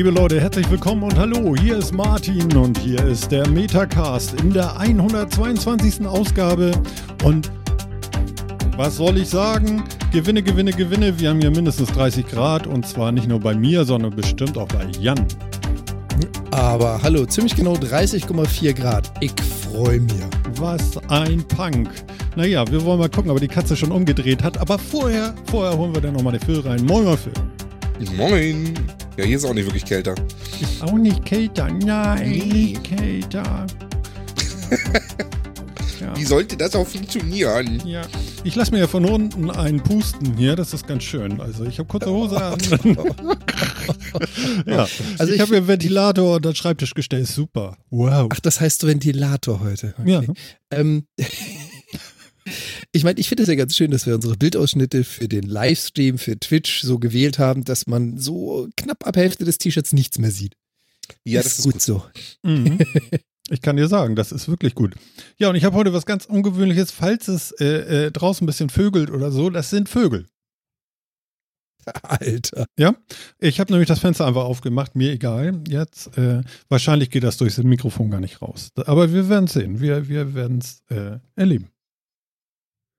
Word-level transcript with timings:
Liebe 0.00 0.12
Leute, 0.12 0.40
herzlich 0.40 0.70
willkommen 0.70 1.02
und 1.02 1.18
hallo. 1.18 1.54
Hier 1.54 1.76
ist 1.76 1.92
Martin 1.92 2.56
und 2.56 2.78
hier 2.78 3.04
ist 3.04 3.30
der 3.30 3.46
Metacast 3.46 4.32
in 4.40 4.50
der 4.50 4.80
122. 4.80 6.06
Ausgabe. 6.06 6.72
Und 7.22 7.50
was 8.78 8.96
soll 8.96 9.18
ich 9.18 9.28
sagen? 9.28 9.84
Gewinne, 10.10 10.42
gewinne, 10.42 10.72
gewinne. 10.72 11.20
Wir 11.20 11.28
haben 11.28 11.40
hier 11.42 11.50
mindestens 11.50 11.92
30 11.92 12.26
Grad 12.26 12.66
und 12.66 12.86
zwar 12.86 13.12
nicht 13.12 13.28
nur 13.28 13.40
bei 13.40 13.54
mir, 13.54 13.84
sondern 13.84 14.16
bestimmt 14.16 14.56
auch 14.56 14.68
bei 14.68 14.86
Jan. 14.98 15.22
Aber 16.50 17.02
hallo, 17.02 17.26
ziemlich 17.26 17.54
genau 17.54 17.74
30,4 17.74 18.72
Grad. 18.72 19.12
Ich 19.20 19.34
freue 19.70 20.00
mich. 20.00 20.14
Was 20.54 20.96
ein 21.08 21.44
Punk. 21.46 21.90
Naja, 22.36 22.66
wir 22.70 22.82
wollen 22.86 23.00
mal 23.00 23.10
gucken, 23.10 23.30
ob 23.30 23.38
die 23.38 23.48
Katze 23.48 23.76
schon 23.76 23.92
umgedreht 23.92 24.42
hat. 24.42 24.56
Aber 24.56 24.78
vorher, 24.78 25.34
vorher 25.50 25.76
holen 25.76 25.94
wir 25.94 26.00
dann 26.00 26.14
nochmal 26.14 26.32
den 26.32 26.40
Phil 26.40 26.60
rein. 26.60 26.86
Moin 26.86 27.04
mal 27.04 27.18
Phil. 27.18 27.34
Moin. 28.16 28.72
Ja, 29.20 29.26
hier 29.26 29.36
ist 29.36 29.44
auch 29.44 29.52
nicht 29.52 29.66
wirklich 29.66 29.84
kälter. 29.84 30.14
Ist 30.62 30.82
auch 30.82 30.94
nicht 30.94 31.22
kälter. 31.26 31.68
Nein, 31.70 32.30
Nee. 32.30 32.38
nicht 32.52 32.84
kälter. 32.84 33.66
ja. 36.00 36.16
Wie 36.16 36.24
sollte 36.24 36.56
das 36.56 36.74
auch 36.74 36.86
funktionieren? 36.86 37.82
Ja, 37.84 38.00
ich 38.44 38.54
lasse 38.56 38.70
mir 38.72 38.78
ja 38.78 38.86
von 38.86 39.04
unten 39.04 39.50
einen 39.50 39.82
pusten 39.82 40.38
hier, 40.38 40.56
das 40.56 40.72
ist 40.72 40.86
ganz 40.86 41.02
schön. 41.04 41.38
Also 41.38 41.64
ich 41.66 41.78
habe 41.78 41.86
kurze 41.86 42.10
Hose 42.10 42.42
an. 42.42 42.58
ja, 44.66 44.86
also 45.18 45.24
ich, 45.24 45.34
ich- 45.34 45.40
habe 45.42 45.50
mir 45.50 45.56
einen 45.58 45.68
Ventilator 45.68 46.36
und 46.36 46.44
das 46.46 46.56
Schreibtischgestell 46.56 47.20
ist 47.20 47.34
super. 47.34 47.76
Wow. 47.90 48.28
Ach, 48.32 48.40
das 48.40 48.58
heißt 48.58 48.86
Ventilator 48.86 49.60
heute. 49.60 49.92
Okay. 49.98 50.10
Ja, 50.10 50.22
Ähm, 50.70 51.04
ich 52.92 53.04
meine, 53.04 53.18
ich 53.18 53.28
finde 53.28 53.42
es 53.42 53.48
ja 53.48 53.54
ganz 53.54 53.76
schön, 53.76 53.90
dass 53.90 54.06
wir 54.06 54.14
unsere 54.14 54.36
Bildausschnitte 54.36 55.04
für 55.04 55.28
den 55.28 55.44
Livestream, 55.44 56.18
für 56.18 56.38
Twitch 56.38 56.82
so 56.82 56.98
gewählt 56.98 57.38
haben, 57.38 57.64
dass 57.64 57.86
man 57.86 58.18
so 58.18 58.68
knapp 58.76 59.06
ab 59.06 59.16
Hälfte 59.16 59.44
des 59.44 59.58
T-Shirts 59.58 59.92
nichts 59.92 60.18
mehr 60.18 60.30
sieht. 60.30 60.56
Ja, 61.24 61.42
das 61.42 61.58
ist 61.58 61.64
gut. 61.64 61.80
so. 61.80 62.04
mhm. 62.42 62.78
ich 63.50 63.60
kann 63.60 63.76
dir 63.76 63.88
sagen, 63.88 64.16
das 64.16 64.32
ist 64.32 64.48
wirklich 64.48 64.74
gut. 64.74 64.94
Ja, 65.38 65.50
und 65.50 65.56
ich 65.56 65.64
habe 65.64 65.76
heute 65.76 65.92
was 65.92 66.06
ganz 66.06 66.24
Ungewöhnliches, 66.26 66.90
falls 66.90 67.28
es 67.28 67.52
äh, 67.52 68.06
äh, 68.06 68.10
draußen 68.10 68.44
ein 68.44 68.46
bisschen 68.46 68.70
vögelt 68.70 69.10
oder 69.10 69.30
so, 69.30 69.50
das 69.50 69.70
sind 69.70 69.88
Vögel. 69.88 70.26
Alter. 72.02 72.66
Ja, 72.78 72.94
ich 73.38 73.58
habe 73.60 73.72
nämlich 73.72 73.88
das 73.88 74.00
Fenster 74.00 74.26
einfach 74.26 74.44
aufgemacht, 74.44 74.96
mir 74.96 75.12
egal. 75.12 75.62
Jetzt, 75.66 76.16
äh, 76.18 76.42
wahrscheinlich 76.68 77.10
geht 77.10 77.24
das 77.24 77.38
durch 77.38 77.54
das 77.54 77.64
Mikrofon 77.64 78.10
gar 78.10 78.20
nicht 78.20 78.42
raus. 78.42 78.70
Aber 78.86 79.12
wir 79.12 79.28
werden 79.28 79.46
es 79.46 79.54
sehen, 79.54 79.80
wir, 79.80 80.08
wir 80.08 80.34
werden 80.34 80.58
es 80.58 80.82
äh, 80.90 81.18
erleben. 81.36 81.70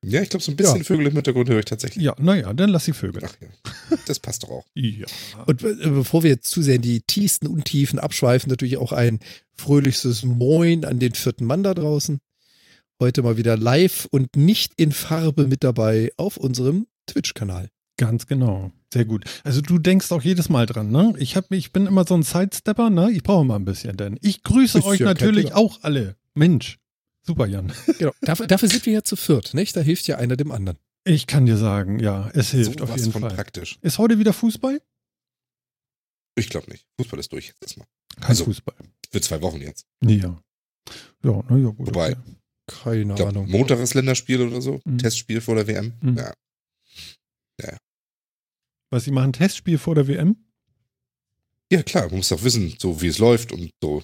Ja, 0.03 0.21
ich 0.21 0.29
glaube, 0.29 0.43
so 0.43 0.51
ein 0.51 0.55
bisschen 0.55 0.77
Ja. 0.77 0.83
Vögel 0.83 1.07
im 1.07 1.13
Hintergrund 1.13 1.49
höre 1.49 1.59
ich 1.59 1.65
tatsächlich. 1.65 2.03
Ja, 2.03 2.15
naja, 2.19 2.51
dann 2.53 2.69
lass 2.69 2.85
die 2.85 2.93
Vögel. 2.93 3.21
Ach 3.23 3.35
ja, 3.39 3.97
das 4.07 4.19
passt 4.19 4.43
doch 4.43 4.49
auch. 4.49 4.65
Ja. 4.75 5.05
Und 5.45 5.63
äh, 5.63 5.75
bevor 5.89 6.23
wir 6.23 6.31
jetzt 6.31 6.49
zu 6.49 6.61
sehr 6.61 6.75
in 6.75 6.81
die 6.81 7.01
tiefsten 7.01 7.47
Untiefen 7.47 7.99
abschweifen, 7.99 8.49
natürlich 8.49 8.77
auch 8.77 8.91
ein 8.91 9.19
fröhliches 9.53 10.23
Moin 10.23 10.85
an 10.85 10.99
den 10.99 11.13
vierten 11.13 11.45
Mann 11.45 11.61
da 11.63 11.73
draußen. 11.73 12.19
Heute 12.99 13.21
mal 13.21 13.37
wieder 13.37 13.57
live 13.57 14.07
und 14.11 14.35
nicht 14.35 14.73
in 14.77 14.91
Farbe 14.91 15.47
mit 15.47 15.63
dabei 15.63 16.11
auf 16.17 16.37
unserem 16.37 16.87
Twitch-Kanal. 17.07 17.69
Ganz 17.97 18.25
genau. 18.25 18.71
Sehr 18.91 19.05
gut. 19.05 19.25
Also 19.43 19.61
du 19.61 19.77
denkst 19.77 20.11
auch 20.11 20.23
jedes 20.23 20.49
Mal 20.49 20.65
dran, 20.65 20.91
ne? 20.91 21.13
Ich, 21.17 21.35
hab, 21.35 21.51
ich 21.51 21.71
bin 21.71 21.85
immer 21.85 22.05
so 22.05 22.15
ein 22.15 22.23
Sidestepper, 22.23 22.89
ne? 22.89 23.11
Ich 23.11 23.21
brauche 23.23 23.45
mal 23.45 23.55
ein 23.55 23.65
bisschen, 23.65 23.97
denn 23.97 24.17
ich 24.21 24.43
grüße 24.43 24.79
Ist 24.79 24.85
euch 24.85 24.99
ja 24.99 25.05
natürlich 25.05 25.53
auch 25.53 25.79
alle. 25.83 26.15
Mensch. 26.33 26.79
Super, 27.23 27.45
Jan. 27.47 27.71
Genau. 27.99 28.11
Dafür, 28.21 28.47
dafür 28.47 28.69
sind 28.69 28.85
wir 28.85 28.93
ja 28.93 29.03
zu 29.03 29.15
viert, 29.15 29.53
nicht? 29.53 29.75
Da 29.75 29.81
hilft 29.81 30.07
ja 30.07 30.17
einer 30.17 30.35
dem 30.37 30.51
anderen. 30.51 30.77
Ich 31.03 31.27
kann 31.27 31.45
dir 31.45 31.57
sagen, 31.57 31.99
ja, 31.99 32.29
es 32.33 32.51
hilft 32.51 32.79
so 32.79 32.83
auf 32.85 32.89
was 32.91 32.99
jeden 33.01 33.11
von 33.11 33.21
Fall. 33.21 33.33
praktisch. 33.35 33.77
Ist 33.81 33.97
heute 33.97 34.19
wieder 34.19 34.33
Fußball? 34.33 34.81
Ich 36.35 36.49
glaube 36.49 36.69
nicht. 36.71 36.85
Fußball 36.99 37.19
ist 37.19 37.31
durch 37.31 37.47
jetzt 37.47 37.61
erstmal. 37.61 37.87
Kein 38.15 38.25
Also- 38.29 38.45
Fußball. 38.45 38.75
Für 39.11 39.21
zwei 39.21 39.41
Wochen 39.41 39.61
jetzt. 39.61 39.85
Ja. 40.01 40.41
Ja, 41.23 41.43
na 41.49 41.57
ja, 41.57 41.69
gut. 41.69 41.87
Wobei- 41.87 42.13
okay. 42.13 42.35
Keine 42.67 43.01
Ich 43.13 43.15
glaube, 43.17 43.29
Ahnung. 43.31 43.49
Montag 43.49 43.79
ist 43.79 43.93
Länderspiel 43.95 44.41
oder 44.41 44.61
so. 44.61 44.79
Mhm. 44.85 44.97
Testspiel 44.99 45.41
vor 45.41 45.55
der 45.55 45.67
WM. 45.67 45.93
Mhm. 46.01 46.17
Ja. 46.17 46.33
Was, 48.89 49.03
Sie 49.05 49.11
machen 49.11 49.33
Testspiel 49.33 49.77
vor 49.77 49.95
der 49.95 50.07
WM? 50.07 50.35
ja, 51.71 51.81
klar. 51.83 52.07
Man 52.07 52.17
muss 52.17 52.29
doch 52.29 52.43
wissen, 52.43 52.75
so 52.79 53.01
wie 53.01 53.07
es 53.07 53.17
läuft 53.19 53.51
und 53.53 53.71
so. 53.81 54.03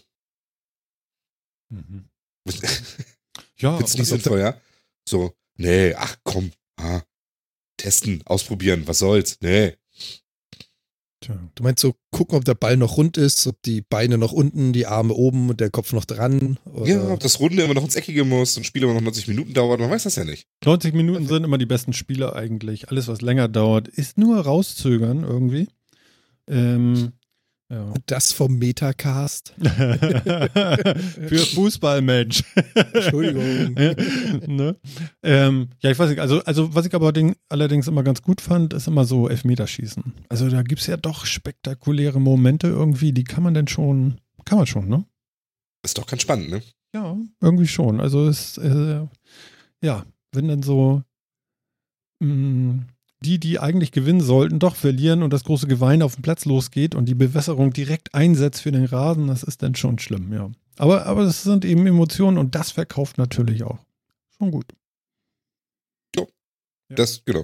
Ja, 3.60 3.80
Wird's 3.80 3.94
nicht 3.98 4.02
aber- 4.12 4.22
sinnvoll, 4.22 4.40
ja? 4.40 4.58
So, 5.10 5.34
nee, 5.56 5.94
ach 5.96 6.18
komm. 6.24 6.52
Ah, 6.80 7.02
testen, 7.78 8.22
ausprobieren, 8.26 8.84
was 8.86 9.00
soll's? 9.00 9.38
Nee. 9.42 9.74
Tja. 11.22 11.40
Du 11.56 11.64
meinst 11.64 11.82
so, 11.82 11.96
gucken, 12.12 12.38
ob 12.38 12.46
der 12.46 12.54
Ball 12.54 12.78
noch 12.78 12.98
rund 12.98 13.18
ist, 13.18 13.48
ob 13.48 13.60
die 13.64 13.82
Beine 13.82 14.20
noch 14.20 14.32
unten, 14.32 14.72
die 14.74 14.86
Arme 14.86 15.16
oben 15.16 15.50
und 15.50 15.60
der 15.60 15.72
Kopf 15.72 15.92
noch 15.92 16.06
dran. 16.06 16.60
Oder? 16.66 16.88
Ja, 16.88 17.08
ob 17.12 17.20
das 17.20 17.40
Runde 17.40 17.64
immer 17.64 17.74
noch 17.74 17.84
ins 17.84 17.96
Eckige 17.96 18.24
muss 18.24 18.56
und 18.58 18.66
Spiel 18.66 18.84
immer 18.84 18.94
noch 18.94 19.02
90 19.02 19.28
Minuten 19.28 19.54
dauert, 19.56 19.80
man 19.80 19.90
weiß 19.90 20.04
das 20.04 20.16
ja 20.18 20.24
nicht. 20.26 20.46
90 20.64 20.94
Minuten 20.94 21.26
sind 21.28 21.44
immer 21.44 21.58
die 21.58 21.66
besten 21.66 21.94
Spiele 21.94 22.34
eigentlich. 22.36 22.90
Alles, 22.90 23.08
was 23.08 23.22
länger 23.22 23.48
dauert, 23.48 23.88
ist 23.88 24.20
nur 24.20 24.40
rauszögern 24.42 25.24
irgendwie. 25.24 25.68
Ähm, 26.48 27.14
ja. 27.70 27.84
Und 27.84 28.04
das 28.06 28.32
vom 28.32 28.58
Metacast. 28.58 29.54
Für 29.60 31.46
Fußballmensch. 31.54 32.44
Entschuldigung. 32.94 33.74
ne? 34.48 34.78
ähm, 35.22 35.70
ja, 35.82 35.92
ich 35.92 36.00
weiß 36.00 36.10
nicht, 36.10 36.20
also, 36.20 36.42
also 36.44 36.74
was 36.74 36.86
ich 36.86 36.96
aber 36.96 37.12
ding, 37.12 37.36
allerdings 37.50 37.88
immer 37.88 38.04
ganz 38.04 38.22
gut 38.22 38.40
fand, 38.40 38.74
ist 38.74 38.88
immer 38.88 39.04
so 39.04 39.28
Elfmeterschießen. 39.28 40.14
Also 40.30 40.50
da 40.50 40.62
gibt 40.62 40.82
es 40.82 40.88
ja 40.88 40.96
doch 40.96 41.26
spektakuläre 41.26 42.22
Momente 42.22 42.68
irgendwie, 42.68 43.12
die 43.12 43.26
kann 43.26 43.44
man 43.44 43.54
denn 43.54 43.68
schon, 43.68 44.22
kann 44.46 44.58
man 44.58 44.68
schon, 44.68 44.88
ne? 44.88 45.06
Ist 45.84 45.98
doch 45.98 46.08
ganz 46.08 46.22
spannend, 46.22 46.50
ne? 46.50 46.62
Ja, 46.94 47.18
irgendwie 47.42 47.68
schon. 47.68 48.00
Also 48.00 48.28
es, 48.28 48.58
äh, 48.58 49.06
ja, 49.84 50.06
wenn 50.32 50.48
dann 50.48 50.64
so 50.64 51.04
mh, 52.20 52.86
die, 53.22 53.40
die 53.40 53.60
eigentlich 53.60 53.92
gewinnen 53.92 54.22
sollten, 54.22 54.60
doch 54.60 54.76
verlieren 54.76 55.24
und 55.24 55.34
das 55.34 55.44
große 55.44 55.68
Gewein 55.68 56.02
auf 56.02 56.16
dem 56.16 56.22
Platz 56.22 56.46
losgeht 56.46 56.96
und 56.96 57.06
die 57.06 57.16
Bewässerung 57.16 57.74
direkt 57.74 58.14
einsetzt 58.14 58.62
für 58.62 58.72
den 58.72 58.86
Rasen, 58.86 59.28
das 59.28 59.44
ist 59.44 59.64
dann 59.64 59.76
schon 59.76 60.00
schlimm, 60.00 60.32
ja. 60.34 60.52
Aber, 60.78 61.08
aber 61.08 61.24
das 61.24 61.42
sind 61.44 61.66
eben 61.66 61.88
Emotionen 61.88 62.38
und 62.38 62.54
das 62.54 62.72
verkauft 62.72 63.18
natürlich 63.18 63.64
auch. 63.64 63.80
Schon 64.38 64.52
gut. 64.52 64.66
Ja. 66.16 66.26
Das, 66.90 67.24
genau. 67.26 67.44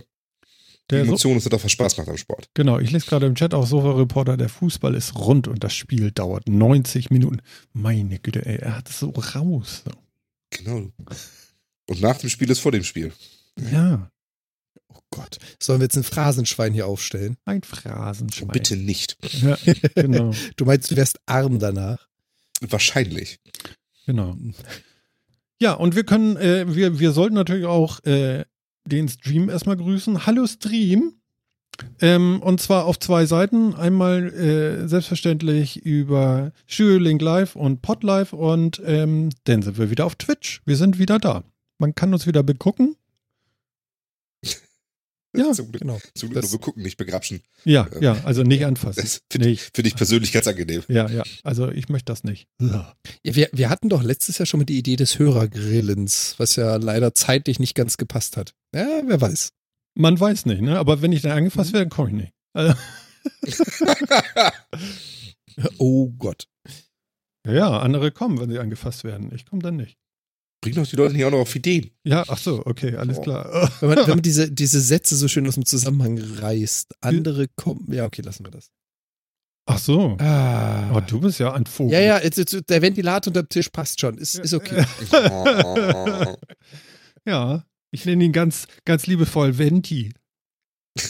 Die 0.92 0.96
Der 0.96 1.06
so, 1.06 1.08
Emotionen 1.08 1.40
sind 1.40 1.52
doch, 1.54 1.64
was 1.64 1.72
Spaß 1.72 1.98
macht 1.98 2.10
am 2.10 2.18
Sport. 2.18 2.50
genau, 2.54 2.78
ich 2.78 2.92
lese 2.92 3.08
gerade 3.08 3.26
im 3.26 3.36
Chat 3.36 3.54
auch 3.56 3.66
Sofa-Reporter, 3.66 4.38
der 4.38 4.50
Fußball 4.50 4.94
ist 4.94 5.16
rund 5.16 5.48
und 5.48 5.64
das 5.64 5.74
Spiel 5.74 6.12
dauert 6.12 6.48
90 6.48 7.10
Minuten. 7.10 7.40
Meine 7.72 8.20
Güte, 8.20 8.46
ey, 8.46 8.58
er 8.58 8.78
hat 8.78 8.90
es 8.90 9.00
so 9.00 9.10
raus. 9.10 9.84
Genau. 10.52 10.92
Und 11.88 12.02
nach 12.02 12.18
dem 12.18 12.30
Spiel 12.30 12.52
ist 12.52 12.60
vor 12.60 12.72
dem 12.72 12.84
Spiel. 12.84 13.12
Ja, 13.72 14.12
Oh 14.94 15.00
Gott. 15.12 15.38
Sollen 15.60 15.80
wir 15.80 15.86
jetzt 15.86 15.98
ein 15.98 16.04
Phrasenschwein 16.04 16.74
hier 16.74 16.88
aufstellen? 16.88 17.38
ein 17.46 17.64
Phrasenschwein. 17.64 18.50
Bitte 18.50 18.78
nicht. 18.78 19.18
Ja, 19.42 19.58
genau. 19.96 20.32
Du 20.56 20.66
meinst, 20.66 20.92
du 20.92 20.96
wärst 20.96 21.20
arm 21.26 21.60
danach? 21.60 22.08
Wahrscheinlich. 22.62 23.40
Genau. 24.06 24.38
Ja, 25.60 25.74
und 25.74 25.96
wir 25.96 26.04
können, 26.04 26.38
äh, 26.38 26.74
wir, 26.74 27.00
wir 27.00 27.12
sollten 27.12 27.36
natürlich 27.36 27.66
auch 27.66 28.04
äh, 28.06 28.46
den 28.86 29.08
Stream 29.08 29.50
erstmal 29.50 29.78
grüßen. 29.78 30.26
Hallo 30.26 30.46
Stream. 30.48 31.14
Ähm, 32.02 32.42
und 32.42 32.62
zwar 32.62 32.86
auf 32.86 33.00
zwei 33.00 33.26
Seiten. 33.26 33.74
Einmal 33.74 34.32
äh, 34.34 34.88
selbstverständlich 34.88 35.78
über 35.86 36.52
Studiolink 36.68 37.22
Live 37.22 37.56
und 37.56 37.82
Podlive 37.82 38.36
und 38.36 38.82
ähm, 38.86 39.30
dann 39.46 39.62
sind 39.62 39.78
wir 39.78 39.90
wieder 39.90 40.06
auf 40.06 40.16
Twitch. 40.16 40.62
Wir 40.66 40.76
sind 40.76 41.00
wieder 41.00 41.20
da. 41.20 41.44
Man 41.80 41.96
kann 41.96 42.14
uns 42.14 42.28
wieder 42.28 42.44
begucken. 42.44 42.96
Ja, 45.36 45.52
zum 45.52 45.72
Glück, 45.72 45.82
Genau. 45.82 46.00
zum 46.16 46.30
Glück 46.30 46.42
Das- 46.44 46.52
nur 46.52 46.60
begucken, 46.60 46.84
nicht 46.84 46.98
begrapschen. 46.98 47.42
Ja, 47.66 47.88
ja, 48.02 48.18
also 48.24 48.44
nicht 48.44 48.66
anfassen. 48.66 49.02
Das 49.02 49.22
finde 49.32 49.50
ich, 49.50 49.62
find 49.74 49.88
ich 49.88 49.96
persönlich 49.96 50.32
ganz 50.32 50.46
angenehm. 50.48 50.84
Ja, 50.88 51.10
ja, 51.10 51.24
also 51.44 51.70
ich 51.72 51.90
möchte 51.90 52.12
das 52.12 52.24
nicht. 52.24 52.48
Ja, 52.62 52.94
wir, 53.24 53.50
wir 53.52 53.70
hatten 53.70 53.90
doch 53.90 54.04
letztes 54.04 54.38
Jahr 54.38 54.46
schon 54.46 54.60
mal 54.60 54.66
die 54.66 54.78
Idee 54.78 54.96
des 54.96 55.18
Hörergrillens, 55.20 56.36
was 56.38 56.56
ja 56.56 56.76
leider 56.76 57.16
zeitlich 57.16 57.60
nicht 57.60 57.74
ganz 57.76 57.98
gepasst 57.98 58.38
hat. 58.38 58.54
Ja, 58.76 59.02
wer 59.06 59.20
weiß. 59.22 59.50
Man 59.96 60.20
weiß 60.20 60.46
nicht, 60.48 60.62
ne? 60.62 60.78
Aber 60.80 61.02
wenn 61.02 61.12
ich 61.12 61.22
dann 61.22 61.32
angefasst 61.34 61.74
werde, 61.74 61.90
komme 61.90 62.10
ich 62.10 62.16
nicht. 62.16 62.34
Also, 62.54 62.74
Oh 65.78 66.10
Gott. 66.18 66.48
Ja, 67.46 67.54
ja, 67.54 67.80
andere 67.80 68.12
kommen, 68.12 68.40
wenn 68.40 68.50
sie 68.50 68.60
angefasst 68.60 69.04
werden. 69.04 69.32
Ich 69.34 69.46
komme 69.46 69.62
dann 69.62 69.76
nicht. 69.76 69.98
Bring 70.64 70.76
doch 70.76 70.88
die 70.88 70.96
Leute 70.96 71.14
nicht 71.14 71.26
auch 71.26 71.32
noch 71.32 71.40
auf 71.40 71.56
Ideen. 71.56 71.92
Ja, 72.04 72.24
ach 72.28 72.38
so, 72.38 72.66
okay, 72.66 72.96
alles 72.96 73.18
Oh. 73.20 73.22
klar. 73.22 73.72
Wenn 73.80 73.90
man, 73.90 73.98
wenn 74.00 74.08
man 74.10 74.22
diese, 74.22 74.50
diese 74.52 74.82
Sätze 74.82 75.16
so 75.16 75.28
schön 75.28 75.48
aus 75.48 75.56
dem 75.56 75.66
Zusammenhang 75.66 76.18
reißt. 76.18 76.96
Andere 77.02 77.48
kommen. 77.56 77.92
Ja, 77.92 78.06
okay, 78.06 78.22
lassen 78.22 78.46
wir 78.46 78.52
das. 78.52 78.72
Ach 79.66 79.78
so. 79.80 80.18
Ah. 80.20 80.92
Oh, 80.94 81.00
du 81.00 81.22
bist 81.22 81.40
ja 81.40 81.54
ein 81.54 81.66
Vogel. 81.66 81.94
ja, 81.94 82.00
ja, 82.02 82.20
jetzt, 82.22 82.38
jetzt, 82.38 82.70
der 82.70 82.82
Ventilator 82.82 83.30
unter 83.32 83.44
dem 83.44 83.50
Tisch 83.50 83.70
passt 83.70 84.00
schon. 84.02 84.18
Ist, 84.18 84.36
ist 84.36 84.54
okay. 84.54 84.84
Ja, 87.26 87.64
ich 87.92 88.06
nenne 88.06 88.24
ihn 88.26 88.32
ganz, 88.34 88.68
ganz 88.86 89.08
liebevoll 89.08 89.58
Venti. 89.58 90.14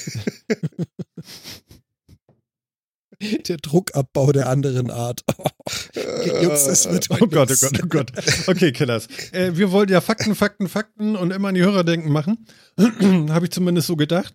Der 3.48 3.58
Druckabbau 3.58 4.32
der 4.32 4.50
anderen 4.50 4.92
Art. 4.92 5.22
Jungs, 6.42 6.66
das 6.66 6.90
wird 6.90 7.08
Oh 7.10 7.28
Gott, 7.28 7.52
oh 7.52 7.56
Gott, 7.60 7.80
oh 7.84 7.88
Gott. 7.88 8.12
Okay, 8.48 8.72
Killers. 8.72 9.08
Äh, 9.32 9.56
wir 9.56 9.72
wollten 9.72 9.92
ja 9.92 10.02
Fakten, 10.02 10.36
Fakten, 10.36 10.68
Fakten 10.68 11.16
und 11.16 11.32
immer 11.32 11.50
an 11.50 11.56
die 11.56 11.62
Hörer 11.62 11.84
denken 11.84 12.12
machen. 12.12 12.46
Habe 13.30 13.46
ich 13.46 13.52
zumindest 13.52 13.88
so 13.88 13.96
gedacht. 13.96 14.34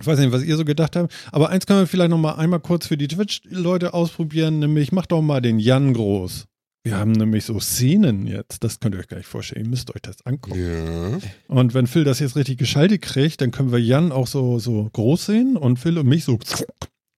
Ich 0.00 0.06
weiß 0.06 0.18
nicht, 0.18 0.32
was 0.32 0.42
ihr 0.42 0.56
so 0.56 0.64
gedacht 0.64 0.94
habt. 0.96 1.12
Aber 1.32 1.48
eins 1.48 1.66
können 1.66 1.80
wir 1.80 1.86
vielleicht 1.86 2.10
noch 2.10 2.18
mal 2.18 2.34
einmal 2.34 2.60
kurz 2.60 2.86
für 2.86 2.96
die 2.96 3.08
Twitch-Leute 3.08 3.94
ausprobieren. 3.94 4.58
Nämlich, 4.58 4.92
macht 4.92 5.12
doch 5.12 5.22
mal 5.22 5.40
den 5.40 5.58
Jan 5.58 5.94
groß. 5.94 6.46
Wir 6.84 6.98
haben 6.98 7.12
nämlich 7.12 7.44
so 7.44 7.58
Szenen 7.58 8.26
jetzt. 8.26 8.62
Das 8.62 8.78
könnt 8.78 8.94
ihr 8.94 9.00
euch 9.00 9.08
gar 9.08 9.16
nicht 9.16 9.26
vorstellen. 9.26 9.64
Ihr 9.64 9.70
müsst 9.70 9.92
euch 9.94 10.02
das 10.02 10.24
angucken. 10.24 10.60
Ja. 10.60 11.18
Und 11.48 11.74
wenn 11.74 11.86
Phil 11.86 12.04
das 12.04 12.20
jetzt 12.20 12.36
richtig 12.36 12.58
geschaltet 12.58 13.02
kriegt, 13.02 13.40
dann 13.40 13.50
können 13.50 13.72
wir 13.72 13.80
Jan 13.80 14.12
auch 14.12 14.26
so, 14.26 14.58
so 14.58 14.88
groß 14.92 15.26
sehen 15.26 15.56
und 15.56 15.78
Phil 15.78 15.98
und 15.98 16.06
mich 16.06 16.24
so 16.24 16.38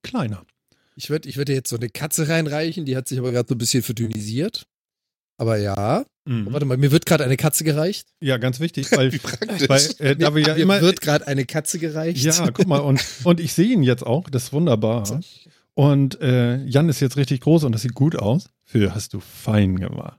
kleiner. 0.03 0.43
Ich 0.99 1.11
würde 1.11 1.29
ich 1.29 1.37
würd 1.37 1.49
dir 1.49 1.55
jetzt 1.55 1.71
so 1.71 1.77
eine 1.77 1.89
Katze 1.89 2.29
reinreichen, 2.29 2.85
die 2.85 2.97
hat 2.97 3.06
sich 3.06 3.19
aber 3.21 3.31
gerade 3.31 3.49
so 3.49 3.55
ein 3.55 3.59
bisschen 3.59 3.85
verdünnisiert. 3.85 4.67
Aber 5.41 5.56
ja, 5.56 6.05
Mhm. 6.27 6.49
warte 6.53 6.67
mal, 6.67 6.77
mir 6.77 6.91
wird 6.91 7.06
gerade 7.06 7.23
eine 7.25 7.37
Katze 7.37 7.62
gereicht. 7.65 8.09
Ja, 8.21 8.37
ganz 8.37 8.59
wichtig, 8.61 8.91
weil, 8.97 9.12
weil 9.12 9.81
äh, 9.99 10.17
da 10.17 10.35
wir 10.35 10.43
ja 10.43 10.55
mir 10.55 10.61
immer. 10.61 10.81
wird 10.83 11.00
gerade 11.00 11.27
eine 11.29 11.47
Katze 11.47 11.79
gereicht. 11.79 12.23
Ja, 12.23 12.50
guck 12.50 12.67
mal, 12.67 12.81
und, 12.81 13.03
und 13.25 13.39
ich 13.41 13.53
sehe 13.55 13.69
ihn 13.73 13.83
jetzt 13.85 14.05
auch, 14.05 14.29
das 14.29 14.45
ist 14.45 14.53
wunderbar. 14.53 15.21
Und 15.75 16.21
äh, 16.21 16.56
Jan 16.65 16.89
ist 16.89 16.99
jetzt 17.00 17.17
richtig 17.17 17.41
groß 17.43 17.62
und 17.65 17.73
das 17.73 17.83
sieht 17.83 17.95
gut 17.95 18.17
aus. 18.17 18.50
Phil, 18.65 18.93
hast 18.93 19.15
du 19.15 19.21
fein 19.21 19.77
gemacht. 19.77 20.19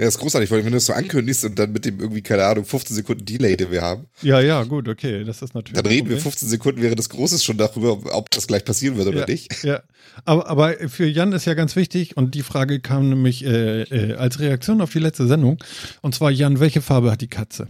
Ja, 0.00 0.08
ist 0.08 0.18
großartig, 0.18 0.50
weil 0.50 0.58
wenn 0.64 0.72
du 0.72 0.76
das 0.78 0.86
so 0.86 0.92
ankündigst 0.92 1.44
und 1.44 1.56
dann 1.56 1.70
mit 1.70 1.84
dem 1.84 2.00
irgendwie, 2.00 2.20
keine 2.20 2.44
Ahnung, 2.44 2.64
15 2.64 2.96
Sekunden 2.96 3.24
Delay, 3.24 3.56
den 3.56 3.70
wir 3.70 3.80
haben, 3.82 4.06
Ja, 4.22 4.40
ja, 4.40 4.64
gut, 4.64 4.88
okay, 4.88 5.22
das 5.22 5.40
ist 5.40 5.54
natürlich. 5.54 5.80
dann 5.80 5.86
reden 5.86 6.08
wir 6.08 6.16
okay. 6.16 6.22
15 6.24 6.48
Sekunden 6.48 6.82
während 6.82 6.98
des 6.98 7.08
Großes 7.10 7.44
schon 7.44 7.58
darüber, 7.58 7.92
ob 8.12 8.28
das 8.32 8.48
gleich 8.48 8.64
passieren 8.64 8.96
wird 8.96 9.06
oder 9.06 9.20
Ja. 9.20 9.26
nicht. 9.26 9.62
Ja, 9.62 9.82
aber, 10.24 10.48
aber 10.48 10.88
für 10.88 11.06
Jan 11.06 11.30
ist 11.32 11.44
ja 11.44 11.54
ganz 11.54 11.76
wichtig 11.76 12.16
und 12.16 12.34
die 12.34 12.42
Frage 12.42 12.80
kam 12.80 13.08
nämlich 13.08 13.44
äh, 13.44 13.82
äh, 13.82 14.14
als 14.14 14.40
Reaktion 14.40 14.80
auf 14.80 14.90
die 14.92 14.98
letzte 14.98 15.28
Sendung. 15.28 15.62
Und 16.02 16.12
zwar, 16.16 16.32
Jan, 16.32 16.58
welche 16.58 16.82
Farbe 16.82 17.12
hat 17.12 17.20
die 17.20 17.28
Katze? 17.28 17.68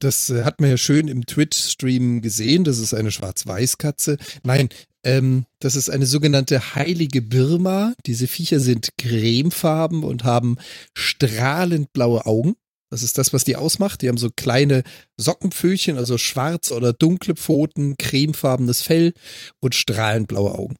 Das 0.00 0.30
äh, 0.30 0.42
hat 0.44 0.60
man 0.60 0.68
ja 0.70 0.76
schön 0.76 1.08
im 1.08 1.24
Twitch-Stream 1.26 2.20
gesehen. 2.22 2.64
Das 2.64 2.78
ist 2.78 2.92
eine 2.92 3.10
Schwarz-Weiß-Katze. 3.12 4.18
Nein, 4.42 4.68
ähm, 5.04 5.46
das 5.58 5.76
ist 5.76 5.90
eine 5.90 6.06
sogenannte 6.06 6.74
heilige 6.74 7.22
Birma. 7.22 7.94
Diese 8.06 8.26
Viecher 8.26 8.60
sind 8.60 8.90
cremefarben 8.98 10.04
und 10.04 10.24
haben 10.24 10.56
strahlend 10.94 11.92
blaue 11.92 12.26
Augen. 12.26 12.54
Das 12.90 13.02
ist 13.02 13.16
das, 13.16 13.32
was 13.32 13.44
die 13.44 13.56
ausmacht. 13.56 14.02
Die 14.02 14.08
haben 14.08 14.18
so 14.18 14.30
kleine 14.30 14.82
Sockenpfötchen, 15.16 15.96
also 15.96 16.18
schwarz 16.18 16.70
oder 16.70 16.92
dunkle 16.92 17.34
Pfoten, 17.34 17.96
cremefarbenes 17.96 18.82
Fell 18.82 19.14
und 19.60 19.74
strahlend 19.74 20.28
blaue 20.28 20.54
Augen. 20.54 20.76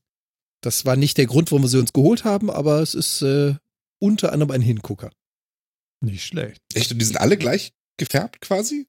Das 0.63 0.85
war 0.85 0.97
nicht 0.97 1.19
der 1.19 1.27
Grund, 1.27 1.51
warum 1.51 1.63
wir 1.63 1.69
sie 1.69 1.79
uns 1.79 1.93
geholt 1.93 2.25
haben, 2.25 2.51
aber 2.51 2.81
es 2.81 2.95
ist 2.95 3.23
äh, 3.23 3.55
unter 3.99 4.33
anderem 4.33 4.53
ein 4.53 4.63
Hingucker. 4.63 5.11
Nicht 6.01 6.25
schlecht. 6.25 6.61
Echt? 6.75 6.93
Und 6.93 6.99
die 6.99 7.05
sind 7.05 7.17
alle 7.17 7.37
gleich 7.37 7.73
gefärbt 7.97 8.41
quasi? 8.41 8.87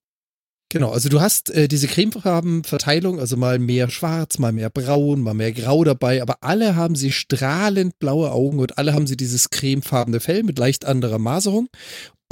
Genau, 0.70 0.90
also 0.92 1.08
du 1.08 1.22
hast 1.22 1.52
äh, 1.52 1.68
diese 1.68 1.88
Cremefarbenverteilung, 1.88 3.20
also 3.20 3.38
mal 3.38 3.60
mehr 3.60 3.92
schwarz, 3.92 4.40
mal 4.40 4.52
mehr 4.52 4.72
braun, 4.72 5.22
mal 5.22 5.36
mehr 5.36 5.52
grau 5.52 5.84
dabei, 5.84 6.22
aber 6.22 6.38
alle 6.42 6.76
haben 6.76 6.96
sie 6.96 7.12
strahlend 7.12 8.00
blaue 8.00 8.32
Augen 8.32 8.58
und 8.60 8.80
alle 8.80 8.94
haben 8.94 9.06
sie 9.06 9.16
dieses 9.16 9.52
cremefarbene 9.52 10.20
Fell 10.20 10.42
mit 10.42 10.58
leicht 10.58 10.86
anderer 10.86 11.20
Maserung. 11.20 11.70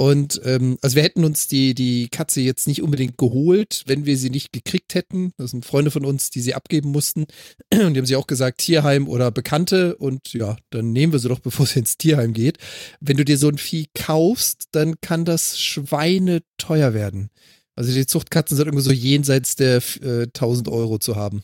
Und 0.02 0.40
ähm, 0.44 0.78
also 0.82 0.96
wir 0.96 1.04
hätten 1.04 1.24
uns 1.24 1.46
die, 1.46 1.76
die 1.76 2.08
Katze 2.08 2.40
jetzt 2.40 2.66
nicht 2.66 2.82
unbedingt 2.82 3.18
geholt, 3.18 3.84
wenn 3.86 4.04
wir 4.04 4.16
sie 4.16 4.30
nicht 4.30 4.52
gekriegt 4.52 4.96
hätten. 4.96 5.32
Das 5.36 5.52
sind 5.52 5.64
Freunde 5.64 5.92
von 5.92 6.04
uns, 6.04 6.30
die 6.30 6.40
sie 6.40 6.54
abgeben 6.54 6.90
mussten. 6.90 7.26
Und 7.72 7.94
die 7.94 7.98
haben 7.98 8.06
sie 8.06 8.16
auch 8.16 8.26
gesagt, 8.26 8.58
Tierheim 8.58 9.06
oder 9.06 9.30
Bekannte. 9.30 9.94
Und 9.94 10.32
ja, 10.32 10.56
dann 10.70 10.90
nehmen 10.90 11.12
wir 11.12 11.20
sie 11.20 11.28
doch, 11.28 11.38
bevor 11.40 11.66
sie 11.66 11.78
ins 11.78 11.98
Tierheim 11.98 12.32
geht. 12.32 12.58
Wenn 13.00 13.16
du 13.16 13.24
dir 13.24 13.38
so 13.38 13.46
ein 13.46 13.58
Vieh 13.58 13.86
kaufst, 13.94 14.64
dann 14.72 15.00
kann 15.00 15.24
das 15.24 15.60
Schweine 15.60 16.42
teuer 16.58 16.94
werden. 16.94 17.30
Also 17.74 17.92
die 17.92 18.06
Zuchtkatzen 18.06 18.56
sind 18.56 18.66
irgendwie 18.66 18.84
so 18.84 18.92
jenseits 18.92 19.56
der 19.56 19.82
äh, 20.02 20.24
1000 20.24 20.68
Euro 20.68 20.98
zu 20.98 21.16
haben. 21.16 21.42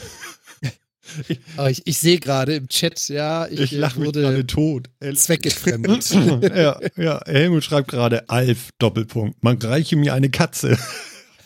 Aber 1.56 1.70
ich, 1.70 1.82
ich 1.86 1.98
sehe 1.98 2.18
gerade 2.18 2.56
im 2.56 2.68
Chat, 2.68 3.08
ja, 3.08 3.46
ich, 3.46 3.60
Ich 3.60 3.72
lache 3.72 3.98
mich 3.98 4.08
wurde 4.08 4.22
gerade 4.22 4.46
tot. 4.46 4.90
zweckentfremdet. 5.14 6.10
ja, 6.54 6.78
ja, 6.96 7.20
Helmut 7.24 7.64
schreibt 7.64 7.88
gerade 7.88 8.28
Alf, 8.28 8.70
Doppelpunkt. 8.78 9.42
Man 9.42 9.56
reiche 9.58 9.96
mir 9.96 10.14
eine 10.14 10.30
Katze. 10.30 10.76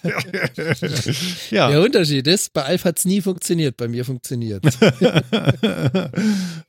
ja. 1.50 1.68
Der 1.68 1.82
Unterschied 1.82 2.26
ist, 2.26 2.54
bei 2.54 2.62
Alf 2.64 2.84
hat 2.84 2.98
es 2.98 3.04
nie 3.04 3.20
funktioniert, 3.20 3.76
bei 3.76 3.86
mir 3.86 4.06
funktioniert. 4.06 4.64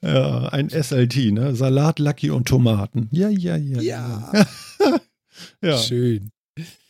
ja, 0.02 0.50
ein 0.50 0.70
SLT, 0.70 1.32
ne? 1.32 1.56
Salat, 1.56 2.00
Lucky 2.00 2.30
und 2.30 2.48
Tomaten. 2.48 3.08
Ja, 3.12 3.30
ja, 3.30 3.56
ja. 3.56 3.82
ja, 3.82 4.48
ja 5.62 5.78
schön. 5.78 6.30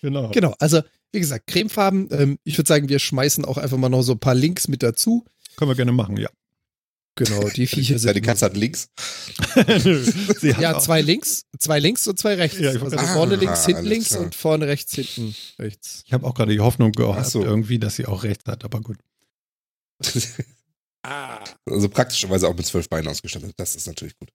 Genau. 0.01 0.29
Genau, 0.31 0.55
also 0.59 0.81
wie 1.11 1.19
gesagt, 1.19 1.47
Cremefarben. 1.47 2.07
Ähm, 2.11 2.39
ich 2.43 2.57
würde 2.57 2.67
sagen, 2.67 2.87
wir 2.89 2.99
schmeißen 2.99 3.43
auch 3.45 3.57
einfach 3.57 3.77
mal 3.77 3.89
noch 3.89 4.01
so 4.01 4.13
ein 4.13 4.19
paar 4.19 4.35
Links 4.35 4.67
mit 4.67 4.81
dazu. 4.83 5.25
Können 5.57 5.71
wir 5.71 5.75
gerne 5.75 5.91
machen, 5.91 6.17
ja. 6.17 6.29
Genau, 7.15 7.49
die 7.49 7.67
Viecher 7.67 7.99
sind. 7.99 8.07
Seine 8.07 8.21
Katze 8.21 8.45
hat 8.45 8.55
links. 8.55 8.87
Sie 10.39 10.53
hat 10.55 10.61
Ja, 10.61 10.77
auch- 10.77 10.81
zwei 10.81 11.01
links, 11.01 11.45
zwei 11.59 11.79
links 11.79 12.07
und 12.07 12.17
zwei 12.17 12.35
rechts. 12.35 12.57
Ja, 12.59 12.69
also 12.69 12.79
vorne 12.89 13.35
sagen. 13.35 13.39
links, 13.41 13.59
Ah, 13.63 13.65
hinten 13.65 13.85
links 13.85 14.09
klar. 14.09 14.21
und 14.21 14.35
vorne 14.35 14.67
rechts, 14.67 14.95
hinten 14.95 15.35
rechts. 15.59 16.03
Ich 16.05 16.13
habe 16.13 16.25
auch 16.25 16.33
gerade 16.33 16.53
die 16.53 16.61
Hoffnung 16.61 16.93
gehabt, 16.93 17.27
so. 17.27 17.43
irgendwie, 17.43 17.79
dass 17.79 17.97
sie 17.97 18.05
auch 18.05 18.23
rechts 18.23 18.45
hat, 18.47 18.63
aber 18.63 18.79
gut. 18.81 18.97
Ah. 21.03 21.43
Also 21.65 21.89
praktischerweise 21.89 22.47
auch 22.47 22.55
mit 22.55 22.63
zwölf 22.67 22.87
Beinen 22.87 23.07
ausgestattet. 23.07 23.53
Das 23.57 23.75
ist 23.75 23.87
natürlich 23.87 24.13
gut. 24.19 24.29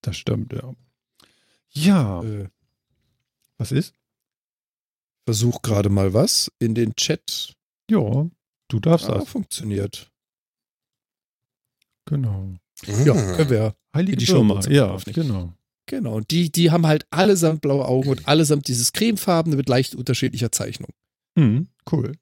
Das 0.00 0.16
stimmt, 0.16 0.52
ja. 0.52 0.72
Ja, 1.72 2.22
Äh, 2.22 2.46
was 3.58 3.72
ist? 3.72 3.94
versuch 5.28 5.60
gerade 5.62 5.88
mal 5.88 6.14
was 6.14 6.52
in 6.60 6.74
den 6.76 6.94
Chat. 6.94 7.52
Ja, 7.90 8.28
du 8.68 8.80
darfst 8.80 9.08
Ah, 9.10 9.18
das. 9.18 9.28
funktioniert. 9.28 10.08
Genau. 12.08 12.54
Ja, 13.04 13.12
Ah. 13.14 13.36
können 13.36 13.50
wir. 13.50 13.74
Heilige 13.94 14.18
die 14.18 14.26
Firma, 14.26 14.60
ja, 14.68 14.96
genau. 15.06 15.52
Genau. 15.88 16.14
Und 16.16 16.30
die, 16.30 16.50
die 16.52 16.70
haben 16.70 16.86
halt 16.86 17.06
allesamt 17.10 17.60
blaue 17.60 17.86
Augen 17.86 18.08
und 18.10 18.28
allesamt 18.28 18.68
dieses 18.68 18.92
cremefarbene 18.92 19.56
mit 19.56 19.68
leicht 19.68 19.94
unterschiedlicher 19.94 20.52
Zeichnung. 20.52 20.90
Hm, 21.38 21.68
cool. 21.90 22.12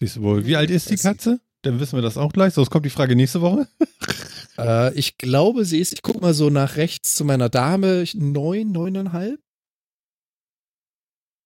Siehst 0.00 0.16
du 0.16 0.22
wohl, 0.22 0.46
wie 0.46 0.56
alt 0.56 0.70
ist 0.70 0.90
die 0.90 0.96
Katze? 0.96 1.40
Dann 1.62 1.78
wissen 1.78 1.96
wir 1.96 2.02
das 2.02 2.16
auch 2.16 2.32
gleich. 2.32 2.54
Sonst 2.54 2.70
kommt 2.70 2.86
die 2.86 2.90
Frage 2.90 3.14
nächste 3.16 3.40
Woche. 3.40 3.68
Äh, 4.58 4.92
ich 4.98 5.16
glaube, 5.16 5.64
sie 5.64 5.78
ist, 5.78 5.94
ich 5.94 6.02
guck 6.02 6.20
mal 6.20 6.34
so 6.34 6.50
nach 6.50 6.76
rechts 6.76 7.14
zu 7.14 7.24
meiner 7.24 7.48
Dame, 7.48 8.04
neun, 8.12 8.70
neuneinhalb? 8.70 9.40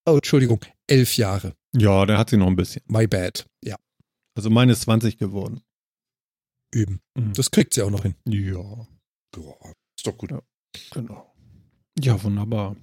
Oh, 0.06 0.14
Entschuldigung, 0.16 0.60
elf 0.86 1.16
Jahre. 1.16 1.54
Ja, 1.74 2.06
da 2.06 2.16
hat 2.18 2.30
sie 2.30 2.36
noch 2.36 2.46
ein 2.46 2.56
bisschen. 2.56 2.82
My 2.86 3.06
bad. 3.06 3.46
Ja, 3.62 3.76
Also 4.34 4.50
meine 4.50 4.72
ist 4.72 4.82
20 4.82 5.18
geworden. 5.18 5.60
üben. 6.72 7.00
Mhm. 7.14 7.32
Das 7.34 7.50
kriegt 7.50 7.74
sie 7.74 7.82
auch 7.82 7.90
noch 7.90 8.02
hin. 8.02 8.14
Ja, 8.26 8.86
Ja, 9.36 9.52
ist 9.96 10.06
doch 10.06 10.16
gut. 10.16 10.30
Ja. 10.30 10.40
genau. 10.92 11.32
Ja, 11.98 12.22
wunderbar. 12.22 12.76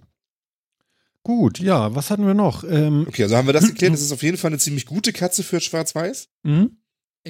Gut, 1.24 1.60
ja, 1.60 1.96
was 1.96 2.10
hatten 2.10 2.25
wir 2.27 2.34
noch? 2.34 2.63
Ähm, 2.65 3.06
Okay, 3.08 3.24
also 3.24 3.38
haben 3.38 3.48
wir 3.48 3.53
das 3.53 3.68
geklärt. 3.68 3.94
Das 3.94 4.01
ist 4.01 4.12
auf 4.12 4.24
jeden 4.24 4.38
Fall 4.38 4.50
eine 4.51 4.58
ziemlich 4.60 4.86
gute 4.86 5.13
Katze 5.13 5.44
für 5.44 5.60
Schwarz-Weiß. 5.62 6.27
hm? 6.46 6.77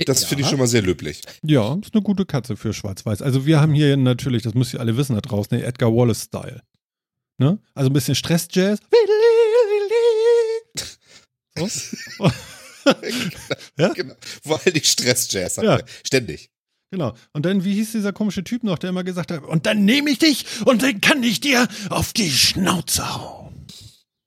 Das 0.08 0.22
Ja. 0.24 0.28
finde 0.28 0.44
ich 0.44 0.50
schon 0.50 0.58
mal 0.58 0.66
sehr 0.68 0.82
löblich. 0.82 1.22
Ja, 1.44 1.76
ist 1.76 1.94
eine 1.94 2.02
gute 2.02 2.26
Katze 2.26 2.56
für 2.58 2.74
Schwarz-Weiß. 2.74 3.22
Also 3.22 3.46
wir 3.46 3.62
haben 3.62 3.74
hier 3.76 3.96
natürlich, 3.96 4.42
das 4.42 4.56
müsst 4.56 4.74
ihr 4.74 4.80
alle 4.80 4.98
wissen 4.98 5.14
da 5.14 5.22
draußen, 5.22 5.56
den 5.56 5.64
Edgar 5.68 5.94
Wallace-Style. 5.94 6.64
Ne? 7.38 7.60
Also 7.76 7.90
ein 7.92 7.94
bisschen 7.94 8.16
Stress-Jazz. 8.16 8.80
So? 11.58 11.68
Ja? 13.78 13.94
Genau. 13.94 14.14
Vor 14.44 14.60
allem 14.60 14.74
die 14.74 14.84
Stress-Jazz. 14.84 15.58
hat 15.58 15.64
Ja. 15.64 15.80
Ständig. 16.04 16.52
Genau. 16.92 17.16
Und 17.32 17.46
dann, 17.46 17.64
wie 17.64 17.74
hieß 17.74 17.94
dieser 17.94 18.12
komische 18.14 18.44
Typ 18.44 18.64
noch, 18.64 18.78
der 18.78 18.90
immer 18.90 19.04
gesagt 19.04 19.32
hat, 19.32 19.42
und 19.44 19.66
dann 19.66 19.86
nehme 19.86 20.12
ich 20.12 20.20
dich 20.20 20.46
und 20.66 20.84
dann 20.84 21.00
kann 21.00 21.24
ich 21.24 21.40
dir 21.40 21.68
auf 21.90 22.14
die 22.14 22.30
Schnauze 22.30 23.16
hauen. 23.16 23.66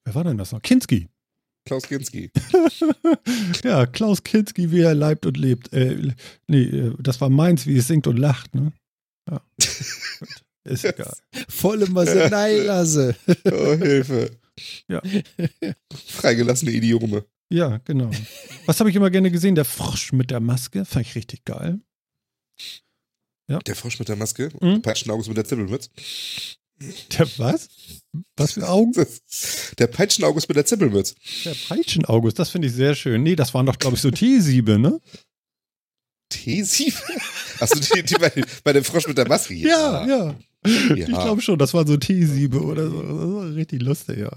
Wer 0.05 0.15
war 0.15 0.25
denn 0.25 0.39
das 0.39 0.53
noch? 0.53 0.63
Kinski. 0.63 1.09
Klaus 1.67 1.83
Kinski. 1.83 2.31
ja, 3.65 3.87
Klaus 3.87 4.25
Kinski, 4.25 4.71
wie 4.71 4.81
er 4.81 4.95
leibt 4.95 5.27
und 5.27 5.37
lebt. 5.37 5.73
Äh, 5.73 6.13
nee, 6.47 6.63
äh, 6.63 6.95
das 6.99 7.21
war 7.21 7.29
meins, 7.29 7.67
wie 7.67 7.77
es 7.77 7.89
singt 7.89 8.07
und 8.07 8.17
lacht, 8.17 8.55
ne? 8.55 8.73
Ja. 9.29 9.43
Ist 10.65 10.85
egal. 10.85 11.17
Volle 11.49 11.89
Masenei-Lasse. 11.89 13.17
Oh, 13.45 13.75
Hilfe. 13.75 14.31
Ja. 14.89 15.03
Freigelassene 16.07 16.71
Idiome. 16.71 17.25
Ja, 17.49 17.79
genau. 17.85 18.11
Was 18.67 18.81
habe 18.81 18.91
ich 18.91 18.97
immer 18.97 19.11
gerne 19.11 19.31
gesehen? 19.31 19.55
Der 19.55 19.65
Frosch 19.65 20.13
mit 20.13 20.31
der 20.31 20.41
Maske. 20.41 20.85
Fand 20.85 21.07
ich 21.07 21.15
richtig 21.15 21.45
geil. 21.45 21.81
Der 23.49 23.77
Frosch 23.77 23.99
mit 23.99 24.09
der 24.09 24.17
Maske. 24.17 24.51
Mhm. 24.61 24.83
Peitschenaugus 24.83 25.29
mit 25.29 25.37
der 25.37 25.45
Zippelmütze. 25.45 25.91
Der 27.13 27.27
was? 27.39 27.69
Was 28.37 28.53
für 28.53 28.69
Augen? 28.69 28.93
Der 29.79 29.87
Peitschenaugus 29.87 30.49
mit 30.49 30.57
der 30.57 30.67
Zippelmütze. 30.67 31.15
Der 31.45 31.55
Peitschen-August, 31.69 32.39
das 32.39 32.51
finde 32.51 32.69
ich 32.69 32.75
sehr 32.75 32.95
schön. 32.95 33.23
Nee, 33.23 33.37
das 33.37 33.55
waren 33.55 33.65
doch, 33.65 33.79
glaube 33.79 33.97
ich, 33.97 34.03
so 34.03 34.11
T-Siebe, 34.11 34.79
ne? 34.79 35.01
T-Siebe? 36.29 36.99
Achso, 37.61 37.79
die, 37.79 38.03
die 38.03 38.15
bei, 38.17 38.31
bei 38.63 38.73
dem 38.75 38.85
Frosch 38.85 39.07
mit 39.07 39.17
der 39.17 39.29
Maske 39.29 39.55
hier. 39.55 39.69
Ja, 39.69 40.07
ja. 40.07 40.39
Ich 40.65 41.09
Ja. 41.09 41.23
glaube 41.23 41.41
schon, 41.43 41.59
das 41.59 41.75
waren 41.75 41.87
so 41.87 41.97
T-Siebe 41.97 42.61
oder 42.63 42.89
so. 42.91 43.03
Das 43.03 43.13
war 43.35 43.55
richtig 43.55 43.83
lustig, 43.83 44.19
ja. 44.19 44.31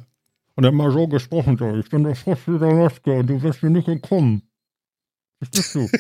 Und 0.56 0.64
er 0.64 0.68
hat 0.68 0.74
mal 0.76 0.92
so 0.92 1.08
gesprochen, 1.08 1.58
so, 1.58 1.76
ich 1.76 1.90
bin 1.90 2.04
der 2.04 2.16
Frosch 2.16 2.46
mit 2.48 2.62
der 2.62 2.74
Maske 2.74 3.14
und 3.14 3.28
du 3.28 3.42
wirst 3.42 3.64
mir 3.64 3.70
nicht 3.70 3.88
entkommen. 3.88 4.44
Verstehst 5.42 5.76
du? 5.76 5.90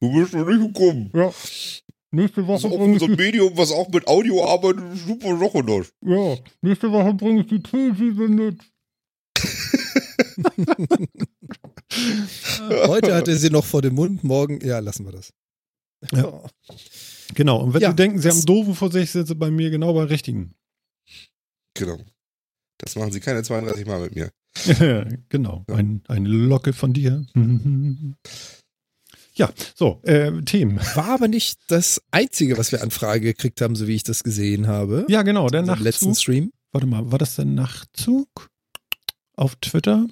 Du 0.00 0.12
bist 0.12 0.32
doch 0.32 0.46
nicht 0.46 0.60
gekommen. 0.74 1.10
Ja. 1.12 1.32
Nächste 2.12 2.42
Das 2.42 2.48
Woche 2.62 2.68
ist 2.68 2.72
auch 2.80 2.86
ich 2.94 2.98
so 3.00 3.08
Medium, 3.08 3.56
was 3.56 3.72
auch 3.72 3.88
mit 3.88 4.06
Audio 4.06 4.44
arbeitet, 4.46 4.84
super 4.96 5.36
Sache 5.38 5.64
das. 5.64 5.92
ja, 6.04 6.36
nächste 6.62 6.90
Woche 6.92 7.14
bringe 7.14 7.40
ich 7.40 7.48
die 7.48 7.60
T-Siebe 7.62 8.28
mit. 8.28 8.60
Heute 12.86 13.14
hat 13.14 13.28
er 13.28 13.36
sie 13.36 13.50
noch 13.50 13.64
vor 13.64 13.82
dem 13.82 13.94
Mund, 13.94 14.24
morgen, 14.24 14.60
ja, 14.64 14.78
lassen 14.78 15.04
wir 15.04 15.12
das. 15.12 15.32
Ja. 16.12 16.42
Genau, 17.34 17.60
und 17.62 17.74
wenn 17.74 17.82
Ja, 17.82 17.90
Sie 17.90 17.96
denken, 17.96 18.18
Sie 18.18 18.28
haben 18.28 18.36
einen 18.36 18.46
doofen 18.46 18.74
vor 18.74 18.90
sich, 18.90 19.10
sind 19.10 19.28
Sie 19.28 19.34
bei 19.34 19.50
mir 19.50 19.70
genau 19.70 19.92
bei 19.92 20.04
richtigen. 20.04 20.54
Genau. 21.74 21.98
Das 22.78 22.96
machen 22.96 23.12
sie 23.12 23.20
keine 23.20 23.42
32 23.42 23.86
Mal 23.86 24.00
mit 24.00 24.14
mir. 24.14 24.30
genau, 25.28 25.64
ein, 25.68 26.02
eine 26.08 26.28
Locke 26.28 26.72
von 26.72 26.92
dir. 26.92 27.24
ja, 29.34 29.50
so, 29.74 30.00
äh, 30.04 30.32
Themen. 30.42 30.78
War 30.94 31.08
aber 31.10 31.28
nicht 31.28 31.58
das 31.68 32.02
Einzige, 32.10 32.56
was 32.58 32.72
wir 32.72 32.82
Anfrage 32.82 33.20
gekriegt 33.20 33.60
haben, 33.60 33.76
so 33.76 33.86
wie 33.86 33.94
ich 33.94 34.02
das 34.04 34.24
gesehen 34.24 34.66
habe. 34.66 35.06
Ja, 35.08 35.22
genau, 35.22 35.48
der 35.48 35.60
In 35.60 35.64
unserem 35.68 35.84
letzten 35.84 36.06
Nachtzug. 36.08 36.22
Stream. 36.22 36.52
Warte 36.72 36.86
mal, 36.86 37.10
war 37.10 37.18
das 37.18 37.36
der 37.36 37.44
Nachtzug 37.46 38.50
auf 39.36 39.56
Twitter? 39.56 40.06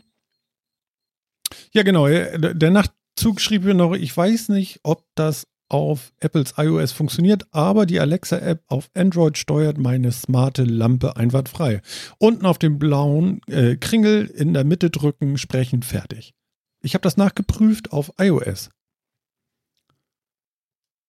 Ja, 1.72 1.82
genau. 1.82 2.06
äh, 2.06 2.54
Der 2.54 2.70
Nachtzug 2.70 3.40
schrieb 3.40 3.64
mir 3.64 3.74
noch, 3.74 3.94
ich 3.94 4.16
weiß 4.16 4.48
nicht, 4.50 4.80
ob 4.82 5.04
das 5.14 5.46
auf 5.68 6.12
Apples 6.20 6.54
iOS 6.56 6.92
funktioniert, 6.92 7.46
aber 7.50 7.86
die 7.86 8.00
Alexa-App 8.00 8.62
auf 8.68 8.90
Android 8.94 9.36
steuert 9.36 9.78
meine 9.78 10.12
smarte 10.12 10.64
Lampe 10.64 11.16
einwandfrei. 11.16 11.82
Unten 12.18 12.46
auf 12.46 12.58
dem 12.58 12.78
blauen 12.78 13.40
äh, 13.48 13.76
Kringel 13.76 14.26
in 14.26 14.54
der 14.54 14.64
Mitte 14.64 14.90
drücken, 14.90 15.38
sprechen, 15.38 15.82
fertig. 15.82 16.34
Ich 16.82 16.94
habe 16.94 17.02
das 17.02 17.16
nachgeprüft 17.16 17.92
auf 17.92 18.12
iOS. 18.18 18.70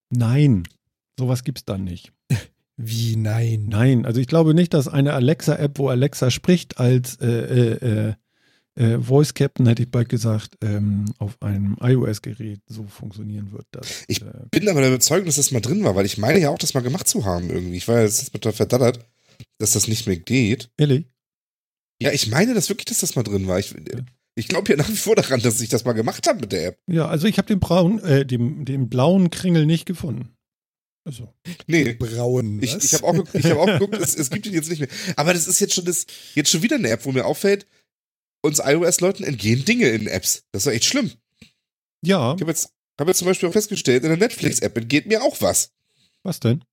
Nein, 0.09 0.63
sowas 1.19 1.43
gibt's 1.43 1.65
dann 1.65 1.83
nicht. 1.83 2.13
Wie 2.77 3.15
nein? 3.15 3.65
Nein, 3.69 4.05
also 4.05 4.19
ich 4.19 4.27
glaube 4.27 4.53
nicht, 4.53 4.73
dass 4.73 4.87
eine 4.87 5.13
Alexa-App, 5.13 5.79
wo 5.79 5.89
Alexa 5.89 6.31
spricht, 6.31 6.79
als 6.79 7.19
äh, 7.19 7.27
äh, 7.27 8.13
äh, 8.77 8.93
äh, 8.93 8.99
Voice 9.01 9.33
Captain, 9.33 9.65
hätte 9.67 9.83
ich 9.83 9.91
bald 9.91 10.09
gesagt, 10.09 10.55
ähm, 10.61 11.05
auf 11.17 11.41
einem 11.41 11.77
iOS-Gerät 11.81 12.61
so 12.67 12.85
funktionieren 12.87 13.51
wird. 13.51 13.65
Dass, 13.71 14.03
Ich- 14.07 14.21
äh, 14.21 14.25
Bin 14.51 14.67
aber 14.69 14.81
der 14.81 14.89
Überzeugung, 14.89 15.25
dass 15.25 15.35
das 15.37 15.51
mal 15.51 15.61
drin 15.61 15.83
war, 15.83 15.95
weil 15.95 16.05
ich 16.05 16.17
meine 16.17 16.39
ja 16.39 16.49
auch, 16.49 16.57
das 16.59 16.73
mal 16.73 16.81
gemacht 16.81 17.07
zu 17.07 17.25
haben 17.25 17.49
irgendwie. 17.49 17.77
Ich 17.77 17.87
war 17.87 17.97
ja 17.97 18.03
jetzt 18.03 18.31
total 18.31 18.53
verdattert, 18.53 18.99
dass 19.59 19.73
das 19.73 19.87
nicht 19.87 20.07
mehr 20.07 20.17
geht. 20.17 20.69
ehrlich? 20.77 21.05
Ja, 22.01 22.11
ich 22.11 22.27
meine 22.29 22.53
das 22.53 22.69
wirklich, 22.69 22.85
dass 22.85 22.99
das 22.99 23.15
mal 23.15 23.23
drin 23.23 23.47
war. 23.47 23.57
Ich, 23.59 23.73
ich 24.35 24.47
glaube 24.47 24.69
ja 24.69 24.77
nach 24.77 24.89
wie 24.89 24.95
vor 24.95 25.15
daran, 25.15 25.41
dass 25.41 25.59
ich 25.61 25.69
das 25.69 25.83
mal 25.83 25.93
gemacht 25.93 26.27
habe 26.27 26.39
mit 26.41 26.51
der 26.51 26.67
App. 26.67 26.77
Ja, 26.87 27.07
also 27.07 27.25
ich 27.27 27.39
habe 27.39 27.47
den 27.47 27.59
braun, 27.59 27.99
äh, 28.03 28.23
den, 28.25 28.65
den 28.65 28.87
blauen 28.89 29.31
Kringel 29.31 29.65
nicht 29.65 29.85
gefunden. 29.87 30.29
Also, 31.05 31.33
Nee. 31.67 31.93
Braun. 31.93 32.61
Ich, 32.61 32.75
was? 32.75 32.83
ich 32.83 32.93
habe 32.93 33.05
auch, 33.05 33.33
ich 33.33 33.45
hab 33.45 33.57
auch 33.57 33.65
geguckt, 33.79 33.95
es, 33.95 34.13
es 34.13 34.29
gibt 34.29 34.45
ihn 34.45 34.53
jetzt 34.53 34.69
nicht 34.69 34.79
mehr. 34.79 34.89
Aber 35.15 35.33
das 35.33 35.47
ist 35.47 35.59
jetzt 35.59 35.73
schon 35.73 35.85
das, 35.85 36.05
jetzt 36.35 36.51
schon 36.51 36.61
wieder 36.61 36.75
eine 36.75 36.89
App, 36.89 37.05
wo 37.05 37.11
mir 37.13 37.25
auffällt, 37.25 37.65
uns 38.47 38.59
iOS-Leuten 38.59 39.23
entgehen 39.23 39.63
Dinge 39.65 39.89
in 39.89 40.07
Apps. 40.07 40.43
Das 40.51 40.61
ist 40.61 40.67
doch 40.67 40.71
echt 40.73 40.85
schlimm. 40.85 41.11
ja, 42.03 42.33
Ich 42.35 42.41
habe 42.41 42.51
jetzt, 42.51 42.69
hab 42.99 43.07
jetzt 43.07 43.17
zum 43.19 43.27
Beispiel 43.27 43.47
auch 43.49 43.53
festgestellt, 43.53 44.03
in 44.03 44.09
der 44.09 44.17
Netflix-App 44.17 44.75
entgeht 44.77 45.05
mir 45.05 45.21
auch 45.23 45.39
was. 45.41 45.71
was 46.23 46.39
denn? 46.39 46.63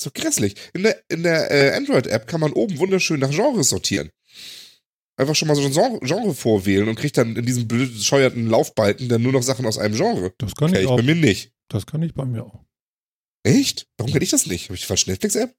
So 0.00 0.10
grässlich. 0.12 0.54
In 0.72 0.82
der, 0.82 1.00
in 1.08 1.22
der 1.22 1.50
äh, 1.50 1.76
Android-App 1.76 2.26
kann 2.26 2.40
man 2.40 2.52
oben 2.52 2.78
wunderschön 2.78 3.20
nach 3.20 3.30
Genres 3.30 3.68
sortieren. 3.68 4.10
Einfach 5.16 5.34
schon 5.36 5.48
mal 5.48 5.54
so 5.54 5.62
ein 5.62 5.72
Genre, 5.72 5.98
Genre 6.00 6.34
vorwählen 6.34 6.88
und 6.88 6.94
kriegt 6.96 7.18
dann 7.18 7.36
in 7.36 7.44
diesem 7.44 7.68
bescheuerten 7.68 8.46
Laufbalken 8.48 9.10
dann 9.10 9.20
nur 9.22 9.32
noch 9.32 9.42
Sachen 9.42 9.66
aus 9.66 9.76
einem 9.76 9.94
Genre. 9.94 10.32
Das 10.38 10.54
kann 10.54 10.70
Okay, 10.70 10.78
ich 10.78 10.84
ich 10.84 10.88
auch. 10.88 10.96
bei 10.96 11.02
mir 11.02 11.14
nicht. 11.14 11.52
Das 11.68 11.84
kann 11.84 12.02
ich 12.02 12.14
bei 12.14 12.24
mir 12.24 12.44
auch. 12.44 12.64
Echt? 13.42 13.86
Warum 13.98 14.12
kann 14.12 14.22
ich 14.22 14.30
das 14.30 14.46
nicht? 14.46 14.64
Habe 14.64 14.74
ich 14.76 14.80
die 14.80 14.86
falsche 14.86 15.10
Netflix-App? 15.10 15.54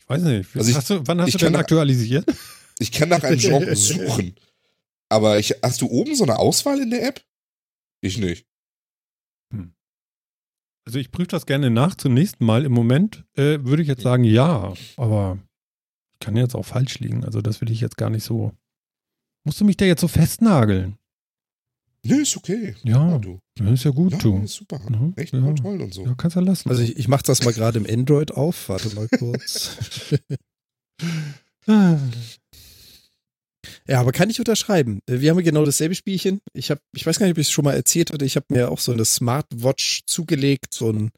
Ich 0.00 0.08
weiß 0.08 0.22
nicht. 0.22 0.48
Also 0.56 0.70
ich- 0.70 0.76
hast 0.76 0.90
du, 0.90 1.00
wann 1.06 1.20
hast 1.20 1.28
ich 1.28 1.34
du 1.36 1.44
denn 1.44 1.54
aktualisiert? 1.54 2.26
Ich 2.80 2.90
kann 2.90 3.08
nach 3.08 3.22
einem 3.22 3.38
Genre 3.38 3.76
suchen. 3.76 4.34
Aber 5.12 5.38
ich, 5.38 5.54
hast 5.62 5.82
du 5.82 5.86
oben 5.88 6.14
so 6.14 6.24
eine 6.24 6.38
Auswahl 6.38 6.80
in 6.80 6.90
der 6.90 7.06
App? 7.06 7.22
Ich 8.00 8.18
nicht. 8.18 8.46
Also 10.84 10.98
ich 10.98 11.12
prüfe 11.12 11.28
das 11.28 11.46
gerne 11.46 11.70
nach 11.70 11.94
zum 11.94 12.14
nächsten 12.14 12.44
Mal. 12.44 12.64
Im 12.64 12.72
Moment 12.72 13.24
äh, 13.34 13.62
würde 13.62 13.82
ich 13.82 13.88
jetzt 13.88 14.02
sagen 14.02 14.24
ja, 14.24 14.72
aber 14.96 15.38
kann 16.18 16.36
jetzt 16.36 16.56
auch 16.56 16.64
falsch 16.64 16.98
liegen. 16.98 17.24
Also 17.24 17.40
das 17.40 17.60
will 17.60 17.70
ich 17.70 17.80
jetzt 17.80 17.96
gar 17.96 18.10
nicht 18.10 18.24
so. 18.24 18.52
Musst 19.44 19.60
du 19.60 19.64
mich 19.64 19.76
da 19.76 19.84
jetzt 19.84 20.00
so 20.00 20.08
festnageln? 20.08 20.98
Nö, 22.04 22.22
ist 22.22 22.36
okay. 22.36 22.74
Ja, 22.82 23.18
du. 23.18 23.38
das 23.54 23.70
ist 23.70 23.84
ja 23.84 23.92
gut, 23.92 24.12
Ja, 24.12 24.18
du. 24.18 24.38
ist 24.38 24.54
super. 24.54 24.80
Mhm, 24.80 25.12
Echt 25.14 25.32
ja. 25.32 25.52
toll 25.52 25.80
und 25.80 25.94
so. 25.94 26.04
Ja, 26.04 26.14
kannst 26.16 26.36
du 26.36 26.40
lassen. 26.40 26.68
Also 26.68 26.82
ich, 26.82 26.96
ich 26.96 27.06
mache 27.06 27.22
das 27.22 27.44
mal 27.44 27.52
gerade 27.52 27.78
im 27.78 27.86
Android 27.86 28.32
auf. 28.32 28.68
Warte 28.68 28.92
mal 28.96 29.08
kurz. 29.08 29.76
Ja, 33.88 34.00
aber 34.00 34.12
kann 34.12 34.30
ich 34.30 34.38
unterschreiben. 34.38 35.00
Äh, 35.06 35.20
Wir 35.20 35.30
haben 35.30 35.38
ja 35.38 35.44
genau 35.44 35.64
dasselbe 35.64 35.94
Spielchen. 35.94 36.40
Ich 36.52 36.70
habe, 36.70 36.80
ich 36.94 37.04
weiß 37.06 37.18
gar 37.18 37.26
nicht, 37.26 37.34
ob 37.34 37.38
ich 37.38 37.48
es 37.48 37.52
schon 37.52 37.64
mal 37.64 37.74
erzählt 37.74 38.12
hatte. 38.12 38.24
Ich 38.24 38.36
habe 38.36 38.46
mir 38.48 38.70
auch 38.70 38.78
so 38.78 38.92
eine 38.92 39.04
Smartwatch 39.04 40.02
zugelegt, 40.06 40.74
so 40.74 40.90
ein 40.90 41.10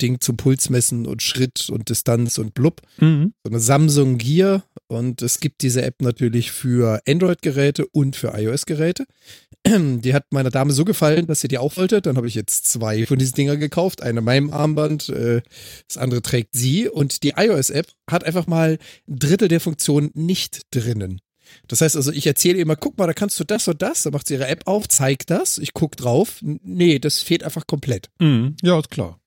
Ding 0.00 0.20
zum 0.20 0.36
Pulsmessen 0.36 1.06
und 1.06 1.22
Schritt 1.22 1.68
und 1.70 1.88
Distanz 1.88 2.38
und 2.38 2.54
blub. 2.54 2.80
mhm. 2.98 3.34
So 3.44 3.50
eine 3.50 3.60
Samsung 3.60 4.18
Gear 4.18 4.64
und 4.86 5.22
es 5.22 5.40
gibt 5.40 5.62
diese 5.62 5.82
App 5.82 6.00
natürlich 6.00 6.52
für 6.52 7.00
Android-Geräte 7.06 7.86
und 7.86 8.16
für 8.16 8.32
iOS-Geräte. 8.34 9.04
Die 9.66 10.14
hat 10.14 10.24
meiner 10.30 10.50
Dame 10.50 10.72
so 10.72 10.84
gefallen, 10.86 11.26
dass 11.26 11.40
sie 11.42 11.48
die 11.48 11.58
auch 11.58 11.76
wollte. 11.76 12.00
Dann 12.00 12.16
habe 12.16 12.26
ich 12.26 12.34
jetzt 12.34 12.66
zwei 12.66 13.04
von 13.04 13.18
diesen 13.18 13.34
Dinger 13.34 13.58
gekauft. 13.58 14.02
Eine 14.02 14.20
in 14.20 14.24
meinem 14.24 14.50
Armband, 14.50 15.10
äh, 15.10 15.42
das 15.86 15.98
andere 15.98 16.22
trägt 16.22 16.54
sie. 16.54 16.88
Und 16.88 17.22
die 17.22 17.34
iOS-App 17.36 17.86
hat 18.10 18.24
einfach 18.24 18.46
mal 18.46 18.78
ein 19.06 19.18
Drittel 19.18 19.48
der 19.48 19.60
Funktionen 19.60 20.10
nicht 20.14 20.62
drinnen. 20.70 21.20
Das 21.68 21.80
heißt 21.80 21.96
also, 21.96 22.12
ich 22.12 22.26
erzähle 22.26 22.56
ihr 22.56 22.62
immer, 22.62 22.76
guck 22.76 22.96
mal, 22.98 23.06
da 23.06 23.12
kannst 23.12 23.38
du 23.40 23.44
das 23.44 23.66
und 23.68 23.80
das. 23.82 24.02
Dann 24.02 24.12
macht 24.12 24.26
sie 24.26 24.34
ihre 24.34 24.46
App 24.48 24.66
auf, 24.66 24.88
zeigt 24.88 25.30
das. 25.30 25.58
Ich 25.58 25.72
guck 25.74 25.96
drauf. 25.96 26.38
Nee, 26.42 26.98
das 26.98 27.18
fehlt 27.20 27.42
einfach 27.44 27.66
komplett. 27.66 28.08
Mhm. 28.20 28.56
Ja, 28.62 28.78
ist 28.78 28.90
klar. 28.90 29.18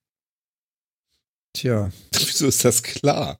Tja. 1.54 1.92
Wieso 2.14 2.48
ist 2.48 2.66
das 2.66 2.82
klar? 2.82 3.40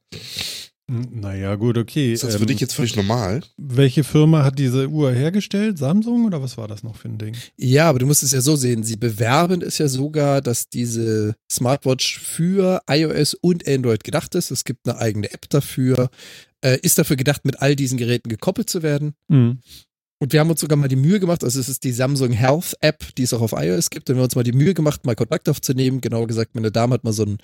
Hm, 0.90 1.08
Naja, 1.22 1.56
gut, 1.56 1.78
okay. 1.78 2.14
Ist 2.14 2.24
das 2.24 2.34
Ähm, 2.36 2.42
für 2.42 2.46
dich 2.46 2.60
jetzt 2.60 2.74
völlig 2.76 2.96
normal? 2.96 3.42
welche 3.58 4.04
Firma 4.04 4.44
hat 4.44 4.60
diese 4.60 4.90
Uhr 4.90 5.12
hergestellt? 5.14 5.78
Samsung 5.78 6.26
oder 6.26 6.42
was 6.42 6.58
war 6.58 6.68
das 6.68 6.84
noch 6.84 6.96
für 6.98 7.08
ein 7.08 7.18
Ding? 7.18 7.36
Ja, 7.58 7.90
aber 7.90 8.00
du 8.00 8.06
musst 8.06 8.22
es 8.22 8.34
ja 8.34 8.42
so 8.42 8.56
sehen. 8.56 8.84
Sie 8.84 8.98
bewerben 8.98 9.62
es 9.62 9.78
ja 9.78 9.88
sogar, 9.88 10.42
dass 10.42 10.68
diese 10.70 11.36
Smartwatch 11.52 12.20
für 12.20 12.82
iOS 12.90 13.34
und 13.36 13.68
Android 13.68 14.04
gedacht 14.04 14.36
ist. 14.36 14.52
Es 14.52 14.64
gibt 14.66 14.88
eine 14.88 15.00
eigene 15.00 15.32
App 15.32 15.50
dafür. 15.50 16.10
Äh, 16.64 16.80
ist 16.82 16.98
dafür 16.98 17.16
gedacht, 17.16 17.46
mit 17.46 17.62
all 17.62 17.76
diesen 17.76 17.98
Geräten 17.98 18.30
gekoppelt 18.30 18.70
zu 18.70 18.84
werden. 18.84 19.16
Mhm. 19.28 19.60
Und 20.24 20.32
wir 20.32 20.40
haben 20.40 20.50
uns 20.50 20.62
sogar 20.62 20.78
mal 20.78 20.88
die 20.88 20.96
Mühe 20.96 21.20
gemacht, 21.20 21.44
also 21.44 21.60
es 21.60 21.68
ist 21.68 21.84
die 21.84 21.92
Samsung 21.92 22.32
Health 22.32 22.78
App, 22.80 23.14
die 23.18 23.24
es 23.24 23.34
auch 23.34 23.42
auf 23.42 23.52
iOS 23.52 23.90
gibt. 23.90 24.10
Und 24.10 24.16
wir 24.16 24.20
haben 24.22 24.24
uns 24.28 24.36
mal 24.38 24.44
die 24.46 24.54
Mühe 24.54 24.74
gemacht, 24.74 25.06
mal 25.06 25.18
Kontakt 25.18 25.50
aufzunehmen. 25.50 26.00
Genauer 26.00 26.28
gesagt, 26.28 26.56
meine 26.56 26.72
Dame 26.72 26.94
hat 26.94 27.04
mal 27.04 27.12
so 27.12 27.24
einen 27.24 27.40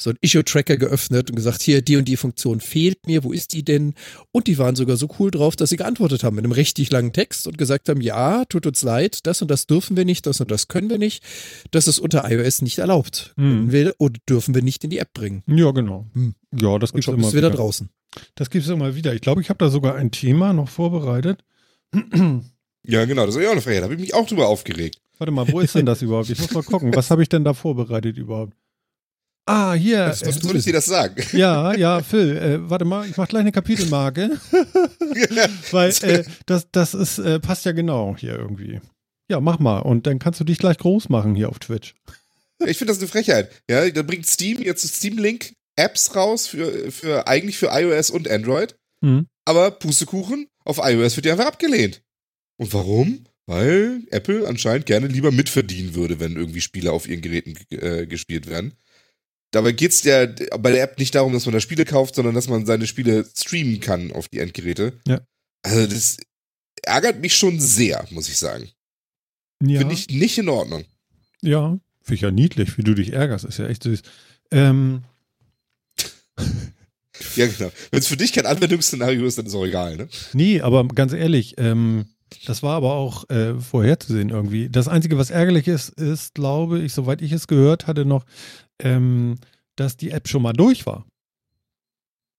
so 0.00 0.08
einen 0.08 0.18
Issue-Tracker 0.22 0.78
geöffnet 0.78 1.28
und 1.28 1.36
gesagt, 1.36 1.60
hier, 1.60 1.82
die 1.82 1.96
und 1.96 2.06
die 2.06 2.16
Funktion 2.16 2.60
fehlt 2.60 3.06
mir, 3.06 3.24
wo 3.24 3.32
ist 3.32 3.52
die 3.52 3.62
denn? 3.62 3.92
Und 4.32 4.46
die 4.46 4.56
waren 4.56 4.74
sogar 4.74 4.96
so 4.96 5.06
cool 5.18 5.30
drauf, 5.30 5.54
dass 5.54 5.68
sie 5.68 5.76
geantwortet 5.76 6.24
haben 6.24 6.36
mit 6.36 6.46
einem 6.46 6.52
richtig 6.52 6.90
langen 6.90 7.12
Text 7.12 7.46
und 7.46 7.58
gesagt 7.58 7.90
haben, 7.90 8.00
ja, 8.00 8.46
tut 8.46 8.66
uns 8.66 8.80
leid, 8.82 9.26
das 9.26 9.42
und 9.42 9.50
das 9.50 9.66
dürfen 9.66 9.94
wir 9.98 10.06
nicht, 10.06 10.24
das 10.24 10.40
und 10.40 10.50
das 10.50 10.68
können 10.68 10.88
wir 10.88 10.96
nicht. 10.96 11.22
Das 11.72 11.86
ist 11.86 11.98
unter 11.98 12.30
iOS 12.30 12.62
nicht 12.62 12.78
erlaubt. 12.78 13.34
Hm. 13.36 13.70
Wir 13.70 13.94
oder 13.98 14.18
dürfen 14.26 14.54
wir 14.54 14.62
nicht 14.62 14.82
in 14.82 14.88
die 14.88 14.98
App 14.98 15.12
bringen. 15.12 15.42
Ja, 15.46 15.72
genau. 15.72 16.06
Hm. 16.14 16.34
Ja, 16.58 16.78
das 16.78 16.90
schon 16.90 17.02
immer 17.02 17.16
bist 17.16 17.34
du 17.34 17.36
wieder 17.36 17.48
wieder. 17.48 17.58
draußen. 17.58 17.90
Das 18.34 18.50
gibt's 18.50 18.68
immer 18.68 18.94
wieder. 18.94 19.14
Ich 19.14 19.20
glaube, 19.20 19.40
ich 19.40 19.48
habe 19.50 19.58
da 19.58 19.70
sogar 19.70 19.94
ein 19.96 20.10
Thema 20.10 20.52
noch 20.52 20.68
vorbereitet. 20.68 21.44
Ja, 22.86 23.06
genau, 23.06 23.24
das 23.24 23.34
ist 23.34 23.40
ja 23.40 23.48
auch 23.48 23.52
eine 23.52 23.62
Frage. 23.62 23.78
Da 23.78 23.84
habe 23.84 23.94
ich 23.94 24.00
mich 24.00 24.12
auch 24.12 24.26
drüber 24.28 24.46
aufgeregt. 24.46 24.98
Warte 25.16 25.30
mal, 25.30 25.50
wo 25.50 25.60
ist 25.60 25.74
denn 25.74 25.86
das 25.86 26.02
überhaupt? 26.02 26.28
Ich 26.28 26.38
muss 26.38 26.50
mal 26.52 26.62
gucken. 26.62 26.94
Was 26.94 27.10
habe 27.10 27.22
ich 27.22 27.30
denn 27.30 27.42
da 27.42 27.54
vorbereitet 27.54 28.18
überhaupt? 28.18 28.52
Ah, 29.46 29.72
hier. 29.72 30.04
Das- 30.04 30.20
das 30.20 30.36
äh, 30.36 30.40
Soll 30.40 30.56
ich 30.56 30.64
dir 30.64 30.74
das 30.74 30.84
sagen? 30.84 31.22
ja, 31.32 31.74
ja, 31.74 32.02
Phil, 32.02 32.36
äh, 32.36 32.68
warte 32.68 32.84
mal, 32.84 33.08
ich 33.08 33.16
mache 33.16 33.28
gleich 33.28 33.40
eine 33.40 33.52
Kapitelmarke, 33.52 34.38
weil 35.70 35.90
äh, 36.02 36.24
das, 36.44 36.68
das 36.72 36.92
ist, 36.92 37.18
äh, 37.20 37.40
passt 37.40 37.64
ja 37.64 37.72
genau 37.72 38.16
hier 38.18 38.36
irgendwie. 38.38 38.80
Ja, 39.30 39.40
mach 39.40 39.58
mal 39.58 39.78
und 39.78 40.06
dann 40.06 40.18
kannst 40.18 40.40
du 40.40 40.44
dich 40.44 40.58
gleich 40.58 40.76
groß 40.76 41.08
machen 41.08 41.34
hier 41.34 41.48
auf 41.48 41.58
Twitch. 41.60 41.94
Ich 42.66 42.76
finde 42.78 42.92
das 42.92 42.98
eine 43.00 43.08
Frechheit. 43.08 43.50
Ja, 43.68 43.88
da 43.90 44.02
bringt 44.02 44.26
Steam 44.26 44.60
jetzt 44.62 44.86
Steam 44.86 45.16
Link 45.18 45.54
Apps 45.76 46.14
raus 46.14 46.46
für, 46.46 46.90
für 46.92 47.26
eigentlich 47.26 47.56
für 47.58 47.68
iOS 47.72 48.10
und 48.10 48.28
Android, 48.30 48.76
Hm. 49.02 49.26
aber 49.44 49.70
Pustekuchen 49.72 50.46
auf 50.64 50.78
iOS 50.82 51.16
wird 51.16 51.26
ja 51.26 51.32
einfach 51.32 51.46
abgelehnt. 51.46 52.02
Und 52.56 52.72
warum? 52.72 53.26
Weil 53.46 54.02
Apple 54.10 54.46
anscheinend 54.48 54.86
gerne 54.86 55.06
lieber 55.08 55.30
mitverdienen 55.30 55.94
würde, 55.94 56.18
wenn 56.20 56.36
irgendwie 56.36 56.62
Spiele 56.62 56.92
auf 56.92 57.06
ihren 57.06 57.20
Geräten 57.20 57.54
äh, 57.70 58.06
gespielt 58.06 58.46
werden. 58.46 58.72
Dabei 59.50 59.72
geht's 59.72 60.02
ja 60.04 60.26
bei 60.58 60.70
der 60.72 60.82
App 60.82 60.98
nicht 60.98 61.14
darum, 61.14 61.32
dass 61.34 61.44
man 61.44 61.52
da 61.52 61.60
Spiele 61.60 61.84
kauft, 61.84 62.14
sondern 62.14 62.34
dass 62.34 62.48
man 62.48 62.64
seine 62.66 62.86
Spiele 62.86 63.28
streamen 63.36 63.80
kann 63.80 64.12
auf 64.12 64.28
die 64.28 64.38
Endgeräte. 64.38 64.94
Ja. 65.06 65.20
Also 65.62 65.86
das 65.86 66.16
ärgert 66.82 67.20
mich 67.20 67.36
schon 67.36 67.60
sehr, 67.60 68.06
muss 68.10 68.28
ich 68.28 68.38
sagen. 68.38 68.70
Ja, 69.62 69.80
Finde 69.80 69.94
ich 69.94 70.08
nicht 70.08 70.38
in 70.38 70.48
Ordnung. 70.48 70.84
ja 71.42 71.78
finde 72.02 72.14
ich 72.16 72.20
ja 72.22 72.30
niedlich, 72.30 72.76
wie 72.78 72.82
du 72.82 72.94
dich 72.94 73.12
ärgerst. 73.12 73.44
Ist 73.44 73.58
ja 73.58 73.66
echt 73.68 73.82
süß. 73.82 74.02
Ähm, 74.50 75.04
Ja, 77.36 77.46
genau. 77.46 77.70
Wenn 77.90 78.00
es 78.00 78.06
für 78.08 78.16
dich 78.16 78.32
kein 78.32 78.46
Anwendungsszenario 78.46 79.24
ist, 79.26 79.38
dann 79.38 79.46
ist 79.46 79.54
auch 79.54 79.64
egal, 79.64 79.96
ne? 79.96 80.08
Nee, 80.32 80.60
aber 80.60 80.86
ganz 80.88 81.12
ehrlich, 81.12 81.54
ähm, 81.58 82.06
das 82.46 82.62
war 82.62 82.74
aber 82.76 82.94
auch 82.94 83.28
äh, 83.30 83.54
vorherzusehen 83.60 84.30
irgendwie. 84.30 84.68
Das 84.68 84.88
Einzige, 84.88 85.16
was 85.16 85.30
ärgerlich 85.30 85.68
ist, 85.68 85.90
ist, 85.90 86.34
glaube 86.34 86.80
ich, 86.80 86.92
soweit 86.92 87.22
ich 87.22 87.30
es 87.32 87.46
gehört 87.46 87.86
hatte, 87.86 88.04
noch, 88.04 88.24
ähm, 88.80 89.36
dass 89.76 89.96
die 89.96 90.10
App 90.10 90.28
schon 90.28 90.42
mal 90.42 90.52
durch 90.52 90.86
war. 90.86 91.06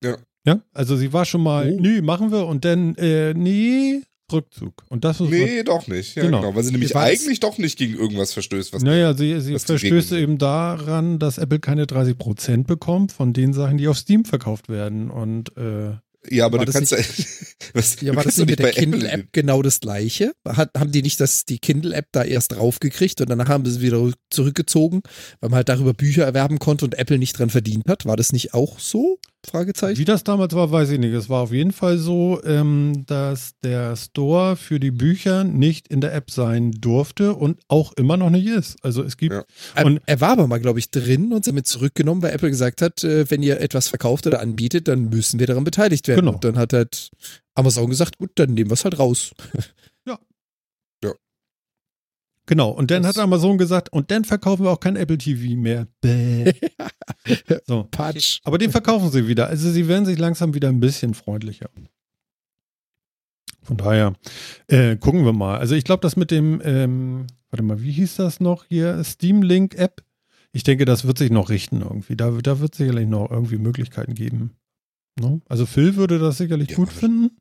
Ja. 0.03 0.17
Ja, 0.46 0.62
also 0.74 0.96
sie 0.96 1.12
war 1.12 1.25
schon 1.25 1.41
mal, 1.41 1.72
Oh. 1.72 1.79
nö, 1.79 2.01
machen 2.03 2.32
wir 2.32 2.46
und 2.46 2.65
dann, 2.65 2.94
äh, 2.96 3.34
nee, 3.34 4.03
Rückzug. 4.32 4.84
Und 4.89 5.03
das 5.05 5.20
ist 5.22 5.29
Nee, 5.29 5.63
doch 5.63 5.88
nicht. 5.88 6.15
Ja, 6.15 6.24
Genau. 6.24 6.41
genau. 6.41 6.55
Weil 6.55 6.63
sie 6.63 6.72
nämlich 6.72 6.96
eigentlich 6.96 7.39
doch 7.39 7.58
nicht 7.58 7.77
gegen 7.77 7.96
irgendwas 7.96 8.34
verstößt, 8.34 8.74
was 8.74 8.82
Naja, 8.82 9.13
sie, 9.13 9.39
sie 9.39 9.58
verstößt 9.58 10.12
eben 10.13 10.38
daran, 10.38 11.20
dass 11.20 11.38
Apple 11.38 11.60
keine 11.60 11.86
30% 11.86 12.65
bekommt 12.65 13.12
von 13.12 13.34
den 13.34 13.53
Sachen, 13.53 13.77
die 13.77 13.88
auf 13.88 13.98
Steam 13.98 14.25
verkauft 14.25 14.70
werden. 14.70 15.10
Und 15.12 15.55
äh, 15.58 15.91
Ja, 16.29 16.48
aber 16.48 16.58
War 16.58 16.65
du 16.65 16.72
das 16.72 16.75
kannst 16.75 16.91
ja. 16.91 16.98
Was, 17.74 18.01
Ja, 18.01 18.12
du 18.12 18.17
war 18.17 18.24
das 18.24 18.38
nicht 18.38 18.50
mit 18.50 18.60
der 18.60 18.72
Kindle-App 18.72 19.27
genau 19.32 19.62
das 19.62 19.79
gleiche? 19.79 20.34
Hat, 20.48 20.72
haben 20.77 20.91
die 20.91 21.01
nicht 21.03 21.20
das, 21.20 21.46
die 21.46 21.60
Kindle-App 21.60 22.08
da 22.12 22.24
erst 22.24 22.53
draufgekriegt 22.53 23.22
und 23.22 23.29
danach 23.29 23.48
haben 23.48 23.63
sie 23.65 23.72
sie 23.74 23.82
wieder 23.82 24.12
zurückgezogen, 24.32 25.01
weil 25.39 25.50
man 25.50 25.58
halt 25.58 25.70
darüber 25.70 25.94
Bücher 25.94 26.24
erwerben 26.25 26.58
konnte 26.60 26.86
und 26.86 26.98
Apple 26.98 27.20
nicht 27.20 27.38
dran 27.38 27.50
verdient 27.51 27.88
hat? 27.88 28.05
War 28.05 28.17
das 28.17 28.34
nicht 28.34 28.53
auch 28.53 28.79
so? 28.79 29.20
Fragezeichen. 29.46 29.98
Wie 30.00 30.06
das 30.06 30.24
damals 30.24 30.54
war, 30.56 30.72
weiß 30.72 30.90
ich 30.92 31.00
nicht. 31.00 31.14
Es 31.14 31.30
war 31.30 31.42
auf 31.44 31.52
jeden 31.52 31.72
Fall 31.72 31.98
so, 31.98 32.42
ähm, 32.44 33.04
dass 33.06 33.52
der 33.64 33.96
Store 33.96 34.56
für 34.56 34.80
die 34.80 34.92
Bücher 34.92 35.44
nicht 35.44 35.88
in 35.88 36.02
der 36.02 36.14
App 36.14 36.32
sein 36.32 36.72
durfte 36.72 37.34
und 37.36 37.60
auch 37.68 37.94
immer 37.94 38.18
noch 38.18 38.30
nicht 38.30 38.48
ist. 38.48 38.78
Also 38.84 39.04
es 39.04 39.18
gibt, 39.18 39.34
Ja. 39.36 39.44
Er, 39.75 39.86
und- 39.86 40.02
er 40.06 40.22
war 40.22 40.30
aber 40.32 40.48
mal, 40.48 40.60
glaube 40.60 40.80
ich, 40.80 40.90
drin 40.92 41.32
und 41.34 41.46
damit 41.48 41.68
zurückgenommen, 41.68 42.22
weil 42.22 42.34
Apple 42.34 42.50
gesagt 42.50 42.82
hat, 42.82 43.04
äh, 43.04 43.30
wenn 43.30 43.44
ihr 43.44 43.60
etwas 43.62 43.88
verkauft 43.88 44.28
oder 44.28 44.42
anbietet, 44.42 44.88
dann 44.88 45.10
müssen 45.10 45.40
wir 45.40 45.48
daran 45.48 45.64
beteiligt 45.64 46.08
werden. 46.08 46.22
Genau. 46.22 46.34
Und 46.34 46.44
dann 46.44 46.58
hat 46.58 46.74
halt 46.74 47.10
Amazon 47.54 47.90
gesagt, 47.90 48.18
gut, 48.18 48.32
dann 48.36 48.54
nehmen 48.54 48.70
wir 48.70 48.74
es 48.74 48.84
halt 48.84 49.00
raus. 49.00 49.32
genau. 52.46 52.70
Und 52.70 52.92
dann 52.92 53.04
Das- 53.04 53.16
hat 53.18 53.24
Amazon 53.24 53.58
gesagt, 53.58 53.90
und 53.92 54.12
dann 54.12 54.25
verkaufen 54.25 54.64
wir 54.66 54.72
auch 54.72 54.80
kein 54.80 54.96
Apple 54.96 55.18
TV 55.18 55.56
mehr. 55.58 55.88
Bäh. 56.02 56.54
so. 57.66 57.84
Patsch. 57.92 58.40
Aber 58.44 58.58
den 58.58 58.72
verkaufen 58.72 59.12
sie 59.12 59.27
wieder. 59.27 59.48
Also 59.48 59.72
sie 59.72 59.88
werden 59.88 60.05
sich 60.05 60.18
langsam 60.20 60.53
wieder 60.53 60.70
ein 60.70 60.79
bisschen 60.79 61.14
freundlicher. 61.14 61.70
Von 63.62 63.77
daher 63.77 64.14
äh, 64.68 64.96
gucken 64.98 65.25
wir 65.25 65.34
mal. 65.34 65.58
Also 65.58 65.75
ich 65.75 65.84
glaube, 65.84 66.01
das 66.01 66.16
mit 66.16 66.29
dem, 66.31 66.62
ähm, 66.64 67.25
warte 67.50 67.64
mal, 67.64 67.81
wie 67.81 67.92
hieß 67.92 68.18
das 68.18 68.40
noch 68.40 68.66
hier? 68.66 69.03
Steam 69.03 69.42
Link 69.42 69.75
App. 69.75 70.03
Ich 70.51 70.64
denke, 70.64 70.86
das 70.86 71.05
wird 71.05 71.18
sich 71.18 71.31
noch 71.31 71.50
richten 71.50 71.81
irgendwie. 71.81 72.16
Da, 72.16 72.29
da 72.31 72.60
wird 72.60 72.75
sicherlich 72.75 73.08
noch 73.08 73.29
irgendwie 73.31 73.58
Möglichkeiten 73.58 74.14
geben. 74.14 74.51
Ne? 75.20 75.42
Also 75.50 75.66
Phil 75.66 75.96
würde 75.96 76.20
das 76.20 76.38
sicherlich 76.38 76.70
Ja, 76.72 76.75
gut 76.75 76.92
finden. 76.92 77.38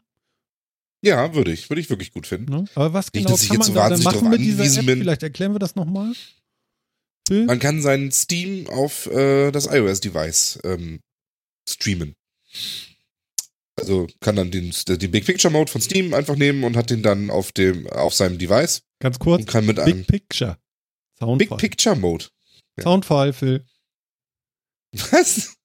Ja, 1.04 1.34
würde 1.34 1.52
ich. 1.52 1.68
Würde 1.68 1.80
ich 1.80 1.90
wirklich 1.90 2.12
gut 2.12 2.26
finden. 2.26 2.50
Ne? 2.50 2.64
Aber 2.74 2.92
was 2.92 3.12
Nicht, 3.12 3.26
genau 3.26 3.36
ich 3.36 3.48
kann 3.48 3.58
man 3.58 3.66
so 3.66 3.74
da 3.74 3.88
denn 3.88 4.04
wahnsinnig 4.04 4.14
machen 4.14 4.30
mit 4.30 4.40
dieser 4.40 4.80
App? 4.80 4.86
bin. 4.86 4.98
Vielleicht 5.00 5.22
erklären 5.22 5.52
wir 5.54 5.58
das 5.58 5.74
nochmal. 5.74 6.12
Phil? 7.28 7.44
Man 7.46 7.58
kann 7.58 7.82
seinen 7.82 8.10
Steam 8.12 8.68
auf 8.68 9.06
äh, 9.06 9.50
das 9.50 9.66
iOS-Device 9.66 10.60
ähm, 10.64 11.00
streamen. 11.68 12.14
Also 13.76 14.06
kann 14.20 14.36
dann 14.36 14.50
den, 14.50 14.72
den 14.86 15.10
Big 15.10 15.26
Picture 15.26 15.52
Mode 15.52 15.70
von 15.70 15.80
Steam 15.80 16.14
einfach 16.14 16.36
nehmen 16.36 16.64
und 16.64 16.76
hat 16.76 16.90
den 16.90 17.02
dann 17.02 17.30
auf 17.30 17.50
dem 17.52 17.86
auf 17.88 18.14
seinem 18.14 18.38
Device 18.38 18.82
Ganz 19.00 19.18
kurz. 19.18 19.40
und 19.40 19.46
kann 19.46 19.66
mit 19.66 19.78
einem 19.78 20.04
Big 20.04 20.06
Picture. 20.06 20.56
Big 21.18 21.48
Soundfile. 21.48 21.56
Picture 21.56 21.96
Mode. 21.96 22.26
Ja. 22.76 22.84
Soundfile, 22.84 23.32
Phil. 23.32 23.66
Was? 25.10 25.56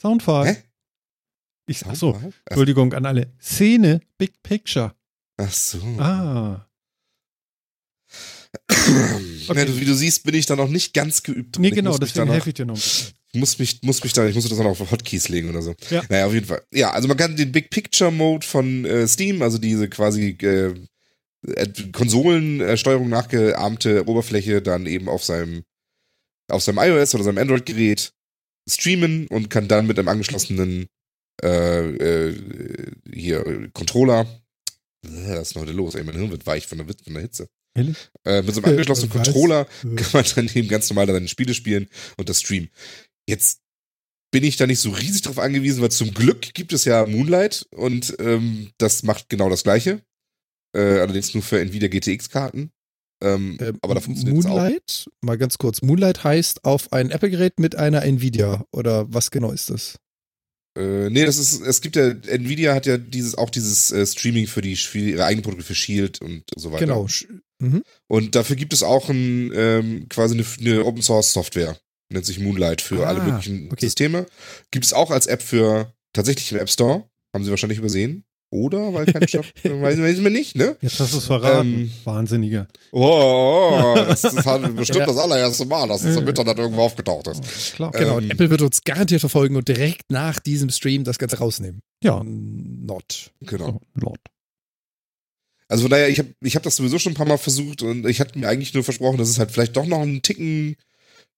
Soundfile. 0.00 0.46
Hä? 0.46 0.62
Ich, 1.66 1.86
achso, 1.86 2.18
Ach, 2.18 2.32
Entschuldigung 2.46 2.92
an 2.92 3.06
alle. 3.06 3.32
Szene, 3.40 4.00
Big 4.18 4.42
Picture. 4.42 4.94
ach 5.36 5.52
so. 5.52 5.78
Ah. 5.98 6.66
Ja, 9.54 9.64
du, 9.64 9.80
wie 9.80 9.84
du 9.84 9.94
siehst, 9.94 10.24
bin 10.24 10.34
ich 10.34 10.46
da 10.46 10.56
noch 10.56 10.68
nicht 10.68 10.92
ganz 10.92 11.22
geübt. 11.22 11.58
Nee, 11.58 11.70
genau, 11.70 11.96
deswegen 11.96 12.30
helfe 12.30 12.50
ich 12.50 12.54
dir 12.54 12.66
noch. 12.66 12.76
Ich 12.76 13.14
muss 13.34 13.58
mich, 13.58 13.80
muss 13.82 14.02
mich 14.04 14.12
da, 14.12 14.26
ich 14.26 14.34
muss 14.34 14.46
das 14.46 14.58
dann 14.58 14.66
auf 14.66 14.78
Hotkeys 14.90 15.28
legen 15.28 15.48
oder 15.48 15.62
so. 15.62 15.74
Ja. 15.88 16.02
Naja, 16.10 16.26
auf 16.26 16.34
jeden 16.34 16.46
Fall. 16.46 16.62
Ja, 16.72 16.90
also 16.90 17.08
man 17.08 17.16
kann 17.16 17.36
den 17.36 17.50
Big 17.50 17.70
Picture 17.70 18.12
Mode 18.12 18.46
von 18.46 18.84
äh, 18.84 19.08
Steam, 19.08 19.40
also 19.40 19.56
diese 19.56 19.88
quasi 19.88 20.36
äh, 20.42 20.74
Konsolensteuerung 21.92 23.08
nachgeahmte 23.08 24.06
Oberfläche 24.06 24.60
dann 24.60 24.86
eben 24.86 25.08
auf 25.08 25.24
seinem, 25.24 25.62
auf 26.48 26.62
seinem 26.62 26.78
iOS 26.78 27.14
oder 27.14 27.24
seinem 27.24 27.38
Android-Gerät 27.38 28.12
streamen 28.68 29.26
und 29.28 29.48
kann 29.48 29.66
dann 29.66 29.86
mit 29.86 29.98
einem 29.98 30.08
angeschlossenen 30.08 30.86
äh, 31.42 32.28
äh, 32.28 32.92
hier 33.12 33.70
Controller. 33.72 34.26
Äh, 35.04 35.08
Was 35.36 35.48
ist 35.48 35.54
denn 35.54 35.62
heute 35.62 35.72
los? 35.72 35.94
Ey, 35.94 36.04
mein 36.04 36.14
Hirn 36.16 36.30
wird 36.30 36.46
weich 36.46 36.66
von 36.66 36.78
der, 36.78 36.86
von 36.86 37.14
der 37.14 37.22
Hitze. 37.22 37.48
Ehrlich? 37.74 37.96
Äh, 38.24 38.42
mit 38.42 38.54
so 38.54 38.62
einem 38.62 38.72
angeschlossenen 38.72 39.14
Was? 39.14 39.24
Controller 39.24 39.64
kann 39.96 40.10
man 40.12 40.24
dann 40.34 40.50
eben 40.54 40.68
ganz 40.68 40.88
normal 40.90 41.06
seine 41.06 41.28
Spiele 41.28 41.54
spielen 41.54 41.88
und 42.16 42.28
das 42.28 42.40
streamen. 42.40 42.70
Jetzt 43.28 43.60
bin 44.30 44.44
ich 44.44 44.56
da 44.56 44.66
nicht 44.66 44.80
so 44.80 44.90
riesig 44.90 45.22
drauf 45.22 45.38
angewiesen, 45.38 45.82
weil 45.82 45.90
zum 45.90 46.14
Glück 46.14 46.54
gibt 46.54 46.72
es 46.72 46.84
ja 46.84 47.06
Moonlight 47.06 47.66
und 47.74 48.16
ähm, 48.18 48.70
das 48.78 49.02
macht 49.02 49.28
genau 49.28 49.48
das 49.50 49.62
gleiche. 49.62 50.02
Äh, 50.74 50.80
allerdings 51.00 51.34
nur 51.34 51.42
für 51.42 51.60
Nvidia 51.60 51.88
GTX-Karten. 51.88 52.70
Ähm, 53.22 53.58
Ähm, 53.60 53.78
aber 53.82 53.94
da 53.94 54.00
funktioniert 54.00 54.38
es 54.38 54.46
auch. 54.46 54.56
Moonlight, 54.56 55.06
mal 55.20 55.38
ganz 55.38 55.58
kurz. 55.58 55.82
Moonlight 55.82 56.24
heißt 56.24 56.64
auf 56.64 56.92
ein 56.92 57.10
Apple-Gerät 57.10 57.60
mit 57.60 57.76
einer 57.76 58.02
Nvidia 58.02 58.64
oder 58.72 59.12
was 59.12 59.30
genau 59.30 59.52
ist 59.52 59.70
das? 59.70 59.98
Äh, 60.76 61.10
nee, 61.10 61.24
das 61.24 61.36
ist, 61.36 61.60
es 61.60 61.80
gibt 61.80 61.96
ja, 61.96 62.08
Nvidia 62.08 62.74
hat 62.74 62.86
ja 62.86 62.96
dieses, 62.96 63.34
auch 63.36 63.50
dieses 63.50 63.92
äh, 63.92 64.06
Streaming 64.06 64.46
für 64.46 64.62
die 64.62 64.76
für 64.76 64.98
ihre 64.98 65.24
eigenen 65.24 65.42
Produkte 65.42 65.64
für 65.66 65.74
Shield 65.74 66.20
und 66.22 66.44
so 66.56 66.72
weiter. 66.72 66.86
Genau. 66.86 67.06
Mhm. 67.58 67.82
Und 68.08 68.34
dafür 68.34 68.56
gibt 68.56 68.72
es 68.72 68.82
auch 68.82 69.08
ein, 69.08 69.52
ähm, 69.54 70.08
quasi 70.08 70.34
eine, 70.34 70.44
eine 70.60 70.84
Open 70.84 71.02
Source 71.02 71.32
Software. 71.32 71.78
Nennt 72.10 72.26
sich 72.26 72.38
Moonlight 72.38 72.80
für 72.80 73.06
Ah, 73.06 73.10
alle 73.10 73.22
möglichen 73.22 73.70
okay. 73.70 73.86
Systeme. 73.86 74.26
Gibt 74.70 74.84
es 74.84 74.92
auch 74.92 75.10
als 75.10 75.26
App 75.26 75.42
für 75.42 75.92
tatsächlich 76.12 76.52
im 76.52 76.58
App 76.58 76.70
Store. 76.70 77.08
Haben 77.34 77.44
sie 77.44 77.50
wahrscheinlich 77.50 77.78
übersehen. 77.78 78.24
Oder? 78.52 78.92
Weil 78.92 79.06
kein 79.06 79.26
Shop, 79.26 79.46
weiß, 79.64 79.98
weiß 79.98 80.18
man 80.18 80.32
nicht, 80.34 80.56
ne? 80.56 80.76
Jetzt 80.82 81.00
hast 81.00 81.14
du 81.14 81.18
es 81.18 81.24
verraten. 81.24 81.72
Ähm, 81.74 81.92
Wahnsinniger. 82.04 82.68
Oh, 82.92 83.00
oh, 83.00 83.94
oh, 83.94 83.94
das 83.96 84.24
ist 84.24 84.44
halt 84.44 84.76
bestimmt 84.76 85.00
Ja. 85.00 85.06
das 85.06 85.16
allererste 85.16 85.64
Mal, 85.64 85.88
dass 85.88 86.04
es 86.04 86.16
im 86.18 86.28
Internet 86.28 86.58
irgendwo 86.58 86.82
aufgetaucht 86.82 87.28
ist. 87.28 87.74
Klar. 87.74 87.90
Genau, 87.92 88.18
Ähm, 88.18 88.24
und 88.24 88.30
Apple 88.30 88.50
wird 88.50 88.60
uns 88.60 88.84
garantiert 88.84 89.20
verfolgen 89.20 89.56
und 89.56 89.66
direkt 89.68 90.10
nach 90.10 90.38
diesem 90.38 90.68
Stream 90.68 91.02
das 91.02 91.18
Ganze 91.18 91.38
rausnehmen. 91.38 91.80
Ja. 92.04 92.22
Not. 92.22 93.32
Genau. 93.40 93.80
Oh, 93.80 94.00
Lord. 94.00 94.20
Also 95.68 95.84
von 95.84 95.90
daher, 95.90 96.10
ich 96.10 96.18
habe 96.18 96.34
ich 96.42 96.54
hab 96.54 96.62
das 96.62 96.76
sowieso 96.76 96.98
schon 96.98 97.12
ein 97.12 97.16
paar 97.16 97.26
Mal 97.26 97.38
versucht 97.38 97.80
und 97.80 98.06
ich 98.06 98.20
hatte 98.20 98.38
mir 98.38 98.48
eigentlich 98.48 98.74
nur 98.74 98.84
versprochen, 98.84 99.16
dass 99.16 99.30
es 99.30 99.38
halt 99.38 99.50
vielleicht 99.50 99.74
doch 99.78 99.86
noch 99.86 100.00
einen 100.02 100.20
Ticken 100.20 100.76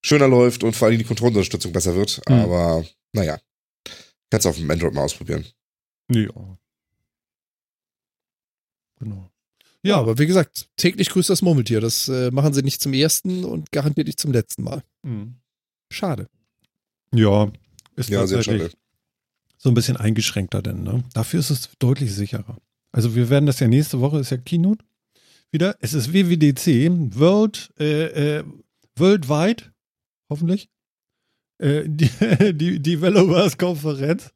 schöner 0.03 0.27
läuft 0.27 0.65
und 0.65 0.75
vor 0.75 0.89
allem 0.89 0.97
die 0.97 1.05
Kontrollunterstützung 1.05 1.71
besser 1.71 1.95
wird. 1.95 2.21
Hm. 2.27 2.39
Aber 2.41 2.83
naja, 3.13 3.37
kannst 4.29 4.43
du 4.43 4.49
auf 4.49 4.57
dem 4.57 4.69
Android 4.69 4.93
mal 4.93 5.03
ausprobieren. 5.03 5.45
Ja. 6.11 6.27
Genau. 8.99 9.29
Ja, 9.83 9.91
Ja, 9.91 9.97
aber 9.99 10.17
wie 10.17 10.25
gesagt, 10.27 10.67
täglich 10.77 11.09
grüßt 11.09 11.29
das 11.29 11.41
Murmeltier. 11.41 11.81
Das 11.81 12.07
äh, 12.09 12.31
machen 12.31 12.53
sie 12.53 12.63
nicht 12.63 12.81
zum 12.81 12.93
ersten 12.93 13.43
und 13.45 13.71
garantiert 13.71 14.07
nicht 14.07 14.19
zum 14.19 14.31
letzten 14.31 14.63
Mal. 14.63 14.83
Mhm. 15.03 15.35
Schade. 15.91 16.27
Ja, 17.13 17.51
ist 17.95 18.09
Ja, 18.09 18.25
sehr 18.25 18.37
tatsächlich 18.39 18.63
schade. 18.71 18.77
so 19.57 19.69
ein 19.69 19.75
bisschen 19.75 19.97
eingeschränkter 19.97 20.61
denn, 20.61 20.83
ne? 20.83 21.03
Dafür 21.13 21.39
ist 21.39 21.49
es 21.51 21.69
deutlich 21.79 22.13
sicherer. 22.13 22.57
Also 22.91 23.15
wir 23.15 23.29
werden 23.29 23.45
das 23.45 23.59
ja 23.59 23.67
nächste 23.67 23.99
Woche, 24.01 24.19
ist 24.19 24.31
ja 24.31 24.37
Keynote 24.37 24.83
wieder. 25.51 25.75
Es 25.79 25.93
ist 25.93 26.11
WWDC, 26.13 26.89
World, 27.19 27.71
äh, 27.79 28.37
äh, 28.39 28.43
Worldwide, 28.97 29.63
hoffentlich. 30.29 30.69
Äh, 31.59 31.83
die, 31.87 32.09
die 32.53 32.79
Developers 32.81 33.57
Konferenz. 33.57 34.31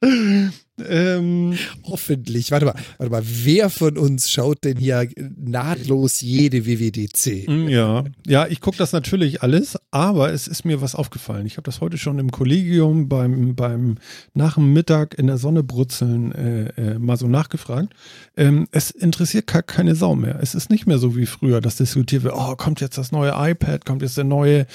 Ähm, 0.88 1.54
Hoffentlich. 1.84 2.52
Warte 2.52 2.66
mal, 2.66 2.76
warte 2.98 3.12
mal, 3.12 3.24
wer 3.26 3.70
von 3.70 3.98
uns 3.98 4.30
schaut 4.30 4.64
denn 4.64 4.78
hier 4.78 5.08
nahtlos 5.38 6.22
jede 6.22 6.66
WWDC? 6.66 7.48
Mm, 7.48 7.68
Ja, 7.70 8.04
ja, 8.28 8.48
ich 8.48 8.62
gucke 8.62 8.78
das 8.78 8.92
natürlich 8.94 9.42
alles, 9.42 9.78
aber 9.92 10.32
es 10.32 10.48
ist 10.48 10.66
mir 10.66 10.82
was 10.82 10.96
aufgefallen. 10.96 11.46
Ich 11.46 11.58
habe 11.58 11.64
das 11.66 11.82
heute 11.82 11.98
schon 11.98 12.20
im 12.20 12.32
Kollegium 12.32 13.10
beim, 13.10 13.56
beim 13.56 13.96
nach 14.34 14.56
dem 14.56 14.74
Mittag 14.74 15.18
in 15.18 15.28
der 15.28 15.38
Sonne 15.38 15.64
brutzeln 15.64 16.32
äh, 16.34 16.66
äh, 16.94 17.00
mal 17.00 17.18
so 17.18 17.28
nachgefragt. 17.28 17.94
Ähm, 18.38 18.68
es 18.72 18.92
interessiert 18.92 19.48
ke- 19.48 19.64
keine 19.64 19.96
Sau 19.96 20.16
mehr. 20.16 20.40
Es 20.42 20.56
ist 20.56 20.70
nicht 20.70 20.86
mehr 20.88 20.98
so 21.00 21.16
wie 21.16 21.26
früher, 21.26 21.62
dass 21.62 21.78
diskutiert 21.78 22.24
wird, 22.24 22.34
oh, 22.38 22.56
kommt 22.56 22.82
jetzt 22.82 22.98
das 22.98 23.12
neue 23.12 23.34
iPad, 23.36 23.86
kommt 23.86 24.02
jetzt 24.02 24.18
der 24.18 24.24
neue, 24.24 24.66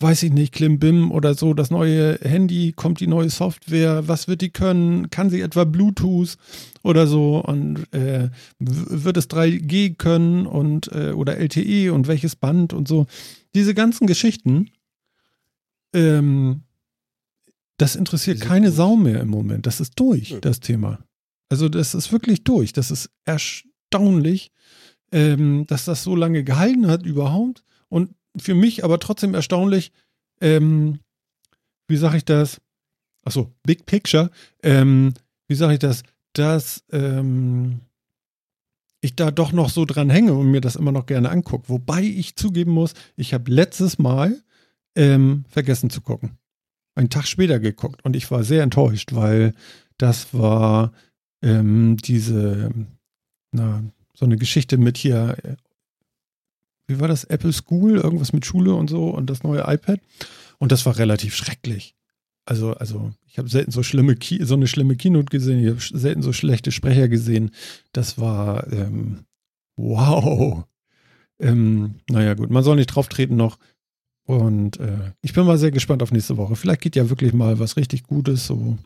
weiß 0.00 0.22
ich 0.24 0.32
nicht, 0.32 0.52
Klimbim 0.52 1.10
oder 1.12 1.34
so, 1.34 1.54
das 1.54 1.70
neue 1.70 2.18
Handy, 2.20 2.72
kommt 2.72 3.00
die 3.00 3.06
neue 3.06 3.30
Software, 3.30 4.06
was 4.08 4.28
wird 4.28 4.40
die 4.40 4.50
können, 4.50 5.10
kann 5.10 5.30
sie 5.30 5.40
etwa 5.54 5.64
Bluetooth 5.64 6.36
oder 6.82 7.06
so 7.06 7.38
und 7.38 7.92
äh, 7.92 8.30
wird 8.58 9.16
es 9.16 9.30
3G 9.30 9.96
können 9.96 10.46
und 10.46 10.90
äh, 10.92 11.12
oder 11.12 11.38
LTE 11.38 11.92
und 11.92 12.08
welches 12.08 12.36
Band 12.36 12.72
und 12.72 12.88
so. 12.88 13.06
Diese 13.54 13.74
ganzen 13.74 14.06
Geschichten, 14.06 14.70
ähm, 15.94 16.62
das 17.76 17.96
interessiert 17.96 18.40
keine 18.40 18.66
durch. 18.66 18.76
Sau 18.76 18.96
mehr 18.96 19.20
im 19.20 19.28
Moment. 19.28 19.66
Das 19.66 19.80
ist 19.80 19.98
durch, 19.98 20.32
Nö. 20.32 20.40
das 20.40 20.60
Thema. 20.60 21.04
Also 21.48 21.68
das 21.68 21.94
ist 21.94 22.12
wirklich 22.12 22.44
durch. 22.44 22.72
Das 22.72 22.90
ist 22.90 23.10
erstaunlich, 23.24 24.52
ähm, 25.12 25.66
dass 25.66 25.84
das 25.84 26.02
so 26.02 26.16
lange 26.16 26.44
gehalten 26.44 26.86
hat 26.88 27.06
überhaupt. 27.06 27.64
Und 27.88 28.10
für 28.36 28.54
mich 28.54 28.82
aber 28.84 28.98
trotzdem 28.98 29.34
erstaunlich, 29.34 29.92
ähm, 30.40 30.98
wie 31.86 31.96
sage 31.96 32.16
ich 32.16 32.24
das? 32.24 32.60
Achso, 33.24 33.54
Big 33.62 33.86
Picture. 33.86 34.30
Ähm, 34.62 35.14
wie 35.48 35.54
sage 35.54 35.74
ich 35.74 35.78
das? 35.78 36.02
Dass 36.32 36.84
ähm, 36.90 37.80
ich 39.00 39.14
da 39.14 39.30
doch 39.30 39.52
noch 39.52 39.68
so 39.68 39.84
dran 39.84 40.10
hänge 40.10 40.34
und 40.34 40.50
mir 40.50 40.60
das 40.60 40.76
immer 40.76 40.92
noch 40.92 41.06
gerne 41.06 41.30
angucke. 41.30 41.68
Wobei 41.68 42.02
ich 42.02 42.36
zugeben 42.36 42.72
muss, 42.72 42.94
ich 43.16 43.34
habe 43.34 43.50
letztes 43.50 43.98
Mal 43.98 44.42
ähm, 44.96 45.44
vergessen 45.48 45.90
zu 45.90 46.00
gucken. 46.00 46.38
Einen 46.94 47.10
Tag 47.10 47.26
später 47.26 47.58
geguckt 47.58 48.04
und 48.04 48.16
ich 48.16 48.30
war 48.30 48.44
sehr 48.44 48.62
enttäuscht, 48.62 49.14
weil 49.14 49.54
das 49.98 50.32
war 50.32 50.92
ähm, 51.42 51.96
diese, 51.98 52.70
na, 53.52 53.82
so 54.14 54.24
eine 54.24 54.36
Geschichte 54.36 54.78
mit 54.78 54.96
hier, 54.96 55.36
äh, 55.42 55.56
wie 56.86 57.00
war 57.00 57.08
das? 57.08 57.24
Apple 57.24 57.52
School, 57.52 57.96
irgendwas 57.96 58.32
mit 58.32 58.46
Schule 58.46 58.74
und 58.74 58.88
so 58.88 59.08
und 59.10 59.28
das 59.28 59.42
neue 59.42 59.64
iPad. 59.66 60.00
Und 60.58 60.72
das 60.72 60.86
war 60.86 60.96
relativ 60.96 61.34
schrecklich. 61.34 61.94
Also, 62.46 62.74
also 62.74 63.12
ich 63.26 63.38
habe 63.38 63.48
selten 63.48 63.70
so 63.70 63.82
schlimme 63.82 64.16
Ki 64.16 64.44
so 64.44 64.54
eine 64.54 64.66
schlimme 64.66 64.96
Keynote 64.96 65.30
gesehen, 65.30 65.60
ich 65.60 65.70
habe 65.70 65.98
selten 65.98 66.22
so 66.22 66.32
schlechte 66.32 66.72
Sprecher 66.72 67.08
gesehen. 67.08 67.50
Das 67.92 68.18
war 68.18 68.70
ähm, 68.72 69.24
wow. 69.76 70.64
Ähm, 71.38 71.96
naja, 72.08 72.34
gut, 72.34 72.50
man 72.50 72.62
soll 72.62 72.76
nicht 72.76 72.88
drauf 72.88 73.08
treten 73.08 73.36
noch. 73.36 73.58
Und 74.26 74.80
äh, 74.80 75.12
ich 75.20 75.32
bin 75.32 75.46
mal 75.46 75.58
sehr 75.58 75.70
gespannt 75.70 76.02
auf 76.02 76.12
nächste 76.12 76.36
Woche. 76.36 76.56
Vielleicht 76.56 76.80
geht 76.80 76.96
ja 76.96 77.10
wirklich 77.10 77.32
mal 77.32 77.58
was 77.58 77.76
richtig 77.76 78.04
Gutes, 78.04 78.46
so 78.46 78.78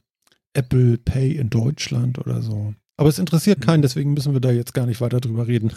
Apple 0.52 0.98
Pay 0.98 1.32
in 1.32 1.50
Deutschland 1.50 2.18
oder 2.18 2.42
so. 2.42 2.74
Aber 2.96 3.08
es 3.08 3.20
interessiert 3.20 3.60
keinen, 3.60 3.82
deswegen 3.82 4.14
müssen 4.14 4.32
wir 4.32 4.40
da 4.40 4.50
jetzt 4.50 4.74
gar 4.74 4.86
nicht 4.86 5.00
weiter 5.00 5.20
drüber 5.20 5.46
reden. 5.46 5.72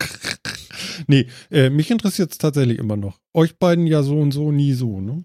nee, 1.06 1.26
äh, 1.50 1.70
mich 1.70 1.90
interessiert 1.90 2.32
es 2.32 2.38
tatsächlich 2.38 2.78
immer 2.78 2.96
noch. 2.96 3.20
Euch 3.32 3.56
beiden 3.58 3.86
ja 3.86 4.02
so 4.02 4.18
und 4.18 4.32
so, 4.32 4.50
nie 4.50 4.72
so, 4.72 5.00
ne? 5.00 5.24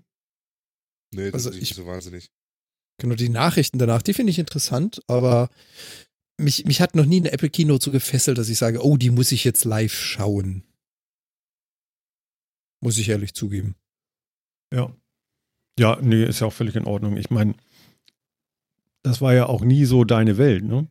Nee, 1.14 1.26
das 1.32 1.34
Also 1.46 1.50
ist 1.52 1.56
nicht 1.62 1.72
ich- 1.72 1.78
so 1.78 1.86
wahnsinnig. 1.86 2.30
Genau, 3.00 3.16
die 3.16 3.30
Nachrichten 3.30 3.80
danach, 3.80 4.02
die 4.02 4.14
finde 4.14 4.30
ich 4.32 4.40
interessant, 4.40 5.02
aber 5.08 5.50
mich, 6.38 6.66
mich 6.66 6.80
hat 6.82 6.96
noch 6.96 7.06
nie 7.06 7.18
eine 7.22 7.32
Apple 7.32 7.50
Keynote 7.50 7.84
so 7.86 7.92
gefesselt, 7.92 8.38
dass 8.38 8.50
ich 8.50 8.58
sage, 8.58 8.84
oh, 8.86 8.98
die 8.98 9.10
muss 9.10 9.32
ich 9.32 9.44
jetzt 9.44 9.66
live 9.66 9.94
schauen. 9.94 10.64
Muss 12.82 12.98
ich 12.98 13.10
ehrlich 13.10 13.34
zugeben. 13.34 13.76
Ja. 14.74 14.96
Ja, 15.80 15.98
nee, 16.02 16.24
ist 16.26 16.42
ja 16.42 16.48
auch 16.48 16.54
völlig 16.54 16.76
in 16.76 16.86
Ordnung. 16.86 17.18
Ich 17.18 17.30
meine, 17.30 17.56
das 19.04 19.22
war 19.22 19.34
ja 19.34 19.48
auch 19.48 19.62
nie 19.62 19.86
so 19.86 20.04
deine 20.04 20.38
Welt, 20.38 20.64
ne? 20.64 20.88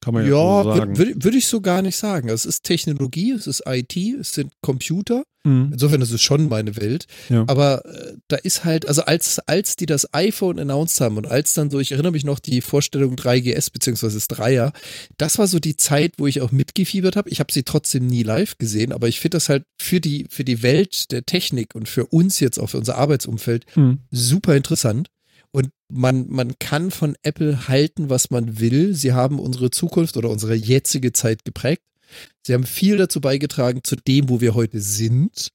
Kann 0.00 0.14
man 0.14 0.24
ja, 0.24 0.30
Ja, 0.30 0.62
so 0.62 0.74
sagen. 0.76 0.96
würde 0.96 1.14
würd 1.24 1.34
ich 1.34 1.46
so 1.46 1.60
gar 1.60 1.82
nicht 1.82 1.96
sagen. 1.96 2.28
Es 2.28 2.44
ist 2.46 2.62
Technologie, 2.62 3.32
es 3.32 3.46
ist 3.46 3.64
IT, 3.66 3.96
es 3.96 4.32
sind 4.32 4.52
Computer. 4.62 5.24
Mhm. 5.44 5.70
Insofern 5.72 6.00
ist 6.02 6.12
es 6.12 6.20
schon 6.22 6.48
meine 6.48 6.76
Welt. 6.76 7.06
Ja. 7.28 7.44
Aber 7.48 7.84
äh, 7.84 8.14
da 8.28 8.36
ist 8.36 8.64
halt, 8.64 8.86
also 8.86 9.02
als, 9.02 9.38
als 9.46 9.76
die 9.76 9.86
das 9.86 10.12
iPhone 10.14 10.58
announced 10.58 11.00
haben 11.00 11.16
und 11.16 11.26
als 11.26 11.54
dann 11.54 11.70
so, 11.70 11.80
ich 11.80 11.92
erinnere 11.92 12.12
mich 12.12 12.24
noch, 12.24 12.38
die 12.38 12.60
Vorstellung 12.60 13.14
3GS 13.16 13.72
beziehungsweise 13.72 14.14
das 14.16 14.28
Dreier, 14.28 14.72
das 15.16 15.38
war 15.38 15.46
so 15.48 15.58
die 15.58 15.76
Zeit, 15.76 16.14
wo 16.18 16.26
ich 16.26 16.40
auch 16.42 16.52
mitgefiebert 16.52 17.16
habe. 17.16 17.30
Ich 17.30 17.40
habe 17.40 17.52
sie 17.52 17.62
trotzdem 17.64 18.06
nie 18.06 18.22
live 18.22 18.58
gesehen, 18.58 18.92
aber 18.92 19.08
ich 19.08 19.18
finde 19.20 19.36
das 19.36 19.48
halt 19.48 19.64
für 19.80 20.00
die, 20.00 20.26
für 20.30 20.44
die 20.44 20.62
Welt 20.62 21.10
der 21.12 21.24
Technik 21.24 21.74
und 21.74 21.88
für 21.88 22.06
uns 22.06 22.38
jetzt 22.40 22.58
auch 22.58 22.70
für 22.70 22.78
unser 22.78 22.96
Arbeitsumfeld 22.98 23.64
Mhm. 23.76 23.98
super 24.10 24.54
interessant. 24.56 25.08
Man, 25.90 26.28
man 26.28 26.58
kann 26.58 26.90
von 26.90 27.16
Apple 27.22 27.68
halten, 27.68 28.10
was 28.10 28.30
man 28.30 28.60
will. 28.60 28.94
Sie 28.94 29.12
haben 29.12 29.38
unsere 29.38 29.70
Zukunft 29.70 30.16
oder 30.16 30.28
unsere 30.28 30.54
jetzige 30.54 31.12
Zeit 31.12 31.44
geprägt. 31.44 31.82
Sie 32.46 32.54
haben 32.54 32.64
viel 32.64 32.96
dazu 32.96 33.20
beigetragen 33.20 33.82
zu 33.84 33.96
dem, 33.96 34.28
wo 34.28 34.40
wir 34.40 34.54
heute 34.54 34.80
sind. 34.80 35.48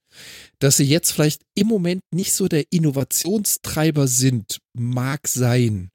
Dass 0.59 0.77
sie 0.77 0.85
jetzt 0.85 1.11
vielleicht 1.11 1.41
im 1.55 1.67
Moment 1.67 2.01
nicht 2.13 2.33
so 2.33 2.47
der 2.47 2.65
Innovationstreiber 2.71 4.07
sind, 4.07 4.59
mag 4.73 5.27
sein. 5.27 5.89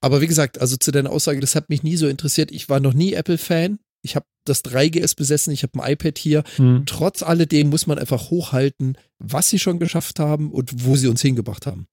Aber 0.00 0.20
wie 0.20 0.26
gesagt, 0.26 0.60
also 0.60 0.76
zu 0.76 0.92
deiner 0.92 1.10
Aussage, 1.10 1.40
das 1.40 1.54
hat 1.54 1.70
mich 1.70 1.82
nie 1.82 1.96
so 1.96 2.06
interessiert. 2.06 2.52
Ich 2.52 2.68
war 2.68 2.80
noch 2.80 2.94
nie 2.94 3.14
Apple-Fan. 3.14 3.78
Ich 4.02 4.16
habe 4.16 4.26
das 4.44 4.62
3GS 4.64 5.16
besessen, 5.16 5.52
ich 5.52 5.62
habe 5.62 5.82
ein 5.82 5.92
iPad 5.92 6.18
hier. 6.18 6.44
Mhm. 6.58 6.84
Trotz 6.84 7.22
alledem 7.22 7.70
muss 7.70 7.86
man 7.86 7.98
einfach 7.98 8.30
hochhalten, 8.30 8.98
was 9.18 9.48
sie 9.48 9.58
schon 9.58 9.78
geschafft 9.78 10.20
haben 10.20 10.52
und 10.52 10.84
wo 10.84 10.96
sie 10.96 11.08
uns 11.08 11.22
hingebracht 11.22 11.66
haben. 11.66 11.86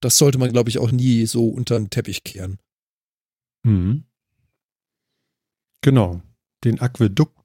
Das 0.00 0.16
sollte 0.16 0.38
man, 0.38 0.50
glaube 0.52 0.70
ich, 0.70 0.78
auch 0.78 0.90
nie 0.92 1.26
so 1.26 1.48
unter 1.48 1.78
den 1.78 1.90
Teppich 1.90 2.24
kehren. 2.24 2.58
Mhm. 3.64 4.04
Genau. 5.82 6.20
Den 6.64 6.80
Aquädukt. 6.80 7.36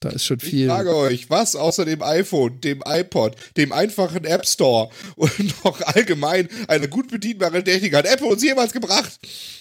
Da 0.00 0.10
ist 0.10 0.26
schon 0.26 0.36
Ich 0.42 0.44
viel. 0.50 0.68
frage 0.68 0.94
euch, 0.94 1.30
was 1.30 1.56
außer 1.56 1.86
dem 1.86 2.02
iPhone, 2.02 2.60
dem 2.60 2.82
iPod, 2.86 3.34
dem 3.56 3.72
einfachen 3.72 4.24
App 4.24 4.46
Store 4.46 4.90
und 5.16 5.38
noch 5.64 5.80
allgemein 5.80 6.48
eine 6.68 6.86
gut 6.88 7.08
bedienbare 7.10 7.64
Technik 7.64 7.94
hat 7.94 8.04
Apple 8.04 8.26
uns 8.28 8.42
jemals 8.42 8.72
gebracht? 8.74 9.18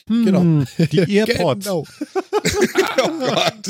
Genau. 0.08 0.42
Hm, 0.42 0.68
Die 0.92 1.16
AirPods. 1.16 1.66
Genau. 1.66 1.86
Oh 3.02 3.10
Gott. 3.20 3.68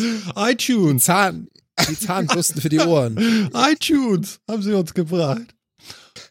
iTunes. 0.51 1.03
Zahn, 1.05 1.47
die 1.89 1.99
Zahnbürsten 1.99 2.61
für 2.61 2.69
die 2.69 2.79
Ohren. 2.79 3.17
iTunes 3.53 4.39
haben 4.49 4.61
sie 4.61 4.73
uns 4.73 4.93
gebracht. 4.93 5.55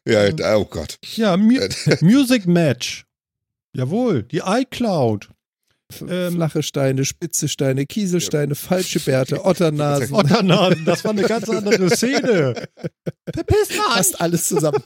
Ja, 0.06 0.28
oh 0.56 0.64
Gott. 0.64 0.98
Ja, 1.16 1.36
Mu 1.36 1.58
Music 2.00 2.46
Match. 2.46 3.04
Jawohl, 3.74 4.22
die 4.22 4.42
iCloud. 4.44 5.28
Ähm, 6.08 6.34
Flache 6.34 6.62
Steine, 6.62 7.04
spitze 7.04 7.46
Steine, 7.46 7.86
Kieselsteine, 7.86 8.54
falsche 8.54 8.98
Bärte, 9.00 9.44
Otternasen. 9.44 10.14
Otternasen, 10.14 10.84
das 10.84 11.04
war 11.04 11.12
eine 11.12 11.22
ganz 11.22 11.48
andere 11.48 11.90
Szene. 11.90 12.68
Verpiss 13.32 13.68
dich! 13.68 13.78
Passt 13.78 14.20
alles 14.20 14.48
zusammen. 14.48 14.82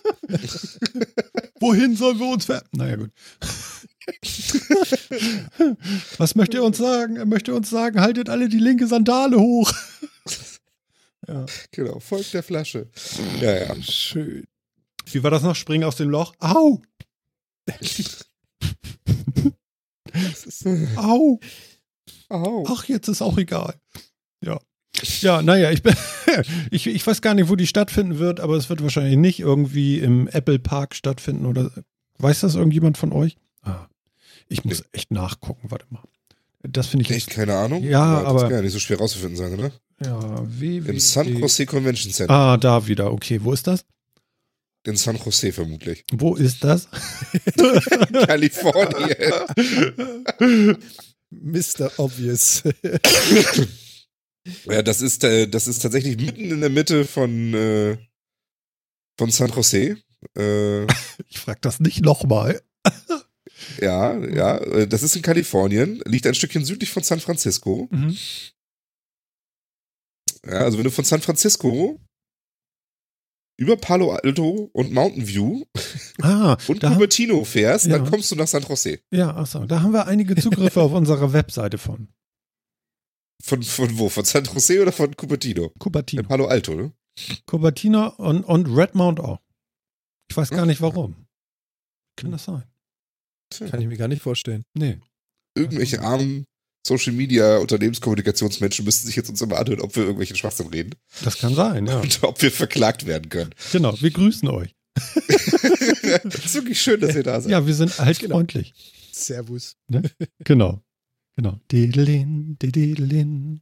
Wohin 1.60 1.96
sollen 1.96 2.18
wir 2.18 2.26
uns 2.26 2.44
ver... 2.44 2.62
Naja, 2.72 2.96
gut. 2.96 3.10
Was 6.18 6.34
möchte 6.34 6.58
er 6.58 6.64
uns 6.64 6.78
sagen? 6.78 7.16
Er 7.16 7.26
möchte 7.26 7.54
uns 7.54 7.70
sagen, 7.70 8.00
haltet 8.00 8.28
alle 8.28 8.48
die 8.48 8.58
linke 8.58 8.86
Sandale 8.86 9.38
hoch. 9.38 9.72
ja. 11.28 11.46
Genau, 11.72 12.00
folgt 12.00 12.34
der 12.34 12.42
Flasche. 12.42 12.88
Ja, 13.40 13.54
ja. 13.54 13.82
Schön. 13.82 14.46
Wie 15.06 15.22
war 15.22 15.30
das 15.30 15.42
noch? 15.42 15.56
Springen 15.56 15.84
aus 15.84 15.96
dem 15.96 16.10
Loch? 16.10 16.34
Au! 16.40 16.82
Au! 20.96 21.38
Au. 22.28 22.64
Ach, 22.66 22.84
jetzt 22.84 23.08
ist 23.08 23.22
auch 23.22 23.38
egal. 23.38 23.74
Ja. 24.40 24.58
Ja, 25.20 25.42
naja, 25.42 25.70
ich, 25.70 25.82
bin, 25.82 25.94
ich, 26.70 26.86
ich 26.86 27.06
weiß 27.06 27.22
gar 27.22 27.34
nicht, 27.34 27.48
wo 27.48 27.56
die 27.56 27.68
stattfinden 27.68 28.18
wird, 28.18 28.40
aber 28.40 28.56
es 28.56 28.68
wird 28.68 28.82
wahrscheinlich 28.82 29.16
nicht 29.16 29.38
irgendwie 29.38 29.98
im 29.98 30.28
Apple 30.28 30.58
Park 30.58 30.94
stattfinden 30.94 31.46
oder. 31.46 31.70
Weiß 32.18 32.40
das 32.40 32.56
irgendjemand 32.56 32.98
von 32.98 33.12
euch? 33.12 33.36
Ah, 33.62 33.86
ich 34.48 34.64
muss 34.64 34.84
echt 34.92 35.10
nachgucken, 35.10 35.70
warte 35.70 35.86
mal. 35.90 36.02
Das 36.62 36.88
finde 36.88 37.04
ich 37.04 37.10
Echt, 37.12 37.30
keine 37.30 37.56
Ahnung? 37.56 37.84
Ja, 37.84 38.20
das 38.20 38.28
aber- 38.28 38.42
kann 38.42 38.50
ja 38.52 38.62
nicht 38.62 38.72
so 38.72 38.78
schwer 38.80 38.98
rauszufinden 38.98 39.36
sein, 39.36 39.54
oder? 39.54 39.70
Ja, 40.04 40.42
wie. 40.48 40.78
Im 40.78 40.98
San 41.00 41.36
Jose 41.38 41.66
Convention 41.66 42.12
Center. 42.12 42.32
Ah, 42.32 42.56
da 42.56 42.86
wieder. 42.86 43.12
Okay, 43.12 43.40
wo 43.42 43.52
ist 43.52 43.66
das? 43.66 43.84
In 44.84 44.96
San 44.96 45.16
Jose 45.16 45.52
vermutlich. 45.52 46.04
Wo 46.12 46.34
ist 46.36 46.62
das? 46.64 46.88
Kalifornien. 48.26 49.16
Mr. 51.30 51.90
Obvious. 51.98 52.62
ja, 54.66 54.82
das 54.82 55.02
ist, 55.02 55.24
äh, 55.24 55.46
das 55.48 55.66
ist 55.66 55.80
tatsächlich 55.80 56.16
mitten 56.16 56.50
in 56.50 56.60
der 56.60 56.70
Mitte 56.70 57.04
von, 57.04 57.52
äh, 57.54 57.98
von 59.18 59.30
San 59.30 59.50
Jose. 59.50 59.96
Äh, 60.36 60.86
Ich 61.28 61.38
frage 61.40 61.58
das 61.60 61.80
nicht 61.80 62.02
nochmal. 62.04 62.60
Ja, 63.80 64.16
ja, 64.18 64.58
äh, 64.58 64.86
das 64.88 65.02
ist 65.02 65.16
in 65.16 65.22
Kalifornien, 65.22 66.00
liegt 66.06 66.26
ein 66.26 66.34
Stückchen 66.34 66.64
südlich 66.64 66.90
von 66.90 67.02
San 67.02 67.20
Francisco. 67.20 67.88
Mhm. 67.90 68.16
Ja, 70.44 70.58
also 70.60 70.78
wenn 70.78 70.84
du 70.84 70.90
von 70.90 71.04
San 71.04 71.20
Francisco 71.20 72.00
über 73.60 73.76
Palo 73.76 74.12
Alto 74.12 74.70
und 74.72 74.92
Mountain 74.92 75.26
View 75.26 75.64
Ah, 76.22 76.56
und 76.68 76.80
Cupertino 76.80 77.44
fährst, 77.44 77.86
Ja. 77.86 77.98
dann 77.98 78.08
kommst 78.08 78.30
du 78.30 78.36
nach 78.36 78.46
San 78.46 78.62
Jose. 78.62 79.00
ja, 79.10 79.34
achso, 79.36 79.66
da 79.66 79.82
haben 79.82 79.92
wir 79.92 80.06
einige 80.06 80.36
Zugriffe 80.36 80.80
auf 80.80 80.92
unserer 80.92 81.32
Webseite 81.32 81.76
von 81.78 82.08
Von, 83.42 83.62
von 83.64 83.98
wo? 83.98 84.08
Von 84.08 84.24
San 84.24 84.44
Jose 84.44 84.80
oder 84.80 84.92
von 84.92 85.14
Cupertino? 85.16 85.64
In 85.74 85.78
Cupertino. 85.80 86.22
Palo 86.22 86.46
Alto, 86.46 86.74
ne? 86.74 86.92
Cupertino 87.46 88.10
und, 88.16 88.44
und 88.44 88.66
Redmount 88.68 89.18
auch. 89.18 89.40
Ich 90.30 90.36
weiß 90.36 90.50
gar 90.50 90.66
nicht 90.66 90.80
warum. 90.80 91.26
Kann 92.16 92.30
das 92.30 92.44
sein? 92.44 92.62
Kann 93.50 93.80
ich 93.80 93.86
mir 93.86 93.96
gar 93.96 94.08
nicht 94.08 94.22
vorstellen. 94.22 94.64
Nee. 94.74 94.98
Irgendwelche 95.54 96.00
armen 96.00 96.44
Social 96.86 97.12
Media 97.12 97.58
Unternehmenskommunikationsmenschen 97.58 98.84
müssten 98.84 99.06
sich 99.06 99.16
jetzt 99.16 99.28
uns 99.28 99.40
immer 99.42 99.58
anhören, 99.58 99.80
ob 99.80 99.94
wir 99.94 100.02
irgendwelchen 100.02 100.36
Schwachsinn 100.36 100.68
reden 100.68 100.94
Das 101.22 101.38
kann 101.38 101.54
sein, 101.54 101.86
ja. 101.86 102.00
und 102.00 102.22
ob 102.22 102.40
wir 102.40 102.50
verklagt 102.50 103.06
werden 103.06 103.28
können. 103.28 103.50
Genau, 103.72 104.00
wir 104.00 104.10
grüßen 104.10 104.48
euch. 104.48 104.74
das 104.94 106.44
ist 106.44 106.54
wirklich 106.54 106.80
schön, 106.80 107.00
dass 107.00 107.14
ihr 107.14 107.22
da 107.22 107.40
seid. 107.40 107.52
Ja, 107.52 107.66
wir 107.66 107.74
sind 107.74 107.98
altfreundlich. 108.00 108.74
Servus. 109.12 109.76
Genau. 110.44 110.82
Genau. 111.36 111.60
Didelin, 111.70 112.58
didelin. 112.58 113.60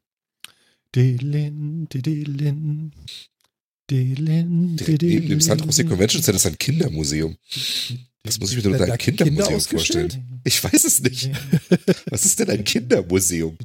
Didelin, 0.94 1.88
didelin. 1.88 2.92
Didelin, 3.90 4.76
Direkt 4.76 5.02
neben 5.02 5.28
dem 5.28 5.40
San 5.40 5.58
Jose 5.58 5.82
didelin. 5.82 5.88
Convention 5.90 6.22
Center 6.22 6.36
ist 6.36 6.46
ein 6.46 6.58
Kindermuseum. 6.58 7.36
Was 8.26 8.40
muss 8.40 8.50
ich 8.50 8.56
mir 8.56 8.62
denn 8.62 8.72
unter 8.72 8.96
Kinder 8.96 9.24
Kindermuseum 9.24 9.56
ausgestellt? 9.56 10.12
vorstellen? 10.14 10.40
Ich 10.44 10.62
weiß 10.62 10.84
es 10.84 11.00
nicht. 11.02 11.30
Was 12.10 12.24
ist 12.24 12.38
denn 12.38 12.50
ein 12.50 12.64
Kindermuseum? 12.64 13.56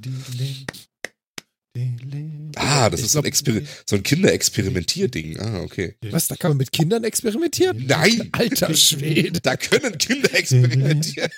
Ah, 2.55 2.89
das 2.89 2.99
ist 3.01 3.13
so 3.13 3.19
ein, 3.19 3.25
Exper 3.25 3.53
so 3.89 3.95
ein 3.95 4.03
Kinderexperimentierding. 4.03 5.39
Ah, 5.39 5.61
okay. 5.61 5.95
Was, 6.09 6.27
da 6.27 6.35
kann 6.35 6.51
man 6.51 6.57
mit 6.57 6.71
Kindern 6.71 7.03
experimentieren? 7.05 7.85
Nein! 7.87 8.29
Alter 8.33 8.73
Schwede. 8.75 9.39
Da 9.39 9.55
können 9.55 9.97
Kinder 9.97 10.33
experimentieren. 10.33 11.31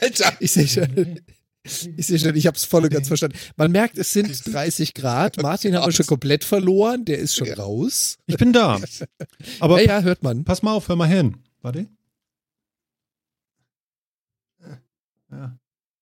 Alter! 0.00 0.36
Ich 0.40 0.52
sehe 0.52 0.68
schon. 0.68 1.20
Ich 1.96 2.06
sehe 2.08 2.18
schon, 2.18 2.34
ich 2.34 2.46
habe 2.48 2.56
es 2.56 2.64
voll 2.64 2.82
und 2.84 2.90
ganz 2.90 3.06
verstanden. 3.08 3.38
Man 3.56 3.70
merkt, 3.70 3.96
es 3.96 4.12
sind 4.12 4.52
30 4.52 4.94
Grad. 4.94 5.40
Martin 5.40 5.74
haben 5.76 5.86
wir 5.86 5.92
schon 5.92 6.06
komplett 6.06 6.42
verloren. 6.44 7.04
Der 7.04 7.18
ist 7.18 7.36
schon 7.36 7.46
Ja. 7.46 7.54
raus. 7.54 8.18
Ich 8.26 8.36
bin 8.36 8.52
da. 8.52 8.80
Aber 9.60 9.80
ja, 9.80 9.98
ja, 9.98 10.02
hört 10.02 10.22
man. 10.22 10.44
pass 10.44 10.62
mal 10.62 10.74
auf, 10.74 10.88
hör 10.88 10.96
mal 10.96 11.08
hin. 11.08 11.36
Warte. 11.62 11.88
Ja. 15.30 15.58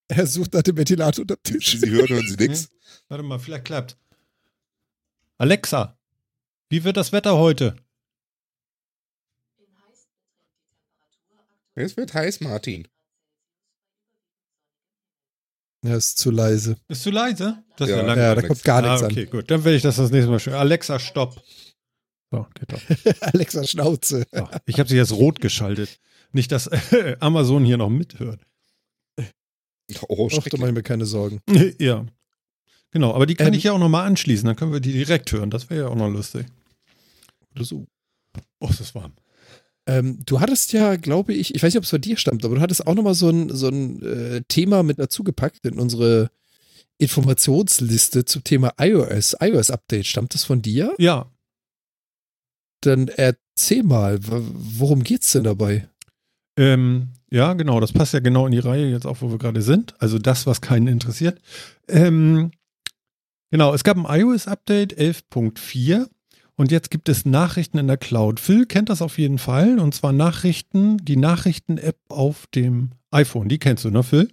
Er 0.09 0.27
sucht 0.27 0.55
nach 0.55 0.63
dem 0.63 0.77
Ventilator 0.77 1.23
unter 1.23 1.37
dem 1.37 1.43
Tisch. 1.45 1.79
Sie 1.79 1.89
hören, 1.89 2.09
hören 2.09 2.27
Sie 2.27 2.37
nichts. 2.49 2.71
Warte 3.09 3.23
mal, 3.23 3.39
vielleicht 3.39 3.65
klappt. 3.67 3.97
Alexa, 5.39 5.97
wie 6.69 6.83
wird 6.85 6.97
das 6.97 7.13
Wetter 7.13 7.37
heute? 7.39 7.77
Es 11.75 11.97
wird 11.97 12.13
heiß, 12.13 12.41
Martin. 12.41 12.89
Er 15.83 15.97
ist 15.97 16.19
zu 16.19 16.31
leise. 16.31 16.77
Ist 16.89 17.03
zu 17.05 17.11
leise? 17.11 17.63
Das 17.77 17.89
ist 17.89 17.95
Ja. 17.97 18.03
ja, 18.03 18.09
Ja, 18.09 18.15
langweilig. 18.15 18.43
da 18.43 18.49
kommt 18.49 18.65
gar 18.65 18.85
ah, 18.85 18.91
nichts 18.93 19.03
okay, 19.03 19.27
gut. 19.27 19.51
Dann 19.51 19.65
werde 19.65 19.77
ich 19.77 19.83
das 19.83 19.97
das 19.97 20.11
nächste 20.11 20.31
Mal 20.31 20.41
schön. 20.41 20.53
Alexa, 20.53 20.99
stopp. 20.99 21.41
So, 22.31 22.47
geht 22.55 22.73
doch. 22.73 22.81
Alexa 23.21 23.65
Schnauze. 23.65 24.25
So, 24.33 24.49
ich 24.67 24.79
habe 24.79 24.89
sie 24.89 24.97
jetzt 24.97 25.13
rot 25.13 25.41
geschaltet. 25.41 25.99
Nicht, 26.33 26.53
dass 26.53 26.71
Amazon 27.21 27.65
hier 27.65 27.77
noch 27.77 27.91
mithört. 27.91 28.41
Oh, 30.09 30.29
mache 30.29 30.49
ich 30.49 30.59
mir 30.59 30.83
keine 30.83 31.05
Sorgen. 31.05 31.41
ja. 31.79 32.07
Genau, 32.93 33.13
aber 33.13 33.27
die 33.27 33.35
kann 33.35 33.49
Ähm, 33.49 33.55
ich 33.55 33.65
ja 33.65 33.73
auch 33.73 33.79
nochmal 33.79 34.07
anschließen. 34.07 34.47
Dann 34.47 34.55
können 34.55 34.73
wir 34.73 34.81
die 34.81 34.93
direkt 34.93 35.33
hören. 35.33 35.51
Das 35.51 35.69
wäre 35.71 35.83
ja 35.83 35.89
auch 35.89 35.97
noch 35.97 36.09
lustig. 36.09 36.47
Oder 37.55 37.65
so. 37.65 37.87
Oh, 38.61 38.69
es 38.71 38.81
ist 38.81 38.95
warm. 38.95 39.13
Ähm, 39.87 40.23
du 40.27 40.41
hattest 40.41 40.73
ja, 40.73 40.95
glaube 40.97 41.33
ich, 41.35 41.55
ich 41.55 41.63
weiß 41.63 41.73
nicht, 41.73 41.79
ob 41.79 41.85
es 41.85 41.91
von 41.91 42.01
dir 42.01 42.17
stammt, 42.17 42.45
aber 42.45 42.55
du 42.55 42.61
hattest 42.61 42.87
auch 42.87 42.95
nochmal 42.95 43.15
so 43.15 43.31
ein, 43.31 43.55
so 43.55 43.69
ein 43.69 44.03
äh, 44.03 44.43
Thema 44.47 44.83
mit 44.85 44.99
dazu 45.01 45.25
gepackt 45.25 45.67
in 45.67 45.81
unsere 45.81 46.31
Informationsliste 46.99 48.25
zum 48.25 48.45
Thema 48.45 48.75
iOS, 48.79 49.37
iOS-Update. 49.41 50.07
Stammt 50.07 50.35
das 50.35 50.45
von 50.45 50.63
dir? 50.63 50.95
Ja, 50.99 51.27
Dann 52.81 53.09
erzähl 53.09 53.83
mal, 53.83 54.19
worum 54.23 55.03
geht's 55.03 55.33
denn 55.33 55.45
dabei? 55.45 55.89
Ähm, 56.57 57.11
ja, 57.31 57.53
genau, 57.55 57.81
das 57.81 57.93
passt 57.93 58.13
ja 58.13 58.21
genau 58.21 58.47
in 58.47 58.53
die 58.53 58.59
Reihe 58.59 58.91
jetzt 58.91 59.07
auch, 59.07 59.21
wo 59.21 59.31
wir 59.31 59.39
gerade 59.39 59.63
sind. 59.63 59.95
Also 60.01 60.19
das, 60.19 60.47
was 60.47 60.61
keinen 60.61 60.89
interessiert. 60.89 61.41
Ähm, 61.89 62.51
genau, 63.51 63.73
es 63.73 63.85
gab 63.85 63.97
ein 63.97 64.21
iOS-Update 64.21 64.99
11.4 64.99 66.09
und 66.57 66.71
jetzt 66.73 66.91
gibt 66.91 67.09
es 67.09 67.25
Nachrichten 67.25 67.79
in 67.79 67.87
der 67.87 67.97
Cloud. 67.97 68.41
Phil 68.41 68.67
kennt 68.67 68.89
das 68.89 69.01
auf 69.01 69.19
jeden 69.19 69.39
Fall 69.39 69.79
und 69.79 69.95
zwar 69.95 70.13
Nachrichten, 70.13 70.99
die 70.99 71.17
Nachrichten-App 71.17 71.99
auf 72.09 72.47
dem 72.49 72.91
iPhone. 73.11 73.49
Die 73.49 73.59
kennst 73.59 73.85
du, 73.85 73.91
ne, 73.91 74.03
Phil? 74.03 74.29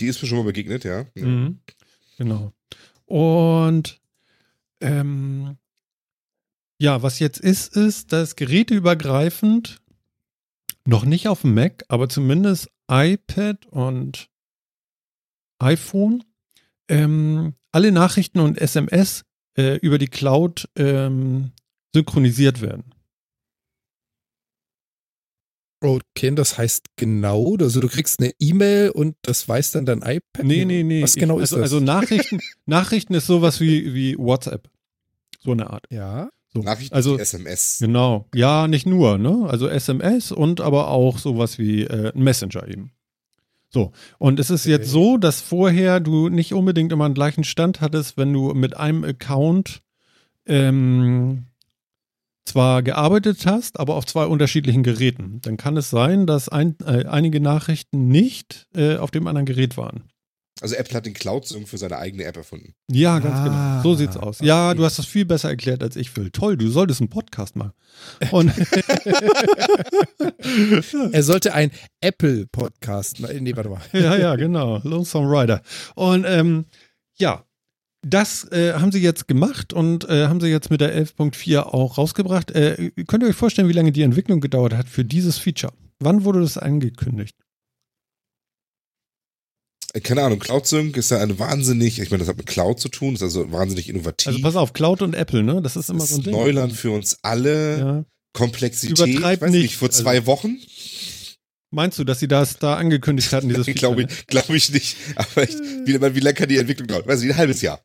Die 0.00 0.06
ist 0.06 0.22
mir 0.22 0.28
schon 0.28 0.38
mal 0.38 0.44
begegnet, 0.44 0.84
ja. 0.84 1.04
Mhm. 1.14 1.60
Genau. 2.16 2.52
Und 3.04 4.00
ähm, 4.80 5.56
ja, 6.80 7.02
was 7.02 7.18
jetzt 7.18 7.38
ist, 7.38 7.76
ist, 7.76 8.12
dass 8.12 8.36
geräteübergreifend 8.36 9.82
noch 10.86 11.04
nicht 11.04 11.28
auf 11.28 11.42
dem 11.42 11.54
Mac, 11.54 11.84
aber 11.88 12.08
zumindest 12.08 12.70
iPad 12.90 13.66
und 13.66 14.30
iPhone 15.58 16.24
ähm, 16.88 17.54
alle 17.70 17.92
Nachrichten 17.92 18.40
und 18.40 18.58
SMS 18.58 19.24
äh, 19.58 19.76
über 19.76 19.98
die 19.98 20.08
Cloud 20.08 20.68
ähm, 20.74 21.52
synchronisiert 21.94 22.62
werden. 22.62 22.94
Okay, 25.82 26.34
das 26.34 26.56
heißt 26.56 26.86
genau, 26.96 27.56
also 27.58 27.80
du 27.80 27.88
kriegst 27.88 28.20
eine 28.20 28.32
E-Mail 28.38 28.90
und 28.90 29.16
das 29.22 29.46
weiß 29.46 29.72
dann 29.72 29.84
dein 29.84 29.98
iPad? 29.98 30.44
Nee, 30.44 30.64
nee, 30.64 30.82
nee. 30.82 31.02
Was 31.02 31.14
genau 31.14 31.38
ich, 31.38 31.44
ist 31.44 31.52
also, 31.52 31.62
das? 31.62 31.72
Also 31.72 31.80
Nachrichten, 31.80 32.40
Nachrichten 32.66 33.14
ist 33.14 33.26
sowas 33.26 33.60
wie, 33.60 33.92
wie 33.92 34.16
WhatsApp. 34.18 34.70
So 35.40 35.52
eine 35.52 35.68
Art. 35.68 35.84
ja. 35.90 36.30
So. 36.52 36.60
Nachrichten, 36.62 36.94
also, 36.94 37.16
SMS. 37.16 37.78
Genau. 37.80 38.26
Ja, 38.34 38.66
nicht 38.66 38.86
nur, 38.86 39.18
ne? 39.18 39.46
Also 39.48 39.68
SMS 39.68 40.32
und 40.32 40.60
aber 40.60 40.88
auch 40.88 41.18
sowas 41.18 41.58
wie 41.58 41.82
äh, 41.84 42.12
ein 42.12 42.22
Messenger 42.22 42.66
eben. 42.66 42.92
So. 43.72 43.92
Und 44.18 44.40
es 44.40 44.50
ist 44.50 44.62
Okay. 44.66 44.72
jetzt 44.72 44.90
so, 44.90 45.16
dass 45.16 45.40
vorher 45.40 46.00
du 46.00 46.28
nicht 46.28 46.52
unbedingt 46.52 46.90
immer 46.90 47.04
einen 47.04 47.14
gleichen 47.14 47.44
Stand 47.44 47.80
hattest, 47.80 48.16
wenn 48.16 48.32
du 48.32 48.52
mit 48.52 48.76
einem 48.76 49.04
Account 49.04 49.82
ähm, 50.46 51.46
zwar 52.44 52.82
gearbeitet 52.82 53.46
hast, 53.46 53.78
aber 53.78 53.94
auf 53.94 54.06
zwei 54.06 54.24
unterschiedlichen 54.26 54.82
Geräten. 54.82 55.40
Dann 55.42 55.56
kann 55.56 55.76
es 55.76 55.88
sein, 55.90 56.26
dass 56.26 56.48
ein, 56.48 56.74
äh, 56.84 57.04
einige 57.04 57.40
Nachrichten 57.40 58.08
nicht 58.08 58.66
äh, 58.74 58.96
auf 58.96 59.12
dem 59.12 59.28
anderen 59.28 59.46
Gerät 59.46 59.76
waren. 59.76 60.09
Also 60.60 60.74
Apple 60.76 60.94
hat 60.94 61.06
den 61.06 61.14
Cloud-Sync 61.14 61.68
für 61.68 61.78
seine 61.78 61.98
eigene 61.98 62.24
App 62.24 62.36
erfunden. 62.36 62.74
Ja, 62.90 63.18
ganz 63.18 63.34
Ah, 63.36 63.44
genau. 63.44 63.82
So 63.82 63.94
sieht's 63.94 64.16
aus. 64.16 64.40
Ja, 64.40 64.74
du 64.74 64.84
hast 64.84 64.98
das 64.98 65.06
viel 65.06 65.24
besser 65.24 65.48
erklärt 65.48 65.82
als 65.82 65.96
ich, 65.96 66.10
Phil. 66.10 66.30
Toll, 66.30 66.56
du 66.56 66.68
solltest 66.68 67.00
einen 67.00 67.10
Podcast 67.10 67.56
machen. 67.56 67.72
Und 68.30 68.52
Er 71.12 71.22
sollte 71.22 71.54
ein 71.54 71.70
Apple-Podcast. 72.00 73.20
machen. 73.20 73.42
Nee, 73.42 73.56
warte 73.56 73.70
mal. 73.70 73.80
ja, 73.92 74.16
ja, 74.16 74.36
genau. 74.36 74.80
Lonesome 74.84 75.28
Rider. 75.30 75.62
Und 75.94 76.24
ähm, 76.26 76.66
ja, 77.18 77.44
das 78.02 78.44
äh, 78.50 78.74
haben 78.74 78.92
sie 78.92 79.00
jetzt 79.00 79.28
gemacht 79.28 79.72
und 79.72 80.08
äh, 80.08 80.26
haben 80.26 80.40
sie 80.40 80.48
jetzt 80.48 80.70
mit 80.70 80.80
der 80.80 80.94
11.4 80.96 81.60
auch 81.60 81.98
rausgebracht. 81.98 82.50
Äh, 82.52 82.90
könnt 83.06 83.22
ihr 83.22 83.28
euch 83.28 83.36
vorstellen, 83.36 83.68
wie 83.68 83.72
lange 83.74 83.92
die 83.92 84.02
Entwicklung 84.02 84.40
gedauert 84.40 84.74
hat 84.74 84.88
für 84.88 85.04
dieses 85.04 85.38
Feature? 85.38 85.72
Wann 85.98 86.24
wurde 86.24 86.40
das 86.40 86.56
angekündigt? 86.56 87.36
Äh, 89.92 90.00
Keine 90.00 90.22
Ahnung, 90.22 90.38
Cloud-Sync 90.38 90.96
ist 90.96 91.10
ja 91.10 91.18
eine 91.18 91.38
wahnsinnig, 91.38 91.98
ich 91.98 92.10
meine, 92.10 92.20
das 92.20 92.28
hat 92.28 92.36
mit 92.36 92.46
Cloud 92.46 92.78
zu 92.80 92.88
tun, 92.88 93.14
ist 93.14 93.22
also 93.22 93.50
wahnsinnig 93.52 93.88
innovativ. 93.88 94.28
Also 94.28 94.40
pass 94.40 94.56
auf, 94.56 94.72
Cloud 94.72 95.02
und 95.02 95.14
Apple, 95.14 95.42
ne? 95.42 95.60
Das 95.62 95.76
ist 95.76 95.90
immer 95.90 96.00
das 96.00 96.10
so 96.10 96.16
ein 96.16 96.20
ist 96.20 96.26
Ding. 96.26 96.34
Neuland 96.34 96.72
für 96.72 96.90
uns 96.92 97.18
alle. 97.22 97.78
Ja. 97.78 98.04
Komplexität, 98.32 98.96
Übertreib 98.98 99.38
ich 99.38 99.42
weiß 99.42 99.50
nicht, 99.50 99.62
nicht, 99.62 99.76
vor 99.76 99.88
also- 99.88 100.02
zwei 100.02 100.26
Wochen? 100.26 100.58
Meinst 101.72 101.98
du, 102.00 102.04
dass 102.04 102.18
sie 102.18 102.26
das 102.28 102.58
da 102.58 102.74
angekündigt 102.76 103.32
hatten, 103.32 103.48
dieses? 103.48 103.66
Glaube 103.74 104.02
ich, 104.02 104.26
glaub 104.26 104.50
ich 104.50 104.70
nicht. 104.72 104.96
Aber 105.16 105.44
ich, 105.44 105.54
wie, 105.84 106.00
wie 106.00 106.20
lange 106.20 106.34
kann 106.34 106.48
die 106.48 106.56
Entwicklung 106.58 106.88
dauern? 106.88 107.02
Weiß 107.06 107.22
ich, 107.22 107.30
ein 107.30 107.36
halbes 107.36 107.60
Jahr. 107.62 107.80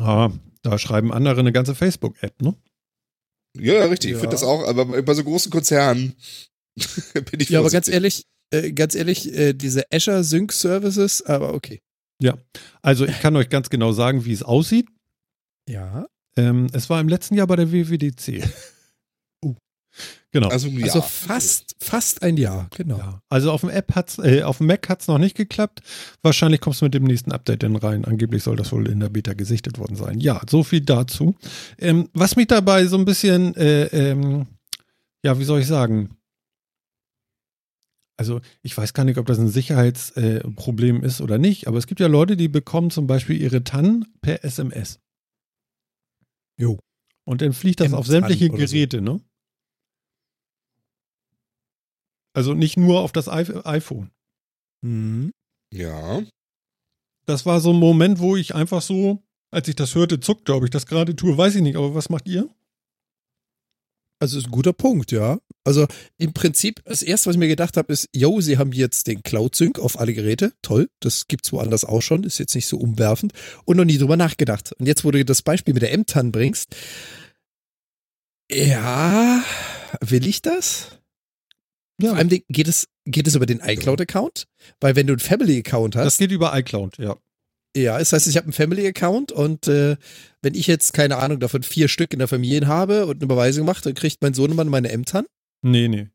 Ah, 0.00 0.30
da 0.62 0.78
schreiben 0.78 1.12
andere 1.12 1.38
eine 1.40 1.52
ganze 1.52 1.74
Facebook-App, 1.76 2.42
ne? 2.42 2.56
Ja, 3.56 3.84
richtig. 3.86 4.10
Ich 4.10 4.14
Ja. 4.16 4.20
finde 4.20 4.34
das 4.34 4.42
auch, 4.42 4.66
aber 4.66 4.84
bei 5.02 5.14
so 5.14 5.22
großen 5.24 5.50
Konzernen 5.50 6.14
bin 7.14 7.38
ich 7.40 7.48
Ja, 7.50 7.60
aber 7.60 7.70
ganz 7.70 7.86
vorsichtig. 7.88 7.94
ehrlich, 7.94 8.24
äh, 8.50 8.72
ganz 8.72 8.94
ehrlich, 8.94 9.32
äh, 9.34 9.52
diese 9.52 9.84
Azure 9.92 10.24
Sync 10.24 10.52
Services, 10.52 11.22
aber 11.22 11.54
okay. 11.54 11.80
Also 12.82 13.04
ich 13.06 13.20
kann 13.20 13.36
euch 13.36 13.48
ganz 13.48 13.70
genau 13.70 13.92
sagen, 13.92 14.24
wie 14.24 14.32
es 14.32 14.42
aussieht. 14.42 14.88
Ja. 15.68 16.06
Ähm, 16.36 16.68
es 16.72 16.90
war 16.90 17.00
im 17.00 17.08
letzten 17.08 17.34
Jahr 17.34 17.46
bei 17.46 17.56
der 17.56 17.72
WWDC. 17.72 18.42
Genau. 20.30 20.48
Also, 20.48 20.68
ja. 20.68 20.84
Also 20.84 21.00
fast, 21.00 21.74
fast 21.80 22.22
ein 22.22 22.36
Jahr, 22.36 22.68
genau. 22.76 22.98
Ja. 22.98 23.22
Also 23.30 23.50
auf 23.50 23.62
dem 23.62 23.70
App 23.70 23.94
hat's, 23.94 24.18
äh, 24.18 24.42
auf 24.42 24.58
dem 24.58 24.66
Mac 24.66 24.88
hat's 24.88 25.08
noch 25.08 25.18
nicht 25.18 25.36
geklappt. 25.36 25.80
Wahrscheinlich 26.22 26.60
kommst 26.60 26.80
du 26.80 26.84
mit 26.84 26.94
dem 26.94 27.04
nächsten 27.04 27.32
Update 27.32 27.62
dann 27.62 27.76
rein. 27.76 28.04
Angeblich 28.04 28.42
soll 28.42 28.56
das 28.56 28.70
wohl 28.70 28.88
in 28.88 29.00
der 29.00 29.08
Beta 29.08 29.32
gesichtet 29.32 29.78
worden 29.78 29.96
sein. 29.96 30.20
Ja, 30.20 30.42
so 30.48 30.62
viel 30.62 30.82
dazu. 30.82 31.34
Ähm, 31.78 32.10
was 32.12 32.36
mich 32.36 32.46
dabei 32.46 32.84
so 32.86 32.98
ein 32.98 33.06
bisschen, 33.06 33.56
äh, 33.56 33.84
ähm, 33.86 34.46
ja, 35.24 35.38
wie 35.38 35.44
soll 35.44 35.60
ich 35.60 35.66
sagen? 35.66 36.17
Also 38.18 38.40
ich 38.62 38.76
weiß 38.76 38.94
gar 38.94 39.04
nicht, 39.04 39.18
ob 39.18 39.26
das 39.26 39.38
ein 39.38 39.48
Sicherheitsproblem 39.48 41.04
ist 41.04 41.20
oder 41.20 41.38
nicht, 41.38 41.68
aber 41.68 41.78
es 41.78 41.86
gibt 41.86 42.00
ja 42.00 42.08
Leute, 42.08 42.36
die 42.36 42.48
bekommen 42.48 42.90
zum 42.90 43.06
Beispiel 43.06 43.40
ihre 43.40 43.62
TAN 43.62 44.06
per 44.20 44.44
SMS. 44.44 44.98
Jo. 46.58 46.78
Und 47.24 47.42
dann 47.42 47.52
fliegt 47.52 47.78
das 47.80 47.92
auf 47.92 48.06
sämtliche 48.06 48.48
oder 48.50 48.66
so. 48.66 48.72
Geräte, 48.74 49.00
ne? 49.00 49.20
Also 52.34 52.54
nicht 52.54 52.76
nur 52.76 53.00
auf 53.00 53.12
das 53.12 53.26
I- 53.28 53.60
iPhone. 53.64 54.10
Mhm. 54.84 55.32
ja. 55.72 56.22
Das 57.26 57.44
war 57.44 57.60
so 57.60 57.74
ein 57.74 57.78
Moment, 57.78 58.20
wo 58.20 58.36
ich 58.36 58.54
einfach 58.54 58.80
so, 58.80 59.22
als 59.52 59.68
ich 59.68 59.76
das 59.76 59.94
hörte, 59.94 60.18
zuckte, 60.18 60.54
ob 60.54 60.64
ich 60.64 60.70
das 60.70 60.86
gerade 60.86 61.14
tue, 61.14 61.36
weiß 61.36 61.56
ich 61.56 61.62
nicht. 61.62 61.76
Aber 61.76 61.94
was 61.94 62.08
macht 62.08 62.26
ihr? 62.26 62.48
Also 64.18 64.38
ist 64.38 64.46
ein 64.46 64.50
guter 64.50 64.72
Punkt, 64.72 65.12
ja. 65.12 65.38
Also 65.68 65.86
im 66.16 66.32
Prinzip, 66.32 66.80
das 66.86 67.02
erste, 67.02 67.26
was 67.28 67.36
ich 67.36 67.40
mir 67.40 67.46
gedacht 67.46 67.76
habe, 67.76 67.92
ist, 67.92 68.08
yo, 68.14 68.40
sie 68.40 68.56
haben 68.56 68.72
jetzt 68.72 69.06
den 69.06 69.22
Cloud-Sync 69.22 69.78
auf 69.78 70.00
alle 70.00 70.14
Geräte. 70.14 70.54
Toll, 70.62 70.88
das 71.00 71.28
gibt's 71.28 71.52
woanders 71.52 71.84
auch 71.84 72.00
schon, 72.00 72.24
ist 72.24 72.38
jetzt 72.38 72.54
nicht 72.54 72.66
so 72.66 72.78
umwerfend 72.78 73.34
und 73.66 73.76
noch 73.76 73.84
nie 73.84 73.98
drüber 73.98 74.16
nachgedacht. 74.16 74.72
Und 74.78 74.86
jetzt, 74.86 75.04
wo 75.04 75.10
du 75.10 75.22
das 75.26 75.42
Beispiel 75.42 75.74
mit 75.74 75.82
der 75.82 75.92
M-TAN 75.92 76.32
bringst, 76.32 76.74
ja, 78.50 79.44
will 80.00 80.26
ich 80.26 80.40
das? 80.40 80.98
Ja, 82.00 82.10
Vor 82.10 82.18
allem 82.18 82.30
geht 82.30 82.68
es, 82.68 82.88
geht 83.04 83.28
es 83.28 83.34
über 83.34 83.44
den 83.44 83.60
iCloud-Account? 83.60 84.46
Weil 84.80 84.96
wenn 84.96 85.06
du 85.06 85.12
einen 85.12 85.20
Family-Account 85.20 85.96
das 85.96 86.06
hast, 86.06 86.18
geht 86.18 86.32
über 86.32 86.56
iCloud, 86.56 86.96
ja. 86.96 87.14
ja, 87.76 87.98
das 87.98 88.14
heißt, 88.14 88.26
ich 88.26 88.38
habe 88.38 88.44
einen 88.44 88.54
Family-Account 88.54 89.32
und 89.32 89.68
äh, 89.68 89.96
wenn 90.40 90.54
ich 90.54 90.66
jetzt, 90.66 90.94
keine 90.94 91.18
Ahnung, 91.18 91.40
davon 91.40 91.62
vier 91.62 91.88
Stück 91.88 92.14
in 92.14 92.20
der 92.20 92.28
Familie 92.28 92.66
habe 92.68 93.04
und 93.04 93.16
eine 93.16 93.24
Überweisung 93.24 93.66
mache, 93.66 93.82
dann 93.82 93.92
kriegt 93.92 94.22
mein 94.22 94.32
Sohnemann 94.32 94.68
meine 94.68 94.88
M-TAN. 94.88 95.26
Nee, 95.62 95.88
nee. 95.88 96.08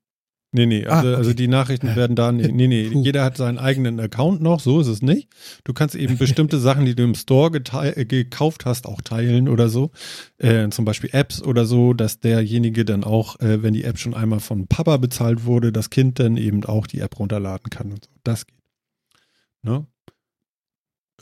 Nee, 0.56 0.67
nee, 0.67 0.86
also, 0.86 1.08
Ah, 1.08 1.12
okay. 1.13 1.15
also 1.15 1.34
die 1.34 1.47
Nachrichten 1.47 1.95
werden 1.95 2.15
da, 2.15 2.32
nee, 2.32 2.47
nee, 2.51 2.67
nee, 2.67 2.88
Puh. 2.91 3.01
jeder 3.01 3.23
hat 3.23 3.38
seinen 3.38 3.58
eigenen 3.58 3.99
Account 3.99 4.39
noch, 4.39 4.60
so 4.60 4.79
ist 4.79 4.86
es 4.88 5.01
nicht. 5.01 5.27
Du 5.63 5.73
kannst 5.73 5.95
eben 5.95 6.15
bestimmte 6.19 6.60
Sachen, 6.60 6.86
die 6.86 6.93
du 6.93 7.01
im 7.03 7.15
Store 7.15 7.51
äh, 7.58 8.06
gekauft 8.06 8.63
hast, 8.67 8.86
auch 8.86 9.01
teilen 9.01 9.49
oder 9.49 9.67
so. 9.67 9.89
Äh, 10.38 10.69
zum 10.69 10.86
Beispiel 10.86 11.10
Apps 11.12 11.41
oder 11.41 11.65
so, 11.65 11.93
dass 11.93 12.19
derjenige 12.19 12.86
dann 12.86 13.03
auch, 13.03 13.39
äh, 13.39 13.63
wenn 13.63 13.73
die 13.73 13.84
App 13.84 13.97
schon 13.97 14.13
einmal 14.13 14.41
von 14.41 14.67
Papa 14.67 14.97
bezahlt 14.97 15.45
wurde, 15.45 15.71
das 15.71 15.89
Kind 15.89 16.19
dann 16.19 16.38
eben 16.38 16.63
auch 16.65 16.86
die 16.86 16.99
App 16.99 17.17
runterladen 17.17 17.71
kann 17.71 17.91
und 17.91 18.06
so. 18.06 18.12
Das 18.23 18.45
geht. 18.45 18.60
Ne? 19.63 19.88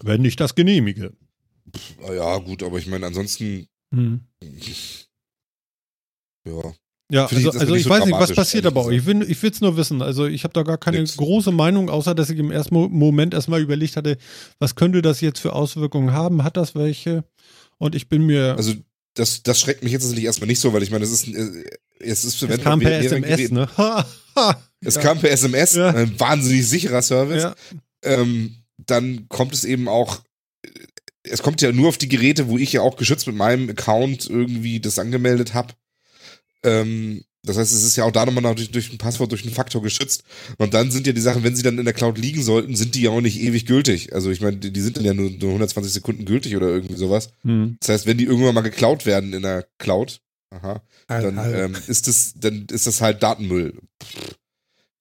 Wenn 0.01 0.25
ich 0.25 0.35
das 0.35 0.55
genehmige. 0.55 1.13
Ah 2.05 2.11
Ja, 2.11 2.37
gut, 2.39 2.63
aber 2.63 2.79
ich 2.79 2.87
meine, 2.87 3.05
ansonsten, 3.05 3.67
Hm. 3.93 4.25
ja. 6.45 6.73
Ja, 7.11 7.25
also, 7.25 7.51
also 7.51 7.75
ich 7.75 7.83
so 7.83 7.89
weiß 7.89 8.05
nicht, 8.05 8.17
was 8.17 8.33
passiert 8.33 8.63
da 8.63 8.69
bei 8.69 8.81
euch. 8.81 8.97
Ich 8.99 9.05
will 9.05 9.21
ich 9.29 9.41
will's 9.43 9.59
nur 9.59 9.75
wissen. 9.75 10.01
Also 10.01 10.25
ich 10.27 10.43
habe 10.45 10.53
da 10.53 10.63
gar 10.63 10.77
keine 10.77 10.99
Nix. 10.99 11.17
große 11.17 11.51
Meinung, 11.51 11.89
außer 11.89 12.15
dass 12.15 12.29
ich 12.29 12.39
im 12.39 12.51
ersten 12.51 12.73
Mo- 12.73 12.87
Moment 12.87 13.33
erstmal 13.33 13.61
überlegt 13.61 13.97
hatte, 13.97 14.17
was 14.59 14.75
könnte 14.75 15.01
das 15.01 15.19
jetzt 15.19 15.39
für 15.39 15.51
Auswirkungen 15.53 16.13
haben? 16.13 16.43
Hat 16.43 16.55
das 16.55 16.73
welche? 16.73 17.25
Und 17.77 17.95
ich 17.95 18.07
bin 18.07 18.25
mir. 18.25 18.55
Also, 18.55 18.73
das, 19.15 19.43
das 19.43 19.59
schreckt 19.59 19.83
mich 19.83 19.91
jetzt 19.91 20.03
natürlich 20.03 20.23
erstmal 20.23 20.47
nicht 20.47 20.59
so, 20.61 20.71
weil 20.71 20.83
ich 20.83 20.91
meine, 20.91 21.03
es 21.03 21.11
ist, 21.11 21.27
äh, 21.27 21.65
es 21.99 22.23
ist 22.23 22.41
es 22.41 22.61
kam 22.61 22.79
per 22.79 22.97
SMS, 22.99 23.51
ne? 23.51 23.67
Ha, 23.77 24.05
ha. 24.37 24.61
Es 24.79 24.95
Ja. 24.95 25.01
kam 25.01 25.19
per 25.19 25.31
SMS, 25.31 25.75
Ja. 25.75 25.89
ein 25.89 26.17
wahnsinnig 26.17 26.65
sicherer 26.65 27.01
Service. 27.01 27.43
Ja. 27.43 27.55
Ähm, 28.03 28.55
dann 28.77 29.25
kommt 29.27 29.53
es 29.53 29.65
eben 29.65 29.89
auch, 29.89 30.21
es 31.23 31.43
kommt 31.43 31.61
ja 31.61 31.71
nur 31.73 31.89
auf 31.89 31.97
die 31.97 32.07
Geräte, 32.07 32.47
wo 32.47 32.57
ich 32.57 32.71
ja 32.71 32.81
auch 32.81 32.95
geschützt 32.95 33.27
mit 33.27 33.35
meinem 33.35 33.69
Account 33.69 34.29
irgendwie 34.29 34.79
das 34.79 34.97
angemeldet 34.97 35.53
habe. 35.53 35.73
Ähm, 36.63 37.23
das 37.43 37.57
heißt, 37.57 37.73
es 37.73 37.83
ist 37.83 37.95
ja 37.95 38.03
auch 38.03 38.11
da 38.11 38.25
nochmal 38.25 38.43
natürlich 38.43 38.71
durch 38.71 38.91
ein 38.91 38.99
Passwort, 38.99 39.31
durch 39.31 39.43
einen 39.43 39.53
Faktor 39.53 39.81
geschützt. 39.81 40.23
Und 40.59 40.75
dann 40.75 40.91
sind 40.91 41.07
ja 41.07 41.13
die 41.13 41.21
Sachen, 41.21 41.43
wenn 41.43 41.55
sie 41.55 41.63
dann 41.63 41.79
in 41.79 41.85
der 41.85 41.93
Cloud 41.93 42.19
liegen 42.19 42.43
sollten, 42.43 42.75
sind 42.75 42.93
die 42.93 43.01
ja 43.01 43.09
auch 43.09 43.21
nicht 43.21 43.41
ewig 43.41 43.65
gültig. 43.65 44.13
Also 44.13 44.29
ich 44.29 44.41
meine, 44.41 44.57
die, 44.57 44.71
die 44.71 44.81
sind 44.81 44.97
dann 44.97 45.05
ja 45.05 45.15
nur, 45.15 45.31
nur 45.31 45.49
120 45.49 45.91
Sekunden 45.91 46.25
gültig 46.25 46.55
oder 46.55 46.67
irgendwie 46.67 46.97
sowas. 46.97 47.33
Hm. 47.43 47.77
Das 47.79 47.89
heißt, 47.89 48.05
wenn 48.05 48.19
die 48.19 48.25
irgendwann 48.25 48.53
mal 48.53 48.61
geklaut 48.61 49.07
werden 49.07 49.33
in 49.33 49.41
der 49.41 49.65
Cloud, 49.79 50.21
aha, 50.51 50.83
dann 51.07 51.39
Also, 51.39 51.55
ähm, 51.57 51.75
ist 51.87 52.07
das, 52.07 52.33
dann 52.35 52.67
ist 52.71 52.85
das 52.85 53.01
halt 53.01 53.23
Datenmüll. 53.23 53.79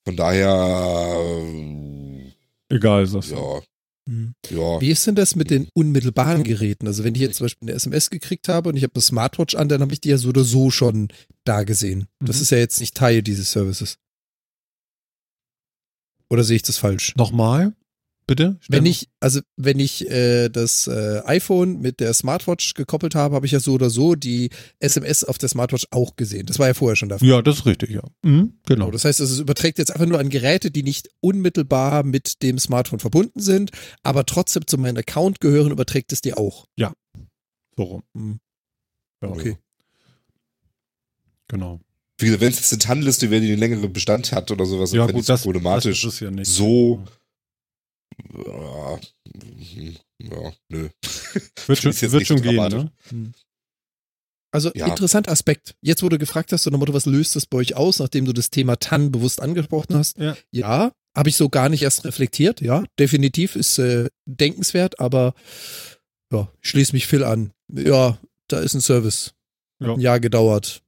Von 0.06 0.16
daher, 0.16 1.18
äh, 1.20 2.74
Egal 2.74 3.04
ist 3.04 3.14
das. 3.14 3.30
ja, 3.30 3.60
hm. 4.08 4.32
ja. 4.48 4.80
Wie 4.80 4.90
ist 4.90 5.06
denn 5.06 5.14
das 5.14 5.36
mit 5.36 5.50
den 5.50 5.68
unmittelbaren 5.74 6.42
Geräten? 6.42 6.86
Also 6.86 7.04
wenn 7.04 7.14
ich 7.14 7.20
jetzt 7.20 7.36
zum 7.36 7.44
Beispiel 7.44 7.68
eine 7.68 7.76
SMS 7.76 8.08
gekriegt 8.08 8.48
habe 8.48 8.70
und 8.70 8.76
ich 8.76 8.82
habe 8.82 8.94
eine 8.94 9.02
Smartwatch 9.02 9.56
an, 9.56 9.68
dann 9.68 9.82
habe 9.82 9.92
ich 9.92 10.00
die 10.00 10.08
ja 10.08 10.16
so 10.16 10.30
oder 10.30 10.44
so 10.44 10.70
schon 10.70 11.08
da 11.44 11.64
gesehen. 11.64 12.06
Das 12.20 12.36
Mhm. 12.36 12.42
ist 12.42 12.50
ja 12.50 12.58
jetzt 12.58 12.80
nicht 12.80 12.94
Teil 12.96 13.22
dieses 13.22 13.50
Services. 13.52 13.98
Oder 16.28 16.44
sehe 16.44 16.56
ich 16.56 16.62
das 16.62 16.78
falsch? 16.78 17.14
Nochmal, 17.16 17.74
bitte? 18.26 18.60
Wenn 18.68 18.86
ich, 18.86 19.08
also 19.18 19.40
wenn 19.56 19.80
ich 19.80 20.08
äh, 20.08 20.48
das 20.48 20.86
äh, 20.86 21.22
iPhone 21.24 21.80
mit 21.80 21.98
der 21.98 22.14
Smartwatch 22.14 22.74
gekoppelt 22.74 23.16
habe, 23.16 23.34
habe 23.34 23.46
ich 23.46 23.52
ja 23.52 23.58
so 23.58 23.72
oder 23.72 23.90
so 23.90 24.14
die 24.14 24.50
SMS 24.78 25.24
auf 25.24 25.38
der 25.38 25.48
Smartwatch 25.48 25.86
auch 25.90 26.14
gesehen. 26.14 26.46
Das 26.46 26.60
war 26.60 26.68
ja 26.68 26.74
vorher 26.74 26.94
schon 26.94 27.08
dafür. 27.08 27.26
Ja, 27.26 27.42
das 27.42 27.58
ist 27.60 27.66
richtig, 27.66 27.90
ja. 27.90 28.02
Mhm, 28.22 28.60
genau. 28.64 28.92
Das 28.92 29.04
heißt, 29.04 29.18
es 29.18 29.40
überträgt 29.40 29.78
jetzt 29.78 29.90
einfach 29.90 30.06
nur 30.06 30.20
an 30.20 30.28
Geräte, 30.28 30.70
die 30.70 30.84
nicht 30.84 31.08
unmittelbar 31.20 32.04
mit 32.04 32.42
dem 32.44 32.60
Smartphone 32.60 33.00
verbunden 33.00 33.40
sind, 33.40 33.72
aber 34.04 34.24
trotzdem 34.24 34.68
zu 34.68 34.78
meinem 34.78 34.98
Account 34.98 35.40
gehören, 35.40 35.72
überträgt 35.72 36.12
es 36.12 36.20
dir 36.20 36.38
auch. 36.38 36.66
So 37.76 37.82
rum. 37.82 38.02
Hm. 38.16 38.38
Ja, 39.22 39.30
Okay. 39.30 39.56
Genau. 41.50 41.80
Wie 42.18 42.26
gesagt, 42.26 42.42
wenn 42.42 42.50
es 42.52 42.58
jetzt 42.58 42.72
eine 42.72 42.78
TAN-Liste 42.78 43.30
wäre, 43.30 43.40
die 43.40 43.48
einen 43.50 43.58
längeren 43.58 43.92
Bestand 43.92 44.30
hat 44.32 44.50
oder 44.50 44.66
sowas, 44.66 44.92
Ja, 44.92 45.06
fände 45.06 45.14
gut, 45.20 45.28
das, 45.28 45.42
problematisch. 45.42 46.02
das 46.02 46.14
ist 46.14 46.20
ja 46.20 46.30
nicht. 46.30 46.50
so, 46.50 47.04
ja, 48.36 49.00
ja, 50.18 50.52
nö. 50.68 50.88
Wird 51.66 51.78
schon, 51.78 52.12
wird 52.12 52.26
schon 52.26 52.42
gehen, 52.42 52.56
ne? 52.56 52.92
Also 54.52 54.70
Ja. 54.74 54.86
interessanter 54.86 55.30
Aspekt. 55.32 55.74
Jetzt, 55.80 56.02
wo 56.02 56.08
du 56.08 56.18
gefragt 56.18 56.52
hast, 56.52 56.64
so 56.64 56.70
Motto, 56.70 56.92
was 56.92 57.06
löst 57.06 57.36
das 57.36 57.46
bei 57.46 57.58
euch 57.58 57.74
aus, 57.76 57.98
nachdem 58.00 58.24
du 58.24 58.32
das 58.32 58.50
Thema 58.50 58.76
TAN 58.76 59.10
bewusst 59.12 59.40
angesprochen 59.40 59.94
hast? 59.96 60.18
Ja. 60.18 60.36
Ja, 60.50 60.92
habe 61.16 61.28
ich 61.28 61.36
so 61.36 61.48
gar 61.48 61.68
nicht 61.68 61.82
erst 61.82 62.04
reflektiert. 62.04 62.60
Ja, 62.60 62.84
definitiv 62.98 63.56
ist 63.56 63.78
äh, 63.78 64.08
denkenswert, 64.26 65.00
aber 65.00 65.34
ja, 66.32 66.52
ich 66.62 66.68
schließe 66.68 66.92
mich 66.92 67.06
Phil 67.06 67.24
an. 67.24 67.52
Ja, 67.72 68.18
da 68.48 68.60
ist 68.60 68.74
ein 68.74 68.80
Service. 68.80 69.32
Ja. 69.80 69.94
ein 69.94 70.00
Jahr 70.00 70.20
gedauert. 70.20 70.82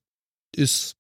Ist 0.56 0.96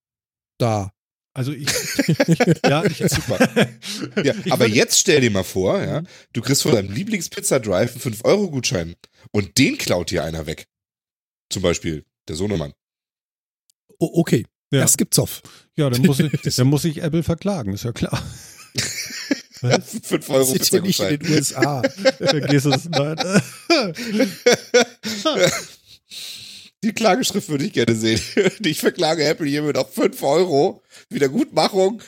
da. 0.58 0.92
Also 1.34 1.52
ich. 1.52 1.66
ja, 2.64 2.84
ich, 2.84 2.98
Super. 2.98 3.38
Ja, 4.22 4.34
Ich 4.44 4.52
aber 4.52 4.66
jetzt 4.66 4.98
stell 4.98 5.20
dir 5.22 5.30
mal 5.30 5.44
vor, 5.44 5.80
ja, 5.82 6.02
Mhm. 6.02 6.06
du 6.34 6.40
kriegst 6.42 6.62
von 6.62 6.72
deinem 6.72 6.92
Lieblings-Pizza-Drive 6.92 7.92
einen 7.92 8.14
5-Euro-Gutschein 8.14 8.96
und 9.30 9.56
den 9.58 9.78
klaut 9.78 10.10
dir 10.10 10.24
einer 10.24 10.46
weg. 10.46 10.66
Zum 11.50 11.62
Beispiel 11.62 12.04
der 12.28 12.36
Sohnemann. 12.36 12.72
Oh, 13.98 14.10
okay, 14.20 14.44
Ja. 14.70 14.80
das 14.82 14.96
gibt's 14.96 15.18
auf. 15.18 15.42
Ja, 15.76 15.88
dann 15.88 16.02
muss, 16.02 16.18
ich, 16.20 16.30
dann 16.56 16.66
muss 16.66 16.84
ich 16.84 16.98
Apple 17.02 17.22
verklagen, 17.22 17.72
ist 17.72 17.84
ja 17.84 17.92
klar. 17.92 18.22
Was? 19.62 20.00
5 20.02 20.28
Euro 20.28 20.52
Das 20.52 20.62
ist 20.62 20.72
ja 20.72 20.80
nicht 20.80 21.00
in 21.00 21.18
den 21.20 21.32
USA. 21.34 21.82
Du 21.82 22.24
es 22.26 22.88
nein. 22.90 23.16
Die 26.84 26.92
Klageschrift 26.92 27.48
würde 27.48 27.64
ich 27.64 27.72
gerne 27.72 27.94
sehen. 27.94 28.20
Ich 28.64 28.80
verklage 28.80 29.24
Apple 29.24 29.46
hiermit 29.46 29.76
auf 29.76 29.94
5 29.94 30.22
Euro. 30.22 30.82
Wiedergutmachung. 31.10 32.02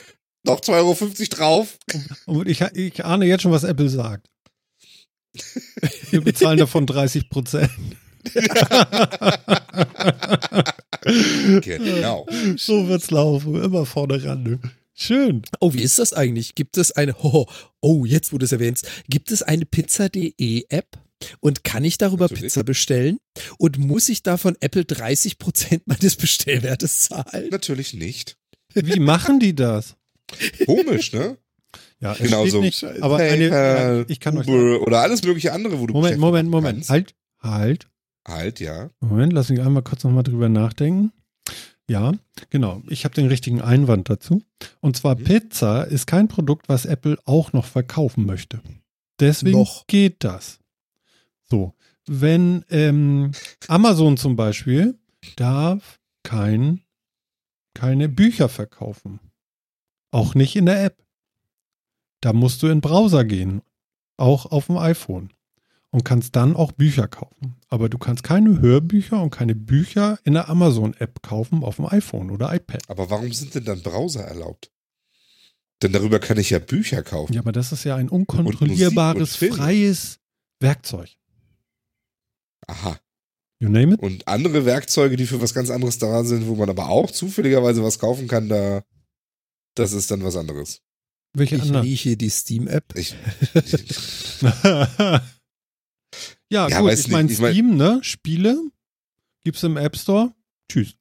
Noch 0.45 0.61
2,50 0.61 0.71
Euro 0.73 0.95
drauf. 1.31 1.79
Und 2.27 2.49
ich, 2.49 2.61
ich 2.61 3.05
ahne 3.05 3.27
jetzt 3.27 3.43
schon, 3.43 3.53
was 3.53 3.65
Apple 3.65 3.89
sagt. 3.89 4.29
Wir 6.11 6.21
bezahlen 6.21 6.59
davon 6.59 6.87
30 6.87 7.29
Prozent. 7.29 7.71
Genau. 11.63 12.27
So 12.57 12.89
wird's 12.89 13.11
laufen, 13.11 13.63
immer 13.63 13.85
vorne 13.85 14.23
ran. 14.25 14.43
Ne? 14.43 14.59
Schön. 14.95 15.43
Oh, 15.61 15.75
wie 15.75 15.83
ist 15.83 15.99
das 15.99 16.13
eigentlich? 16.13 16.55
Gibt 16.55 16.77
es 16.79 16.93
eine, 16.93 17.15
oh, 17.23 17.47
oh 17.81 18.05
jetzt 18.05 18.33
wo 18.33 18.39
du 18.39 18.45
es 18.45 18.53
erwähnst, 18.53 18.89
gibt 19.09 19.31
es 19.31 19.43
eine 19.43 19.67
Pizza.de 19.67 20.65
App? 20.69 21.04
Und 21.41 21.65
kann 21.65 21.85
ich 21.85 21.99
darüber 21.99 22.25
Natürlich. 22.25 22.43
Pizza 22.45 22.65
bestellen? 22.65 23.19
Und 23.59 23.79
muss 23.79 24.09
ich 24.09 24.23
davon 24.23 24.57
Apple 24.61 24.83
30% 24.83 25.83
meines 25.87 26.17
Bestellwertes 26.17 27.01
zahlen? 27.03 27.49
Natürlich 27.51 27.95
nicht. 27.95 28.37
Wie 28.75 29.01
machen 29.01 29.41
die 29.41 29.55
das? 29.55 29.97
Komisch, 30.67 31.13
ne? 31.13 31.37
Ja, 32.01 32.13
es 32.13 32.19
Genau 32.19 32.43
steht 32.43 32.53
so. 32.53 32.61
nicht, 32.61 32.85
aber 33.03 33.17
eine, 33.17 33.49
PayPal, 33.49 34.05
ich 34.09 34.21
kann. 34.21 34.37
Uber 34.39 34.83
oder 34.87 35.01
alles 35.01 35.23
mögliche 35.23 35.53
andere, 35.53 35.79
wo 35.81 35.87
du 35.87 35.95
Moment, 35.95 36.19
Moment, 36.19 36.51
Moment. 36.51 36.77
kannst. 36.79 36.91
Halt, 36.91 37.15
halt. 37.41 37.89
Halt, 38.27 38.61
ja. 38.61 38.91
Moment, 39.01 39.33
lass 39.33 39.49
mich 39.49 39.61
einmal 39.61 39.83
kurz 39.83 40.03
nochmal 40.05 40.23
drüber 40.23 40.49
nachdenken. 40.49 41.13
Ja, 41.89 42.13
genau. 42.51 42.83
Ich 42.89 43.05
habe 43.05 43.15
den 43.15 43.27
richtigen 43.27 43.61
Einwand 43.61 44.09
dazu. 44.09 44.43
Und 44.81 44.97
zwar 44.97 45.17
Mhm. 45.19 45.25
Pizza 45.25 45.83
ist 45.85 46.07
kein 46.07 46.29
Produkt, 46.29 46.69
was 46.69 46.87
Apple 46.87 47.19
auch 47.27 47.53
noch 47.53 47.67
verkaufen 47.67 48.25
möchte. 48.25 48.61
Deswegen 49.21 49.59
Noch. 49.59 49.87
geht 49.87 50.25
das. 50.25 50.59
So, 51.51 51.75
wenn 52.07 52.65
ähm, 52.71 53.33
Amazon 53.69 54.17
zum 54.17 54.37
Beispiel 54.37 54.99
darf 55.37 56.01
kein, 56.23 56.83
keine 57.75 58.09
Bücher 58.09 58.49
verkaufen. 58.49 59.21
Auch 60.11 60.35
nicht 60.35 60.57
in 60.57 60.67
der 60.67 60.85
App. 60.85 61.03
Da 62.21 62.33
musst 62.33 62.63
du 62.63 62.67
in 62.67 62.77
den 62.77 62.81
Browser 62.81 63.25
gehen. 63.25 63.63
Auch 64.17 64.47
auf 64.47 64.67
dem 64.67 64.79
iPhone. 64.79 65.31
Und 65.91 66.05
kannst 66.05 66.35
dann 66.35 66.57
auch 66.57 66.73
Bücher 66.73 67.07
kaufen. 67.07 67.57
Aber 67.69 67.89
du 67.89 67.99
kannst 67.99 68.25
keine 68.25 68.61
Hörbücher 68.61 69.23
und 69.23 69.31
keine 69.31 69.55
Bücher 69.55 70.19
in 70.25 70.35
der 70.35 70.49
Amazon-App 70.49 71.23
kaufen 71.23 71.63
auf 71.63 71.77
dem 71.77 71.87
iPhone 71.87 72.31
oder 72.31 72.53
iPad. 72.53 72.83
Aber 72.89 73.11
warum 73.11 73.33
sind 73.33 73.55
denn 73.55 73.65
dann 73.65 73.83
Browser 73.83 74.25
erlaubt? 74.25 74.73
Denn 75.83 75.93
darüber 75.93 76.19
kann 76.19 76.39
ich 76.39 76.51
ja 76.51 76.59
Bücher 76.59 77.03
kaufen. 77.03 77.33
Ja, 77.33 77.41
aber 77.41 77.53
das 77.53 77.71
ist 77.73 77.85
ja 77.85 77.97
ein 77.97 78.07
Musik 78.07 78.13
und 78.13 78.47
unkontrollierbares, 78.47 79.37
Film. 79.37 79.55
freies 79.55 80.19
Werkzeug. 80.61 81.11
Aha. 82.67 82.99
You 83.61 83.69
name 83.69 83.95
it? 83.95 84.01
Und 84.01 84.27
andere 84.29 84.65
Werkzeuge, 84.65 85.17
die 85.17 85.27
für 85.27 85.41
was 85.41 85.55
ganz 85.55 85.71
anderes 85.71 85.99
da 85.99 86.25
sind, 86.25 86.47
wo 86.47 86.55
man 86.57 86.69
aber 86.71 86.89
auch 86.89 87.11
zufälligerweise 87.11 87.83
was 87.83 87.99
kaufen 87.99 88.29
kann, 88.29 88.49
da, 88.49 88.85
das 89.75 89.93
ist 89.93 90.11
dann 90.11 90.25
was 90.25 90.37
anderes. 90.37 90.81
Welche 91.37 91.57
Ich 91.57 91.63
anderen? 91.63 91.85
rieche 91.85 92.17
die 92.17 92.31
Steam-App. 92.31 92.97
Ich, 92.97 93.13
ja, 94.65 95.21
Ja, 96.69 96.81
gut, 96.81 96.93
ich 96.93 97.09
meine 97.09 97.25
nicht, 97.25 97.35
ich 97.35 97.41
mein- 97.41 97.53
Steam, 97.53 97.77
ne? 97.77 97.99
Spiele 98.03 98.71
gibt's 99.45 99.63
im 99.63 99.77
App 99.77 99.97
Store. 99.97 100.35
Tschüss. 100.71 100.95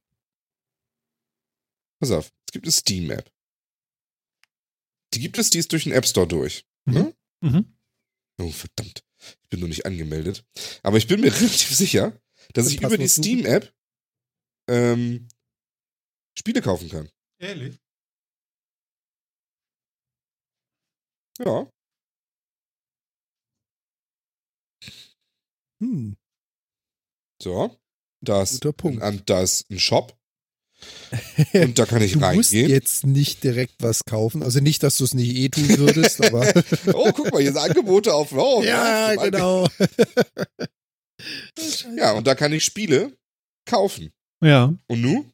pass 2.00 2.12
auf, 2.12 2.32
es 2.48 2.52
gibt 2.52 2.66
eine 2.66 2.72
Steam-App. 2.72 3.32
Die 5.14 5.20
gibt 5.20 5.38
es, 5.38 5.50
die 5.52 5.60
ist 5.60 5.72
durch 5.72 5.84
den 5.84 5.94
App 5.94 6.08
Store 6.08 6.28
durch. 6.28 6.66
Ne? 6.86 7.14
Mhm. 7.42 7.76
Oh, 8.42 8.50
verdammt. 8.50 9.04
Ich 9.44 9.50
bin 9.50 9.60
nur 9.60 9.70
nicht 9.70 9.86
angemeldet. 9.86 10.46
Aber 10.84 10.98
ich 10.98 11.08
bin 11.08 11.22
mir 11.22 11.34
relativ 11.42 11.76
sicher, 11.76 12.20
dass 12.54 12.68
ich 12.68 12.82
über 12.82 12.98
die. 12.98 13.08
Steam-App 13.08 13.74
ähm, 14.70 15.28
Spiele 16.38 16.62
kaufen 16.62 16.90
kann. 16.90 17.10
Ehrlich? 17.40 17.80
Ja. 21.40 21.70
Hm, 25.82 26.16
So. 27.42 27.78
Da 28.22 28.42
ist, 28.42 28.62
guter 28.62 28.72
Punkt. 28.72 29.02
ein, 29.04 29.22
da 29.26 29.42
ist 29.42 29.70
ein 29.70 29.80
Shop. 29.80 30.18
Und 31.54 31.78
da 31.78 31.86
kann 31.86 32.02
ich 32.02 32.14
du 32.14 32.20
musst 32.20 32.52
reingehen. 32.54 32.70
jetzt 32.72 33.06
nicht 33.06 33.44
direkt 33.44 33.76
was 33.80 34.04
kaufen. 34.06 34.42
Also 34.42 34.60
nicht, 34.60 34.82
dass 34.84 34.98
du 34.98 35.04
es 35.04 35.14
nicht 35.14 35.36
eh 35.36 35.50
tun 35.50 35.70
würdest, 35.78 36.24
aber. 36.26 36.52
Oh, 36.94 37.12
guck 37.14 37.32
mal, 37.32 37.42
hier 37.42 37.52
sind 37.54 37.62
Angebote 37.62 38.14
auf. 38.14 38.32
Oh, 38.34 38.64
ja, 38.66 39.14
genau. 39.16 39.68
Ja, 41.98 42.12
und 42.14 42.28
da 42.28 42.36
kann 42.36 42.52
ich 42.54 42.64
Spiele 42.64 43.16
kaufen. 43.66 44.12
Ja. 44.42 44.74
Und 44.88 45.02
nu? 45.02 45.26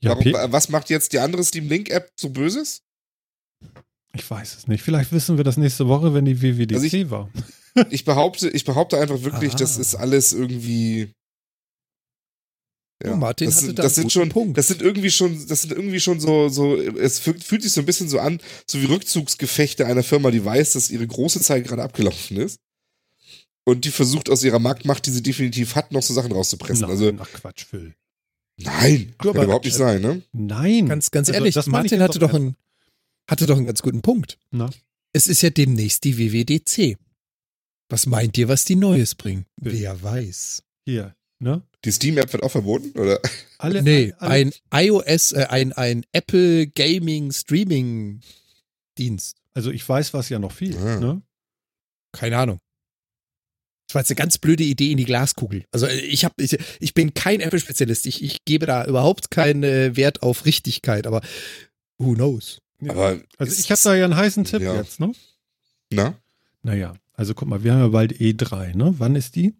Ja, 0.00 0.10
Warum, 0.10 0.52
was 0.52 0.68
macht 0.68 0.90
jetzt 0.90 1.12
die 1.12 1.18
andere 1.18 1.42
Steam 1.44 1.68
Link 1.68 1.90
App 1.90 2.10
so 2.16 2.30
Böses? 2.30 2.82
ich 4.14 4.30
weiß 4.30 4.56
es 4.56 4.66
nicht. 4.68 4.82
Vielleicht 4.82 5.12
wissen 5.12 5.36
wir 5.36 5.44
das 5.44 5.56
nächste 5.58 5.88
Woche, 5.88 6.14
wenn 6.14 6.24
die 6.24 6.40
WWDC 6.40 6.74
Also 6.76 6.86
ich- 6.96 7.10
war. 7.10 7.28
Ich 7.90 8.06
behaupte, 8.06 8.48
ich 8.48 8.64
behaupte 8.64 8.98
einfach 8.98 9.20
wirklich, 9.20 9.52
Ah. 9.52 9.56
das 9.58 9.76
ist 9.76 9.94
alles 9.96 10.32
irgendwie. 10.32 11.12
Oh, 13.04 13.14
Martin 13.16 13.48
das, 13.48 13.62
hatte 13.62 13.74
das 13.74 13.84
einen 13.84 13.90
sind 13.94 14.02
guten 14.04 14.10
schon, 14.12 14.28
Punkt. 14.30 14.58
das 14.58 14.68
sind 14.68 14.80
irgendwie 14.80 15.10
schon, 15.10 15.46
das 15.48 15.62
sind 15.62 15.72
irgendwie 15.72 16.00
schon 16.00 16.18
so, 16.18 16.48
so, 16.48 16.76
es 16.80 17.18
fühlt, 17.18 17.44
fühlt 17.44 17.62
sich 17.62 17.72
so 17.72 17.80
ein 17.82 17.86
bisschen 17.86 18.08
so 18.08 18.18
an, 18.18 18.40
so 18.66 18.80
wie 18.80 18.86
Rückzugsgefechte 18.86 19.84
einer 19.86 20.02
Firma, 20.02 20.30
die 20.30 20.42
weiß, 20.44 20.72
dass 20.72 20.90
ihre 20.90 21.06
große 21.06 21.40
Zeit 21.40 21.64
gerade 21.66 21.82
abgelaufen 21.82 22.38
ist. 22.38 22.58
Und 23.64 23.84
die 23.84 23.90
versucht 23.90 24.30
aus 24.30 24.44
ihrer 24.44 24.60
Marktmacht, 24.60 25.04
die 25.06 25.10
sie 25.10 25.22
definitiv 25.22 25.74
hat, 25.74 25.92
noch 25.92 26.02
so 26.02 26.14
Sachen 26.14 26.32
rauszupressen. 26.32 26.82
Nein, 26.82 26.90
also, 26.90 27.12
ach 27.18 27.28
Quatsch, 27.32 27.64
Phil. 27.66 27.94
nein, 28.58 29.14
Du, 29.18 29.28
kann 29.28 29.36
aber- 29.36 29.44
überhaupt 29.44 29.64
nicht 29.66 29.74
sein, 29.76 30.00
ne? 30.00 30.22
Nein. 30.32 30.88
Ganz, 30.88 31.10
ganz 31.10 31.28
Also, 31.28 31.38
ehrlich, 31.40 31.56
ich 31.56 31.66
Martin 31.66 32.00
hatte 32.00 32.18
doch, 32.18 32.32
einen, 32.32 32.56
hatte 33.28 33.44
doch 33.46 33.56
einen 33.56 33.66
ganz 33.66 33.82
guten 33.82 34.00
Punkt. 34.02 34.38
Na? 34.50 34.70
Es 35.12 35.26
ist 35.26 35.42
ja 35.42 35.50
demnächst 35.50 36.04
die 36.04 36.16
WWDC. 36.16 36.96
Was 37.88 38.06
meint 38.06 38.38
ihr, 38.38 38.48
was 38.48 38.64
die 38.64 38.76
Neues 38.76 39.14
bringen? 39.14 39.44
Ja. 39.60 39.72
Wer 39.72 40.02
weiß. 40.02 40.62
Hier, 40.86 41.14
ne? 41.40 41.62
Die 41.86 41.92
Steam-App 41.92 42.32
wird 42.32 42.42
auch 42.42 42.50
verboten, 42.50 42.98
oder? 42.98 43.20
Alle, 43.58 43.80
nee, 43.80 44.12
alle, 44.18 44.30
ein 44.32 44.52
iOS, 44.74 45.30
äh, 45.32 45.46
ein, 45.48 45.72
ein 45.72 46.04
Apple 46.12 46.66
Gaming 46.66 47.30
Streaming 47.30 48.20
Dienst. 48.98 49.36
Also 49.54 49.70
ich 49.70 49.88
weiß, 49.88 50.12
was 50.12 50.28
ja 50.28 50.40
noch 50.40 50.50
fehlt. 50.52 50.76
Ah. 50.78 50.98
Ne? 50.98 51.22
Keine 52.12 52.38
Ahnung. 52.38 52.58
Das 53.86 53.94
war 53.94 54.00
jetzt 54.02 54.10
eine 54.10 54.16
ganz 54.16 54.38
blöde 54.38 54.64
Idee 54.64 54.90
in 54.90 54.96
die 54.96 55.04
Glaskugel. 55.04 55.64
Also 55.70 55.86
ich 55.86 56.24
habe, 56.24 56.34
ich, 56.42 56.58
ich 56.80 56.92
bin 56.92 57.14
kein 57.14 57.40
Apple-Spezialist. 57.40 58.06
Ich, 58.06 58.20
ich 58.22 58.44
gebe 58.44 58.66
da 58.66 58.84
überhaupt 58.84 59.30
keinen 59.30 59.62
äh, 59.62 59.94
Wert 59.96 60.22
auf 60.22 60.44
Richtigkeit, 60.44 61.06
aber 61.06 61.20
who 61.98 62.14
knows? 62.14 62.60
Ja. 62.80 62.92
Aber 62.92 63.20
Also 63.38 63.58
ich 63.58 63.70
habe 63.70 63.80
da 63.84 63.94
ja 63.94 64.06
einen 64.06 64.16
heißen 64.16 64.42
Tipp 64.44 64.60
Ja. 64.60 64.74
jetzt, 64.74 64.98
ne? 64.98 65.12
Na? 65.92 66.18
Naja, 66.62 66.94
also 67.14 67.32
guck 67.34 67.46
mal, 67.46 67.62
wir 67.62 67.72
haben 67.74 67.80
ja 67.80 67.88
bald 67.88 68.14
E3, 68.14 68.76
ne? 68.76 68.94
Wann 68.98 69.14
ist 69.14 69.36
die? 69.36 69.54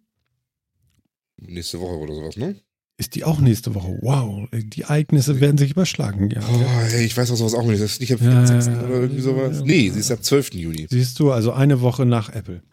Nächste 1.39 1.79
Woche 1.79 1.97
oder 1.97 2.15
sowas, 2.15 2.37
ne? 2.37 2.55
Ist 2.99 3.13
die 3.13 3.23
auch 3.23 3.39
nächste 3.39 3.75
Woche? 3.75 3.99
Wow, 4.01 4.49
die 4.51 4.81
Ereignisse 4.81 5.39
werden 5.39 5.59
sich 5.59 5.69
überschlagen. 5.71 6.31
Ja. 6.31 6.41
Oh, 6.41 6.59
hey, 6.89 7.05
ich 7.05 7.15
weiß 7.15 7.29
auch 7.29 7.35
sowas 7.35 7.53
auch 7.53 7.65
nicht. 7.65 7.81
Das 7.81 7.91
ist 7.91 7.99
nicht 7.99 8.09
Ja, 8.09 8.17
24. 8.17 8.73
ja, 8.73 8.81
oder 8.81 8.95
irgendwie 9.01 9.21
sowas. 9.21 9.61
Nee, 9.63 9.91
sie 9.91 9.99
ist 9.99 10.09
am 10.09 10.21
12. 10.21 10.55
Juni. 10.55 10.87
Siehst 10.89 11.19
du, 11.19 11.31
also 11.31 11.51
eine 11.51 11.81
Woche 11.81 12.07
nach 12.07 12.29
Apple. 12.29 12.63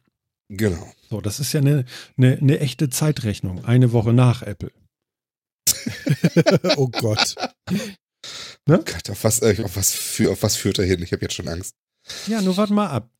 Genau. 0.49 0.91
So, 1.11 1.21
das 1.21 1.41
ist 1.41 1.53
ja 1.53 1.61
eine, 1.61 1.85
eine, 2.17 2.39
eine 2.39 2.59
echte 2.61 2.89
Zeitrechnung. 2.89 3.67
Eine 3.67 3.93
Woche 3.93 4.15
nach 4.15 4.41
Apple. 4.43 4.73
oh 6.77 6.89
Gott. 6.89 7.35
Gott, 8.67 9.11
auf 9.11 9.25
was, 9.25 9.43
äh, 9.43 9.63
auf 9.63 9.77
was, 9.77 9.93
für, 9.93 10.31
auf 10.33 10.43
was 10.43 10.57
führt 10.57 10.79
er 10.79 10.87
hin? 10.87 11.03
Ich 11.03 11.13
habe 11.13 11.23
jetzt 11.23 11.35
schon 11.35 11.49
Angst. 11.49 11.75
Ja, 12.27 12.41
nur 12.41 12.57
warte 12.57 12.73
mal 12.73 12.89
ab. 12.89 13.11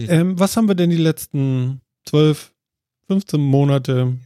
Hm. 0.00 0.10
Ähm, 0.10 0.38
was 0.38 0.56
haben 0.56 0.68
wir 0.68 0.74
denn 0.74 0.90
die 0.90 0.96
letzten 0.96 1.82
12, 2.06 2.54
15 3.08 3.40
Monate, 3.40 4.16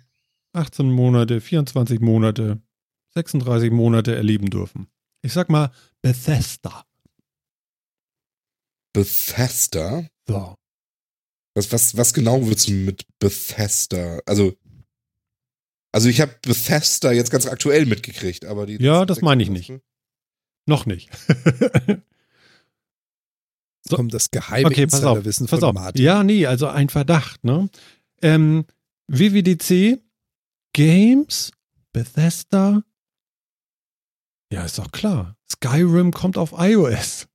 18 0.53 0.91
Monate, 0.91 1.41
24 1.41 2.01
Monate, 2.01 2.61
36 3.15 3.71
Monate 3.71 4.15
erleben 4.15 4.51
dürfen? 4.51 4.89
Ich 5.23 5.33
sag 5.33 5.49
mal 5.49 5.71
Bethesda. 6.03 6.85
Bethesda? 8.93 10.07
So. 10.27 10.55
Was, 11.55 11.73
was, 11.73 11.97
was 11.97 12.15
genau 12.15 12.47
willst 12.47 12.69
du 12.69 12.73
mit 12.73 13.05
Bethesda? 13.19 14.21
Also, 14.27 14.55
also 15.93 16.09
ich 16.09 16.21
habe 16.21 16.35
Bethesda 16.43 17.13
jetzt 17.13 17.31
ganz 17.31 17.47
aktuell 17.47 17.87
mitgekriegt, 17.87 18.45
aber 18.45 18.67
die. 18.67 18.83
Ja, 18.83 19.05
das 19.05 19.21
meine 19.21 19.43
ich 19.43 19.51
nicht. 19.51 19.73
Noch 20.67 20.87
nicht. 20.87 21.11
So. 23.91 23.97
Kommt 23.97 24.15
das 24.15 24.31
geheime 24.31 24.67
okay, 24.67 24.87
pass 24.87 25.03
auf. 25.03 25.17
Insiderwissen 25.19 25.47
Pass 25.47 25.61
von 25.61 25.69
auf. 25.71 25.75
Martin. 25.75 26.05
Ja, 26.05 26.23
nee, 26.23 26.47
also 26.47 26.69
ein 26.69 26.89
Verdacht, 26.89 27.45
ne? 27.45 27.69
Ähm, 28.23 28.65
WWDC, 29.09 29.99
Games, 30.73 31.51
Bethesda. 31.93 32.83
Ja, 34.53 34.65
ist 34.65 34.79
doch 34.79 34.91
klar. 34.93 35.37
Skyrim 35.51 36.13
kommt 36.13 36.37
auf 36.37 36.53
iOS. 36.57 37.27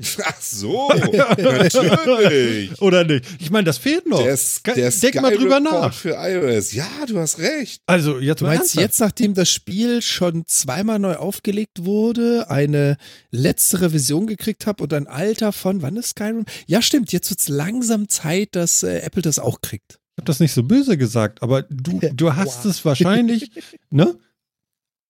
Ach 0.24 0.40
so, 0.40 0.88
natürlich. 1.12 2.80
Oder 2.80 3.04
nicht? 3.04 3.24
Ich 3.38 3.50
meine, 3.50 3.64
das 3.64 3.78
fehlt 3.78 4.06
noch. 4.06 4.20
Der, 4.22 4.36
der 4.74 4.90
denk 4.90 5.20
mal 5.20 5.36
drüber 5.36 5.60
nach. 5.60 5.94
für 5.94 6.14
iOS. 6.16 6.72
Ja, 6.72 6.88
du 7.06 7.18
hast 7.18 7.38
recht. 7.38 7.82
Also, 7.86 8.18
jetzt 8.18 8.40
Du 8.40 8.46
meinst 8.46 8.62
ernsthaft. 8.76 8.82
jetzt, 8.84 9.00
nachdem 9.00 9.34
das 9.34 9.50
Spiel 9.50 10.02
schon 10.02 10.44
zweimal 10.46 10.98
neu 10.98 11.14
aufgelegt 11.16 11.84
wurde, 11.84 12.50
eine 12.50 12.96
letzte 13.30 13.80
Revision 13.80 14.26
gekriegt 14.26 14.66
hat 14.66 14.80
und 14.80 14.92
ein 14.92 15.06
Alter 15.06 15.52
von, 15.52 15.82
wann 15.82 15.96
ist 15.96 16.10
Skyrim? 16.10 16.46
Ja, 16.66 16.82
stimmt, 16.82 17.12
jetzt 17.12 17.30
wird's 17.30 17.48
langsam 17.48 18.08
Zeit, 18.08 18.56
dass 18.56 18.82
äh, 18.82 18.98
Apple 19.00 19.22
das 19.22 19.38
auch 19.38 19.60
kriegt. 19.60 20.00
Ich 20.14 20.18
habe 20.22 20.26
das 20.26 20.40
nicht 20.40 20.52
so 20.52 20.62
böse 20.62 20.96
gesagt, 20.98 21.42
aber 21.42 21.62
du, 21.62 21.98
du 22.14 22.34
hast 22.34 22.64
Wow. 22.64 22.70
es 22.70 22.84
wahrscheinlich, 22.84 23.50
ne? 23.90 24.18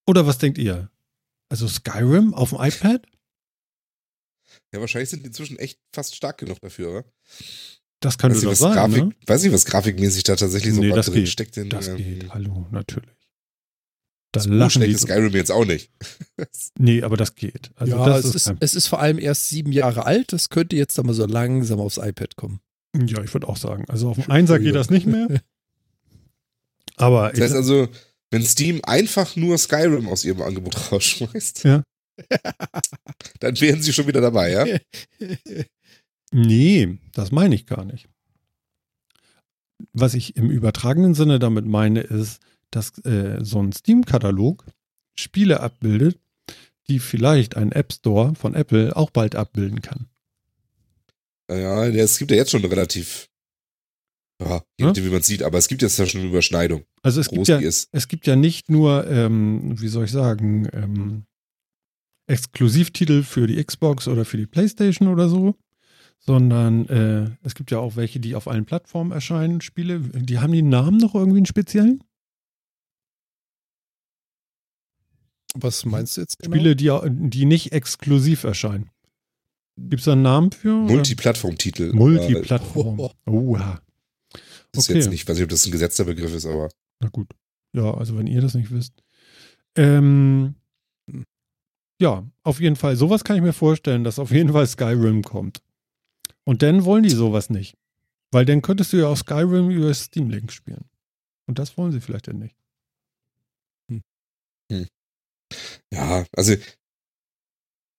Oder 0.06 0.26
was 0.26 0.38
denkt 0.38 0.58
ihr? 0.58 0.90
Also 1.48 1.68
Skyrim 1.68 2.34
auf 2.34 2.50
dem 2.50 2.60
iPad? 2.60 3.06
Ja, 4.72 4.80
wahrscheinlich 4.80 5.10
sind 5.10 5.22
die 5.22 5.26
inzwischen 5.28 5.58
echt 5.58 5.78
fast 5.92 6.14
stark 6.16 6.38
genug 6.38 6.60
dafür, 6.60 6.90
oder? 6.90 7.04
Das 8.00 8.18
könnte 8.18 8.36
weiß, 8.36 8.42
nicht, 8.42 8.46
doch 8.46 8.52
was 8.52 8.58
sein, 8.58 8.72
Grafik, 8.74 9.04
ne? 9.04 9.14
weiß 9.26 9.42
nicht, 9.42 9.52
was 9.52 9.64
grafikmäßig 9.64 10.24
da 10.24 10.34
tatsächlich 10.36 10.74
so 10.74 10.80
Nee, 10.80 10.90
das 10.90 11.06
drin 11.06 11.14
geht. 11.16 11.28
steckt. 11.28 11.56
In, 11.56 11.68
Das 11.68 11.88
ähm, 11.88 11.96
geht, 11.96 12.32
hallo, 12.34 12.66
natürlich. 12.70 13.10
Da 14.32 14.40
So 14.40 14.50
lachen 14.50 14.70
schlecht 14.70 14.94
ist. 14.94 15.02
Skyrim 15.02 15.32
jetzt 15.34 15.50
auch 15.52 15.64
nicht. 15.64 15.90
Nee, 16.78 17.02
aber 17.02 17.16
das 17.16 17.34
geht. 17.34 17.70
Also 17.76 17.96
ja, 17.96 18.06
das 18.06 18.24
es 18.24 18.34
ist, 18.34 18.54
es 18.60 18.74
ist 18.74 18.86
vor 18.88 18.98
allem 19.00 19.18
erst 19.18 19.48
sieben 19.50 19.72
Jahre 19.72 20.06
alt, 20.06 20.32
das 20.32 20.48
könnte 20.48 20.74
jetzt 20.76 20.98
aber 20.98 21.12
so 21.14 21.26
langsam 21.26 21.78
aufs 21.80 21.98
iPad 21.98 22.34
kommen. 22.36 22.60
Ja, 22.94 23.22
ich 23.22 23.32
würde 23.32 23.48
auch 23.48 23.56
sagen. 23.56 23.84
Also 23.88 24.10
auf 24.10 24.18
dem 24.18 24.30
Einser 24.30 24.58
geht 24.58 24.74
das 24.74 24.90
nicht 24.90 25.06
mehr. 25.06 25.28
Aber 26.96 27.30
Das 27.30 27.40
heißt 27.40 27.54
also, 27.54 27.88
wenn 28.30 28.44
Steam 28.44 28.80
einfach 28.84 29.36
nur 29.36 29.56
Skyrim 29.58 30.08
aus 30.08 30.24
ihrem 30.24 30.42
Angebot 30.42 30.92
rausschmeißt, 30.92 31.64
Ja. 31.64 31.82
dann 33.40 33.60
wären 33.60 33.82
sie 33.82 33.92
schon 33.92 34.06
wieder 34.06 34.20
dabei, 34.20 34.50
ja? 34.50 34.66
Nee, 36.34 36.98
das 37.12 37.30
meine 37.30 37.54
ich 37.54 37.66
gar 37.66 37.84
nicht. 37.84 38.08
Was 39.92 40.14
ich 40.14 40.34
im 40.36 40.50
übertragenen 40.50 41.14
Sinne 41.14 41.38
damit 41.38 41.66
meine, 41.66 42.00
ist, 42.00 42.40
dass 42.70 42.96
äh, 43.04 43.44
so 43.44 43.62
ein 43.62 43.72
Steam-Katalog 43.72 44.64
Spiele 45.14 45.60
abbildet, 45.60 46.18
die 46.88 47.00
vielleicht 47.00 47.56
ein 47.56 47.70
App 47.72 47.92
Store 47.92 48.34
von 48.34 48.54
Apple 48.54 48.96
auch 48.96 49.10
bald 49.10 49.36
abbilden 49.36 49.82
kann. 49.82 50.06
Ja, 51.56 51.86
es 51.86 52.18
gibt 52.18 52.30
ja 52.30 52.36
jetzt 52.36 52.50
schon 52.50 52.64
relativ, 52.64 53.28
ja, 54.40 54.62
nachdem, 54.78 55.04
wie 55.04 55.10
man 55.10 55.22
sieht, 55.22 55.42
aber 55.42 55.58
es 55.58 55.68
gibt 55.68 55.82
jetzt 55.82 55.98
ja 55.98 56.06
schon 56.06 56.20
eine 56.20 56.30
Überschneidung, 56.30 56.84
Also 57.02 57.20
es 57.20 57.28
groß 57.28 57.46
gibt 57.48 57.62
ja, 57.62 57.68
es 57.68 58.08
gibt 58.08 58.26
ja 58.26 58.36
nicht 58.36 58.70
nur, 58.70 59.06
ähm, 59.08 59.80
wie 59.80 59.88
soll 59.88 60.04
ich 60.04 60.10
sagen, 60.10 60.68
ähm, 60.72 61.24
Exklusivtitel 62.26 63.22
für 63.22 63.46
die 63.46 63.62
Xbox 63.62 64.08
oder 64.08 64.24
für 64.24 64.36
die 64.36 64.46
PlayStation 64.46 65.08
oder 65.08 65.28
so, 65.28 65.56
sondern 66.18 66.86
äh, 66.86 67.30
es 67.42 67.54
gibt 67.54 67.70
ja 67.70 67.78
auch 67.78 67.96
welche, 67.96 68.20
die 68.20 68.34
auf 68.34 68.46
allen 68.46 68.64
Plattformen 68.64 69.10
erscheinen, 69.10 69.60
Spiele. 69.60 69.98
Die 70.00 70.38
haben 70.38 70.52
die 70.52 70.62
Namen 70.62 70.98
noch 70.98 71.14
irgendwie 71.14 71.38
einen 71.38 71.46
speziellen? 71.46 72.02
Was 75.54 75.84
meinst 75.84 76.16
du 76.16 76.22
jetzt 76.22 76.38
genau? 76.38 76.54
Spiele, 76.54 76.76
die, 76.76 76.90
die 77.28 77.44
nicht 77.44 77.72
exklusiv 77.72 78.44
erscheinen. 78.44 78.90
Gibt 79.88 80.00
es 80.00 80.04
da 80.04 80.12
einen 80.12 80.22
Namen 80.22 80.52
für? 80.52 80.74
Multiplattform-Titel. 80.74 81.92
Multiplattform. 81.92 83.00
Oh. 83.00 83.10
Oha. 83.26 83.74
Äh, 83.74 84.38
ist 84.74 84.88
okay. 84.88 84.98
jetzt 84.98 85.10
nicht, 85.10 85.22
ich 85.22 85.28
weiß 85.28 85.36
nicht, 85.36 85.44
ob 85.44 85.50
das 85.50 85.66
ein 85.66 85.72
gesetzter 85.72 86.04
Begriff 86.04 86.34
ist, 86.34 86.46
aber 86.46 86.70
Na 87.00 87.08
gut. 87.08 87.28
Ja, 87.74 87.94
also 87.94 88.16
wenn 88.16 88.26
ihr 88.26 88.40
das 88.40 88.54
nicht 88.54 88.70
wisst. 88.70 89.02
Ähm, 89.76 90.54
ja, 92.00 92.26
auf 92.42 92.60
jeden 92.60 92.76
Fall. 92.76 92.96
Sowas 92.96 93.24
kann 93.24 93.36
ich 93.36 93.42
mir 93.42 93.52
vorstellen, 93.52 94.04
dass 94.04 94.18
auf 94.18 94.30
jeden 94.30 94.52
Fall 94.52 94.66
Skyrim 94.66 95.22
kommt. 95.22 95.62
Und 96.44 96.62
dann 96.62 96.84
wollen 96.84 97.04
die 97.04 97.10
sowas 97.10 97.50
nicht. 97.50 97.76
Weil 98.30 98.44
dann 98.44 98.62
könntest 98.62 98.92
du 98.92 98.96
ja 98.96 99.08
auch 99.08 99.16
Skyrim 99.16 99.70
über 99.70 99.92
Steam 99.94 100.30
Link 100.30 100.52
spielen. 100.52 100.86
Und 101.46 101.58
das 101.58 101.76
wollen 101.76 101.92
sie 101.92 102.00
vielleicht 102.00 102.28
dann 102.28 102.38
nicht. 102.38 102.56
ja, 105.92 106.24
also 106.34 106.56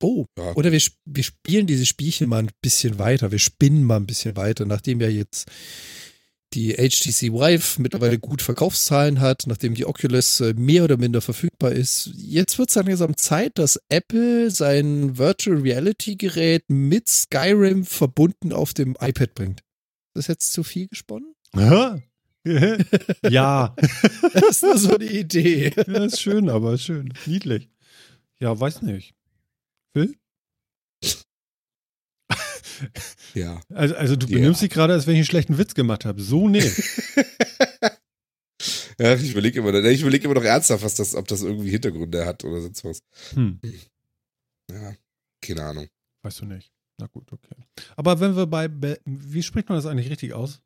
Oh, 0.03 0.25
Ja. 0.37 0.53
oder 0.53 0.71
wir, 0.71 0.81
wir 1.05 1.23
spielen 1.23 1.65
diese 1.65 1.85
Spielchen 1.85 2.29
mal 2.29 2.39
ein 2.39 2.51
bisschen 2.61 2.99
weiter. 2.99 3.31
Wir 3.31 3.39
spinnen 3.39 3.83
mal 3.83 3.97
ein 3.97 4.05
bisschen 4.05 4.35
weiter, 4.35 4.65
nachdem 4.65 4.99
ja 5.01 5.07
jetzt 5.07 5.47
die 6.53 6.73
HTC 6.73 7.31
Vive 7.33 7.81
mittlerweile 7.81 8.19
gut 8.19 8.41
Verkaufszahlen 8.43 9.19
hat, 9.21 9.47
nachdem 9.47 9.73
die 9.73 9.85
Oculus 9.87 10.39
äh, 10.39 10.53
mehr 10.53 10.83
oder 10.83 10.97
minder 10.97 11.19
verfügbar 11.21 11.71
ist. 11.71 12.11
Jetzt 12.15 12.59
wird 12.59 12.69
es 12.69 12.75
langsam 12.75 13.17
Zeit, 13.17 13.57
dass 13.57 13.79
Apple 13.89 14.51
sein 14.51 15.17
Virtual 15.17 15.57
Reality 15.57 16.15
Gerät 16.15 16.63
mit 16.67 17.07
Skyrim 17.09 17.85
verbunden 17.85 18.53
auf 18.53 18.75
dem 18.75 18.95
iPad 19.01 19.33
bringt. 19.33 19.61
Ist 19.61 20.15
das 20.15 20.27
jetzt 20.27 20.53
zu 20.53 20.63
viel 20.63 20.87
gesponnen? 20.89 21.33
ja. 23.29 23.75
Das 24.33 24.49
ist 24.49 24.63
nur 24.63 24.77
so 24.77 24.95
eine 24.95 25.05
Idee. 25.05 25.71
Ja, 25.87 26.03
ist 26.05 26.21
schön, 26.21 26.49
aber 26.49 26.77
schön. 26.77 27.13
Niedlich. 27.25 27.69
Ja, 28.39 28.59
weiß 28.59 28.81
nicht. 28.83 29.15
Phil? 29.93 30.15
ja. 33.33 33.61
Also, 33.73 33.95
also 33.95 34.15
du 34.15 34.27
Ja. 34.27 34.37
benimmst 34.37 34.61
dich 34.61 34.69
gerade, 34.69 34.93
als 34.93 35.05
wenn 35.07 35.13
ich 35.13 35.19
einen 35.19 35.25
schlechten 35.25 35.57
Witz 35.57 35.73
gemacht 35.73 36.05
habe. 36.05 36.21
So, 36.21 36.47
nee. 36.49 36.69
Ja, 38.99 39.15
ich 39.15 39.31
überlege 39.31 39.59
immer, 39.59 39.73
ich 39.73 40.01
überlege 40.01 40.25
immer 40.25 40.35
noch 40.35 40.43
ernsthaft, 40.43 40.83
was 40.83 40.93
das, 40.95 41.15
ob 41.15 41.27
das 41.27 41.41
irgendwie 41.41 41.71
Hintergründe 41.71 42.25
hat 42.27 42.43
oder 42.45 42.61
sonst 42.61 42.85
was. 42.85 42.99
Hm, 43.33 43.59
Ja, 44.71 44.93
keine 45.41 45.63
Ahnung. 45.63 45.87
weißt 46.21 46.41
du 46.41 46.45
nicht. 46.45 46.71
Na 46.99 47.07
gut, 47.07 47.29
okay. 47.33 47.55
Aber 47.95 48.19
wenn 48.19 48.35
wir 48.35 48.45
bei, 48.45 48.67
Be 48.67 48.99
wie 49.03 49.41
spricht 49.41 49.67
man 49.67 49.79
das 49.79 49.87
eigentlich 49.87 50.09
richtig 50.11 50.33
aus? 50.33 50.61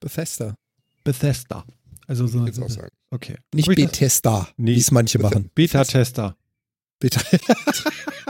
Bethesda. 0.00 0.56
Bethesda. 1.04 1.64
Also 2.06 2.26
so. 2.26 2.44
Jetzt 2.46 2.60
auch 2.60 2.70
sagen. 2.70 2.88
Okay. 3.10 3.36
Nicht 3.54 3.68
Bethesda, 3.68 4.48
Nee. 4.56 4.74
wie 4.74 4.80
es 4.80 4.90
manche 4.90 5.18
machen. 5.18 5.50
Beta-Tester. 5.54 6.36
Bitte. 6.98 7.20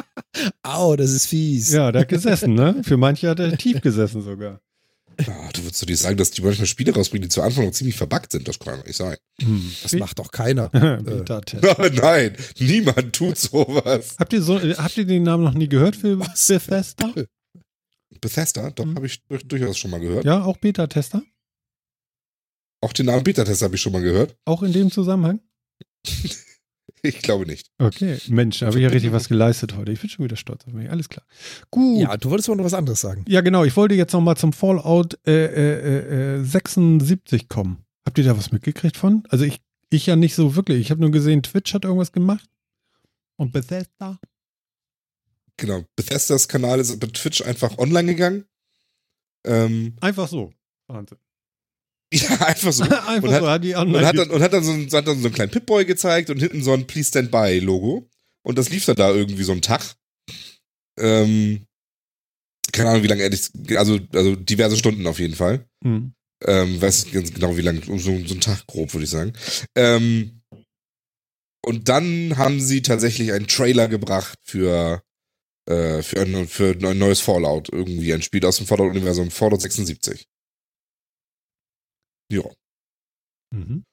Au, 0.63 0.97
das 0.97 1.11
ist 1.13 1.27
fies. 1.27 1.71
Ja, 1.73 1.93
der 1.93 2.03
hat 2.03 2.09
gesessen, 2.09 2.55
ne? 2.55 2.83
Für 2.83 2.97
manche 2.97 3.29
hat 3.29 3.39
er 3.41 3.57
tief 3.57 3.81
gesessen 3.81 4.23
sogar. 4.23 4.61
Ah, 5.27 5.49
du 5.53 5.63
würdest 5.63 5.81
doch 5.81 5.87
nicht 5.87 6.01
sagen, 6.01 6.17
dass 6.17 6.33
die 6.33 6.43
manchmal 6.43 6.67
Spiele 6.67 6.93
rausbringen, 6.93 7.23
die 7.23 7.29
zu 7.29 7.41
Anfang 7.41 7.67
noch 7.67 7.73
ziemlich 7.73 7.95
verbuggt 7.97 8.33
sind. 8.33 8.49
Das 8.49 8.59
kann 8.59 8.81
doch 8.81 8.85
nicht 8.87 8.97
sein. 8.97 9.17
Hm. 9.41 9.71
Das 9.85 9.93
macht 9.93 10.19
doch 10.19 10.33
keiner. 10.33 10.69
Beta-Tester. 10.71 11.91
Nein, 11.95 12.37
niemand 12.59 13.13
tut 13.13 13.39
sowas. 13.39 14.17
Habt 14.19 14.33
ihr 14.33 14.43
so, 14.43 14.59
äh, 14.59 14.75
habt 14.75 14.97
ihr 14.97 15.05
den 15.07 15.23
Namen 15.23 15.45
noch 15.45 15.55
nie 15.55 15.69
gehört 15.69 15.95
für 15.95 16.19
Was? 16.19 16.49
Bethesda? 16.49 17.15
Bethesda, 18.21 18.71
doch, 18.71 18.85
Mhm. 18.87 18.97
habe 18.97 19.07
ich 19.07 19.23
durch- 19.29 19.47
durchaus 19.47 19.79
schon 19.79 19.93
mal 19.93 20.01
gehört. 20.01 20.25
Ja, 20.25 20.43
auch 20.43 20.57
Beta-Tester? 20.57 21.23
Auch 22.81 22.93
den 22.93 23.07
Namen 23.07 23.23
Beta-Test 23.23 23.63
habe 23.63 23.77
ich 23.77 23.81
schon 23.81 23.93
mal 23.93 24.03
gehört. 24.03 24.37
Auch 24.45 24.65
in 24.65 24.73
dem 24.73 24.91
Zusammenhang? 24.91 25.39
Ich 27.05 27.21
glaube 27.21 27.45
nicht. 27.45 27.71
Okay, 27.79 28.19
Mensch, 28.29 28.61
da 28.61 28.67
habe 28.67 28.79
ich 28.79 28.83
ja 28.83 28.89
richtig 28.89 29.13
was 29.13 29.29
geleistet 29.29 29.77
heute. 29.77 29.93
Ich 29.93 30.01
bin 30.01 30.09
schon 30.09 30.25
wieder 30.25 30.37
stolz 30.37 30.67
auf 30.67 30.73
mich. 30.73 30.89
Alles 30.89 31.11
klar. 31.11 31.27
Gut. 31.71 32.01
Ja, 32.01 32.17
du 32.17 32.31
wolltest 32.31 32.49
aber 32.49 32.57
noch 32.57 32.65
was 32.65 32.73
anderes 32.73 33.03
sagen. 33.03 33.27
Ja, 33.29 33.43
genau. 33.43 33.65
Ich 33.65 33.77
wollte 33.77 33.95
jetzt 33.95 34.15
noch 34.15 34.23
mal 34.23 34.37
zum 34.37 34.55
Fallout 34.55 35.19
äh, 35.27 35.45
äh, 35.45 36.39
äh, 36.41 36.45
76 36.45 37.51
kommen. 37.51 37.85
Habt 38.07 38.17
ihr 38.17 38.25
da 38.25 38.39
was 38.39 38.53
mitgekriegt 38.53 38.97
von? 38.97 39.23
Also 39.29 39.45
ich, 39.45 39.61
ich 39.91 40.07
ja 40.07 40.17
nicht 40.17 40.35
so 40.35 40.57
wirklich. 40.57 40.81
Ich 40.81 40.91
habe 40.91 41.03
nur 41.03 41.11
gesehen, 41.11 41.43
Twitch 41.43 41.75
hat 41.75 41.85
irgendwas 41.85 42.11
gemacht. 42.13 42.49
Und 43.37 43.53
Bethesda? 43.53 44.19
Genau. 45.59 45.85
Bethesdas 45.97 46.49
Kanal 46.49 46.81
ist 46.81 46.99
bei 47.01 47.07
Twitch 47.09 47.43
einfach 47.43 47.77
online 47.77 48.13
gegangen. 48.13 48.45
Ähm, 49.45 49.95
Einfach 50.01 50.29
so. 50.29 50.55
Wahnsinn. 50.87 51.19
ja, 52.23 52.41
einfach 52.47 52.73
so. 52.73 52.85
Einfach 53.07 53.29
Und 53.29 53.35
hat- 53.35 53.41
so. 53.43 53.49
Hat 53.49 53.65
die 53.65 53.75
Und 53.75 53.97
hat 54.05 54.17
dann, 54.17 54.31
und 54.31 54.43
hat 54.43 54.53
dann, 54.53 54.65
so, 54.65 54.73
einen, 54.73 54.91
hat 54.91 55.07
dann 55.07 55.19
so 55.21 55.27
einen 55.27 55.35
kleinen 55.35 55.51
Pip-Boy 55.51 55.85
gezeigt 55.85 56.31
und 56.31 56.39
hinten 56.39 56.63
so 56.63 56.73
ein 56.73 56.87
Please 56.87 57.09
Stand 57.09 57.31
By 57.31 57.59
Logo. 57.59 58.09
Und 58.47 58.59
das 58.59 58.71
lief 58.71 58.85
dann 58.85 58.97
da 58.97 59.11
irgendwie 59.13 59.45
so 59.45 59.53
einen 59.53 59.63
Tag. 59.63 59.97
Ähm, 60.99 61.67
keine 62.73 62.91
Ahnung, 62.91 63.03
wie 63.03 63.09
lange 63.09 63.23
ehrlich, 63.23 63.51
also, 63.77 63.99
also 64.13 64.37
diverse 64.37 64.77
Stunden 64.77 65.07
auf 65.07 65.19
jeden 65.19 65.35
Fall. 65.35 65.67
Hm. 65.83 66.13
Ähm, 66.47 66.81
weiß 66.81 67.11
ganz 67.13 67.33
genau, 67.33 67.57
wie 67.57 67.63
lange, 67.63 67.81
so, 67.87 67.97
so 67.99 68.11
einen 68.13 68.41
Tag 68.41 68.67
grob, 68.67 68.93
würde 68.93 69.05
ich 69.05 69.11
sagen. 69.11 69.33
Ähm, 69.75 70.43
und 71.65 71.89
dann 71.89 72.37
haben 72.37 72.61
sie 72.61 72.83
tatsächlich 72.83 73.33
einen 73.33 73.47
Trailer 73.47 73.89
gebracht 73.89 74.39
für, 74.45 75.03
äh, 75.67 76.03
für, 76.03 76.21
ein, 76.21 76.47
für 76.47 76.77
ein 76.79 76.99
neues 76.99 77.21
Fallout. 77.21 77.71
Irgendwie 77.73 78.13
ein 78.13 78.23
Spiel 78.23 78.45
aus 78.45 78.59
dem 78.59 78.67
Fallout-Universum, 78.67 79.31
Fallout 79.31 79.63
76. 79.63 80.27
Ja. 82.35 82.51
Mhm. 83.51 83.85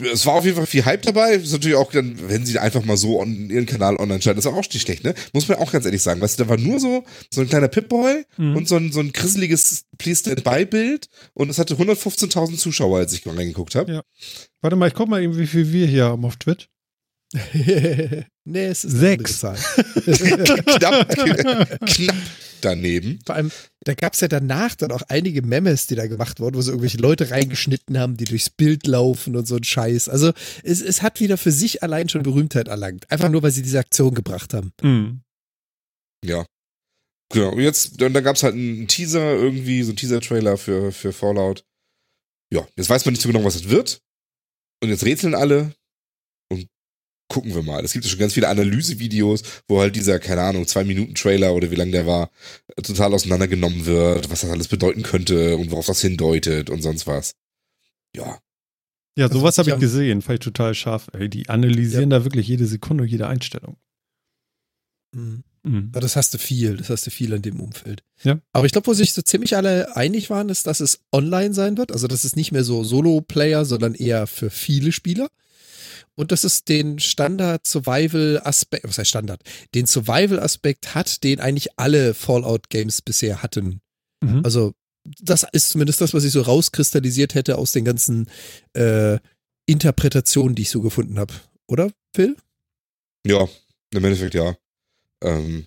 es 0.00 0.24
war 0.26 0.34
auf 0.34 0.44
jeden 0.44 0.56
Fall 0.56 0.66
viel 0.66 0.84
Hype 0.84 1.02
dabei. 1.02 1.34
Ist 1.34 1.52
natürlich 1.52 1.76
auch 1.76 1.90
dann, 1.92 2.16
wenn 2.28 2.44
sie 2.46 2.58
einfach 2.58 2.84
mal 2.84 2.96
so 2.96 3.20
on, 3.20 3.48
ihren 3.50 3.66
Kanal 3.66 3.96
online 3.96 4.20
schalten, 4.22 4.38
ist 4.40 4.46
auch 4.46 4.56
nicht 4.56 4.80
schlecht, 4.80 5.04
ne? 5.04 5.14
Muss 5.32 5.48
man 5.48 5.58
auch 5.58 5.70
ganz 5.72 5.84
ehrlich 5.84 6.02
sagen. 6.02 6.20
Weißt 6.20 6.38
du, 6.38 6.44
da 6.44 6.48
war 6.50 6.56
nur 6.56 6.80
so, 6.80 7.04
so 7.32 7.40
ein 7.42 7.48
kleiner 7.48 7.68
Pip-Boy 7.68 8.24
Mhm. 8.36 8.56
und 8.56 8.68
so 8.68 8.76
ein, 8.76 8.90
so 8.92 9.00
ein 9.00 9.12
grisseliges 9.12 9.84
Please 9.98 10.20
Stand 10.20 10.42
By-Bild 10.44 11.08
und 11.34 11.48
es 11.50 11.58
hatte 11.58 11.74
115.000 11.76 12.56
Zuschauer, 12.56 12.98
als 12.98 13.12
ich 13.12 13.24
mal 13.26 13.36
reingeguckt 13.36 13.74
habe. 13.76 13.92
Ja. 13.92 14.02
Warte 14.60 14.76
mal, 14.76 14.88
ich 14.88 14.94
guck 14.94 15.08
mal 15.08 15.22
eben, 15.22 15.38
wie 15.38 15.46
viel 15.46 15.72
wir 15.72 15.86
hier 15.86 16.04
haben 16.06 16.24
auf 16.24 16.36
Twitch. 16.36 16.68
nee, 18.44 18.66
es 18.66 18.84
ist 18.84 18.98
Sechs. 18.98 19.40
knapp, 19.40 21.08
knapp 21.08 22.14
daneben. 22.60 23.18
Vor 23.26 23.34
allem, 23.34 23.50
da 23.84 23.94
gab 23.94 24.14
es 24.14 24.20
ja 24.20 24.28
danach 24.28 24.74
dann 24.74 24.92
auch 24.92 25.02
einige 25.08 25.42
Memes, 25.42 25.86
die 25.86 25.94
da 25.94 26.06
gemacht 26.06 26.40
wurden, 26.40 26.56
wo 26.56 26.62
so 26.62 26.72
irgendwelche 26.72 26.98
Leute 26.98 27.30
reingeschnitten 27.30 27.98
haben, 27.98 28.16
die 28.16 28.24
durchs 28.24 28.50
Bild 28.50 28.86
laufen 28.86 29.36
und 29.36 29.46
so 29.46 29.56
ein 29.56 29.64
Scheiß. 29.64 30.08
Also 30.08 30.32
es, 30.62 30.80
es 30.80 31.02
hat 31.02 31.20
wieder 31.20 31.36
für 31.36 31.52
sich 31.52 31.82
allein 31.82 32.08
schon 32.08 32.22
Berühmtheit 32.22 32.68
erlangt. 32.68 33.10
Einfach 33.10 33.28
nur, 33.28 33.42
weil 33.42 33.50
sie 33.50 33.62
diese 33.62 33.78
Aktion 33.78 34.14
gebracht 34.14 34.54
haben. 34.54 34.72
Mhm. 34.82 35.20
Ja. 36.24 36.46
Genau. 37.32 37.52
Und 37.52 37.60
jetzt, 37.60 38.00
dann, 38.00 38.12
dann 38.12 38.24
gab 38.24 38.36
es 38.36 38.42
halt 38.42 38.54
einen 38.54 38.88
Teaser 38.88 39.34
irgendwie, 39.34 39.82
so 39.82 39.90
einen 39.90 39.96
Teaser-Trailer 39.96 40.56
für, 40.56 40.92
für 40.92 41.12
Fallout. 41.12 41.64
Ja, 42.52 42.66
jetzt 42.76 42.88
weiß 42.88 43.04
man 43.04 43.12
nicht 43.12 43.22
so 43.22 43.28
genau, 43.28 43.44
was 43.44 43.56
es 43.56 43.68
wird. 43.68 44.00
Und 44.82 44.90
jetzt 44.90 45.04
rätseln 45.04 45.34
alle 45.34 45.74
gucken 47.34 47.52
wir 47.52 47.64
mal. 47.64 47.84
Es 47.84 47.92
gibt 47.92 48.04
ja 48.04 48.10
schon 48.12 48.20
ganz 48.20 48.32
viele 48.32 48.48
Analysevideos, 48.48 49.42
wo 49.66 49.80
halt 49.80 49.96
dieser, 49.96 50.20
keine 50.20 50.42
Ahnung, 50.42 50.68
zwei 50.68 50.84
Minuten 50.84 51.16
Trailer 51.16 51.52
oder 51.52 51.68
wie 51.72 51.74
lang 51.74 51.90
der 51.90 52.06
war, 52.06 52.30
total 52.80 53.12
auseinandergenommen 53.12 53.86
wird, 53.86 54.30
was 54.30 54.42
das 54.42 54.50
alles 54.50 54.68
bedeuten 54.68 55.02
könnte 55.02 55.56
und 55.56 55.72
worauf 55.72 55.86
das 55.86 56.00
hindeutet 56.00 56.70
und 56.70 56.80
sonst 56.80 57.08
was. 57.08 57.34
Ja. 58.14 58.38
Ja, 59.16 59.26
Also, 59.26 59.40
sowas 59.40 59.58
was 59.58 59.66
habe 59.66 59.70
ich 59.70 59.80
gesehen. 59.80 60.22
Fand 60.22 60.38
ich 60.38 60.44
total 60.44 60.76
scharf. 60.76 61.08
Ey, 61.12 61.28
die 61.28 61.48
analysieren 61.48 62.10
da 62.10 62.22
wirklich 62.22 62.46
jede 62.46 62.66
Sekunde, 62.66 63.04
jede 63.04 63.26
Einstellung. 63.26 63.78
Mhm. 65.12 65.42
Mhm. 65.64 65.90
Ja, 65.92 66.00
das 66.00 66.14
hast 66.14 66.34
du 66.34 66.38
viel, 66.38 66.76
das 66.76 66.88
hast 66.90 67.04
du 67.06 67.10
viel 67.10 67.32
in 67.32 67.42
dem 67.42 67.58
Umfeld. 67.58 68.04
Ja. 68.22 68.38
Aber 68.52 68.66
ich 68.66 68.70
glaube, 68.72 68.86
wo 68.86 68.94
sich 68.94 69.12
so 69.12 69.22
ziemlich 69.22 69.56
alle 69.56 69.96
einig 69.96 70.30
waren, 70.30 70.50
ist, 70.50 70.68
dass 70.68 70.78
es 70.78 71.00
online 71.10 71.52
sein 71.52 71.78
wird. 71.78 71.90
Also, 71.90 72.06
dass 72.06 72.22
es 72.22 72.36
nicht 72.36 72.52
mehr 72.52 72.62
so 72.62 72.84
Solo-Player, 72.84 73.64
sondern 73.64 73.94
eher 73.94 74.28
für 74.28 74.50
viele 74.50 74.92
Spieler. 74.92 75.28
Und 76.16 76.30
dass 76.30 76.44
es 76.44 76.64
den 76.64 76.98
Standard-Survival-Aspekt, 76.98 78.84
was 78.86 78.98
heißt 78.98 79.10
Standard? 79.10 79.42
Den 79.74 79.86
Survival-Aspekt 79.86 80.94
hat, 80.94 81.24
den 81.24 81.40
eigentlich 81.40 81.76
alle 81.76 82.14
Fallout-Games 82.14 83.02
bisher 83.02 83.42
hatten. 83.42 83.80
Mhm. 84.22 84.42
Also, 84.44 84.74
das 85.20 85.44
ist 85.52 85.70
zumindest 85.70 86.00
das, 86.00 86.14
was 86.14 86.24
ich 86.24 86.32
so 86.32 86.42
rauskristallisiert 86.42 87.34
hätte 87.34 87.58
aus 87.58 87.72
den 87.72 87.84
ganzen 87.84 88.30
äh, 88.74 89.18
Interpretationen, 89.66 90.54
die 90.54 90.62
ich 90.62 90.70
so 90.70 90.80
gefunden 90.80 91.18
habe. 91.18 91.34
Oder, 91.66 91.90
Phil? 92.14 92.36
Ja, 93.26 93.48
im 93.92 94.04
Endeffekt 94.04 94.34
ja. 94.34 94.56
Ähm, 95.22 95.66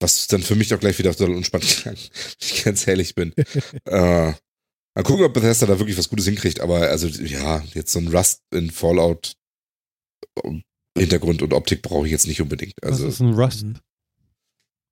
was 0.00 0.26
dann 0.26 0.42
für 0.42 0.56
mich 0.56 0.74
auch 0.74 0.80
gleich 0.80 0.98
wieder 0.98 1.12
so 1.12 1.24
unspannend 1.26 1.68
klang, 1.82 1.96
wenn 1.96 2.36
ich 2.40 2.64
ganz 2.64 2.86
ehrlich 2.86 3.14
bin. 3.14 3.32
äh, 3.84 4.32
mal 4.32 5.04
gucken, 5.04 5.24
ob 5.24 5.34
Bethesda 5.34 5.66
da 5.66 5.78
wirklich 5.78 5.96
was 5.96 6.08
Gutes 6.08 6.26
hinkriegt, 6.26 6.60
aber 6.60 6.88
also 6.88 7.06
ja, 7.06 7.62
jetzt 7.74 7.92
so 7.92 8.00
ein 8.00 8.08
Rust 8.08 8.42
in 8.52 8.70
Fallout 8.70 9.34
Hintergrund 10.96 11.42
und 11.42 11.52
Optik 11.54 11.82
brauche 11.82 12.06
ich 12.06 12.12
jetzt 12.12 12.26
nicht 12.26 12.40
unbedingt. 12.40 12.74
Also 12.82 13.06
Was 13.06 13.14
ist 13.14 13.20
ein 13.20 13.34
Rust? 13.34 13.64
Mhm. 13.64 13.74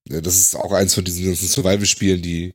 ja, 0.08 0.20
das 0.20 0.38
ist 0.38 0.56
auch 0.56 0.72
eins 0.72 0.94
von 0.94 1.04
diesen 1.04 1.26
ganzen 1.26 1.46
Survival-Spielen, 1.48 2.22
die, 2.22 2.54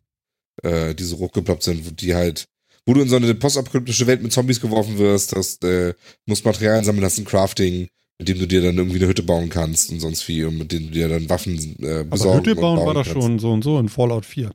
äh, 0.64 0.96
die 0.96 1.04
so 1.04 1.18
hochgeploppt 1.20 1.64
sind, 1.64 1.86
wo 1.86 1.92
die 1.92 2.16
halt, 2.16 2.48
wo 2.86 2.94
du 2.94 3.02
in 3.02 3.10
so 3.10 3.16
eine 3.18 3.34
postapokalyptische 3.36 4.08
Welt 4.08 4.24
mit 4.24 4.32
Zombies 4.34 4.60
geworfen 4.62 4.98
wirst, 4.98 5.34
das 5.36 5.58
äh, 5.64 5.94
musst 6.26 6.44
Materialien 6.46 6.84
sammeln, 6.86 7.04
hast 7.06 7.18
ein 7.20 7.26
Crafting, 7.26 7.88
mit 8.18 8.28
dem 8.30 8.40
du 8.40 8.48
dir 8.48 8.62
dann 8.62 8.78
irgendwie 8.78 8.98
eine 8.98 9.08
Hütte 9.08 9.24
bauen 9.24 9.50
kannst 9.50 9.92
und 9.92 10.00
sonst 10.00 10.28
wie 10.28 10.44
und 10.44 10.58
mit 10.58 10.72
dem 10.72 10.86
du 10.88 10.92
dir 10.92 11.08
dann 11.10 11.30
Waffen 11.30 11.58
äh, 11.84 12.00
Aber 12.00 12.04
besorgen 12.06 12.40
Hütte 12.40 12.56
bauen 12.56 12.80
und 12.80 12.86
war 12.88 12.94
doch 12.96 13.04
kannst. 13.04 13.22
schon 13.22 13.40
so 13.40 13.52
und 13.52 13.64
so 13.64 13.78
in 13.80 13.90
Fallout 13.90 14.26
4. 14.26 14.52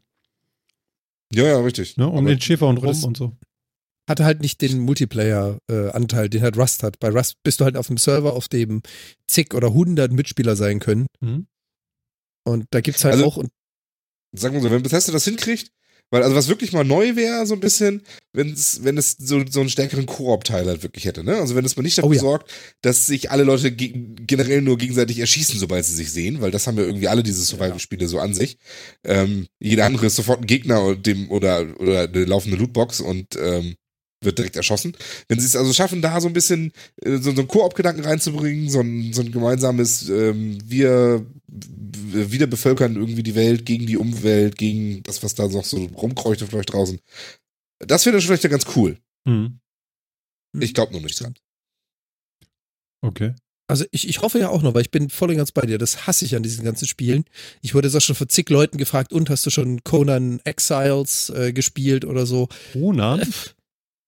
Ja, 1.33 1.45
ja, 1.45 1.61
richtig. 1.61 1.97
Ne? 1.97 2.09
Um 2.09 2.18
Aber- 2.18 2.29
den 2.29 2.41
Schäfer 2.41 2.66
und 2.66 2.79
aber 2.79 2.87
rum 2.89 2.97
das- 2.97 3.05
und 3.05 3.16
so. 3.16 3.37
Hatte 4.09 4.25
halt 4.25 4.41
nicht 4.41 4.61
den 4.61 4.81
Multiplayer-Anteil, 4.81 6.29
den 6.29 6.43
halt 6.43 6.57
Rust 6.57 6.83
hat. 6.83 6.99
Bei 6.99 7.11
Rust 7.11 7.37
bist 7.43 7.61
du 7.61 7.65
halt 7.65 7.77
auf 7.77 7.87
dem 7.87 7.97
Server, 7.97 8.33
auf 8.33 8.49
dem 8.49 8.83
zig 9.29 9.55
oder 9.55 9.73
hundert 9.73 10.13
Mitspieler 10.13 10.57
sein 10.57 10.81
können. 10.81 11.07
Mhm. 11.21 11.47
Und 12.45 12.67
da 12.71 12.81
gibt's 12.81 13.05
halt 13.05 13.15
Also- 13.15 13.27
auch, 13.27 13.37
und 13.37 13.51
sagen 14.33 14.55
wir 14.55 14.63
so, 14.63 14.71
wenn 14.71 14.83
Bethesda 14.83 15.13
das 15.13 15.25
hinkriegt, 15.25 15.71
weil 16.13 16.25
also 16.25 16.35
was 16.35 16.49
wirklich 16.49 16.73
mal 16.73 16.83
neu 16.83 17.15
wäre, 17.15 17.47
so 17.47 17.55
ein 17.55 17.61
bisschen, 17.61 18.03
wenn 18.33 18.53
es, 18.53 18.83
wenn 18.83 18.99
es 18.99 19.13
so, 19.13 19.45
so 19.49 19.61
einen 19.61 19.69
stärkeren 19.69 20.07
Koop-Teil 20.07 20.67
halt 20.67 20.83
wirklich 20.83 21.05
hätte, 21.05 21.23
ne? 21.23 21.37
Also 21.37 21.55
wenn 21.55 21.65
es 21.65 21.77
mal 21.77 21.85
nicht 21.85 21.99
dafür 21.99 22.11
Oh 22.11 22.13
ja. 22.13 22.21
sorgt, 22.21 22.51
dass 22.83 23.07
sich 23.07 23.31
alle 23.31 23.45
Leute 23.45 23.71
ge 23.71 23.93
generell 24.27 24.61
nur 24.61 24.77
gegenseitig 24.77 25.21
erschießen, 25.21 25.57
sobald 25.61 25.85
sie 25.85 25.95
sich 25.95 26.11
sehen, 26.11 26.41
weil 26.41 26.51
das 26.51 26.67
haben 26.67 26.79
ja 26.79 26.83
irgendwie 26.83 27.07
alle 27.07 27.23
diese 27.23 27.45
Survival-Spiele 27.45 28.09
so 28.09 28.19
an 28.19 28.35
sich. 28.35 28.59
Ähm, 29.05 29.47
jeder 29.61 29.85
andere 29.87 30.07
ist 30.07 30.17
sofort 30.17 30.41
ein 30.41 30.47
Gegner 30.49 30.83
und 30.83 31.07
dem, 31.07 31.31
oder, 31.31 31.79
oder 31.79 32.09
eine 32.09 32.25
laufende 32.25 32.57
Lootbox 32.57 33.01
und 33.01 33.37
ähm, 33.41 33.77
wird 34.23 34.39
direkt 34.39 34.57
erschossen. 34.57 34.97
Wenn 35.29 35.41
sie 35.41 35.47
es 35.47 35.57
also 35.57 35.73
schaffen, 35.73 36.03
da 36.03 36.21
so 36.21 36.29
ein 36.29 36.35
bisschen 36.35 36.73
äh, 37.03 37.16
so, 37.16 37.33
so 37.33 37.41
einen 37.41 37.49
Koop-Gedanken 37.49 38.05
reinzubringen, 38.05 38.68
so 38.68 38.81
ein, 38.81 39.12
so 39.12 39.23
ein 39.23 39.33
gemeinsames, 39.33 40.09
ähm, 40.09 40.59
wir 40.64 41.27
wieder 41.49 42.47
bevölkern 42.47 42.97
irgendwie 42.97 43.23
die 43.23 43.35
Welt 43.35 43.66
gegen 43.66 43.87
die 43.87 43.97
Umwelt, 43.97 44.57
gegen 44.57 45.03
das, 45.03 45.23
was 45.23 45.35
da 45.35 45.49
noch 45.49 45.64
so 45.64 45.85
rumkreucht 45.85 46.43
vielleicht 46.43 46.73
draußen. 46.73 47.01
Das 47.79 48.05
wäre 48.07 48.21
vielleicht 48.21 48.45
ja 48.45 48.51
ganz 48.51 48.66
cool. 48.77 48.99
Mhm. 49.25 49.59
Ich 50.59 50.75
glaube 50.75 50.93
nur 50.93 51.01
nicht 51.01 51.21
dran. 51.21 51.35
Okay. 53.03 53.35
also 53.66 53.87
ich, 53.93 54.09
ich 54.09 54.21
hoffe 54.21 54.39
ja 54.39 54.51
auch 54.51 54.62
noch, 54.62 54.75
weil 54.75 54.83
ich 54.83 54.91
bin 54.91 55.09
voll 55.09 55.31
und 55.31 55.37
ganz 55.37 55.53
bei 55.53 55.62
dir. 55.62 55.79
Das 55.79 56.07
hasse 56.07 56.25
ich 56.25 56.37
an 56.37 56.43
diesen 56.43 56.64
ganzen 56.64 56.87
Spielen. 56.87 57.25
Ich 57.62 57.75
wurde 57.75 57.89
jetzt 57.89 57.95
auch 57.95 58.01
schon 58.01 58.16
von 58.16 58.29
zig 58.29 58.51
Leuten 58.51 58.77
gefragt, 58.77 59.12
und 59.12 59.31
hast 59.31 59.47
du 59.47 59.51
schon 59.51 59.83
Conan 59.85 60.41
Exiles 60.45 61.31
äh, 61.31 61.53
gespielt 61.53 62.05
oder 62.05 62.27
so? 62.27 62.49
Ronan? 62.75 63.27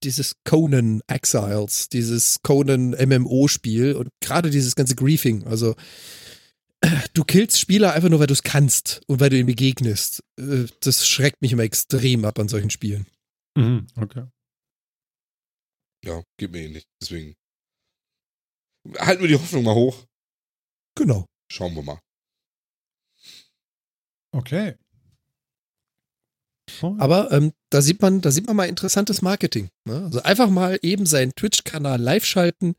Dieses 0.03 0.35
Conan 0.45 1.01
Exiles, 1.07 1.89
dieses 1.89 2.43
Conan 2.43 2.91
MMO-Spiel 2.91 3.95
und 3.95 4.09
gerade 4.21 4.51
dieses 4.51 4.75
ganze 4.75 4.95
Griefing, 4.97 5.47
also 5.47 5.75
du 7.15 7.25
killst 7.25 7.59
Spieler 7.59 7.93
einfach 7.93 8.09
nur, 8.09 8.19
weil 8.21 8.27
du 8.27 8.33
es 8.33 8.43
kannst 8.43 9.01
und 9.07 9.21
weil 9.21 9.31
du 9.31 9.37
ihnen 9.37 9.47
begegnest. 9.47 10.23
Äh, 10.39 10.67
Das 10.81 11.07
schreckt 11.07 11.41
mich 11.43 11.53
immer 11.53 11.63
extrem 11.63 12.25
ab 12.25 12.39
an 12.39 12.49
solchen 12.49 12.71
Spielen. 12.71 13.07
Mhm. 13.57 13.87
Okay. 13.97 14.27
Ja, 16.05 16.23
geht 16.37 16.51
mir 16.51 16.63
eh 16.63 16.69
nicht. 16.69 16.89
Deswegen 17.01 17.37
halten 18.99 19.23
wir 19.23 19.29
die 19.29 19.37
Hoffnung 19.37 19.63
mal 19.65 19.75
hoch. 19.75 20.05
Genau. 20.97 21.27
Schauen 21.51 21.75
wir 21.77 21.83
mal. 21.83 22.01
Okay. 24.33 24.75
Oh, 26.81 26.95
Aber 26.99 27.31
ähm, 27.33 27.53
da 27.71 27.83
sieht 27.83 28.01
man, 28.01 28.21
da 28.21 28.31
sieht 28.31 28.47
man 28.47 28.57
mal 28.57 28.65
interessantes 28.69 29.21
Marketing. 29.23 29.69
Ne? 29.85 30.05
Also 30.05 30.23
einfach 30.23 30.49
mal 30.51 30.79
eben 30.83 31.07
seinen 31.07 31.33
Twitch-Kanal 31.35 32.01
live 32.01 32.25
schalten, 32.25 32.75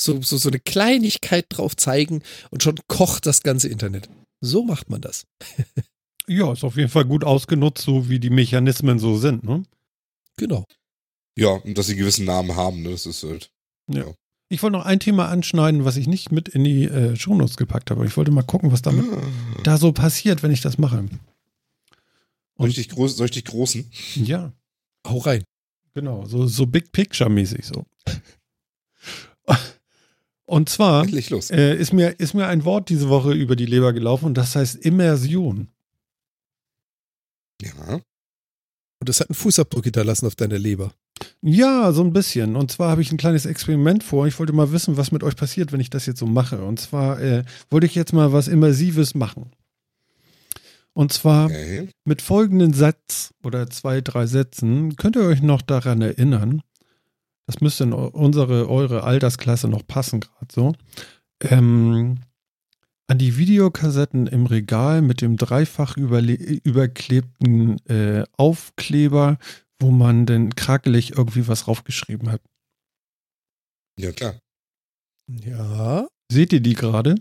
so, 0.00 0.20
so, 0.22 0.36
so 0.36 0.48
eine 0.48 0.58
Kleinigkeit 0.60 1.46
drauf 1.48 1.76
zeigen 1.76 2.22
und 2.50 2.62
schon 2.62 2.78
kocht 2.88 3.26
das 3.26 3.42
ganze 3.42 3.68
Internet. 3.68 4.08
So 4.40 4.64
macht 4.64 4.90
man 4.90 5.00
das. 5.00 5.24
ja, 6.26 6.52
ist 6.52 6.64
auf 6.64 6.76
jeden 6.76 6.90
Fall 6.90 7.04
gut 7.04 7.24
ausgenutzt, 7.24 7.84
so 7.84 8.08
wie 8.08 8.20
die 8.20 8.30
Mechanismen 8.30 8.98
so 8.98 9.16
sind, 9.16 9.44
ne? 9.44 9.62
Genau. 10.36 10.64
Ja, 11.36 11.50
und 11.50 11.76
dass 11.78 11.86
sie 11.86 11.96
gewissen 11.96 12.24
Namen 12.26 12.54
haben, 12.56 12.82
ne? 12.82 12.90
Das 12.90 13.06
ist 13.06 13.22
halt. 13.24 13.50
Ich 14.50 14.62
wollte 14.62 14.76
noch 14.78 14.86
ein 14.86 15.00
Thema 15.00 15.28
anschneiden, 15.28 15.84
was 15.84 15.96
ich 15.96 16.06
nicht 16.06 16.32
mit 16.32 16.48
in 16.48 16.64
die 16.64 16.84
äh, 16.84 17.16
Shownotes 17.16 17.56
gepackt 17.56 17.90
habe. 17.90 18.06
Ich 18.06 18.16
wollte 18.16 18.30
mal 18.30 18.42
gucken, 18.42 18.72
was 18.72 18.82
damit 18.82 19.04
Ah. 19.12 19.22
da 19.62 19.76
so 19.76 19.92
passiert, 19.92 20.42
wenn 20.42 20.50
ich 20.50 20.60
das 20.62 20.78
mache. 20.78 21.04
Soll 22.58 22.68
ich 22.70 22.74
dich, 22.74 22.88
groß, 22.88 23.16
soll 23.16 23.26
ich 23.26 23.32
dich 23.32 23.44
großen? 23.44 23.90
Ja, 24.16 24.52
Hau 25.06 25.18
rein. 25.18 25.44
genau. 25.94 26.26
So, 26.26 26.46
so 26.46 26.66
Big 26.66 26.90
Picture-mäßig 26.92 27.64
so. 27.64 27.86
Und 30.46 30.68
zwar 30.70 31.06
äh, 31.06 31.76
ist, 31.76 31.92
mir, 31.92 32.18
ist 32.18 32.32
mir 32.34 32.46
ein 32.46 32.64
Wort 32.64 32.88
diese 32.88 33.10
Woche 33.10 33.32
über 33.32 33.54
die 33.54 33.66
Leber 33.66 33.92
gelaufen 33.92 34.24
und 34.24 34.34
das 34.34 34.56
heißt 34.56 34.76
Immersion. 34.76 35.68
Ja. 37.60 38.00
Und 39.00 39.08
das 39.08 39.20
hat 39.20 39.28
einen 39.28 39.34
Fußabdruck 39.34 39.84
hinterlassen 39.84 40.26
auf 40.26 40.36
deiner 40.36 40.58
Leber. 40.58 40.94
Ja, 41.42 41.92
so 41.92 42.02
ein 42.02 42.14
bisschen. 42.14 42.56
Und 42.56 42.72
zwar 42.72 42.90
habe 42.90 43.02
ich 43.02 43.12
ein 43.12 43.18
kleines 43.18 43.44
Experiment 43.44 44.02
vor. 44.02 44.26
Ich 44.26 44.38
wollte 44.38 44.54
mal 44.54 44.72
wissen, 44.72 44.96
was 44.96 45.12
mit 45.12 45.22
euch 45.22 45.36
passiert, 45.36 45.70
wenn 45.70 45.80
ich 45.80 45.90
das 45.90 46.06
jetzt 46.06 46.18
so 46.18 46.26
mache. 46.26 46.64
Und 46.64 46.80
zwar 46.80 47.20
äh, 47.20 47.44
wollte 47.68 47.86
ich 47.86 47.94
jetzt 47.94 48.14
mal 48.14 48.32
was 48.32 48.48
Immersives 48.48 49.14
machen. 49.14 49.52
Und 50.98 51.12
zwar 51.12 51.44
Okay. 51.44 51.88
mit 52.04 52.22
folgenden 52.22 52.72
Satz 52.72 53.32
oder 53.44 53.70
zwei, 53.70 54.00
drei 54.00 54.26
Sätzen. 54.26 54.96
Könnt 54.96 55.14
ihr 55.14 55.22
euch 55.22 55.42
noch 55.42 55.62
daran 55.62 56.02
erinnern? 56.02 56.60
Das 57.46 57.60
müsste 57.60 57.84
in 57.84 57.92
unsere, 57.92 58.68
eure 58.68 59.04
Altersklasse 59.04 59.68
noch 59.68 59.86
passen, 59.86 60.18
gerade 60.18 60.48
so. 60.52 60.74
Ähm, 61.40 62.18
an 63.06 63.16
die 63.16 63.36
Videokassetten 63.38 64.26
im 64.26 64.46
Regal 64.46 65.00
mit 65.00 65.20
dem 65.20 65.36
dreifach 65.36 65.96
überklebten 65.96 67.78
äh, 67.86 68.24
Aufkleber, 68.36 69.38
wo 69.78 69.92
man 69.92 70.26
denn 70.26 70.56
krakelig 70.56 71.16
irgendwie 71.16 71.46
was 71.46 71.68
raufgeschrieben 71.68 72.32
hat. 72.32 72.42
Ja, 74.00 74.10
klar. 74.10 74.34
Ja. 75.28 76.08
Seht 76.28 76.52
ihr 76.52 76.60
die 76.60 76.74
gerade? 76.74 77.14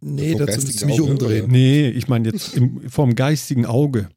Nee, 0.00 0.32
Vom 0.32 0.38
dazu 0.40 0.52
geistigen 0.60 0.66
müsst 0.66 0.80
ihr 0.82 0.86
mich 0.86 1.00
Auge, 1.00 1.10
umdrehen. 1.10 1.44
oder? 1.44 1.52
Nee, 1.52 1.88
ich 1.88 2.08
meine 2.08 2.28
jetzt 2.30 2.54
im, 2.54 2.88
vom 2.90 3.14
geistigen 3.14 3.66
Auge. 3.66 4.08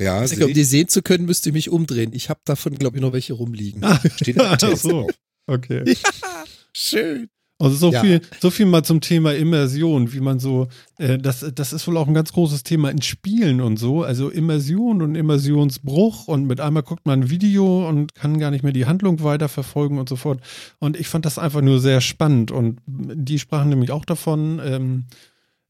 Ja, 0.00 0.26
seh 0.26 0.42
um 0.42 0.50
ich. 0.50 0.54
die 0.54 0.64
sehen 0.64 0.88
zu 0.88 1.02
können, 1.02 1.24
müsst 1.26 1.44
ihr 1.46 1.52
mich 1.52 1.70
umdrehen. 1.70 2.12
Ich 2.12 2.30
habe 2.30 2.40
davon, 2.44 2.74
glaube 2.76 2.96
ich, 2.96 3.02
noch 3.02 3.12
welche 3.12 3.32
rumliegen. 3.32 3.82
Ah, 3.84 4.00
Steht 4.16 4.38
da 4.38 4.52
ach 4.52 4.56
Text 4.56 4.82
so. 4.84 5.08
Okay. 5.46 5.96
Schön. 6.72 7.28
Also 7.60 7.74
so 7.76 7.90
Ja. 7.92 8.00
viel, 8.02 8.20
so 8.40 8.50
viel 8.50 8.66
mal 8.66 8.84
zum 8.84 9.00
Thema 9.00 9.34
Immersion, 9.34 10.12
wie 10.12 10.20
man 10.20 10.38
so, 10.38 10.68
äh, 10.98 11.18
das, 11.18 11.44
das 11.54 11.72
ist 11.72 11.88
wohl 11.88 11.96
auch 11.96 12.06
ein 12.06 12.14
ganz 12.14 12.32
großes 12.32 12.62
Thema 12.62 12.88
in 12.90 13.02
Spielen 13.02 13.60
und 13.60 13.78
so. 13.78 14.04
Also 14.04 14.28
Immersion 14.28 15.02
und 15.02 15.16
Immersionsbruch 15.16 16.28
und 16.28 16.46
mit 16.46 16.60
einmal 16.60 16.84
guckt 16.84 17.04
man 17.04 17.22
ein 17.22 17.30
Video 17.30 17.88
und 17.88 18.14
kann 18.14 18.38
gar 18.38 18.52
nicht 18.52 18.62
mehr 18.62 18.72
die 18.72 18.86
Handlung 18.86 19.24
weiterverfolgen 19.24 19.98
und 19.98 20.08
so 20.08 20.14
fort. 20.14 20.40
Und 20.78 20.98
ich 20.98 21.08
fand 21.08 21.24
das 21.24 21.36
einfach 21.38 21.60
nur 21.60 21.80
sehr 21.80 22.00
spannend 22.00 22.52
und 22.52 22.78
die 22.86 23.40
sprachen 23.40 23.70
nämlich 23.70 23.90
auch 23.90 24.04
davon, 24.04 24.60
ähm, 24.64 25.04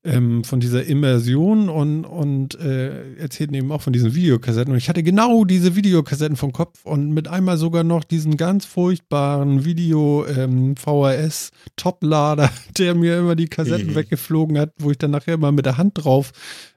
ähm, 0.04 0.44
von 0.44 0.60
dieser 0.60 0.84
Immersion 0.84 1.68
und, 1.68 2.04
und 2.04 2.58
äh, 2.60 3.14
erzählten 3.16 3.54
eben 3.54 3.72
auch 3.72 3.82
von 3.82 3.92
diesen 3.92 4.14
Videokassetten. 4.14 4.72
Und 4.72 4.78
ich 4.78 4.88
hatte 4.88 5.02
genau 5.02 5.44
diese 5.44 5.74
Videokassetten 5.74 6.36
vom 6.36 6.52
Kopf 6.52 6.84
und 6.84 7.10
mit 7.10 7.28
einmal 7.28 7.58
sogar 7.58 7.84
noch 7.84 8.04
diesen 8.04 8.36
ganz 8.36 8.64
furchtbaren 8.64 9.64
Video 9.64 10.24
ähm, 10.26 10.76
VHS 10.76 11.50
Toplader, 11.76 12.50
der 12.78 12.94
mir 12.94 13.18
immer 13.18 13.34
die 13.36 13.48
Kassetten 13.48 13.94
weggeflogen 13.94 14.58
hat, 14.58 14.72
wo 14.78 14.90
ich 14.90 14.98
dann 14.98 15.10
nachher 15.10 15.34
immer 15.34 15.52
mit 15.52 15.66
der 15.66 15.78
Hand 15.78 16.04
drauf 16.04 16.32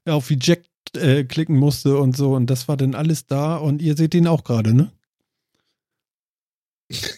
äh, 0.05 0.11
auf 0.11 0.31
Eject 0.31 0.67
äh, 0.97 1.23
klicken 1.23 1.57
musste 1.57 1.97
und 1.97 2.17
so. 2.17 2.33
Und 2.33 2.49
das 2.49 2.67
war 2.67 2.75
dann 2.75 2.95
alles 2.95 3.27
da 3.27 3.55
und 3.57 3.81
ihr 3.81 3.95
seht 3.95 4.13
den 4.13 4.27
auch 4.27 4.43
gerade, 4.43 4.73
ne? 4.73 4.91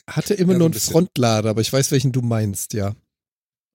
Hatte 0.08 0.36
immer 0.36 0.54
Ja, 0.54 0.60
nur 0.60 0.70
ein 0.70 0.74
einen. 0.74 0.92
Frontlader, 0.92 1.50
aber 1.50 1.62
ich 1.62 1.74
weiß, 1.74 1.92
welchen 1.92 2.12
du 2.12 2.22
meinst, 2.22 2.74
ja. 2.74 2.94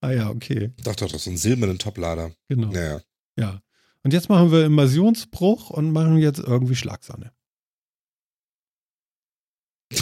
Ah 0.01 0.12
ja, 0.12 0.30
okay. 0.30 0.70
Ich 0.76 0.84
dachte 0.84 1.05
doch, 1.05 1.11
das 1.12 1.20
ist 1.20 1.24
so 1.24 1.30
ein 1.30 1.36
silbernen 1.36 1.78
Toplader. 1.78 2.32
Genau. 2.49 2.68
Naja. 2.70 3.01
Ja. 3.36 3.61
Und 4.05 4.12
jetzt 4.12 4.28
machen 4.28 4.53
wir 4.53 4.64
Immersionsbruch 4.64 5.70
und 5.70 5.90
machen 5.92 6.18
jetzt 6.18 6.38
irgendwie 6.38 6.76
Schlagsahne. 6.76 7.32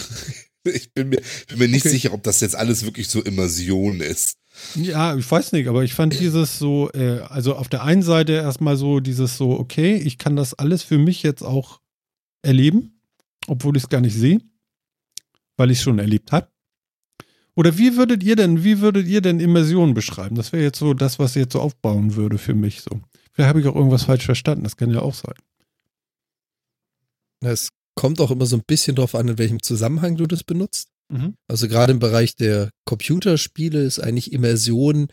Ich 0.65 0.93
bin 0.93 1.11
mir, 1.11 1.23
bin 1.47 1.59
mir 1.61 1.69
nicht 1.69 1.83
Okay. 1.87 1.91
sicher, 1.91 2.13
ob 2.13 2.25
das 2.25 2.41
jetzt 2.41 2.57
alles 2.57 2.85
wirklich 2.85 3.07
so 3.07 3.23
Immersion 3.23 4.01
ist. 4.01 4.37
Ja, 4.75 5.15
ich 5.17 5.31
weiß 5.31 5.53
nicht, 5.53 5.69
aber 5.69 5.85
ich 5.85 5.95
fand 5.95 6.13
dieses 6.19 6.59
so, 6.59 6.91
äh, 6.93 7.21
also 7.21 7.55
auf 7.55 7.69
der 7.69 7.85
einen 7.85 8.03
Seite 8.03 8.33
erstmal 8.33 8.77
so 8.77 8.99
dieses 8.99 9.37
so, 9.37 9.51
okay, 9.53 9.95
ich 9.95 10.19
kann 10.19 10.35
das 10.35 10.55
alles 10.55 10.83
für 10.83 10.99
mich 10.99 11.23
jetzt 11.23 11.43
auch 11.43 11.81
erleben, 12.43 13.01
obwohl 13.47 13.77
ich 13.77 13.85
es 13.85 13.89
gar 13.89 14.01
nicht 14.01 14.17
sehe, 14.17 14.41
weil 15.57 15.71
ich 15.71 15.79
es 15.79 15.85
schon 15.85 16.01
erlebt 16.01 16.33
habe. 16.33 16.49
Oder 17.57 17.79
wie 17.79 17.97
würdet 17.97 18.23
ihr 18.23 18.37
denn, 18.37 18.63
wie 18.63 18.81
würdet 18.81 19.07
ihr 19.07 19.23
denn 19.23 19.41
Immersion 19.41 19.95
beschreiben? 19.95 20.37
Das 20.37 20.53
wäre 20.53 20.63
jetzt 20.63 20.79
so 20.79 20.93
das, 20.95 21.19
was 21.19 21.35
jetzt 21.35 21.55
so 21.55 21.61
aufbauen 21.61 22.15
würde 22.15 22.39
für 22.39 22.55
mich 22.55 22.83
so. 22.83 23.01
Vielleicht 23.33 23.49
habe 23.49 23.61
ich 23.61 23.67
auch 23.67 23.75
irgendwas 23.75 24.05
falsch 24.05 24.27
verstanden, 24.27 24.65
das 24.65 24.77
kann 24.77 24.91
ja 24.91 25.01
auch 25.01 25.15
sein. 25.15 25.35
Es 27.41 27.71
kommt 27.95 28.21
auch 28.21 28.31
immer 28.31 28.47
so 28.47 28.57
ein 28.57 28.63
bisschen 28.67 28.97
drauf 28.97 29.15
an, 29.15 29.29
in 29.29 29.39
welchem 29.39 29.63
Zusammenhang 29.63 30.17
du 30.17 30.27
das 30.27 30.45
benutzt. 30.45 30.89
Mhm. 31.09 31.35
Also 31.49 31.67
gerade 31.67 31.93
im 31.93 31.99
Bereich 31.99 32.37
der 32.37 32.71
Computerspiele 32.85 33.83
ist 33.83 34.01
eigentlich 34.01 34.33
Immersion 34.33 35.09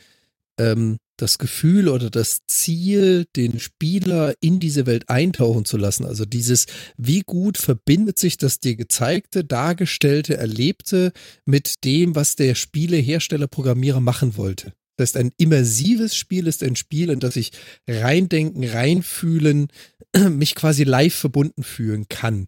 ähm, 0.59 0.97
das 1.17 1.37
Gefühl 1.37 1.89
oder 1.89 2.09
das 2.09 2.39
Ziel, 2.47 3.25
den 3.35 3.59
Spieler 3.59 4.33
in 4.41 4.59
diese 4.59 4.85
Welt 4.85 5.09
eintauchen 5.09 5.63
zu 5.65 5.77
lassen. 5.77 6.05
Also 6.05 6.25
dieses, 6.25 6.65
wie 6.97 7.21
gut 7.21 7.57
verbindet 7.57 8.17
sich 8.17 8.37
das 8.37 8.59
dir 8.59 8.75
gezeigte, 8.75 9.43
dargestellte, 9.43 10.37
erlebte 10.37 11.11
mit 11.45 11.83
dem, 11.83 12.15
was 12.15 12.35
der 12.35 12.55
Spielehersteller, 12.55 13.47
Programmierer 13.47 13.99
machen 13.99 14.37
wollte. 14.37 14.73
Das 14.97 15.09
heißt, 15.09 15.17
ein 15.17 15.31
immersives 15.37 16.15
Spiel 16.15 16.47
ist 16.47 16.63
ein 16.63 16.75
Spiel, 16.75 17.09
in 17.09 17.19
das 17.19 17.35
ich 17.35 17.51
reindenken, 17.87 18.63
reinfühlen, 18.63 19.67
mich 20.29 20.55
quasi 20.55 20.83
live 20.83 21.13
verbunden 21.15 21.63
fühlen 21.63 22.07
kann. 22.09 22.47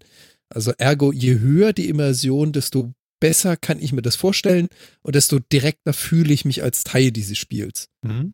Also 0.49 0.71
ergo, 0.77 1.11
je 1.11 1.39
höher 1.39 1.73
die 1.73 1.89
Immersion, 1.89 2.51
desto 2.51 2.93
besser 3.19 3.57
kann 3.57 3.79
ich 3.79 3.93
mir 3.93 4.01
das 4.01 4.15
vorstellen 4.15 4.67
und 5.01 5.15
desto 5.15 5.39
direkter 5.39 5.93
fühle 5.93 6.33
ich 6.33 6.45
mich 6.45 6.63
als 6.63 6.83
Teil 6.83 7.11
dieses 7.11 7.37
Spiels. 7.37 7.89
Mhm. 8.01 8.33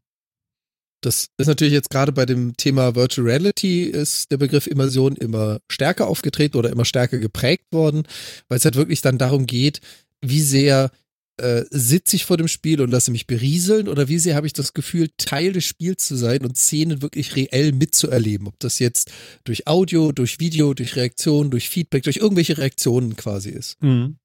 Das 1.04 1.30
ist 1.38 1.48
natürlich 1.48 1.74
jetzt 1.74 1.90
gerade 1.90 2.12
bei 2.12 2.28
dem 2.28 2.56
Thema 2.58 2.96
Virtual 2.96 3.28
Reality 3.28 3.84
ist 3.84 4.32
der 4.32 4.38
Begriff 4.38 4.68
Immersion 4.68 5.16
immer 5.16 5.60
stärker 5.68 6.08
aufgetreten 6.08 6.58
oder 6.58 6.70
immer 6.70 6.86
stärker 6.86 7.18
geprägt 7.18 7.66
worden, 7.72 8.04
weil 8.48 8.60
es 8.60 8.66
halt 8.66 8.76
wirklich 8.76 9.02
dann 9.02 9.18
darum 9.18 9.48
geht, 9.48 9.82
wie 10.22 10.42
sehr 10.42 10.92
äh, 11.38 11.66
sitze 11.72 12.16
ich 12.16 12.26
vor 12.26 12.38
dem 12.38 12.48
Spiel 12.48 12.82
und 12.82 12.92
lasse 12.92 13.10
mich 13.10 13.26
berieseln 13.26 13.88
oder 13.88 14.08
wie 14.08 14.20
sehr 14.20 14.36
habe 14.36 14.46
ich 14.46 14.54
das 14.54 14.74
Gefühl, 14.74 15.10
Teil 15.18 15.54
des 15.54 15.66
Spiels 15.66 16.08
zu 16.08 16.16
sein 16.16 16.46
und 16.46 16.56
Szenen 16.56 17.02
wirklich 17.02 17.36
reell 17.36 17.72
mitzuerleben. 17.72 18.48
Ob 18.48 18.60
das 18.60 18.78
jetzt 18.78 19.12
durch 19.44 19.68
Audio, 19.68 20.12
durch 20.12 20.40
Video, 20.40 20.76
durch 20.76 20.96
Reaktion, 20.96 21.50
durch 21.50 21.68
Feedback, 21.68 22.04
durch 22.04 22.18
irgendwelche 22.18 22.60
Reaktionen 22.60 23.16
quasi 23.16 23.50
ist. 23.50 23.82
Mhm. 23.82 24.18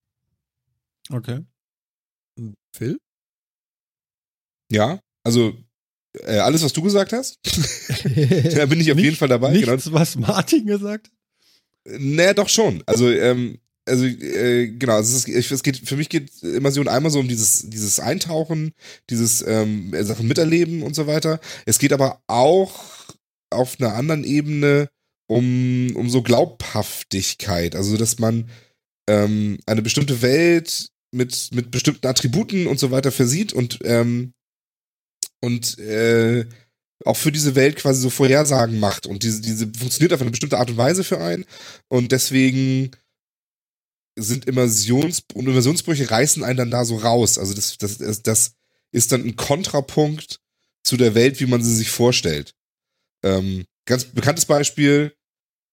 Okay. 1.12 1.40
Hm, 2.38 2.54
Phil? 2.76 2.98
Ja, 4.70 5.00
also 5.24 5.56
äh, 6.22 6.38
alles, 6.38 6.62
was 6.62 6.72
du 6.72 6.82
gesagt 6.82 7.12
hast, 7.12 7.38
da 8.56 8.66
bin 8.66 8.80
ich 8.80 8.90
auf 8.90 8.96
Nicht- 8.96 9.04
jeden 9.04 9.16
Fall 9.16 9.28
dabei. 9.28 9.52
Nichts, 9.52 9.84
Genau. 9.84 9.98
was 9.98 10.16
Martin 10.16 10.66
gesagt 10.66 11.08
hat? 11.08 11.12
Naja, 12.00 12.34
doch 12.34 12.48
schon. 12.48 12.82
Also, 12.86 13.08
ähm, 13.10 13.58
also 13.88 14.04
äh, 14.04 14.68
genau, 14.76 14.94
also 14.94 15.16
es, 15.16 15.28
ist, 15.28 15.28
ich- 15.28 15.50
es 15.52 15.62
geht 15.62 15.88
für 15.88 15.96
mich 15.96 16.08
geht 16.08 16.42
Immersion 16.42 16.88
einmal 16.88 17.12
so 17.12 17.20
um 17.20 17.28
dieses 17.28 17.68
dieses 17.70 18.00
Eintauchen, 18.00 18.72
dieses 19.10 19.42
ähm, 19.46 19.92
Sachen 20.04 20.26
miterleben 20.26 20.82
und 20.82 20.96
so 20.96 21.06
weiter. 21.06 21.38
Es 21.66 21.78
geht 21.78 21.92
aber 21.92 22.20
auch 22.26 22.84
auf 23.50 23.78
einer 23.78 23.94
anderen 23.94 24.24
Ebene 24.24 24.88
um 25.28 25.94
um 25.94 26.10
so 26.10 26.22
Glaubhaftigkeit, 26.22 27.76
also 27.76 27.96
dass 27.96 28.18
man 28.18 28.50
ähm, 29.08 29.58
eine 29.66 29.82
bestimmte 29.82 30.20
Welt 30.22 30.88
mit 31.12 31.50
mit 31.52 31.70
bestimmten 31.70 32.06
Attributen 32.06 32.66
und 32.66 32.78
so 32.78 32.90
weiter 32.90 33.12
versieht 33.12 33.52
und 33.52 33.78
ähm, 33.84 34.32
und 35.40 35.78
äh, 35.78 36.46
auch 37.04 37.16
für 37.16 37.32
diese 37.32 37.54
Welt 37.54 37.76
quasi 37.76 38.00
so 38.00 38.10
Vorhersagen 38.10 38.80
macht 38.80 39.06
und 39.06 39.22
diese 39.22 39.40
diese 39.40 39.66
funktioniert 39.66 40.12
auf 40.12 40.20
eine 40.20 40.30
bestimmte 40.30 40.58
Art 40.58 40.70
und 40.70 40.76
Weise 40.76 41.04
für 41.04 41.20
einen 41.20 41.44
und 41.88 42.12
deswegen 42.12 42.90
sind 44.18 44.46
Immersions 44.46 45.22
und 45.34 45.46
Immersionsbrüche 45.46 46.10
reißen 46.10 46.42
einen 46.42 46.56
dann 46.56 46.70
da 46.70 46.84
so 46.84 46.96
raus. 46.96 47.38
Also 47.38 47.54
das, 47.54 47.76
das, 47.78 48.22
das, 48.22 48.52
ist 48.92 49.12
dann 49.12 49.24
ein 49.24 49.36
Kontrapunkt 49.36 50.40
zu 50.82 50.96
der 50.96 51.14
Welt, 51.14 51.40
wie 51.40 51.46
man 51.46 51.62
sie 51.62 51.74
sich 51.74 51.90
vorstellt. 51.90 52.54
Ähm, 53.22 53.66
ganz 53.84 54.04
bekanntes 54.04 54.46
Beispiel, 54.46 55.14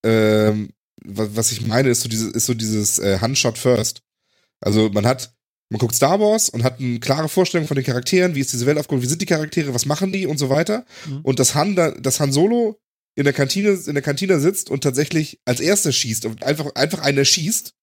ähm, 0.04 0.72
was, 1.06 1.36
was 1.36 1.52
ich 1.52 1.66
meine, 1.66 1.90
ist 1.90 2.02
so 2.02 2.10
dieses, 2.10 2.34
ist 2.34 2.48
so 2.48 2.54
dieses 2.54 3.00
äh, 3.00 3.20
Handshot 3.20 3.58
First. 3.58 4.02
Also 4.64 4.90
man 4.90 5.06
hat, 5.06 5.34
man 5.70 5.80
guckt 5.80 5.96
Star 5.96 6.20
Wars 6.20 6.50
und 6.50 6.64
hat 6.64 6.80
eine 6.80 7.00
klare 7.00 7.30
Vorstellung 7.30 7.68
von 7.68 7.76
den 7.76 7.86
Charakteren, 7.86 8.36
wie 8.36 8.40
ist 8.40 8.54
diese 8.54 8.66
Welt 8.66 8.78
aufgebaut, 8.78 9.04
wie 9.04 9.10
sind 9.10 9.22
die 9.22 9.28
Charaktere, 9.28 9.74
was 9.74 9.86
machen 9.86 10.12
die 10.12 10.28
und 10.28 10.38
so 10.38 10.50
weiter. 10.50 10.86
Mhm. 11.08 11.22
Und 11.24 11.40
das 11.40 11.56
Han, 11.56 11.76
da, 11.76 11.92
das 11.92 12.20
Han 12.20 12.32
Solo 12.32 12.80
in 13.16 13.26
der 13.26 13.34
Kantine, 13.34 13.70
in 13.70 13.94
der 13.94 14.04
Kantine 14.04 14.40
sitzt 14.40 14.70
und 14.70 14.82
tatsächlich 14.82 15.40
als 15.46 15.60
erster 15.60 15.92
schießt 15.92 16.26
und 16.26 16.44
einfach, 16.44 16.74
einfach 16.76 17.00
einen 17.00 17.20
erschießt, 17.20 17.74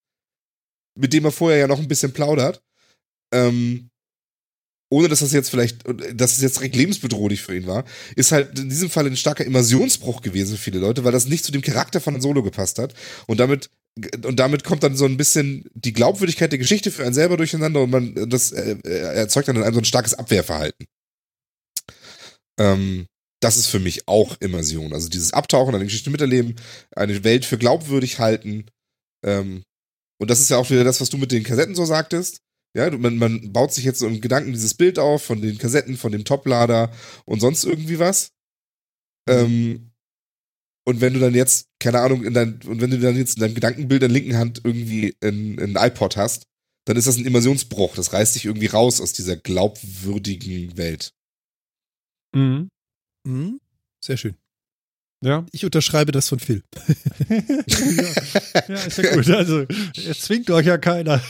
mit 0.99 1.13
dem 1.13 1.25
er 1.25 1.33
vorher 1.33 1.59
ja 1.59 1.67
noch 1.69 1.79
ein 1.79 1.89
bisschen 1.89 2.13
plaudert. 2.13 2.63
Ähm, 3.33 3.91
ohne 4.93 5.09
dass 5.09 5.21
das 5.21 5.33
jetzt 5.33 5.51
vielleicht, 5.51 5.85
dass 6.15 6.33
es 6.33 6.41
jetzt 6.41 6.57
direkt 6.57 6.75
lebensbedrohlich 6.75 7.43
für 7.43 7.57
ihn 7.57 7.67
war, 7.67 7.85
ist 8.17 8.33
halt 8.33 8.59
in 8.59 8.69
diesem 8.69 8.91
Fall 8.91 9.07
ein 9.07 9.17
starker 9.17 9.45
Immersionsbruch 9.45 10.21
gewesen 10.21 10.57
für 10.57 10.63
viele 10.63 10.81
Leute, 10.81 11.05
weil 11.05 11.13
das 11.13 11.27
nicht 11.27 11.45
zu 11.45 11.53
dem 11.53 11.63
Charakter 11.63 12.01
von 12.01 12.15
Han 12.15 12.21
Solo 12.21 12.43
gepasst 12.43 12.81
hat. 12.81 12.95
Und 13.27 13.39
damit, 13.39 13.71
und 14.25 14.37
damit 14.37 14.65
kommt 14.65 14.83
dann 14.83 14.97
so 14.97 15.05
ein 15.05 15.17
bisschen 15.17 15.69
die 15.75 15.93
Glaubwürdigkeit 15.93 16.53
der 16.53 16.59
Geschichte 16.59 16.91
für 16.91 17.05
einen 17.05 17.15
selber 17.15 17.37
durcheinander 17.37 17.83
und 17.83 17.91
man, 17.91 18.31
das 18.31 18.53
äh, 18.53 18.77
äh, 18.85 19.17
erzeugt 19.17 19.49
dann 19.49 19.57
in 19.57 19.63
einem 19.63 19.75
so 19.75 19.81
ein 19.81 19.85
starkes 19.85 20.15
Abwehrverhalten. 20.15 20.87
Ähm, 22.59 23.07
das 23.43 23.57
ist 23.57 23.67
für 23.67 23.81
mich 23.81 24.07
auch 24.07 24.37
Immersion. 24.41 24.93
Also 24.93 25.09
dieses 25.09 25.33
Abtauchen, 25.33 25.75
eine 25.75 25.85
Geschichte 25.85 26.11
miterleben, 26.11 26.57
eine 26.95 27.25
Welt 27.25 27.45
für 27.45 27.59
glaubwürdig 27.59 28.19
halten. 28.19 28.67
Ähm, 29.25 29.63
und 30.21 30.31
das 30.31 30.41
ist 30.41 30.51
ja 30.51 30.59
auch 30.59 30.69
wieder 30.69 30.85
das, 30.85 31.01
was 31.01 31.09
du 31.09 31.17
mit 31.17 31.33
den 31.33 31.43
Kassetten 31.43 31.75
so 31.75 31.85
sagtest. 31.85 32.41
Ja, 32.77 32.91
man, 32.91 33.17
man 33.17 33.53
baut 33.53 33.73
sich 33.73 33.85
jetzt 33.85 33.99
so 33.99 34.07
im 34.07 34.21
Gedanken 34.21 34.53
dieses 34.53 34.75
Bild 34.75 34.99
auf 34.99 35.25
von 35.25 35.41
den 35.41 35.59
Kassetten, 35.59 35.97
von 35.97 36.13
dem 36.13 36.25
Toplader 36.25 36.93
und 37.25 37.41
sonst 37.41 37.65
irgendwie 37.65 37.99
was. 37.99 38.31
Ähm, 39.29 39.90
und 40.85 41.01
wenn 41.01 41.15
du 41.15 41.21
dann 41.21 41.35
jetzt, 41.35 41.69
keine 41.79 42.01
Ahnung, 42.01 42.25
in 42.25 42.35
dein, 42.35 42.61
und 42.67 42.81
wenn 42.81 42.91
du 42.91 42.99
dann 42.99 43.17
jetzt 43.17 43.37
in 43.37 43.43
deinem 43.43 43.55
Gedankenbild 43.55 44.03
in 44.03 44.09
der 44.09 44.21
linken 44.21 44.39
Hand 44.39 44.63
irgendwie 44.65 45.15
ein, 45.23 45.77
iPod 45.77 46.17
hast, 46.17 46.45
dann 46.87 46.97
ist 46.97 47.07
das 47.07 47.17
ein 47.17 47.27
Immersionsbruch. 47.27 47.95
Das 47.95 48.13
reißt 48.13 48.35
dich 48.35 48.47
irgendwie 48.47 48.67
raus 48.67 49.01
aus 49.01 49.13
dieser 49.13 49.37
glaubwürdigen 49.37 50.77
Welt. 50.77 51.13
Mhm. 52.35 52.69
Mhm. 53.27 53.61
Sehr 54.03 54.17
schön. 54.17 54.35
Ja. 55.23 55.45
Ich 55.53 55.65
unterschreibe 55.65 56.13
das 56.13 56.29
von 56.29 56.39
Phil. 56.39 56.63
ja. 57.29 58.65
ja, 58.69 58.75
ist 58.77 58.97
ja 58.97 59.15
gut. 59.15 59.29
Also, 59.29 59.67
es 59.95 60.23
zwingt 60.23 60.51
euch 60.51 60.67
ja 60.67 60.79
keiner. 60.79 61.23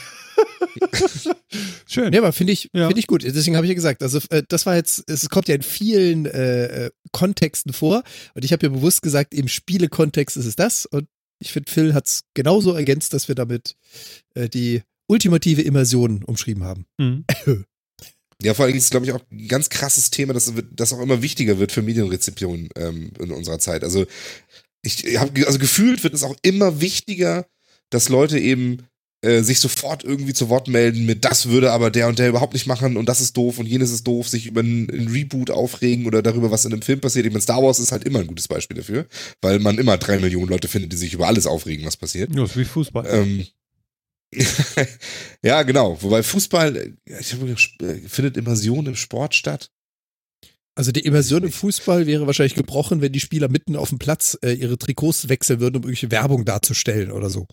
Schön. 1.86 2.12
Ja, 2.12 2.20
aber 2.20 2.32
finde 2.32 2.52
ich, 2.52 2.68
Ja. 2.72 2.86
finde 2.86 3.00
ich 3.00 3.06
gut. 3.06 3.22
Deswegen 3.24 3.56
habe 3.56 3.66
ich 3.66 3.70
ja 3.70 3.74
gesagt, 3.74 4.02
also 4.02 4.20
äh, 4.30 4.42
das 4.48 4.66
war 4.66 4.76
jetzt, 4.76 5.08
es 5.08 5.28
kommt 5.28 5.48
ja 5.48 5.54
in 5.54 5.62
vielen 5.62 6.26
äh, 6.26 6.90
Kontexten 7.12 7.72
vor. 7.72 8.02
Und 8.34 8.44
ich 8.44 8.52
habe 8.52 8.64
ja 8.66 8.70
bewusst 8.72 9.02
gesagt, 9.02 9.34
im 9.34 9.48
Spielekontext 9.48 10.36
ist 10.36 10.46
es 10.46 10.56
das. 10.56 10.86
Und 10.86 11.08
ich 11.40 11.52
finde, 11.52 11.70
Phil 11.70 11.94
hat 11.94 12.06
es 12.06 12.22
genauso 12.34 12.72
ergänzt, 12.72 13.14
dass 13.14 13.28
wir 13.28 13.34
damit 13.34 13.74
äh, 14.34 14.48
die 14.48 14.82
ultimative 15.08 15.62
Immersion 15.62 16.22
umschrieben 16.24 16.64
haben. 16.64 16.86
Mhm. 16.98 17.24
Ja, 18.42 18.54
vor 18.54 18.64
allem 18.64 18.74
ist 18.74 18.84
es, 18.84 18.90
glaube 18.90 19.04
ich, 19.04 19.12
auch 19.12 19.20
ein 19.30 19.48
ganz 19.48 19.68
krasses 19.68 20.08
Thema, 20.10 20.32
das, 20.32 20.50
das 20.72 20.94
auch 20.94 21.00
immer 21.00 21.20
wichtiger 21.20 21.58
wird 21.58 21.72
für 21.72 21.82
Medienrezeption 21.82 22.70
ähm, 22.74 23.10
in 23.18 23.32
unserer 23.32 23.58
Zeit. 23.58 23.84
Also, 23.84 24.06
ich 24.80 25.18
habe, 25.18 25.46
also 25.46 25.58
gefühlt 25.58 26.02
wird 26.04 26.14
es 26.14 26.22
auch 26.22 26.34
immer 26.40 26.80
wichtiger, 26.80 27.46
dass 27.90 28.08
Leute 28.08 28.38
eben 28.38 28.86
äh, 29.22 29.42
sich 29.42 29.60
sofort 29.60 30.04
irgendwie 30.04 30.32
zu 30.32 30.48
Wort 30.48 30.68
melden 30.68 31.04
mit, 31.04 31.24
das 31.24 31.48
würde 31.48 31.72
aber 31.72 31.90
der 31.90 32.08
und 32.08 32.18
der 32.18 32.28
überhaupt 32.28 32.54
nicht 32.54 32.66
machen 32.66 32.96
und 32.96 33.08
das 33.08 33.20
ist 33.20 33.36
doof 33.36 33.58
und 33.58 33.66
jenes 33.66 33.90
ist 33.90 34.06
doof, 34.06 34.28
sich 34.28 34.46
über 34.46 34.60
einen, 34.60 34.90
einen 34.90 35.08
Reboot 35.08 35.50
aufregen 35.50 36.06
oder 36.06 36.22
darüber, 36.22 36.50
was 36.50 36.64
in 36.64 36.72
einem 36.72 36.82
Film 36.82 37.00
passiert. 37.00 37.26
Ich 37.26 37.32
meine, 37.32 37.42
Star 37.42 37.62
Wars 37.62 37.78
ist 37.78 37.92
halt 37.92 38.04
immer 38.04 38.20
ein 38.20 38.26
gutes 38.26 38.48
Beispiel 38.48 38.76
dafür, 38.76 39.06
weil 39.42 39.58
man 39.58 39.78
immer 39.78 39.98
drei 39.98 40.18
Millionen 40.18 40.48
Leute 40.48 40.68
findet, 40.68 40.92
die 40.92 40.96
sich 40.96 41.12
über 41.12 41.26
alles 41.26 41.46
aufregen, 41.46 41.84
was 41.86 41.96
passiert. 41.96 42.34
Ja, 42.34 42.44
ist 42.44 42.56
wie 42.56 42.64
Fußball. 42.64 43.06
Ähm, 43.08 43.46
ja, 45.42 45.62
genau. 45.64 46.00
Wobei 46.02 46.22
Fußball, 46.22 46.76
äh, 46.76 46.92
ich 47.20 47.32
habe 47.34 47.50
äh, 47.50 48.08
findet 48.08 48.36
Immersion 48.36 48.86
im 48.86 48.96
Sport 48.96 49.34
statt. 49.34 49.70
Also 50.74 50.92
die 50.92 51.00
Immersion 51.00 51.42
im 51.42 51.52
Fußball 51.52 52.06
wäre 52.06 52.26
wahrscheinlich 52.26 52.54
gebrochen, 52.54 53.00
wenn 53.00 53.12
die 53.12 53.20
Spieler 53.20 53.48
mitten 53.48 53.76
auf 53.76 53.90
dem 53.90 53.98
Platz 53.98 54.38
äh, 54.42 54.52
ihre 54.52 54.78
Trikots 54.78 55.28
wechseln 55.28 55.60
würden, 55.60 55.76
um 55.76 55.82
irgendwelche 55.82 56.10
Werbung 56.10 56.44
darzustellen 56.44 57.10
oder 57.10 57.28
so. 57.28 57.46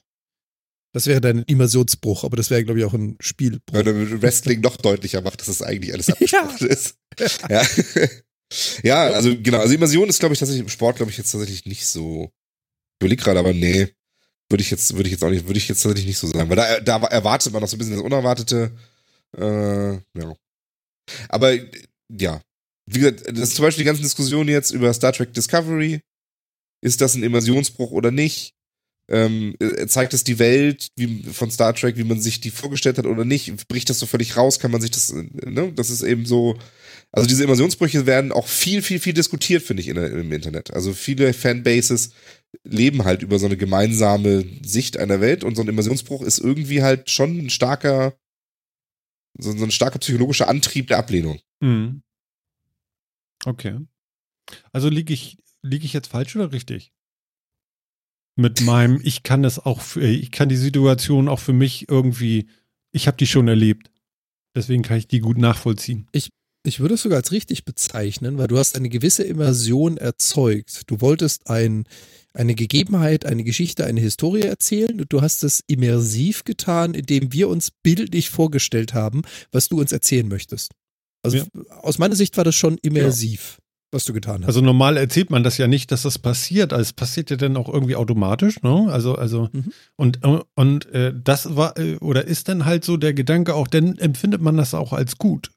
Das 0.97 1.05
wäre 1.05 1.21
dann 1.21 1.37
ein 1.37 1.43
Immersionsbruch, 1.43 2.23
aber 2.23 2.37
das 2.37 2.49
wäre, 2.49 2.63
glaube 2.63 2.79
ich, 2.79 2.85
auch 2.85 2.95
ein 2.95 3.17
Spielbruch. 3.19 3.71
Weil 3.71 3.83
dann 3.83 4.19
Wrestling 4.19 4.61
noch 4.61 4.77
deutlicher 4.77 5.21
macht, 5.21 5.41
dass 5.41 5.47
es 5.47 5.61
eigentlich 5.61 5.93
alles 5.93 6.09
abgesprochen 6.09 6.67
ist. 6.67 6.95
Ja. 7.47 7.61
ja, 8.83 9.01
also 9.11 9.39
genau. 9.39 9.59
Also 9.59 9.75
Immersion 9.75 10.09
ist, 10.09 10.17
glaube 10.17 10.33
ich, 10.33 10.39
tatsächlich 10.39 10.63
im 10.63 10.69
Sport, 10.69 10.95
glaube 10.95 11.11
ich, 11.11 11.17
jetzt 11.19 11.31
tatsächlich 11.31 11.67
nicht 11.67 11.85
so. 11.85 12.31
Ich 12.95 13.05
überleg 13.05 13.19
gerade, 13.19 13.37
aber 13.37 13.53
nee. 13.53 13.93
Würde 14.49 14.63
ich 14.63 14.71
jetzt, 14.71 14.95
würde 14.95 15.07
ich 15.07 15.11
jetzt 15.11 15.23
auch 15.23 15.29
nicht, 15.29 15.45
würde 15.45 15.59
ich 15.59 15.67
jetzt 15.67 15.83
tatsächlich 15.83 16.07
nicht 16.07 16.17
so 16.17 16.25
sagen. 16.25 16.49
Weil 16.49 16.55
da, 16.55 16.79
da 16.79 16.97
erwartet 17.05 17.53
man 17.53 17.61
noch 17.61 17.69
so 17.69 17.75
ein 17.75 17.77
bisschen 17.77 17.97
das 17.97 18.03
Unerwartete. 18.03 18.71
Äh, 19.37 19.93
ja. 19.93 20.35
Aber 21.29 21.53
ja. 22.09 22.41
Wie 22.87 23.01
gesagt, 23.01 23.21
das 23.27 23.49
ist 23.49 23.55
zum 23.55 23.65
Beispiel 23.65 23.83
die 23.83 23.87
ganzen 23.87 24.01
Diskussionen 24.01 24.49
jetzt 24.49 24.71
über 24.71 24.91
Star 24.95 25.13
Trek 25.13 25.31
Discovery. 25.31 26.01
Ist 26.81 27.01
das 27.01 27.13
ein 27.13 27.21
Immersionsbruch 27.21 27.91
oder 27.91 28.09
nicht? 28.09 28.56
Ähm, 29.09 29.55
äh, 29.59 29.87
zeigt 29.87 30.13
es 30.13 30.25
die 30.25 30.37
Welt 30.37 30.89
wie, 30.97 31.23
von 31.23 31.49
Star 31.49 31.73
Trek, 31.73 31.97
wie 31.97 32.03
man 32.03 32.19
sich 32.19 32.41
die 32.41 32.51
vorgestellt 32.51 32.97
hat 32.97 33.05
oder 33.05 33.23
nicht? 33.23 33.67
Bricht 33.69 33.89
das 33.89 33.99
so 33.99 34.05
völlig 34.05 34.35
raus? 34.35 34.59
Kann 34.59 34.71
man 34.71 34.81
sich 34.81 34.91
das, 34.91 35.13
ne? 35.13 35.71
Das 35.73 35.89
ist 35.89 36.03
eben 36.03 36.25
so. 36.25 36.57
Also 37.13 37.27
diese 37.27 37.45
Immersionsbrüche 37.45 38.05
werden 38.05 38.33
auch 38.33 38.47
viel, 38.47 38.81
viel, 38.81 38.99
viel 38.99 39.13
diskutiert, 39.13 39.63
finde 39.63 39.81
ich, 39.81 39.87
in, 39.87 39.95
im 39.95 40.31
Internet. 40.33 40.73
Also 40.73 40.91
viele 40.93 41.33
Fanbases 41.33 42.11
leben 42.63 43.05
halt 43.05 43.21
über 43.21 43.39
so 43.39 43.45
eine 43.45 43.55
gemeinsame 43.55 44.45
Sicht 44.61 44.97
einer 44.97 45.21
Welt 45.21 45.45
und 45.45 45.55
so 45.55 45.61
ein 45.61 45.69
Immersionsbruch 45.69 46.21
ist 46.21 46.39
irgendwie 46.39 46.83
halt 46.83 47.09
schon 47.09 47.37
ein 47.37 47.49
starker, 47.49 48.17
so, 49.37 49.55
so 49.55 49.63
ein 49.63 49.71
starker 49.71 49.99
psychologischer 49.99 50.49
Antrieb 50.49 50.87
der 50.87 50.97
Ablehnung. 50.97 51.39
Mhm. 51.61 52.03
Okay. 53.45 53.79
Also 54.71 54.89
liege 54.89 55.13
ich, 55.13 55.37
liege 55.61 55.85
ich 55.85 55.93
jetzt 55.93 56.07
falsch 56.07 56.35
oder 56.35 56.51
richtig? 56.51 56.91
Mit 58.37 58.61
meinem, 58.61 59.01
ich 59.03 59.23
kann 59.23 59.43
es 59.43 59.59
auch, 59.59 59.81
für, 59.81 60.05
ich 60.05 60.31
kann 60.31 60.47
die 60.47 60.55
Situation 60.55 61.27
auch 61.27 61.39
für 61.39 61.53
mich 61.53 61.89
irgendwie, 61.89 62.47
ich 62.91 63.07
habe 63.07 63.17
die 63.17 63.27
schon 63.27 63.47
erlebt. 63.47 63.89
Deswegen 64.55 64.83
kann 64.83 64.97
ich 64.97 65.07
die 65.07 65.19
gut 65.19 65.37
nachvollziehen. 65.37 66.07
Ich, 66.11 66.29
ich 66.63 66.79
würde 66.79 66.93
es 66.95 67.01
sogar 67.01 67.17
als 67.17 67.31
richtig 67.31 67.65
bezeichnen, 67.65 68.37
weil 68.37 68.47
du 68.47 68.57
hast 68.57 68.75
eine 68.75 68.89
gewisse 68.89 69.23
Immersion 69.23 69.97
erzeugt. 69.97 70.83
Du 70.87 71.01
wolltest 71.01 71.49
ein, 71.49 71.85
eine 72.33 72.53
Gegebenheit, 72.53 73.25
eine 73.25 73.43
Geschichte, 73.43 73.85
eine 73.85 74.01
Historie 74.01 74.41
erzählen 74.41 75.01
und 75.01 75.11
du 75.11 75.21
hast 75.21 75.43
es 75.43 75.63
immersiv 75.67 76.43
getan, 76.43 76.93
indem 76.93 77.33
wir 77.33 77.49
uns 77.49 77.71
bildlich 77.71 78.29
vorgestellt 78.29 78.93
haben, 78.93 79.23
was 79.51 79.67
du 79.67 79.79
uns 79.79 79.91
erzählen 79.91 80.27
möchtest. 80.27 80.71
Also 81.23 81.37
Ja. 81.37 81.45
aus 81.81 81.97
meiner 81.97 82.15
Sicht 82.15 82.37
war 82.37 82.43
das 82.43 82.55
schon 82.55 82.77
immersiv, 82.83 83.57
was 83.91 84.05
du 84.05 84.13
getan 84.13 84.41
hast. 84.41 84.47
Also 84.47 84.61
normal 84.61 84.97
erzählt 84.97 85.29
man 85.29 85.43
das 85.43 85.57
ja 85.57 85.67
nicht, 85.67 85.91
dass 85.91 86.01
das 86.01 86.19
passiert. 86.19 86.73
Also 86.73 86.81
es 86.83 86.93
passiert 86.93 87.29
ja 87.29 87.37
dann 87.37 87.55
auch 87.57 87.69
irgendwie 87.69 87.95
automatisch, 87.95 88.61
ne? 88.61 88.87
Also, 88.91 89.15
also, 89.15 89.49
Mhm. 89.53 89.71
und, 89.95 90.19
und 90.55 90.85
äh, 90.93 91.13
das 91.15 91.55
war, 91.55 91.77
äh, 91.77 91.95
oder 91.97 92.25
ist 92.25 92.49
dann 92.49 92.65
halt 92.65 92.83
so 92.83 92.97
der 92.97 93.13
Gedanke 93.13 93.53
auch, 93.55 93.67
dann 93.67 93.97
empfindet 93.97 94.41
man 94.41 94.57
das 94.57 94.73
auch 94.73 94.91
als 94.93 95.17
gut. 95.17 95.51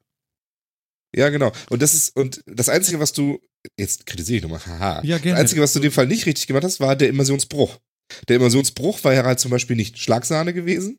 Ja, 1.14 1.28
genau. 1.28 1.50
Und 1.70 1.82
das 1.82 1.94
ist, 1.94 2.16
und 2.16 2.42
das 2.46 2.68
Einzige, 2.68 3.00
was 3.00 3.12
du, 3.12 3.40
jetzt 3.76 4.06
kritisiere 4.06 4.36
ich 4.36 4.42
nochmal, 4.44 4.64
haha. 4.64 5.02
Ja, 5.04 5.16
Das 5.16 5.22
gerne. 5.22 5.40
Einzige, 5.40 5.60
was 5.60 5.72
du 5.72 5.80
in 5.80 5.84
dem 5.84 5.92
Fall 5.92 6.06
nicht 6.06 6.26
richtig 6.26 6.46
gemacht 6.46 6.64
hast, 6.64 6.78
war 6.80 6.94
der 6.94 7.08
Immersionsbruch. 7.08 7.78
Der 8.28 8.36
Immersionsbruch 8.36 9.02
war 9.04 9.12
ja 9.12 9.24
halt 9.24 9.40
zum 9.40 9.50
Beispiel 9.50 9.76
nicht 9.76 9.98
Schlagsahne 9.98 10.54
gewesen, 10.54 10.98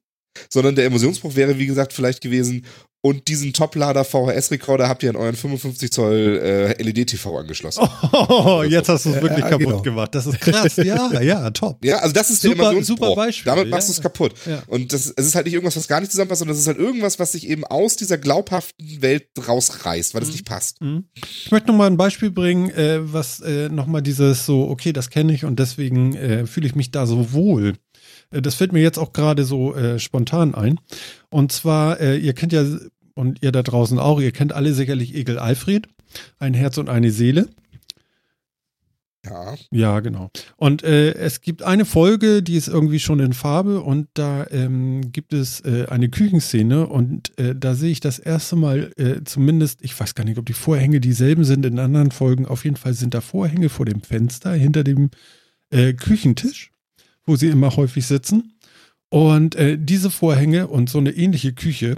sondern 0.50 0.76
der 0.76 0.86
Immersionsbruch 0.86 1.36
wäre, 1.36 1.60
wie 1.60 1.66
gesagt, 1.66 1.94
vielleicht 1.94 2.22
gewesen, 2.22 2.66
und 3.04 3.28
diesen 3.28 3.52
Toplader 3.54 4.04
VHS-Rekorder 4.04 4.88
habt 4.88 5.02
ihr 5.04 5.10
an 5.10 5.16
euren 5.16 5.36
55 5.36 5.92
Zoll 5.92 6.40
äh, 6.78 6.84
LED-TV 6.84 7.36
angeschlossen. 7.40 7.88
Oh, 8.12 8.64
jetzt 8.68 8.90
hast 8.90 9.06
du 9.06 9.10
es 9.10 9.16
wirklich 9.22 9.40
Ja, 9.40 9.50
kaputt 9.50 9.66
genau. 9.68 9.82
gemacht. 9.82 10.14
Das 10.14 10.28
ist 10.28 10.40
krass. 10.40 10.76
Ja, 10.78 11.10
ja, 11.22 11.50
top. 11.52 11.84
Ja, 11.84 11.98
also 11.98 12.14
das 12.14 12.30
ist 12.30 12.44
der 12.44 12.52
Super- 12.52 12.72
Immersionsbruch. 12.72 13.08
super 13.10 13.16
Beispiel, 13.16 13.50
Damit 13.50 13.66
ja. 13.66 13.72
machst 13.72 13.88
du 13.90 13.94
es 13.94 14.02
kaputt. 14.02 14.34
Ja. 14.46 14.62
Und 14.68 14.94
das, 14.94 15.08
es 15.16 15.26
ist 15.26 15.36
halt 15.36 15.46
nicht 15.46 15.56
irgendwas, 15.56 15.76
was 15.78 15.88
gar 15.88 16.00
nicht 16.00 16.12
zusammenpasst, 16.12 16.40
sondern 16.40 16.56
es 16.56 16.62
ist 16.62 16.68
halt 16.68 16.78
irgendwas, 16.78 17.18
was 17.20 17.32
sich 17.32 17.50
eben 17.50 17.64
aus 17.66 17.96
dieser 17.96 18.18
glaubhaften 18.20 19.02
Welt 19.02 19.28
rausreißt, 19.48 20.14
weil 20.14 20.22
es 20.22 20.28
Mhm. 20.28 20.34
nicht 20.34 20.46
passt. 20.46 20.82
Mhm. 20.82 21.06
Ich 21.16 21.52
möchte 21.52 21.70
noch 21.70 21.76
mal 21.78 21.88
ein 21.88 21.98
Beispiel 21.98 22.30
bringen, 22.30 22.70
äh, 22.70 23.00
was 23.02 23.40
äh, 23.40 23.70
noch 23.70 23.88
mal 23.88 24.02
dieses 24.02 24.46
so, 24.46 24.70
okay, 24.70 24.94
das 24.94 25.10
kenne 25.10 25.34
ich 25.34 25.44
und 25.44 25.58
deswegen 25.60 26.16
äh, 26.16 26.46
fühle 26.46 26.68
ich 26.68 26.76
mich 26.76 26.92
da 26.92 27.06
so 27.08 27.34
wohl. 27.34 27.74
Das 28.32 28.56
fällt 28.56 28.74
mir 28.74 28.82
jetzt 28.82 28.98
auch 28.98 29.14
gerade 29.14 29.44
so 29.44 29.76
äh, 29.76 30.00
spontan 30.00 30.56
ein. 30.56 30.80
Und 31.30 31.52
zwar, 31.52 32.00
äh, 32.00 32.18
ihr 32.18 32.34
kennt 32.34 32.54
ja, 32.54 32.66
und 33.14 33.44
ihr 33.44 33.52
da 33.52 33.62
draußen 33.62 34.00
auch, 34.00 34.20
ihr 34.22 34.32
kennt 34.32 34.54
alle 34.54 34.74
sicherlich 34.74 35.16
Egel 35.16 35.38
Alfred, 35.38 35.88
ein 36.40 36.54
Herz 36.54 36.78
und 36.78 36.90
eine 36.90 37.12
Seele. 37.12 37.50
Ja. 39.24 39.56
Ja, 39.70 40.00
genau. 40.00 40.32
Und 40.58 40.84
äh, 40.84 41.14
es 41.14 41.42
gibt 41.42 41.62
eine 41.62 41.86
Folge, 41.86 42.42
die 42.42 42.56
ist 42.56 42.68
irgendwie 42.68 43.00
schon 43.00 43.20
in 43.20 43.34
Farbe 43.34 43.82
und 43.82 44.08
da 44.16 44.48
ähm, 44.50 45.12
gibt 45.12 45.34
es 45.34 45.60
äh, 45.62 45.86
eine 45.90 46.10
Küchenszene 46.10 46.88
und 46.88 47.38
äh, 47.38 47.56
da 47.56 47.76
sehe 47.76 47.92
ich 47.92 48.00
das 48.00 48.18
erste 48.18 48.56
Mal 48.56 48.92
äh, 48.98 49.24
zumindest, 49.24 49.84
ich 49.84 50.00
weiß 50.00 50.16
gar 50.16 50.24
nicht, 50.24 50.40
ob 50.40 50.48
die 50.48 50.54
Vorhänge 50.54 51.00
dieselben 51.00 51.44
sind 51.44 51.66
in 51.68 51.78
anderen 51.78 52.10
Folgen, 52.10 52.48
auf 52.48 52.64
jeden 52.64 52.78
Fall 52.78 52.94
sind 52.94 53.14
da 53.14 53.22
Vorhänge 53.22 53.70
vor 53.70 53.86
dem 53.86 54.02
Fenster 54.02 54.54
hinter 54.54 54.84
dem 54.84 55.12
äh, 55.70 55.94
Küchentisch, 55.94 56.72
wo 57.26 57.36
sie 57.36 57.48
immer 57.48 57.76
häufig 57.76 58.06
sitzen. 58.06 58.58
Und 59.10 59.56
äh, 59.56 59.78
diese 59.80 60.10
Vorhänge 60.10 60.68
und 60.68 60.90
so 60.90 60.98
eine 60.98 61.12
ähnliche 61.12 61.54
Küche, 61.54 61.96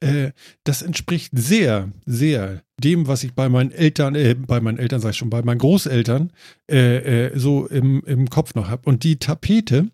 äh, 0.00 0.30
das 0.64 0.82
entspricht 0.82 1.32
sehr, 1.36 1.92
sehr 2.06 2.62
dem, 2.82 3.08
was 3.08 3.24
ich 3.24 3.34
bei 3.34 3.48
meinen 3.48 3.72
Eltern, 3.72 4.14
äh, 4.14 4.34
bei 4.34 4.60
meinen 4.60 4.78
Eltern 4.78 5.00
sag 5.00 5.10
ich 5.10 5.16
schon, 5.16 5.30
bei 5.30 5.42
meinen 5.42 5.58
Großeltern 5.58 6.32
äh, 6.70 7.26
äh, 7.26 7.38
so 7.38 7.66
im, 7.66 8.02
im 8.06 8.30
Kopf 8.30 8.54
noch 8.54 8.68
habe. 8.68 8.88
Und 8.88 9.04
die 9.04 9.18
Tapete, 9.18 9.88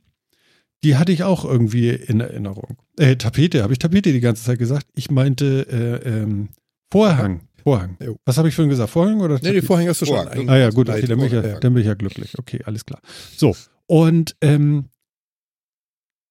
die 0.85 0.97
hatte 0.97 1.12
ich 1.12 1.25
auch 1.25 1.45
irgendwie 1.45 1.91
in 1.91 2.20
Erinnerung. 2.20 2.77
Äh, 2.99 3.16
Tapete, 3.16 3.62
habe 3.62 3.72
ich 3.72 3.79
Tapete 3.79 4.12
die 4.12 4.20
ganze 4.20 4.45
Zeit 4.45 4.59
gesagt? 4.59 4.87
Ich 4.95 5.11
meinte 5.11 5.66
äh, 6.05 6.09
ähm, 6.09 6.51
Vorhang. 6.93 7.49
Vorhang. 7.62 7.97
Was 8.27 8.37
habe 8.37 8.49
ich 8.49 8.55
vorhin 8.55 8.68
gesagt? 8.68 8.91
Vorhang 8.91 9.20
oder 9.20 9.35
nee, 9.35 9.41
die 9.41 9.47
Tapete? 9.47 9.66
Vorhänge 9.66 9.91
hast 9.91 10.03
du 10.03 10.07
schon. 10.07 10.16
Vorhang. 10.16 10.49
Ah 10.51 10.59
ja, 10.59 10.70
gut, 10.70 10.91
okay, 10.91 11.07
dann 11.07 11.18
bin, 11.18 11.27
ich 11.27 11.33
ja. 11.33 11.43
dann 11.59 11.72
bin 11.72 11.81
ich 11.81 11.87
ja 11.87 11.95
glücklich. 11.95 12.39
Okay, 12.39 12.61
alles 12.64 12.85
klar. 12.85 13.01
So, 13.37 13.57
und 13.87 14.37
ähm, 14.41 14.89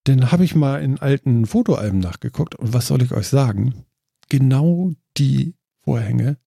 dann 0.06 0.32
habe 0.32 0.44
ich 0.44 0.56
mal 0.56 0.82
in 0.82 1.00
alten 1.00 1.46
Fotoalben 1.46 2.00
nachgeguckt 2.00 2.56
und 2.56 2.74
was 2.74 2.88
soll 2.88 3.02
ich 3.02 3.12
euch 3.12 3.28
sagen? 3.28 3.86
Genau 4.30 4.92
die 5.18 5.56
Vorhänge 5.84 6.38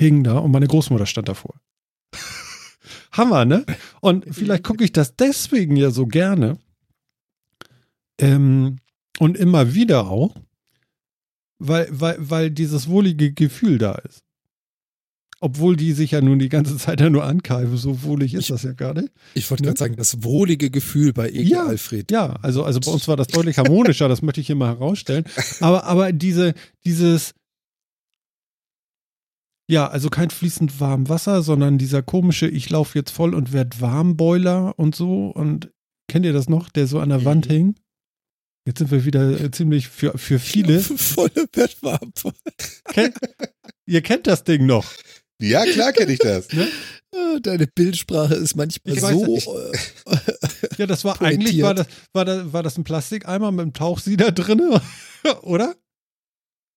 hingen 0.00 0.24
da 0.24 0.38
und 0.38 0.52
meine 0.52 0.68
Großmutter 0.68 1.06
stand 1.06 1.28
davor. 1.28 1.60
Hammer, 3.12 3.44
ne? 3.44 3.64
Und 4.00 4.26
vielleicht 4.30 4.64
gucke 4.64 4.84
ich 4.84 4.92
das 4.92 5.16
deswegen 5.16 5.76
ja 5.76 5.90
so 5.90 6.06
gerne 6.06 6.58
ähm, 8.20 8.78
und 9.18 9.36
immer 9.36 9.74
wieder 9.74 10.08
auch, 10.08 10.36
weil, 11.58 11.88
weil, 11.90 12.16
weil 12.18 12.50
dieses 12.50 12.88
wohlige 12.88 13.32
Gefühl 13.32 13.78
da 13.78 13.92
ist. 13.92 14.24
Obwohl 15.40 15.76
die 15.76 15.92
sich 15.92 16.10
ja 16.10 16.20
nun 16.20 16.40
die 16.40 16.48
ganze 16.48 16.76
Zeit 16.78 17.00
ja 17.00 17.10
nur 17.10 17.22
ankeifen, 17.24 17.76
so 17.76 18.02
wohlig 18.02 18.34
ist 18.34 18.50
das 18.50 18.64
ja 18.64 18.72
gar 18.72 18.94
nicht. 18.94 19.10
Ich 19.34 19.48
wollte 19.50 19.62
Ne? 19.62 19.68
gerade 19.68 19.78
sagen, 19.78 19.96
das 19.96 20.24
wohlige 20.24 20.68
Gefühl 20.70 21.12
bei 21.12 21.28
Egel 21.28 21.46
Ja. 21.48 21.66
Alfred. 21.66 22.10
Ja, 22.10 22.34
also, 22.42 22.64
also 22.64 22.80
bei 22.80 22.90
uns 22.90 23.06
war 23.06 23.16
das 23.16 23.28
deutlich 23.28 23.56
harmonischer, 23.58 24.08
das 24.08 24.20
möchte 24.20 24.40
ich 24.40 24.48
hier 24.48 24.56
mal 24.56 24.68
herausstellen. 24.68 25.24
Aber, 25.60 25.84
aber 25.84 26.12
diese, 26.12 26.54
dieses, 26.84 27.34
ja, 29.70 29.86
also 29.86 30.08
kein 30.08 30.30
fließend 30.30 30.80
warm 30.80 31.08
Wasser, 31.08 31.42
sondern 31.42 31.78
dieser 31.78 32.02
komische, 32.02 32.48
ich 32.48 32.68
laufe 32.70 32.98
jetzt 32.98 33.10
voll 33.10 33.34
und 33.34 33.52
werd 33.52 33.80
warm 33.80 34.16
Boiler 34.16 34.76
und 34.78 34.94
so. 34.96 35.26
Und 35.28 35.70
kennt 36.10 36.24
ihr 36.26 36.32
das 36.32 36.48
noch, 36.48 36.68
der 36.70 36.86
so 36.86 36.98
an 37.00 37.10
der 37.10 37.24
Wand 37.24 37.46
hing? 37.46 37.74
Jetzt 38.66 38.78
sind 38.78 38.90
wir 38.90 39.04
wieder 39.04 39.40
äh, 39.40 39.50
ziemlich 39.50 39.88
für, 39.88 40.16
für 40.18 40.38
viele. 40.38 40.80
Volle 40.80 41.46
Bettwarm. 41.52 42.12
Kennt, 42.86 43.14
ihr 43.86 44.02
kennt 44.02 44.26
das 44.26 44.42
Ding 44.44 44.66
noch. 44.66 44.86
Ja, 45.40 45.64
klar 45.64 45.92
kenne 45.92 46.12
ich 46.12 46.18
das. 46.18 46.48
Ah, 47.16 47.38
Deine 47.40 47.66
Bildsprache 47.66 48.34
ist 48.34 48.54
manchmal 48.54 48.94
Ich 48.94 49.00
so. 49.00 49.24
nicht. 49.24 49.46
äh, 49.46 50.18
Ja, 50.76 50.86
das 50.86 51.06
war 51.06 51.16
Pointiert. 51.16 51.40
eigentlich, 51.40 51.62
war 51.62 51.72
das, 51.74 51.86
war, 52.12 52.24
das, 52.26 52.52
war 52.52 52.62
das 52.62 52.76
ein 52.76 52.84
Plastikeimer 52.84 53.50
mit 53.50 53.62
einem 53.62 53.72
Tauchsieder 53.72 54.30
drin, 54.30 54.60
oder? 55.42 55.74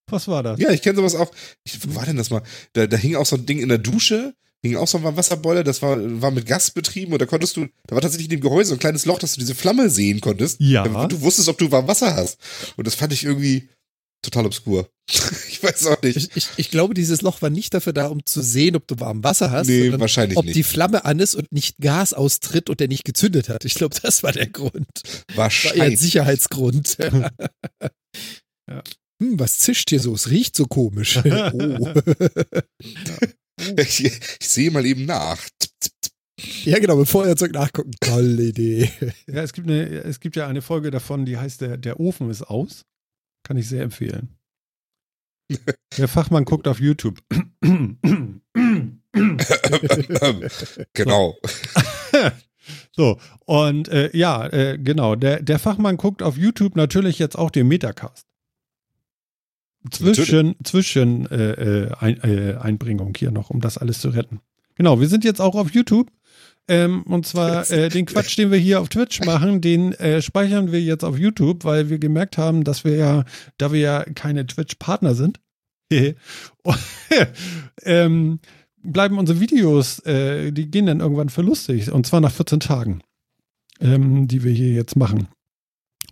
Was 0.10 0.30
war 0.30 0.42
das? 0.42 0.58
Ja, 0.58 0.72
ich 0.72 0.82
kenne 0.82 0.96
sowas 0.96 1.16
auch. 1.16 1.30
Ich, 1.66 1.86
wo 1.86 1.96
war 1.96 2.06
denn 2.06 2.16
das 2.16 2.30
mal? 2.30 2.44
Da, 2.72 2.88
da 2.88 2.96
hing 2.96 3.18
auch 3.18 3.26
so 3.26 3.36
ein 3.36 3.46
Ding 3.46 3.60
in 3.60 3.68
der 3.68 3.78
Dusche, 3.78 4.34
hing 4.62 4.78
auch 4.78 4.88
so 4.88 5.00
ein 5.00 5.04
Wasserboiler, 5.18 5.66
das 5.66 5.82
war, 5.82 5.98
war 6.22 6.32
mit 6.32 6.46
Gas 6.46 6.72
betrieben 6.72 7.12
und 7.12 7.22
da 7.22 7.26
konntest 7.26 7.58
du, 7.58 7.68
da 7.88 7.96
war 7.96 8.02
tatsächlich 8.02 8.32
in 8.32 8.38
dem 8.38 8.42
Gehäuse 8.42 8.70
so 8.70 8.76
ein 8.76 8.80
kleines 8.80 9.06
Loch, 9.06 9.20
dass 9.20 9.34
du 9.34 9.42
diese 9.42 9.54
Flamme 9.56 9.90
sehen 9.90 10.22
konntest. 10.22 10.62
Ja. 10.62 10.84
damit 10.86 11.12
Du 11.12 11.20
wusstest, 11.22 11.50
ob 11.50 11.58
du 11.58 11.72
warm 11.72 11.90
Wasser 11.90 12.16
hast. 12.16 12.38
Und 12.78 12.88
das 12.88 12.96
fand 12.96 13.12
ich 13.12 13.26
irgendwie 13.26 13.68
total 14.22 14.46
obskur. 14.46 14.90
ich 15.50 15.62
weiß 15.62 15.88
auch 15.88 16.02
nicht. 16.02 16.16
Ich, 16.18 16.30
ich, 16.36 16.48
ich 16.58 16.72
glaube, 16.72 16.94
dieses 16.94 17.22
Loch 17.22 17.42
war 17.42 17.50
nicht 17.50 17.74
dafür 17.74 17.94
da, 17.94 18.08
um 18.08 18.26
zu 18.26 18.42
sehen, 18.42 18.76
ob 18.76 18.88
du 18.88 19.00
warm 19.00 19.24
Wasser 19.24 19.52
hast, 19.52 19.68
Nee, 19.68 19.82
sondern 19.84 20.02
wahrscheinlich 20.02 20.38
ob 20.38 20.46
nicht. 20.46 20.56
die 20.56 20.64
Flamme 20.64 21.06
an 21.06 21.20
ist 21.20 21.36
und 21.36 21.52
nicht 21.52 21.78
Gas 21.80 22.14
austritt 22.14 22.70
und 22.70 22.80
der 22.80 22.88
nicht 22.88 23.04
gezündet 23.04 23.50
hat. 23.50 23.66
Ich 23.66 23.74
glaube, 23.74 23.96
das 24.02 24.24
war 24.24 24.32
der 24.32 24.48
Grund. 24.48 24.74
War 24.74 24.86
eher 25.06 25.28
ein 25.28 25.38
Wahrscheinlich. 25.38 26.00
Sicherheitsgrund. 26.00 26.98
Ja. 28.70 28.84
Hm, 29.22 29.40
was 29.40 29.60
zischt 29.60 29.90
hier 29.90 30.00
so? 30.00 30.14
Es 30.14 30.30
riecht 30.30 30.56
so 30.56 30.66
komisch. 30.66 31.18
oh. 31.54 31.94
Ich, 33.78 34.06
ich 34.06 34.20
sehe 34.48 34.72
mal 34.72 34.86
eben 34.86 35.06
nach. 35.06 35.40
Ja, 36.64 36.80
genau, 36.80 36.96
mit 36.96 37.08
Feuerzeug 37.10 37.52
nachgucken. 37.52 37.92
Tolle 38.00 38.44
Idee. 38.46 38.90
Ja, 39.28 39.44
es 39.44 39.54
gibt, 39.54 39.68
eine, 39.68 39.84
es 40.04 40.20
gibt 40.20 40.36
ja 40.36 40.48
eine 40.48 40.62
Folge 40.62 40.90
davon, 40.90 41.26
die 41.26 41.38
heißt 41.38 41.62
der, 41.62 41.78
der 41.78 42.00
Ofen 42.00 42.30
ist 42.30 42.44
aus. 42.44 42.84
Kann 43.44 43.58
ich 43.58 43.68
sehr 43.68 43.84
empfehlen. 43.84 44.38
Der 45.98 46.08
Fachmann 46.08 46.46
guckt 46.46 46.68
auf 46.68 46.80
YouTube. 46.80 47.22
genau. 50.94 51.36
So, 52.96 53.18
und 53.46 53.90
äh, 53.90 54.16
ja, 54.16 54.46
äh, 54.48 54.78
genau, 54.78 55.16
der, 55.16 55.42
der 55.42 55.60
Fachmann 55.60 55.98
guckt 55.98 56.22
auf 56.22 56.38
YouTube 56.38 56.76
natürlich 56.76 57.18
jetzt 57.20 57.36
auch 57.38 57.50
den 57.50 57.68
Metacast. 57.68 58.28
Zwischen, 59.90 60.56
zwischen 60.64 61.26
äh, 61.32 61.54
äh, 61.54 61.92
ein, 62.00 62.22
äh, 62.22 62.58
Einbringung 62.58 63.14
hier 63.18 63.32
noch, 63.32 63.50
um 63.50 63.62
das 63.62 63.80
alles 63.80 64.00
zu 64.00 64.10
retten. 64.10 64.42
Genau, 64.76 65.00
wir 65.00 65.08
sind 65.08 65.24
jetzt 65.24 65.42
auch 65.42 65.56
auf 65.56 65.72
YouTube. 65.72 66.12
Ähm, 66.72 67.04
und 67.04 67.28
zwar 67.28 67.70
äh, 67.70 67.90
den 67.90 68.06
Quatsch, 68.06 68.38
den 68.38 68.50
wir 68.50 68.58
hier 68.58 68.80
auf 68.80 68.88
Twitch 68.88 69.20
machen, 69.26 69.60
den 69.60 69.92
äh, 69.96 70.22
speichern 70.22 70.72
wir 70.72 70.82
jetzt 70.82 71.04
auf 71.04 71.20
YouTube, 71.20 71.66
weil 71.66 71.90
wir 71.90 72.00
gemerkt 72.00 72.38
haben, 72.38 72.64
dass 72.64 72.86
wir 72.86 72.96
ja, 72.96 73.26
da 73.58 73.74
wir 73.74 73.82
ja 73.82 74.04
keine 74.16 74.48
Twitch-Partner 74.48 75.14
sind, 75.14 75.42
ähm, 77.84 78.40
bleiben 78.82 79.20
unsere 79.20 79.42
Videos, 79.42 80.00
äh, 80.06 80.54
die 80.54 80.72
gehen 80.72 80.86
dann 80.86 81.02
irgendwann 81.02 81.28
verlustig. 81.28 81.92
Und 81.92 82.08
zwar 82.08 82.22
nach 82.22 82.32
14 82.32 82.62
Tagen, 82.62 83.02
ähm, 83.82 84.30
die 84.30 84.46
wir 84.46 84.54
hier 84.54 84.72
jetzt 84.72 84.96
machen. 84.96 85.28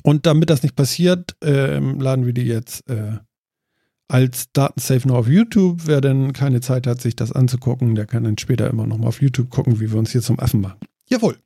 Und 0.04 0.26
damit 0.26 0.50
das 0.50 0.62
nicht 0.62 0.76
passiert, 0.76 1.38
ähm, 1.42 2.02
laden 2.02 2.26
wir 2.26 2.34
die 2.34 2.44
jetzt 2.44 2.86
äh, 2.90 3.20
als 4.10 4.52
Datensafe 4.52 5.08
nur 5.08 5.18
auf 5.18 5.28
YouTube. 5.28 5.82
Wer 5.86 6.02
denn 6.02 6.34
keine 6.34 6.60
Zeit 6.60 6.88
hat, 6.88 7.02
sich 7.02 7.16
das 7.16 7.32
anzugucken, 7.32 7.96
der 7.96 8.06
kann 8.06 8.26
dann 8.26 8.38
später 8.38 8.70
immer 8.70 8.86
noch 8.86 8.98
mal 8.98 9.08
auf 9.08 9.22
YouTube 9.22 9.50
gucken, 9.50 9.80
wie 9.80 9.92
wir 9.92 9.98
uns 9.98 10.12
hier 10.12 10.22
zum 10.22 10.40
Affen 10.40 10.62
machen. 10.62 10.80
Jawohl. 11.08 11.38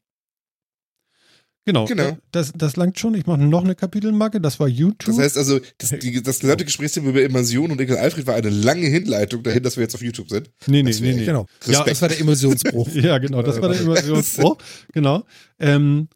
Genau. 1.66 1.86
Genau. 1.86 2.18
Das, 2.32 2.52
das 2.54 2.76
langt 2.76 3.00
schon. 3.00 3.16
Ich 3.16 3.26
mache 3.26 3.40
noch 3.40 3.64
eine 3.64 3.76
Kapitelmarke. 3.76 4.42
Das 4.42 4.60
war 4.60 4.68
YouTube. 4.68 5.16
Das 5.16 5.18
heißt 5.18 5.38
also, 5.38 5.60
das, 5.78 5.92
die, 5.92 6.22
das 6.22 6.40
gesamte 6.40 6.66
Gesprächsthema 6.66 7.10
über 7.10 7.22
Immersion 7.22 7.72
und 7.72 7.80
Ekel 7.80 7.98
Alfred 7.98 8.28
war 8.28 8.36
eine 8.36 8.50
lange 8.50 8.88
Hinleitung 8.88 9.44
dahin, 9.44 9.64
dass 9.64 9.78
wir 9.78 9.84
jetzt 9.84 9.96
auf 9.96 10.02
YouTube 10.02 10.30
sind. 10.30 10.50
nee, 10.68 10.84
nee, 10.84 10.92
das 10.92 11.00
nee, 11.00 11.14
nee. 11.14 11.26
Genau. 11.26 11.46
Respekt. 11.62 11.78
Ja, 11.78 11.84
das 11.86 12.02
war 12.02 12.10
der 12.10 12.20
Emulsionsbruch. 12.20 12.90
Ja, 12.94 13.18
genau, 13.18 13.42
das 13.42 13.62
war 13.62 13.70
der 13.70 13.80
Immersionsbruch. 13.82 14.58
Genau. 14.94 15.24
Ähm, 15.60 16.10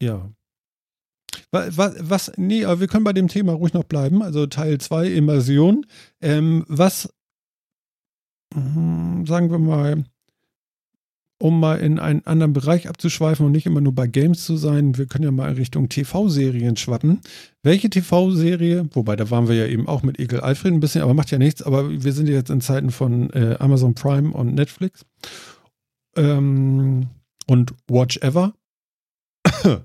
ja. 0.00 0.30
Was, 1.50 1.96
was, 1.98 2.32
nee, 2.36 2.64
aber 2.64 2.80
wir 2.80 2.88
können 2.88 3.04
bei 3.04 3.12
dem 3.12 3.28
Thema 3.28 3.52
ruhig 3.52 3.72
noch 3.72 3.84
bleiben. 3.84 4.22
Also 4.22 4.46
Teil 4.46 4.78
2, 4.78 5.08
Immersion. 5.08 5.86
Ähm, 6.20 6.64
was, 6.68 7.12
hm, 8.54 9.26
sagen 9.26 9.50
wir 9.50 9.58
mal, 9.58 10.04
um 11.38 11.60
mal 11.60 11.78
in 11.80 11.98
einen 11.98 12.24
anderen 12.26 12.52
Bereich 12.52 12.88
abzuschweifen 12.88 13.44
und 13.44 13.52
nicht 13.52 13.66
immer 13.66 13.80
nur 13.80 13.94
bei 13.94 14.06
Games 14.06 14.44
zu 14.44 14.56
sein, 14.56 14.96
wir 14.96 15.06
können 15.06 15.24
ja 15.24 15.30
mal 15.30 15.50
in 15.50 15.56
Richtung 15.56 15.88
TV-Serien 15.88 16.76
schwappen. 16.76 17.20
Welche 17.62 17.90
TV-Serie, 17.90 18.88
wobei 18.92 19.16
da 19.16 19.30
waren 19.30 19.48
wir 19.48 19.56
ja 19.56 19.66
eben 19.66 19.88
auch 19.88 20.02
mit 20.02 20.18
Ekel 20.18 20.40
Alfred 20.40 20.72
ein 20.72 20.80
bisschen, 20.80 21.02
aber 21.02 21.12
macht 21.12 21.30
ja 21.30 21.38
nichts, 21.38 21.62
aber 21.62 21.90
wir 22.02 22.12
sind 22.12 22.28
ja 22.28 22.34
jetzt 22.34 22.50
in 22.50 22.60
Zeiten 22.60 22.90
von 22.90 23.30
äh, 23.30 23.56
Amazon 23.58 23.94
Prime 23.94 24.32
und 24.32 24.54
Netflix 24.54 25.04
ähm, 26.16 27.08
und 27.46 27.74
Watch 27.88 28.18
Ever. 28.18 28.54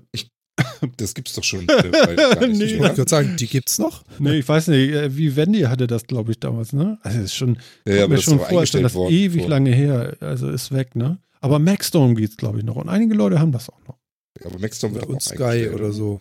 Das 0.96 1.14
gibt's 1.14 1.34
doch 1.34 1.44
schon. 1.44 1.68
äh, 1.68 2.46
nicht, 2.46 2.58
Nee. 2.58 2.64
Ich 2.64 2.78
wollte 2.78 2.94
gerade 2.96 3.10
sagen, 3.10 3.36
die 3.38 3.46
gibt's 3.46 3.78
noch. 3.78 4.04
Nee, 4.18 4.38
ich 4.38 4.48
weiß 4.48 4.68
nicht, 4.68 4.90
äh, 4.92 5.16
wie 5.16 5.34
Wendy 5.36 5.60
hatte 5.62 5.86
das, 5.86 6.04
glaube 6.06 6.32
ich, 6.32 6.40
damals, 6.40 6.72
ne? 6.72 6.98
Also 7.02 7.18
es 7.18 7.24
ist 7.26 7.34
schon, 7.34 7.58
Ja, 7.86 7.94
ja, 7.94 8.08
mir 8.08 8.14
das 8.16 8.20
ist 8.20 8.24
schon 8.30 8.38
doch 8.38 8.48
vor, 8.48 8.60
als 8.60 8.72
wäre 8.74 8.84
eingestellt 8.84 8.84
das 8.86 8.94
worden. 8.94 9.12
ewig 9.14 9.40
vor- 9.42 9.50
lange 9.50 9.70
her, 9.74 10.16
also 10.20 10.50
ist 10.50 10.72
weg, 10.72 10.96
ne? 10.96 11.18
Aber 11.40 11.58
Maxstorm 11.58 12.14
geht's, 12.14 12.36
glaube 12.36 12.58
ich, 12.58 12.64
noch. 12.64 12.76
Und 12.76 12.88
einige 12.88 13.14
Leute 13.14 13.38
haben 13.40 13.52
das 13.52 13.68
auch 13.70 13.80
noch. 13.88 13.98
Ja, 14.40 14.46
aber 14.46 14.58
Maxstorm 14.58 14.94
wird 14.94 15.04
auch 15.04 15.08
und 15.08 15.22
Sky 15.22 15.68
oder 15.74 15.92
so. 15.92 16.20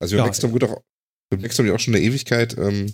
Also 0.00 0.16
Ja. 0.16 0.22
ja, 0.22 0.26
Maxstorm 0.26 0.52
wird 0.52 0.64
auch 0.64 0.82
wird 1.30 1.42
Maxstorm 1.42 1.66
ja 1.68 1.74
auch 1.74 1.80
schon 1.80 1.94
eine 1.94 2.02
Ewigkeit. 2.04 2.56
Ähm, 2.58 2.92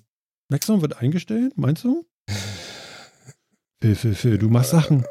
Maxstorm 0.50 0.82
wird 0.82 0.96
eingestellt, 0.98 1.52
meinst 1.56 1.84
du? 1.84 2.06
Phil, 3.82 3.94
Phil, 3.94 4.14
Phil, 4.14 4.38
du 4.38 4.48
machst 4.48 4.70
Sachen. 4.70 5.04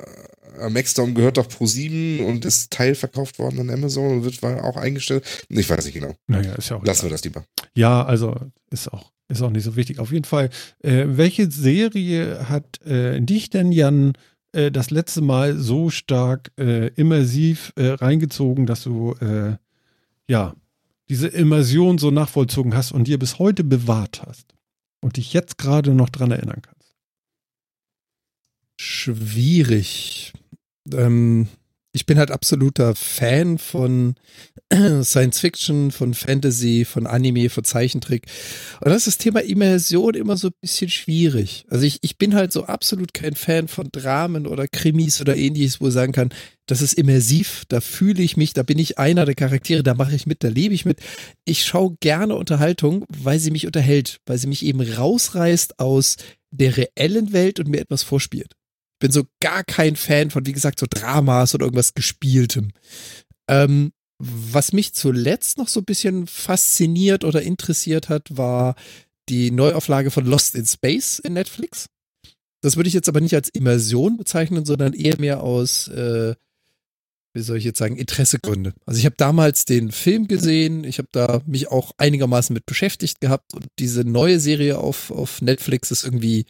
Äh, 0.59 0.69
Maxstorm 0.69 1.13
gehört 1.13 1.37
doch 1.37 1.47
Pro 1.47 1.65
7 1.65 2.25
und 2.25 2.45
ist 2.45 2.71
teilverkauft 2.71 3.39
worden 3.39 3.59
an 3.59 3.69
Amazon 3.69 4.11
und 4.11 4.23
wird 4.23 4.43
auch 4.43 4.77
eingestellt. 4.77 5.23
Ich 5.49 5.69
weiß 5.69 5.85
nicht 5.85 5.93
genau. 5.93 6.15
Naja, 6.27 6.53
ist 6.55 6.69
ja 6.69 6.77
auch 6.77 6.85
Lassen 6.85 7.03
wir 7.03 7.07
egal. 7.07 7.15
das 7.15 7.23
lieber. 7.23 7.43
Ja, 7.75 8.05
also 8.05 8.35
ist 8.69 8.91
auch, 8.91 9.11
ist 9.27 9.41
auch 9.41 9.51
nicht 9.51 9.63
so 9.63 9.75
wichtig. 9.75 9.99
Auf 9.99 10.11
jeden 10.11 10.25
Fall, 10.25 10.49
äh, 10.83 11.05
welche 11.07 11.49
Serie 11.49 12.49
hat 12.49 12.81
äh, 12.85 13.19
dich 13.21 13.49
denn, 13.49 13.71
Jan, 13.71 14.13
äh, 14.51 14.71
das 14.71 14.91
letzte 14.91 15.21
Mal 15.21 15.57
so 15.57 15.89
stark 15.89 16.51
äh, 16.57 16.87
immersiv 16.89 17.73
äh, 17.75 17.87
reingezogen, 17.87 18.65
dass 18.65 18.83
du 18.83 19.13
äh, 19.21 19.55
ja 20.27 20.55
diese 21.09 21.27
Immersion 21.27 21.97
so 21.97 22.11
nachvollzogen 22.11 22.75
hast 22.75 22.91
und 22.91 23.07
dir 23.07 23.17
bis 23.17 23.39
heute 23.39 23.63
bewahrt 23.63 24.21
hast 24.25 24.53
und 25.01 25.17
dich 25.17 25.33
jetzt 25.33 25.57
gerade 25.57 25.93
noch 25.93 26.09
dran 26.09 26.31
erinnern 26.31 26.61
kannst? 26.61 26.95
Schwierig. 28.81 30.33
Ähm, 30.93 31.47
ich 31.91 32.05
bin 32.05 32.19
halt 32.19 32.29
absoluter 32.29 32.93
Fan 32.93 33.57
von 33.57 34.15
Science 35.01 35.39
Fiction, 35.39 35.89
von 35.91 36.13
Fantasy, 36.13 36.85
von 36.85 37.07
Anime, 37.07 37.49
von 37.49 37.63
Zeichentrick. 37.63 38.27
Und 38.81 38.89
das 38.89 38.99
ist 38.99 39.07
das 39.07 39.17
Thema 39.17 39.41
Immersion 39.41 40.13
immer 40.13 40.37
so 40.37 40.49
ein 40.49 40.53
bisschen 40.61 40.89
schwierig. 40.89 41.65
Also 41.69 41.85
ich, 41.85 41.97
ich 42.01 42.19
bin 42.19 42.35
halt 42.35 42.51
so 42.51 42.65
absolut 42.65 43.15
kein 43.15 43.33
Fan 43.33 43.67
von 43.67 43.89
Dramen 43.91 44.45
oder 44.45 44.67
Krimis 44.67 45.19
oder 45.19 45.35
ähnliches, 45.35 45.81
wo 45.81 45.87
ich 45.87 45.93
sagen 45.93 46.11
kann, 46.11 46.29
das 46.67 46.83
ist 46.83 46.93
immersiv, 46.93 47.63
da 47.69 47.81
fühle 47.81 48.21
ich 48.21 48.37
mich, 48.37 48.53
da 48.53 48.61
bin 48.61 48.77
ich 48.77 48.99
einer 48.99 49.25
der 49.25 49.33
Charaktere, 49.33 49.81
da 49.81 49.95
mache 49.95 50.13
ich 50.13 50.27
mit, 50.27 50.43
da 50.43 50.49
lebe 50.49 50.75
ich 50.75 50.85
mit. 50.85 50.99
Ich 51.43 51.65
schaue 51.65 51.95
gerne 51.99 52.35
Unterhaltung, 52.35 53.05
weil 53.07 53.39
sie 53.39 53.49
mich 53.49 53.65
unterhält, 53.65 54.19
weil 54.27 54.37
sie 54.37 54.47
mich 54.47 54.63
eben 54.63 54.81
rausreißt 54.81 55.79
aus 55.79 56.17
der 56.51 56.77
reellen 56.77 57.33
Welt 57.33 57.59
und 57.59 57.69
mir 57.69 57.79
etwas 57.79 58.03
vorspielt 58.03 58.58
bin 58.99 59.11
so 59.11 59.23
gar 59.39 59.63
kein 59.63 59.95
Fan 59.95 60.29
von, 60.29 60.45
wie 60.45 60.53
gesagt, 60.53 60.79
so 60.79 60.85
Dramas 60.89 61.55
oder 61.55 61.65
irgendwas 61.65 61.93
Gespieltem. 61.93 62.71
Ähm, 63.47 63.91
was 64.19 64.73
mich 64.73 64.93
zuletzt 64.93 65.57
noch 65.57 65.69
so 65.69 65.79
ein 65.79 65.85
bisschen 65.85 66.27
fasziniert 66.27 67.23
oder 67.23 67.41
interessiert 67.41 68.09
hat, 68.09 68.37
war 68.37 68.75
die 69.29 69.51
Neuauflage 69.51 70.11
von 70.11 70.25
Lost 70.25 70.55
in 70.55 70.65
Space 70.65 71.19
in 71.19 71.33
Netflix. 71.33 71.87
Das 72.61 72.75
würde 72.75 72.89
ich 72.89 72.93
jetzt 72.93 73.07
aber 73.07 73.21
nicht 73.21 73.35
als 73.35 73.47
Immersion 73.47 74.17
bezeichnen, 74.17 74.65
sondern 74.65 74.93
eher 74.93 75.17
mehr 75.17 75.41
aus, 75.41 75.87
äh, 75.87 76.35
wie 77.33 77.41
soll 77.41 77.57
ich 77.57 77.63
jetzt 77.63 77.77
sagen, 77.77 77.95
Interessegründe. 77.95 78.73
Also 78.85 78.99
ich 78.99 79.05
habe 79.05 79.15
damals 79.17 79.63
den 79.63 79.91
Film 79.91 80.27
gesehen, 80.27 80.83
ich 80.83 80.97
habe 80.97 81.07
da 81.13 81.41
mich 81.45 81.69
auch 81.69 81.93
einigermaßen 81.97 82.53
mit 82.53 82.65
beschäftigt 82.65 83.21
gehabt 83.21 83.53
und 83.53 83.67
diese 83.77 84.03
neue 84.03 84.41
Serie 84.41 84.79
auf, 84.79 85.11
auf 85.11 85.41
Netflix 85.41 85.91
ist 85.91 86.03
irgendwie 86.03 86.45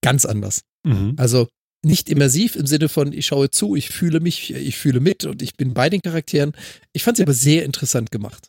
ganz 0.00 0.24
anders. 0.24 0.62
Mhm. 0.84 1.14
Also 1.16 1.46
nicht 1.84 2.08
immersiv 2.08 2.56
im 2.56 2.66
Sinne 2.66 2.88
von, 2.88 3.12
ich 3.12 3.26
schaue 3.26 3.50
zu, 3.50 3.74
ich 3.76 3.88
fühle 3.90 4.20
mich, 4.20 4.52
ich 4.54 4.76
fühle 4.76 5.00
mit 5.00 5.24
und 5.24 5.42
ich 5.42 5.56
bin 5.56 5.74
bei 5.74 5.90
den 5.90 6.00
Charakteren. 6.00 6.52
Ich 6.92 7.02
fand 7.02 7.16
sie 7.16 7.22
aber 7.24 7.32
sehr 7.34 7.64
interessant 7.64 8.10
gemacht. 8.10 8.48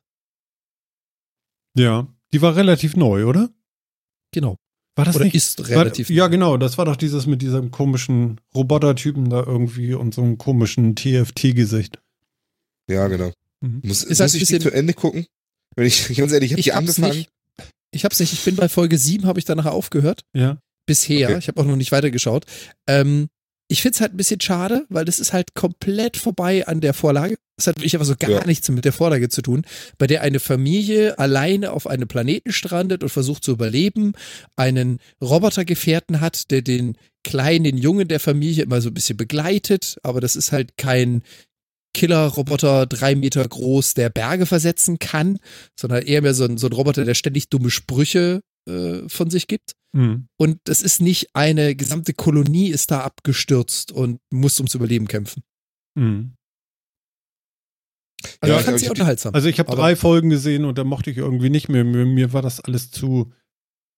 Ja, 1.76 2.08
die 2.32 2.42
war 2.42 2.56
relativ 2.56 2.96
neu, 2.96 3.26
oder? 3.26 3.50
Genau. 4.32 4.58
War 4.96 5.06
das 5.06 5.16
Oder 5.16 5.26
nicht? 5.26 5.34
ist 5.36 5.68
relativ. 5.70 6.10
War, 6.10 6.16
ja, 6.16 6.28
genau. 6.28 6.58
Das 6.58 6.78
war 6.78 6.86
doch 6.86 6.96
dieses 6.96 7.26
mit 7.26 7.42
diesem 7.42 7.72
komischen 7.72 8.40
Robotertypen 8.54 9.28
da 9.30 9.44
irgendwie 9.44 9.96
und 9.96 10.14
so 10.14 10.22
einem 10.22 10.38
komischen 10.38 10.96
TFT-Gesicht. 10.96 12.00
Ja, 12.88 13.08
genau. 13.08 13.32
Mhm. 13.62 13.82
Muss, 13.84 14.04
Ist 14.04 14.20
muss 14.20 14.20
ich 14.20 14.22
ein 14.22 14.32
die 14.34 14.40
bisschen- 14.40 14.62
zu 14.62 14.72
Ende 14.72 14.94
gucken? 14.94 15.26
Wenn 15.76 15.88
ich 15.88 16.08
ganz 16.16 16.32
ehrlich, 16.32 16.52
ich 16.52 16.54
habe 16.54 16.60
Ich 16.60 16.66
die 16.66 16.72
hab's 16.74 16.78
angefangen. 17.00 17.18
nicht. 17.18 17.30
Ich 17.90 18.06
hab's 18.06 18.20
nicht, 18.20 18.34
ich 18.34 18.44
bin 18.44 18.56
bei 18.56 18.70
Folge 18.70 18.98
7, 19.00 19.26
habe 19.26 19.40
ich 19.40 19.46
dann 19.46 19.58
nachher 19.58 19.72
aufgehört. 19.72 20.22
Ja. 20.34 20.60
Bisher. 20.86 21.30
Okay. 21.30 21.40
Ich 21.40 21.48
habe 21.48 21.62
auch 21.62 21.66
noch 21.66 21.76
nicht 21.76 21.92
weitergeschaut. 21.92 22.46
Ähm, 22.88 23.28
ich 23.70 23.82
find's 23.82 24.02
halt 24.02 24.14
ein 24.14 24.18
bisschen 24.18 24.42
schade, 24.42 24.86
weil 24.90 25.06
das 25.06 25.20
ist 25.20 25.34
halt 25.34 25.56
komplett 25.56 26.18
vorbei 26.18 26.68
an 26.68 26.82
der 26.82 26.94
Vorlage. 26.94 27.38
Das 27.58 27.68
hat 27.68 27.78
wirklich 27.78 27.96
einfach 27.96 28.06
so 28.06 28.16
gar 28.18 28.30
Ja. 28.30 28.46
nichts 28.46 28.70
mit 28.70 28.84
der 28.86 28.94
Vorlage 28.94 29.30
zu 29.30 29.42
tun, 29.42 29.64
bei 29.98 30.06
der 30.06 30.22
eine 30.22 30.40
Familie 30.40 31.18
alleine 31.18 31.72
auf 31.72 31.88
einem 31.88 32.08
Planeten 32.08 32.52
strandet 32.52 33.04
und 33.04 33.10
versucht 33.10 33.44
zu 33.44 33.52
überleben, 33.52 34.14
einen 34.58 35.00
Robotergefährten 35.24 36.20
hat, 36.20 36.52
der 36.52 36.62
den 36.62 36.98
kleinen 37.24 37.78
Jungen 37.78 38.08
der 38.10 38.20
Familie 38.20 38.64
immer 38.64 38.82
so 38.82 38.90
ein 38.90 38.94
bisschen 38.94 39.18
begleitet, 39.18 39.98
aber 40.04 40.20
das 40.20 40.36
ist 40.36 40.52
halt 40.52 40.78
kein 40.78 41.24
Killer-Roboter, 41.96 42.86
drei 42.88 43.16
Meter 43.16 43.48
groß, 43.48 43.94
der 43.94 44.10
Berge 44.10 44.46
versetzen 44.46 45.00
kann, 45.00 45.38
sondern 45.80 46.04
eher 46.04 46.22
mehr 46.22 46.34
so 46.34 46.44
ein, 46.46 46.58
so 46.58 46.68
ein 46.68 46.74
Roboter, 46.74 47.06
der 47.06 47.14
ständig 47.14 47.50
dumme 47.50 47.70
Sprüche 47.70 48.42
äh, 48.68 49.08
von 49.08 49.30
sich 49.30 49.48
gibt. 49.48 49.74
Mhm. 49.96 50.28
Und 50.38 50.60
es 50.68 50.82
ist 50.82 51.02
nicht 51.02 51.30
eine 51.34 51.76
gesamte 51.76 52.14
Kolonie 52.14 52.70
ist 52.70 52.92
da 52.92 53.02
abgestürzt 53.02 53.92
und 53.92 54.20
muss 54.32 54.60
ums 54.60 54.74
Überleben 54.74 55.08
kämpfen. 55.08 55.44
Mhm. 55.96 56.34
Also 58.40 58.54
Ja, 58.54 58.60
ich 58.60 58.66
fand 58.66 58.78
ich 58.78 58.84
sie 58.84 58.90
unterhaltsam. 58.90 59.36
Also 59.36 59.50
ich 59.50 59.60
habe 59.60 59.76
drei 59.76 59.96
Folgen 59.96 60.30
gesehen 60.30 60.66
und 60.66 60.78
da 60.78 60.84
mochte 60.84 61.12
ich 61.12 61.18
irgendwie 61.18 61.50
nicht 61.50 61.70
mehr. 61.70 61.84
Mir, 61.84 62.06
mir 62.06 62.34
war 62.34 62.42
das 62.42 62.60
alles 62.60 62.90
zu, 62.90 63.34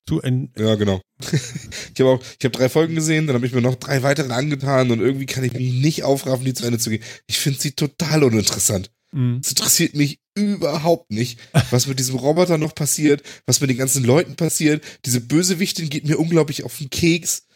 zu 0.07 0.21
en 0.21 0.51
Ja, 0.57 0.75
genau. 0.75 1.01
ich 1.31 1.99
habe 1.99 2.09
auch, 2.09 2.23
ich 2.39 2.45
habe 2.45 2.57
drei 2.57 2.69
Folgen 2.69 2.95
gesehen, 2.95 3.27
dann 3.27 3.35
habe 3.35 3.45
ich 3.45 3.53
mir 3.53 3.61
noch 3.61 3.75
drei 3.75 4.03
weitere 4.03 4.33
angetan 4.33 4.91
und 4.91 4.99
irgendwie 4.99 5.25
kann 5.25 5.43
ich 5.43 5.53
mich 5.53 5.73
nicht 5.73 6.03
aufraffen, 6.03 6.45
die 6.45 6.53
zu 6.53 6.65
Ende 6.65 6.79
zu 6.79 6.89
gehen. 6.89 7.03
Ich 7.27 7.39
finde 7.39 7.59
sie 7.59 7.71
total 7.71 8.23
uninteressant. 8.23 8.91
Mhm. 9.15 9.39
Es 9.43 9.49
interessiert 9.49 9.95
mich 9.95 10.19
überhaupt 10.35 11.11
nicht, 11.11 11.39
was 11.71 11.87
mit 11.87 11.97
diesem 11.97 12.17
Roboter 12.17 12.57
noch 12.57 12.75
passiert, 12.75 13.23
was 13.45 13.61
mit 13.61 13.69
den 13.69 13.77
ganzen 13.77 14.03
Leuten 14.03 14.35
passiert. 14.35 14.83
Diese 15.05 15.21
Bösewichtin 15.21 15.89
geht 15.89 16.05
mir 16.05 16.19
unglaublich 16.19 16.63
auf 16.63 16.77
den 16.77 16.89
Keks. 16.89 17.47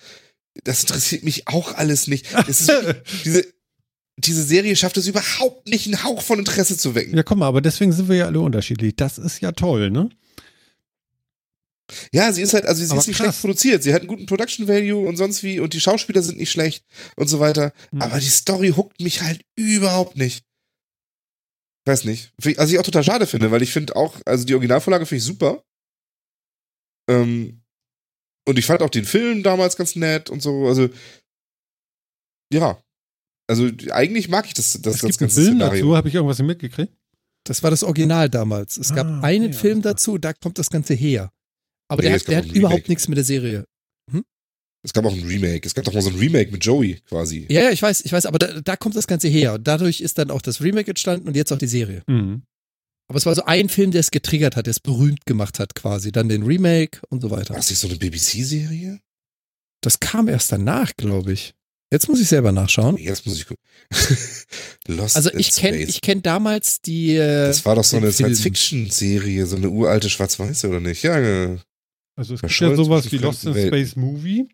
Das 0.63 0.81
interessiert 0.81 1.23
mich 1.23 1.47
auch 1.47 1.75
alles 1.75 2.07
nicht. 2.07 2.33
Wirklich, 2.33 2.57
diese, 3.25 3.45
diese 4.17 4.43
Serie 4.43 4.75
schafft 4.77 4.97
es 4.97 5.07
überhaupt 5.07 5.67
nicht, 5.67 5.85
einen 5.85 6.03
Hauch 6.03 6.21
von 6.21 6.39
Interesse 6.39 6.77
zu 6.77 6.95
wecken. 6.95 7.15
Ja, 7.15 7.23
komm 7.23 7.39
mal, 7.39 7.47
aber 7.47 7.61
deswegen 7.61 7.91
sind 7.91 8.07
wir 8.07 8.15
ja 8.15 8.25
alle 8.27 8.39
unterschiedlich. 8.39 8.95
Das 8.95 9.17
ist 9.17 9.41
ja 9.41 9.51
toll, 9.51 9.91
ne? 9.91 10.09
Ja, 12.13 12.31
sie 12.31 12.43
ist 12.43 12.53
halt, 12.53 12.65
also 12.65 12.83
sie 12.83 12.91
Aber 12.91 13.01
ist 13.01 13.07
nicht 13.07 13.17
krass. 13.17 13.25
schlecht 13.25 13.41
produziert. 13.41 13.83
Sie 13.83 13.93
hat 13.93 14.01
einen 14.01 14.07
guten 14.07 14.25
Production 14.27 14.67
Value 14.67 15.07
und 15.07 15.17
sonst 15.17 15.43
wie 15.43 15.59
und 15.59 15.73
die 15.73 15.81
Schauspieler 15.81 16.21
sind 16.21 16.37
nicht 16.37 16.51
schlecht 16.51 16.85
und 17.15 17.27
so 17.27 17.39
weiter. 17.39 17.73
Hm. 17.91 18.01
Aber 18.01 18.19
die 18.19 18.29
Story 18.29 18.73
huckt 18.75 19.01
mich 19.01 19.21
halt 19.21 19.41
überhaupt 19.55 20.15
nicht. 20.15 20.45
Weiß 21.85 22.03
nicht. 22.05 22.33
Also 22.57 22.73
ich 22.73 22.79
auch 22.79 22.83
total 22.83 23.03
schade 23.03 23.25
finde, 23.27 23.51
weil 23.51 23.61
ich 23.61 23.71
finde 23.71 23.95
auch, 23.95 24.17
also 24.25 24.45
die 24.45 24.53
Originalvorlage 24.53 25.05
finde 25.05 25.19
ich 25.19 25.25
super. 25.25 25.63
Ähm, 27.09 27.61
und 28.47 28.59
ich 28.59 28.65
fand 28.65 28.81
auch 28.81 28.89
den 28.89 29.05
Film 29.05 29.43
damals 29.43 29.75
ganz 29.77 29.95
nett 29.95 30.29
und 30.29 30.41
so. 30.41 30.67
Also 30.67 30.89
ja. 32.53 32.81
Also 33.47 33.69
eigentlich 33.91 34.29
mag 34.29 34.45
ich 34.45 34.53
das, 34.53 34.79
das, 34.81 34.95
es 34.95 35.01
das 35.01 35.01
gibt 35.01 35.21
einen 35.21 35.27
ganze 35.29 35.41
Film 35.41 35.55
Szenario. 35.55 35.85
dazu, 35.85 35.95
habe 35.97 36.07
ich 36.09 36.15
irgendwas 36.15 36.39
mitgekriegt? 36.39 36.93
Das 37.45 37.63
war 37.63 37.71
das 37.71 37.83
Original 37.83 38.29
damals. 38.29 38.77
Es 38.77 38.93
gab 38.93 39.07
Ah, 39.07 39.21
einen 39.21 39.45
okay, 39.47 39.53
Film 39.53 39.81
dazu, 39.81 40.17
da 40.17 40.33
kommt 40.33 40.59
das 40.59 40.69
Ganze 40.69 40.93
her. 40.93 41.31
Aber 41.87 42.03
Nee, 42.03 42.09
der, 42.09 42.15
hat, 42.19 42.25
gab 42.25 42.27
der 42.27 42.37
hat 42.43 42.51
überhaupt 42.55 42.89
nichts 42.89 43.07
mit 43.07 43.17
der 43.17 43.23
Serie. 43.25 43.65
Es 44.81 44.93
gab 44.93 45.05
auch 45.05 45.13
ein 45.13 45.23
Remake. 45.25 45.67
Es 45.67 45.73
gab 45.75 45.83
doch 45.85 45.93
mal 45.93 46.01
so 46.01 46.09
ein 46.09 46.15
Remake 46.15 46.51
mit 46.51 46.63
Joey 46.63 47.01
quasi. 47.07 47.45
Ja, 47.49 47.63
ja, 47.63 47.69
ich 47.71 47.81
weiß, 47.81 48.01
ich 48.05 48.11
weiß, 48.13 48.25
aber 48.25 48.39
da, 48.39 48.61
da 48.61 48.75
kommt 48.77 48.95
das 48.95 49.07
Ganze 49.07 49.27
her. 49.27 49.55
Und 49.55 49.67
dadurch 49.67 49.99
ist 49.99 50.17
dann 50.17 50.31
auch 50.31 50.41
das 50.41 50.61
Remake 50.61 50.89
entstanden 50.91 51.27
und 51.27 51.35
jetzt 51.35 51.51
auch 51.51 51.57
die 51.57 51.67
Serie. 51.67 52.03
Mhm. 52.07 52.43
Aber 53.09 53.17
es 53.17 53.25
war 53.25 53.35
so 53.35 53.43
ein 53.43 53.69
Film, 53.69 53.91
der 53.91 53.99
es 54.01 54.11
getriggert 54.11 54.55
hat, 54.55 54.67
der 54.67 54.71
es 54.71 54.79
berühmt 54.79 55.25
gemacht 55.25 55.59
hat 55.59 55.75
quasi. 55.75 56.11
Dann 56.11 56.29
den 56.29 56.43
Remake 56.43 56.99
und 57.09 57.21
so 57.21 57.31
weiter. 57.31 57.49
War 57.49 57.57
das 57.57 57.69
nicht 57.69 57.79
so 57.79 57.87
eine 57.87 57.97
BBC-Serie? 57.97 58.99
Das 59.81 59.99
kam 59.99 60.27
erst 60.27 60.51
danach, 60.51 60.91
glaube 60.95 61.33
ich. 61.33 61.53
Jetzt 61.91 62.07
muss 62.07 62.21
ich 62.21 62.27
selber 62.27 62.51
nachschauen. 62.51 62.97
Jetzt 62.97 63.25
muss 63.25 63.35
ich 63.37 63.47
gucken. 63.47 63.63
Lost 64.87 65.15
Also 65.15 65.31
in 65.31 65.39
ich 65.39 65.51
kenne 65.55 65.77
ich 65.77 66.01
kenn 66.01 66.21
damals 66.21 66.81
die. 66.81 67.15
Äh, 67.15 67.47
Das 67.47 67.65
war 67.65 67.75
doch 67.75 67.83
so 67.83 67.97
eine. 67.97 68.11
Science-Fiction-Serie, 68.11 69.45
so 69.47 69.55
eine 69.55 69.69
uralte 69.69 70.09
Schwarz-Weiße, 70.09 70.69
oder 70.69 70.79
nicht? 70.79 71.01
Ja, 71.01 71.17
äh, 71.19 71.57
Also 72.15 72.35
es 72.35 72.41
gibt 72.41 72.59
ja 72.59 72.75
sowas 72.75 73.11
wie 73.11 73.17
Lost 73.17 73.45
in. 73.45 73.53
Space 73.55 73.95
Movie. 73.95 74.47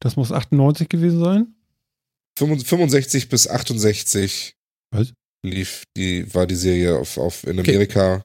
Das 0.00 0.16
muss 0.16 0.32
98 0.32 0.88
gewesen 0.88 1.20
sein. 1.22 1.54
65 2.38 3.28
bis 3.28 3.48
68 3.48 4.54
Was? 4.90 5.12
lief 5.42 5.84
die, 5.96 6.32
war 6.34 6.46
die 6.46 6.54
Serie 6.54 6.96
auf, 6.98 7.18
auf 7.18 7.44
in 7.44 7.58
Okay. 7.58 7.70
Amerika. 7.72 8.24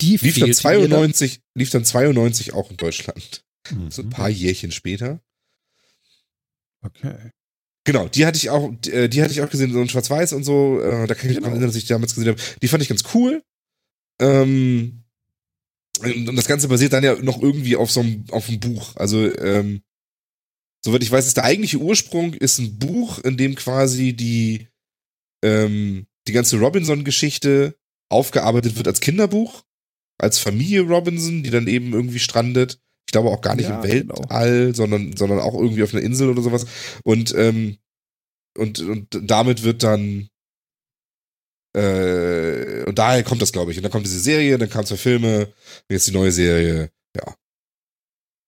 die 0.00 0.12
Lief 0.16 0.20
dann 0.22 0.32
fehlt 0.32 0.46
mir 0.48 0.54
92, 0.54 1.40
lief 1.54 1.70
dann 1.70 1.84
92 1.84 2.52
auch 2.54 2.70
in 2.70 2.76
Deutschland. 2.76 3.44
Mhm. 3.70 3.90
So 3.90 4.02
ein 4.02 4.10
paar 4.10 4.30
Jährchen 4.30 4.70
später. 4.72 5.20
Okay. 6.82 7.30
Genau, 7.84 8.08
die 8.08 8.26
hatte 8.26 8.36
ich 8.38 8.50
auch, 8.50 8.70
die, 8.84 8.90
äh, 8.92 9.08
die 9.08 9.22
hatte 9.22 9.32
ich 9.32 9.40
auch 9.42 9.50
gesehen, 9.50 9.72
so 9.72 9.80
in 9.80 9.88
Schwarz-Weiß 9.88 10.32
und 10.34 10.44
so. 10.44 10.80
Äh, 10.80 11.06
da 11.06 11.14
kann 11.14 11.28
ich 11.30 11.36
mich 11.36 11.36
Genau. 11.36 11.40
daran 11.40 11.52
erinnern, 11.52 11.68
dass 11.68 11.76
ich 11.76 11.84
die 11.84 11.88
damals 11.92 12.14
gesehen 12.14 12.30
habe. 12.30 12.42
Die 12.62 12.68
fand 12.68 12.82
ich 12.82 12.88
ganz 12.88 13.02
cool. 13.14 13.42
Ähm, 14.20 15.02
und 16.00 16.28
und 16.28 16.36
das 16.36 16.46
Ganze 16.46 16.68
basiert 16.68 16.92
dann 16.92 17.04
ja 17.04 17.14
noch 17.16 17.42
irgendwie 17.42 17.76
auf 17.76 17.90
so 17.90 18.00
einem, 18.00 18.24
auf 18.30 18.48
einem 18.48 18.60
Buch. 18.60 18.96
Also, 18.96 19.34
ähm, 19.38 19.82
soweit 20.84 21.02
ich 21.02 21.10
weiß, 21.10 21.26
ist 21.26 21.36
der 21.36 21.44
eigentliche 21.44 21.78
Ursprung 21.78 22.34
ist 22.34 22.58
ein 22.58 22.78
Buch, 22.78 23.18
in 23.18 23.36
dem 23.36 23.54
quasi 23.54 24.14
die, 24.14 24.68
ähm, 25.44 26.06
die 26.26 26.32
ganze 26.32 26.58
Robinson-Geschichte 26.58 27.76
aufgearbeitet 28.10 28.76
wird 28.76 28.88
als 28.88 29.00
Kinderbuch, 29.00 29.62
als 30.18 30.38
Familie 30.38 30.82
Robinson, 30.82 31.42
die 31.42 31.50
dann 31.50 31.66
eben 31.66 31.92
irgendwie 31.92 32.18
strandet. 32.18 32.80
Ich 33.06 33.12
glaube 33.12 33.30
auch 33.30 33.40
gar 33.40 33.56
nicht 33.56 33.68
Ja, 33.68 33.82
im 33.82 33.90
genau. 33.90 34.14
Weltall, 34.18 34.74
sondern, 34.74 35.16
sondern 35.16 35.40
auch 35.40 35.54
irgendwie 35.54 35.82
auf 35.82 35.92
einer 35.94 36.02
Insel 36.02 36.30
oder 36.30 36.42
sowas. 36.42 36.66
Und, 37.04 37.34
ähm, 37.34 37.78
und, 38.56 38.80
und 38.80 39.08
damit 39.22 39.62
wird 39.62 39.82
dann, 39.82 40.28
äh, 41.76 42.84
und 42.84 42.98
daher 42.98 43.22
kommt 43.22 43.42
das, 43.42 43.52
glaube 43.52 43.70
ich. 43.70 43.78
Und 43.78 43.84
dann 43.84 43.92
kommt 43.92 44.06
diese 44.06 44.20
Serie, 44.20 44.58
dann 44.58 44.68
kamen 44.68 44.86
zwei 44.86 44.96
Filme, 44.96 45.52
jetzt 45.88 46.06
die 46.06 46.12
neue 46.12 46.32
Serie, 46.32 46.90
ja. 47.16 47.26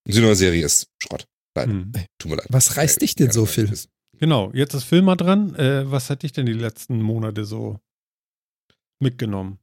Und 0.05 0.15
die 0.15 0.21
neue 0.21 0.37
Serie 0.37 0.65
ist 0.65 0.89
Schrott. 1.01 1.27
Mhm. 1.57 1.93
Tut 2.19 2.31
mir 2.31 2.37
leid. 2.37 2.47
Was 2.51 2.77
reißt 2.77 3.03
dich 3.03 3.15
denn 3.15 3.31
so, 3.31 3.47
Phil? 3.47 3.73
Genau, 4.19 4.51
jetzt 4.55 4.75
ist 4.75 4.85
Phil 4.85 5.03
mal 5.03 5.17
dran. 5.17 5.55
Äh, 5.57 5.91
was 5.91 6.09
hat 6.11 6.23
dich 6.23 6.33
denn 6.33 6.47
die 6.47 6.53
letzten 6.53 7.03
Monate 7.03 7.45
so 7.45 7.81
mitgenommen? 9.01 9.59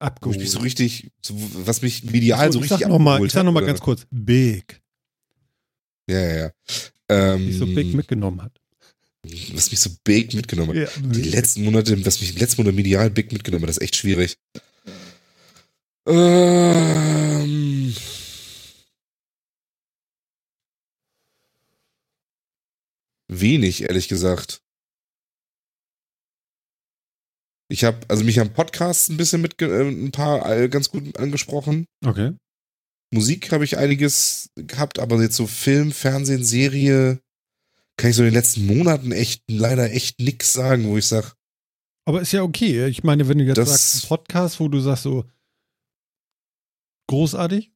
Abgeholt. 0.00 0.36
ich 0.36 0.42
mich 0.42 0.50
so 0.50 0.58
richtig, 0.58 1.12
so, 1.22 1.34
was 1.64 1.80
mich 1.80 2.04
medial 2.04 2.52
so 2.52 2.58
ich 2.58 2.64
richtig 2.64 2.80
sag 2.80 2.88
noch 2.88 2.98
mal, 2.98 3.24
ich 3.24 3.32
sag 3.32 3.44
noch 3.44 3.52
mal 3.52 3.60
hat, 3.60 3.68
ganz 3.68 3.80
kurz. 3.80 4.06
Big. 4.10 4.82
Ja, 6.10 6.20
ja, 6.20 6.36
ja. 6.36 6.50
Ähm, 7.08 7.46
Die 7.46 7.52
so 7.52 7.66
Big 7.66 7.94
mitgenommen 7.94 8.42
hat. 8.42 8.60
was 9.52 9.70
mich 9.70 9.80
so 9.80 9.90
big 10.02 10.34
mitgenommen 10.34 10.70
hat. 10.70 10.76
Ja. 10.76 11.02
Die 11.02 11.22
letzten 11.22 11.64
Monate, 11.64 12.04
was 12.04 12.20
mich 12.20 12.34
die 12.34 12.38
letzten 12.40 12.62
Monate 12.62 12.76
medial 12.76 13.08
big 13.10 13.32
mitgenommen 13.32 13.62
hat, 13.62 13.70
das 13.70 13.78
ist 13.78 13.82
echt 13.82 13.96
schwierig. 13.96 14.36
Ähm, 16.06 17.03
wenig, 23.40 23.82
ehrlich 23.82 24.08
gesagt. 24.08 24.60
Ich 27.68 27.84
habe, 27.84 27.98
also 28.08 28.24
mich 28.24 28.38
haben 28.38 28.52
Podcasts 28.52 29.08
ein 29.08 29.16
bisschen 29.16 29.40
mit, 29.40 29.60
äh, 29.62 29.88
ein 29.88 30.12
paar 30.12 30.48
äh, 30.50 30.68
ganz 30.68 30.90
gut 30.90 31.16
angesprochen. 31.18 31.86
Okay. 32.04 32.32
Musik 33.10 33.52
habe 33.52 33.64
ich 33.64 33.78
einiges 33.78 34.50
gehabt, 34.56 34.98
aber 34.98 35.20
jetzt 35.22 35.36
so 35.36 35.46
Film, 35.46 35.92
Fernsehen, 35.92 36.44
Serie, 36.44 37.20
kann 37.96 38.10
ich 38.10 38.16
so 38.16 38.22
in 38.22 38.28
den 38.28 38.34
letzten 38.34 38.66
Monaten 38.66 39.12
echt, 39.12 39.42
leider 39.48 39.90
echt 39.92 40.20
nix 40.20 40.52
sagen, 40.52 40.86
wo 40.88 40.98
ich 40.98 41.06
sage, 41.06 41.32
Aber 42.06 42.20
ist 42.20 42.32
ja 42.32 42.42
okay. 42.42 42.86
Ich 42.86 43.02
meine, 43.04 43.28
wenn 43.28 43.38
du 43.38 43.44
jetzt 43.44 43.56
Das- 43.56 43.68
sagst, 43.70 44.04
ein 44.04 44.08
Podcast, 44.08 44.60
wo 44.60 44.68
du 44.68 44.80
sagst 44.80 45.04
so 45.04 45.24
großartig. 47.08 47.70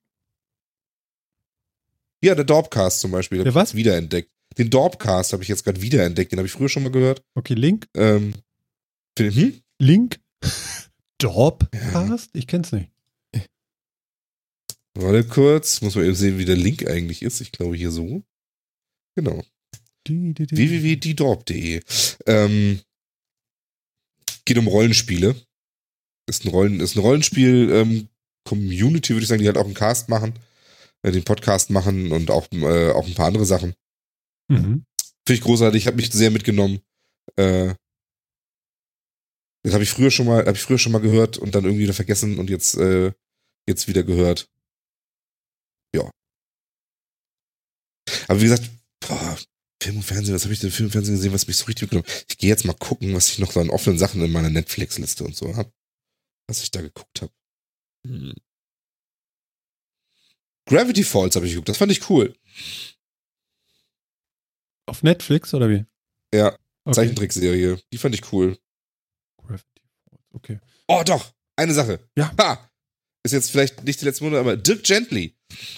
Ja, 2.22 2.34
der 2.34 2.44
Dorpcast 2.44 3.00
zum 3.00 3.12
Beispiel. 3.12 3.44
Der 3.44 3.54
was? 3.54 3.74
wiederentdeckt. 3.74 4.30
Den 4.57 4.70
Dorpcast 4.70 5.32
habe 5.32 5.42
ich 5.42 5.49
jetzt 5.49 5.64
gerade 5.64 5.82
wiederentdeckt. 5.82 6.32
Den 6.32 6.38
habe 6.38 6.46
ich 6.46 6.53
früher 6.53 6.68
schon 6.68 6.82
mal 6.82 6.90
gehört. 6.92 7.22
Okay, 7.34 7.55
Link. 7.55 7.86
Ähm, 7.94 8.34
find- 9.16 9.34
hm? 9.34 9.61
Link. 9.78 10.18
Dropcast? 11.18 12.30
Ich 12.32 12.46
kenn's 12.46 12.72
nicht. 12.72 12.90
Warte 14.94 15.24
kurz. 15.24 15.80
Muss 15.80 15.94
man 15.94 16.05
eben 16.05 16.14
sehen, 16.14 16.38
wie 16.38 16.44
der 16.44 16.57
Link 16.57 16.89
eigentlich 16.89 17.22
ist. 17.22 17.40
Ich 17.40 17.52
glaube 17.52 17.77
hier 17.77 17.90
so. 17.90 18.22
Genau. 19.14 19.44
Www.diedorp.de. 20.09 21.81
Ähm, 22.27 22.81
geht 24.44 24.59
um 24.59 24.66
Rollenspiele. 24.66 25.36
Ist 26.27 26.44
ein 26.44 26.48
Rollen, 26.48 26.81
ist 26.81 26.97
ein 26.97 27.01
Rollenspiel, 27.01 27.70
ähm, 27.72 28.09
Community, 28.44 29.10
würde 29.14 29.22
ich 29.22 29.28
sagen, 29.28 29.40
die 29.43 29.47
halt 29.47 29.56
auch 29.59 29.64
einen 29.64 29.74
Cast 29.74 30.09
machen, 30.09 30.35
äh, 31.02 31.10
den 31.12 31.24
Podcast 31.24 31.70
machen 31.70 32.12
und 32.12 32.31
auch, 32.31 32.51
äh, 32.52 32.90
auch 32.93 33.06
ein 33.06 33.14
paar 33.14 33.27
andere 33.27 33.47
Sachen. 33.47 33.74
Mhm. 34.48 34.84
Finde 35.26 35.38
ich 35.38 35.40
großartig, 35.42 35.86
habe 35.86 35.96
mich 35.96 36.10
sehr 36.10 36.30
mitgenommen. 36.30 36.80
Äh, 37.36 37.74
das 39.62 39.74
habe 39.74 39.84
ich 39.84 39.90
früher 39.90 40.10
schon 40.10 40.26
mal, 40.26 40.40
habe 40.40 40.56
ich 40.56 40.62
früher 40.62 40.78
schon 40.78 40.92
mal 40.92 41.00
gehört 41.00 41.36
und 41.36 41.54
dann 41.54 41.64
irgendwie 41.64 41.82
wieder 41.82 41.94
vergessen 41.94 42.38
und 42.38 42.48
jetzt, 42.48 42.76
äh, 42.76 43.12
jetzt 43.68 43.88
wieder 43.88 44.02
gehört. 44.02 44.48
Ja. 45.94 46.10
Aber 48.28 48.40
wie 48.40 48.44
gesagt, 48.44 48.70
boah, 49.00 49.38
Film 49.82 49.96
und 49.96 50.02
Fernsehen, 50.02 50.34
was 50.34 50.44
habe 50.44 50.54
ich 50.54 50.60
denn 50.60 50.70
Film 50.70 50.86
und 50.86 50.92
Fernsehen 50.92 51.16
gesehen, 51.16 51.32
was 51.32 51.46
mich 51.46 51.56
so 51.56 51.66
richtig 51.66 51.82
mitgenommen 51.82 52.08
hat? 52.08 52.26
Ich 52.28 52.38
gehe 52.38 52.48
jetzt 52.48 52.64
mal 52.64 52.72
gucken, 52.74 53.14
was 53.14 53.28
ich 53.28 53.38
noch 53.38 53.52
so 53.52 53.60
an 53.60 53.70
offenen 53.70 53.98
Sachen 53.98 54.22
in 54.22 54.32
meiner 54.32 54.50
Netflix-Liste 54.50 55.24
und 55.24 55.36
so 55.36 55.56
habe. 55.56 55.72
Was 56.48 56.62
ich 56.62 56.70
da 56.70 56.80
geguckt 56.80 57.20
habe. 57.20 57.32
Hm. 58.06 58.34
Gravity 60.66 61.04
Falls 61.04 61.36
habe 61.36 61.46
ich 61.46 61.52
geguckt, 61.52 61.68
das 61.68 61.78
fand 61.78 61.92
ich 61.92 62.08
cool. 62.10 62.34
Auf 64.89 65.02
Netflix 65.02 65.55
oder 65.55 65.69
wie? 65.69 65.85
Ja, 66.35 66.56
Okay. 66.85 66.94
Zeichentrickserie. 66.94 67.78
Die 67.93 67.98
fand 67.98 68.15
ich 68.15 68.32
cool. 68.32 68.56
Gravity 69.47 69.82
Okay. 70.32 70.59
Oh, 70.86 71.02
doch. 71.05 71.32
Eine 71.56 71.74
Sache. 71.74 72.01
Ja. 72.16 72.32
Ha! 72.40 72.59
Ist 73.23 73.32
jetzt 73.32 73.51
vielleicht 73.51 73.85
nicht 73.85 74.01
die 74.01 74.06
letzten 74.06 74.24
Monate, 74.24 74.40
aber 74.40 74.56
Dirk 74.56 74.85
Gently. 74.85 75.35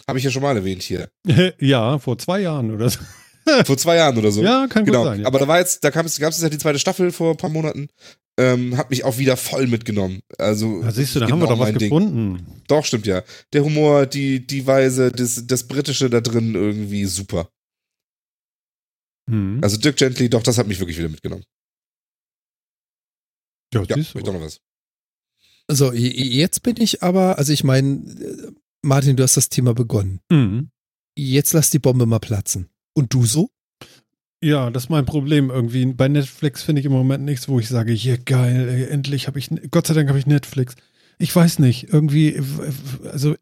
Habe 0.06 0.18
ich 0.20 0.24
ja 0.24 0.30
schon 0.30 0.42
mal 0.42 0.56
erwähnt 0.56 0.82
hier. 0.82 1.10
ja, 1.58 1.98
vor 1.98 2.16
zwei 2.18 2.40
Jahren 2.40 2.70
oder 2.70 2.90
so. 2.90 3.00
Vor 3.64 3.76
zwei 3.78 3.96
Jahren 3.96 4.16
oder 4.18 4.30
so. 4.30 4.42
Ja, 4.42 4.68
kann 4.68 4.84
genau. 4.84 4.98
gut 5.00 5.08
sein. 5.08 5.20
Ja. 5.22 5.26
Aber 5.26 5.40
da 5.40 5.48
war 5.48 5.58
jetzt, 5.58 5.82
da 5.82 5.90
gab 5.90 6.06
es, 6.06 6.20
es 6.20 6.40
ja 6.42 6.48
die 6.48 6.58
zweite 6.58 6.78
Staffel 6.78 7.10
vor 7.10 7.32
ein 7.32 7.36
paar 7.36 7.50
Monaten. 7.50 7.88
ähm, 8.38 8.76
hat 8.76 8.90
mich 8.90 9.02
auch 9.02 9.18
wieder 9.18 9.36
voll 9.36 9.66
mitgenommen. 9.66 10.20
Also 10.38 10.82
Da 10.82 10.92
siehst 10.92 11.16
du, 11.16 11.20
da 11.20 11.28
haben 11.28 11.40
wir 11.40 11.46
genau 11.48 11.56
doch 11.56 11.58
was 11.58 11.70
Ding. 11.70 11.88
gefunden. 11.88 12.62
Doch, 12.68 12.84
stimmt 12.84 13.06
ja. 13.06 13.22
Der 13.52 13.64
Humor, 13.64 14.06
die, 14.06 14.46
die 14.46 14.66
Weise, 14.66 15.10
das, 15.10 15.46
das 15.46 15.66
Britische 15.66 16.10
da 16.10 16.20
drin 16.20 16.54
irgendwie 16.54 17.06
super. 17.06 17.48
Hm. 19.30 19.60
Also 19.62 19.76
Dirk 19.78 19.96
Gently, 19.96 20.28
doch, 20.28 20.42
das 20.42 20.58
hat 20.58 20.66
mich 20.66 20.78
wirklich 20.80 20.98
wieder 20.98 21.08
mitgenommen. 21.08 21.44
Ja, 23.72 23.82
Ja, 23.84 23.96
du. 23.96 24.02
doch 24.20 24.32
noch 24.32 24.40
was. 24.40 24.60
So, 25.70 25.92
j- 25.92 26.12
jetzt 26.16 26.62
bin 26.62 26.76
ich 26.80 27.02
aber, 27.02 27.38
also 27.38 27.52
ich 27.52 27.62
meine, 27.62 27.98
äh, 27.98 28.52
Martin, 28.82 29.16
du 29.16 29.22
hast 29.22 29.36
das 29.36 29.48
Thema 29.48 29.72
begonnen. 29.74 30.20
Mhm. 30.30 30.70
Jetzt 31.16 31.52
lass 31.52 31.70
die 31.70 31.78
Bombe 31.78 32.06
mal 32.06 32.18
platzen. 32.18 32.68
Und 32.94 33.14
du 33.14 33.24
so? 33.24 33.50
Ja, 34.42 34.70
das 34.70 34.84
ist 34.84 34.88
mein 34.88 35.04
Problem 35.06 35.50
irgendwie. 35.50 35.84
Bei 35.86 36.08
Netflix 36.08 36.62
finde 36.62 36.80
ich 36.80 36.86
im 36.86 36.92
Moment 36.92 37.24
nichts, 37.24 37.46
wo 37.48 37.60
ich 37.60 37.68
sage, 37.68 37.92
hier 37.92 38.18
geil, 38.18 38.68
ey, 38.68 38.84
endlich 38.88 39.26
habe 39.28 39.38
ich, 39.38 39.50
Gott 39.70 39.86
sei 39.86 39.94
Dank 39.94 40.08
habe 40.08 40.18
ich 40.18 40.26
Netflix. 40.26 40.74
Ich 41.18 41.36
weiß 41.36 41.58
nicht, 41.58 41.92
irgendwie, 41.92 42.40
also 43.04 43.36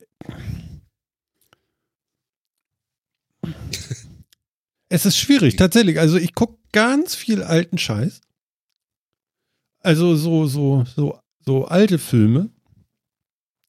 es 4.88 5.06
ist 5.06 5.18
schwierig, 5.18 5.56
tatsächlich. 5.56 6.00
Also 6.00 6.16
ich 6.16 6.34
gucke 6.34 6.58
ganz 6.72 7.14
viel 7.14 7.42
alten 7.42 7.78
Scheiß. 7.78 8.20
Also 9.80 10.16
so, 10.16 10.46
so, 10.46 10.84
so, 10.96 11.18
so 11.44 11.66
alte 11.66 11.98
Filme. 11.98 12.50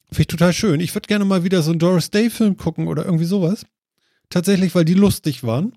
Finde 0.07 0.21
ich 0.21 0.27
total 0.27 0.53
schön. 0.53 0.79
Ich 0.79 0.95
würde 0.95 1.07
gerne 1.07 1.25
mal 1.25 1.43
wieder 1.43 1.61
so 1.61 1.71
einen 1.71 1.79
Doris 1.79 2.09
Day-Film 2.09 2.57
gucken 2.57 2.87
oder 2.87 3.05
irgendwie 3.05 3.25
sowas. 3.25 3.65
Tatsächlich, 4.29 4.73
weil 4.75 4.85
die 4.85 4.95
lustig 4.95 5.43
waren. 5.43 5.73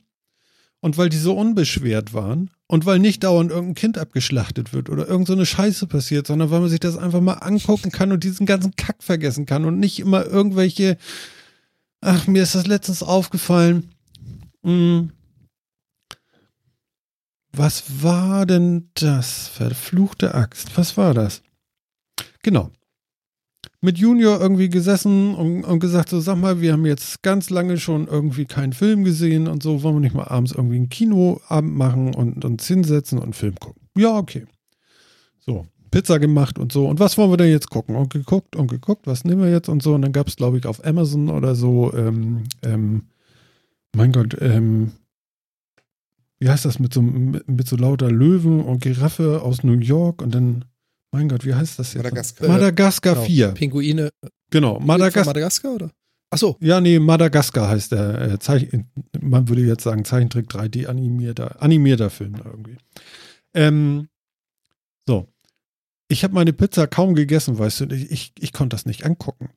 Und 0.81 0.99
weil 0.99 1.09
die 1.09 1.19
so 1.19 1.37
unbeschwert 1.37 2.13
waren 2.13 2.51
und 2.67 2.87
weil 2.87 2.99
nicht 2.99 3.23
dauernd 3.23 3.53
irgendein 3.53 3.77
Kind 3.77 3.99
abgeschlachtet 3.99 4.73
wird 4.73 4.91
oder 4.91 5.07
irgend 5.07 5.29
so 5.29 5.33
eine 5.33 5.47
Scheiße 5.47 5.87
passiert, 5.87 6.27
sondern 6.27 6.51
weil 6.51 6.59
man 6.59 6.71
sich 6.71 6.81
das 6.81 6.97
einfach 6.97 7.21
mal 7.21 7.35
angucken 7.35 7.93
kann 7.93 8.11
und 8.11 8.25
diesen 8.25 8.47
ganzen 8.47 8.75
Kack 8.75 8.97
vergessen 9.01 9.47
kann 9.47 9.65
und 9.65 9.79
nicht 9.79 10.01
immer 10.01 10.27
irgendwelche, 10.27 10.97
ach, 12.01 12.27
mir 12.27 12.43
ist 12.43 12.57
das 12.57 12.67
letztens 12.67 13.05
aufgefallen. 13.05 13.91
Hm. 14.65 15.13
Was 17.55 18.03
war 18.03 18.47
denn 18.47 18.89
das? 18.95 19.49
Verfluchte 19.49 20.35
Axt. 20.35 20.77
Was 20.77 20.97
war 20.97 21.13
das? 21.13 21.43
Genau. 22.43 22.71
Mit 23.81 23.99
Junior 23.99 24.41
irgendwie 24.41 24.69
gesessen 24.69 25.35
und, 25.35 25.65
und 25.65 25.81
gesagt, 25.81 26.09
so 26.09 26.21
sag 26.21 26.37
mal, 26.37 26.61
wir 26.61 26.73
haben 26.73 26.87
jetzt 26.87 27.23
ganz 27.23 27.51
lange 27.51 27.79
schon 27.79 28.07
irgendwie 28.07 28.47
keinen 28.47 28.73
Film 28.73 29.05
gesehen 29.05 29.49
und 29.49 29.63
so, 29.63 29.83
wollen 29.83 29.97
wir 29.97 30.01
nicht 30.01 30.15
mal 30.15 30.29
abends 30.29 30.53
irgendwie 30.53 30.77
einen 30.77 30.89
Kinoabend 30.89 31.77
machen 31.77 32.15
und 32.15 32.45
uns 32.45 32.67
hinsetzen 32.67 33.19
und 33.19 33.25
einen 33.25 33.33
Film 33.33 33.57
gucken. 33.57 33.83
Ja, 33.97 34.17
okay. 34.17 34.47
So, 35.41 35.67
Pizza 35.91 36.19
gemacht 36.19 36.59
und 36.59 36.73
so. 36.73 36.87
Und 36.87 37.01
was 37.01 37.19
wollen 37.19 37.31
wir 37.31 37.37
denn 37.37 37.51
jetzt 37.51 37.71
gucken? 37.71 37.97
Und 37.97 38.13
geguckt 38.13 38.57
und 38.57 38.69
geguckt, 38.69 39.07
was 39.07 39.25
nehmen 39.25 39.43
wir 39.43 39.51
jetzt 39.51 39.69
und 39.69 39.83
so. 39.83 39.95
Und 39.95 40.03
dann 40.03 40.13
gab 40.13 40.27
es, 40.27 40.37
glaube 40.37 40.59
ich, 40.59 40.67
auf 40.67 40.85
Amazon 40.85 41.29
oder 41.29 41.55
so, 41.55 41.93
ähm, 41.93 42.45
ähm, 42.63 43.03
mein 43.95 44.13
Gott, 44.13 44.37
ähm, 44.41 44.93
wie 46.43 46.49
heißt 46.49 46.65
das 46.65 46.81
mit 46.81 46.93
so, 46.93 47.01
mit, 47.03 47.49
mit 47.49 47.69
so 47.69 47.77
lauter 47.77 48.11
Löwen 48.11 48.61
und 48.65 48.83
Giraffe 48.83 49.43
aus 49.43 49.63
New 49.63 49.79
York 49.79 50.21
und 50.21 50.35
dann, 50.35 50.65
mein 51.13 51.29
Gott, 51.29 51.45
wie 51.45 51.55
heißt 51.55 51.79
das 51.79 51.95
jetzt? 51.95 52.03
Madagaskar. 52.03 52.49
Madagaskar 52.49 53.15
Genau. 53.15 53.27
4. 53.27 53.49
Pinguine. 53.53 54.11
Genau, 54.51 54.81
Madagaskar. 54.81 55.27
Madagaskar. 55.27 55.75
Oder? 55.75 55.91
Ach 56.31 56.39
so. 56.39 56.57
Ja, 56.61 56.81
nee, 56.81 56.99
Madagaskar 56.99 57.69
heißt 57.69 57.93
der 57.93 58.21
äh, 58.23 58.39
Zeichen, 58.41 58.91
man 59.21 59.49
würde 59.49 59.63
jetzt 59.63 59.85
sagen 59.85 60.05
Zeichentrick 60.05 60.51
3D 60.51 60.87
animierter, 60.87 61.63
animierter 61.63 62.11
Film 62.11 62.35
da 62.37 62.51
irgendwie. 62.51 62.77
Ähm, 63.55 64.09
so. 65.07 65.29
Ich 66.09 66.25
habe 66.25 66.35
meine 66.35 66.53
Pizza 66.53 66.89
kaum 66.89 67.15
gegessen, 67.15 67.57
weißt 67.57 67.81
du, 67.81 67.85
ich, 67.95 68.11
ich, 68.11 68.33
ich 68.41 68.53
konnte 68.53 68.75
das 68.75 68.85
nicht 68.85 69.05
angucken. 69.07 69.51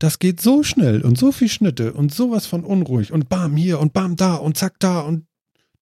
Das 0.00 0.18
geht 0.18 0.40
so 0.40 0.64
schnell 0.64 1.02
und 1.02 1.18
so 1.18 1.30
viel 1.30 1.48
Schnitte 1.48 1.92
und 1.92 2.12
sowas 2.12 2.46
von 2.46 2.64
unruhig 2.64 3.12
und 3.12 3.28
bam 3.28 3.54
hier 3.54 3.78
und 3.78 3.92
bam 3.92 4.16
da 4.16 4.34
und 4.34 4.56
zack 4.56 4.80
da 4.80 5.00
und 5.02 5.26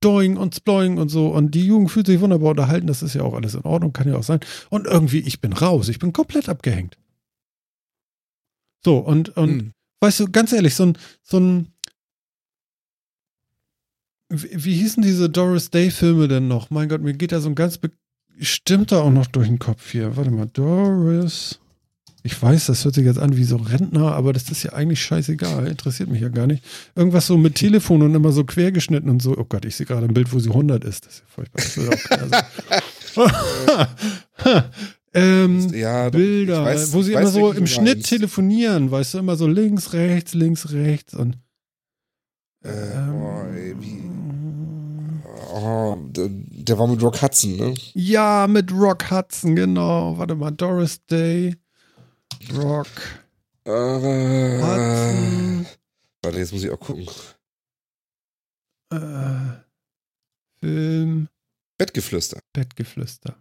doing 0.01 0.37
und 0.37 0.55
sploing 0.55 0.99
und 0.99 1.09
so 1.09 1.29
und 1.29 1.53
die 1.55 1.67
Jugend 1.67 1.91
fühlt 1.91 2.07
sich 2.07 2.21
wunderbar 2.21 2.51
unterhalten, 2.51 2.87
das 2.87 3.03
ist 3.03 3.15
ja 3.15 3.23
auch 3.23 3.35
alles 3.35 3.55
in 3.55 3.63
Ordnung, 3.63 3.93
kann 3.93 4.09
ja 4.09 4.17
auch 4.17 4.23
sein. 4.23 4.41
Und 4.71 4.87
irgendwie, 4.87 5.21
ich 5.21 5.41
bin 5.41 5.53
raus, 5.53 5.89
ich 5.89 5.99
bin 5.99 6.13
komplett 6.13 6.49
abgehängt. 6.49 6.97
So, 8.85 8.99
und, 8.99 9.37
und 9.37 9.51
Hm. 9.51 9.73
weißt 10.01 10.21
du, 10.21 10.31
ganz 10.31 10.53
ehrlich, 10.53 10.75
so 10.75 10.87
ein, 10.87 10.99
so 11.23 11.39
ein, 11.39 11.73
wie, 14.29 14.65
wie 14.65 14.75
hießen 14.75 15.03
diese 15.03 15.29
Doris 15.29 15.71
Day-Filme 15.71 16.29
denn 16.29 16.49
noch? 16.49 16.71
Mein 16.71 16.89
Gott, 16.89 17.01
mir 17.01 17.15
geht 17.15 17.33
da 17.33 17.41
so 17.41 17.49
ein 17.49 17.55
ganz 17.55 17.79
bestimmter 18.37 19.03
auch 19.03 19.11
noch 19.11 19.27
durch 19.27 19.49
den 19.49 19.59
Kopf 19.59 19.91
hier. 19.91 20.17
Warte 20.17 20.31
mal, 20.31 20.47
Doris. 20.47 21.59
Ich 22.25 22.41
weiß, 22.43 22.67
das 22.67 22.85
hört 22.85 22.95
sich 22.97 23.05
jetzt 23.07 23.19
an 23.19 23.37
wie 23.37 23.45
so 23.45 23.57
Rentner, 23.57 24.13
aber 24.15 24.33
das 24.33 24.51
ist 24.51 24.63
ja 24.65 24.73
eigentlich 24.73 25.01
scheißegal, 25.03 25.67
interessiert 25.69 26.11
mich 26.11 26.21
ja 26.21 26.29
gar 26.29 26.47
nicht. 26.47 26.65
Irgendwas 26.97 27.27
so 27.27 27.39
mit 27.39 27.55
Telefon 27.55 28.03
und 28.03 28.15
immer 28.15 28.33
so 28.33 28.45
quergeschnitten 28.45 29.09
und 29.09 29.23
so. 29.23 29.37
Oh 29.39 29.45
Gott, 29.45 29.65
ich 29.65 29.77
sehe 29.77 29.87
gerade 29.87 30.07
ein 30.07 30.15
Bild, 30.15 30.33
wo 30.33 30.39
sie 30.41 30.51
100 30.51 30.85
ist. 30.85 31.07
Das 31.07 31.15
ist 31.15 31.21
ja 31.21 31.27
furchtbar. 31.29 31.65
Das 33.15 34.65
ähm, 35.15 35.69
Ja, 35.73 36.11
Bilder, 36.11 36.65
weiß- 36.67 36.93
wo 36.93 37.03
sie 37.03 37.13
immer 37.13 37.25
weiß, 37.25 37.33
so 37.33 37.53
im 37.53 37.67
Schnitt 37.67 37.97
meinst. 37.99 38.09
telefonieren, 38.09 38.91
weißt 38.91 39.15
du, 39.15 39.19
immer 39.19 39.37
so 39.37 39.47
links, 39.47 39.93
rechts, 39.93 40.35
links, 40.35 40.71
rechts 40.73 41.15
und 41.15 41.39
Äh, 42.65 42.71
ähm, 42.71 43.13
boah, 43.13 43.47
ey, 43.55 43.75
wie, 43.81 44.03
oh, 45.55 45.97
der, 46.11 46.29
der 46.31 46.79
war 46.79 46.89
mit 46.89 47.01
Rock 47.03 47.23
Hudson, 47.23 47.57
ne? 47.57 47.75
ja, 47.95 48.47
mit 48.49 48.73
Rock 48.73 49.11
Hudson, 49.11 49.55
genau. 49.55 50.19
Warte 50.19 50.35
mal, 50.35 50.51
Doris 50.51 51.05
Day, 51.07 51.55
Rock 52.53 52.89
Äh, 53.65 53.71
Hudson, 54.63 55.67
warte, 56.23 56.39
jetzt 56.39 56.53
muss 56.53 56.65
ich 56.65 56.71
auch 56.71 56.81
gucken. 56.81 57.07
äh, 58.93 59.63
Film, 60.61 61.29
Bettgeflüster. 61.79 62.41
Bettgeflüster. 62.53 63.37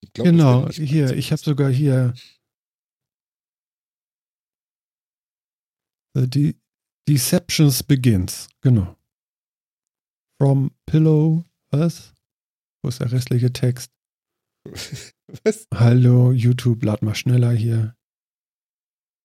Ich 0.00 0.12
glaub, 0.12 0.26
Genau, 0.26 0.68
ich. 0.68 0.76
hier, 0.76 1.16
ich 1.16 1.32
habe 1.32 1.40
sogar 1.42 1.70
hier 1.70 2.14
The 6.14 6.28
De 6.28 6.54
Deceptions 7.08 7.82
Begins, 7.82 8.48
genau. 8.60 8.96
From 10.40 10.72
Pillow, 10.86 11.44
was? 11.70 12.12
Wo 12.82 12.88
ist 12.88 13.00
der 13.00 13.10
restliche 13.12 13.52
Text? 13.52 13.91
Was? 15.44 15.66
Hallo, 15.74 16.32
YouTube, 16.32 16.84
lad 16.84 17.02
mal 17.02 17.14
schneller 17.14 17.52
hier. 17.52 17.96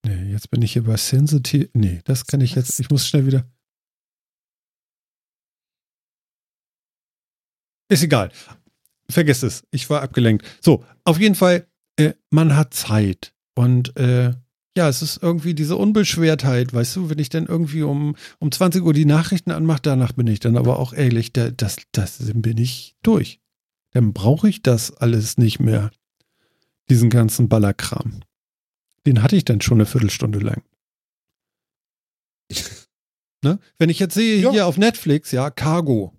Nee, 0.05 0.31
jetzt 0.31 0.49
bin 0.49 0.61
ich 0.61 0.73
hier 0.73 0.83
bei 0.83 0.97
Sensitive. 0.97 1.69
Nee, 1.73 2.01
das 2.05 2.25
kann 2.25 2.41
ich 2.41 2.55
jetzt. 2.55 2.79
Ich 2.79 2.89
muss 2.89 3.07
schnell 3.07 3.25
wieder. 3.25 3.45
Ist 7.89 8.03
egal. 8.03 8.31
Vergiss 9.09 9.43
es. 9.43 9.63
Ich 9.71 9.89
war 9.89 10.01
abgelenkt. 10.01 10.45
So, 10.61 10.83
auf 11.03 11.19
jeden 11.19 11.35
Fall, 11.35 11.67
äh, 11.97 12.13
man 12.29 12.55
hat 12.55 12.73
Zeit. 12.73 13.33
Und 13.55 13.95
äh, 13.97 14.33
ja, 14.77 14.89
es 14.89 15.01
ist 15.01 15.23
irgendwie 15.23 15.55
diese 15.55 15.75
Unbeschwertheit, 15.75 16.73
weißt 16.73 16.97
du, 16.97 17.09
wenn 17.09 17.17
ich 17.17 17.29
dann 17.29 17.47
irgendwie 17.47 17.81
um, 17.81 18.15
um 18.39 18.51
20 18.51 18.83
Uhr 18.83 18.93
die 18.93 19.05
Nachrichten 19.05 19.51
anmache, 19.51 19.81
danach 19.81 20.11
bin 20.11 20.27
ich 20.27 20.39
dann 20.39 20.57
aber 20.57 20.77
auch 20.77 20.93
ehrlich, 20.93 21.33
da, 21.33 21.49
das, 21.49 21.77
das 21.93 22.19
bin 22.35 22.57
ich 22.57 22.95
durch. 23.01 23.39
Dann 23.97 24.13
brauche 24.13 24.47
ich 24.47 24.61
das 24.61 24.95
alles 24.95 25.39
nicht 25.39 25.59
mehr. 25.59 25.89
Diesen 26.87 27.09
ganzen 27.09 27.49
Ballerkram. 27.49 28.21
Den 29.07 29.23
hatte 29.23 29.35
ich 29.35 29.43
dann 29.43 29.59
schon 29.59 29.77
eine 29.79 29.87
Viertelstunde 29.87 30.37
lang. 30.37 30.61
Ne? 33.43 33.57
Wenn 33.79 33.89
ich 33.89 33.97
jetzt 33.99 34.13
sehe, 34.13 34.39
Ja. 34.39 34.51
hier 34.51 34.65
auf 34.67 34.77
Netflix, 34.77 35.31
ja, 35.31 35.49
Cargo. 35.51 36.13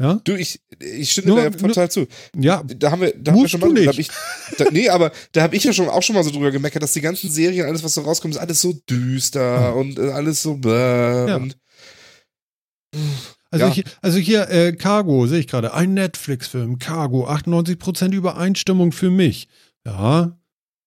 Ja, 0.00 0.14
Du, 0.24 0.34
ich, 0.36 0.60
ich 0.80 1.10
stimme 1.12 1.28
Nur- 1.28 1.50
dir 1.50 1.56
total 1.56 1.90
zu. 1.90 2.06
ja, 2.36 2.62
Da 2.64 2.90
haben 2.92 3.00
wir, 3.02 3.14
da 3.16 3.30
haben 3.32 3.40
wir 3.40 3.48
schon 3.48 3.60
mal, 3.60 3.72
nicht. 3.72 3.98
ich, 3.98 4.10
da, 4.58 4.66
nee, 4.72 4.88
aber 4.88 5.10
da 5.32 5.42
habe 5.42 5.54
ich 5.56 5.62
ja 5.64 5.72
schon 5.72 5.88
auch 5.88 6.02
schon 6.02 6.14
mal 6.16 6.24
so 6.24 6.30
drüber 6.30 6.50
gemeckert, 6.52 6.82
dass 6.84 6.92
die 6.94 7.00
ganzen 7.00 7.30
Serien, 7.30 7.66
alles 7.66 7.82
was 7.84 7.94
so 7.94 8.00
rauskommt, 8.02 8.34
ist 8.34 8.40
alles 8.40 8.60
so 8.60 8.72
düster 8.88 9.74
und 9.76 9.98
äh, 9.98 10.10
alles 10.10 10.40
so 10.42 10.54
bläh 10.56 11.28
Ja. 11.28 11.36
und 11.36 11.56
Also, 13.50 13.66
Ja. 13.66 13.72
hier, 13.72 13.84
also 14.00 14.18
hier, 14.18 14.48
äh, 14.50 14.72
Cargo, 14.72 15.26
sehe 15.26 15.40
ich 15.40 15.48
gerade. 15.48 15.74
Ein 15.74 15.94
Netflix-Film, 15.94 16.78
Cargo, 16.78 17.26
98% 17.26 18.14
Übereinstimmung 18.14 18.92
für 18.92 19.10
mich. 19.10 19.48
Ja, 19.84 20.38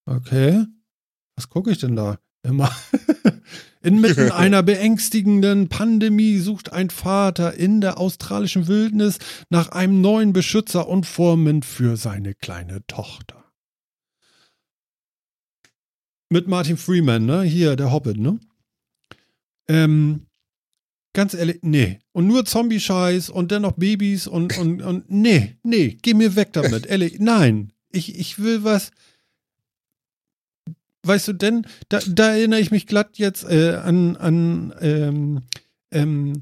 okay. 0.06 0.66
Was 1.36 1.50
gucke 1.50 1.72
ich 1.72 1.80
denn 1.80 1.96
da? 1.96 2.18
Immer. 2.44 2.72
Inmitten 3.82 4.32
einer 4.32 4.64
beängstigenden 4.64 5.68
Pandemie 5.68 6.38
sucht 6.38 6.72
ein 6.72 6.90
Vater 6.90 7.54
in 7.56 7.82
der 7.82 7.98
australischen 7.98 8.68
Wildnis 8.68 9.18
nach 9.50 9.70
einem 9.70 10.00
neuen 10.02 10.32
Beschützer 10.32 10.88
und 10.88 11.06
Vormund 11.06 11.66
für 11.66 11.98
seine 11.98 12.34
kleine 12.34 12.86
Tochter. 12.88 13.44
Mit 16.30 16.48
Martin 16.48 16.78
Freeman, 16.78 17.26
ne? 17.26 17.44
Hier, 17.44 17.76
der 17.76 17.92
Hobbit, 17.92 18.18
ne? 18.18 18.40
Ähm, 19.68 20.28
Ganz 21.14 21.36
ehrlich, 21.36 21.60
nee. 21.62 22.00
Und 22.12 22.26
nur 22.28 22.44
Zombie-Scheiß 22.44 23.30
und 23.30 23.52
dann 23.52 23.62
noch 23.62 23.74
Babys 23.74 24.26
und, 24.26 24.58
und, 24.58 24.82
und 24.82 25.10
nee, 25.12 25.58
nee, 25.62 25.98
geh 26.02 26.16
mir 26.16 26.36
weg 26.36 26.54
damit. 26.54 26.88
ehrlich, 26.88 27.20
nein. 27.20 27.72
Ich, 27.92 28.18
ich 28.20 28.40
will 28.40 28.64
was. 28.64 28.90
Weißt 31.04 31.28
du, 31.28 31.34
denn 31.34 31.68
da, 31.90 32.00
da 32.08 32.32
erinnere 32.32 32.62
ich 32.62 32.72
mich 32.72 32.88
glatt 32.88 33.18
jetzt 33.18 33.44
äh, 33.44 33.76
an, 33.76 34.16
an 34.16 34.74
ähm, 34.82 35.42
ähm, 35.92 36.42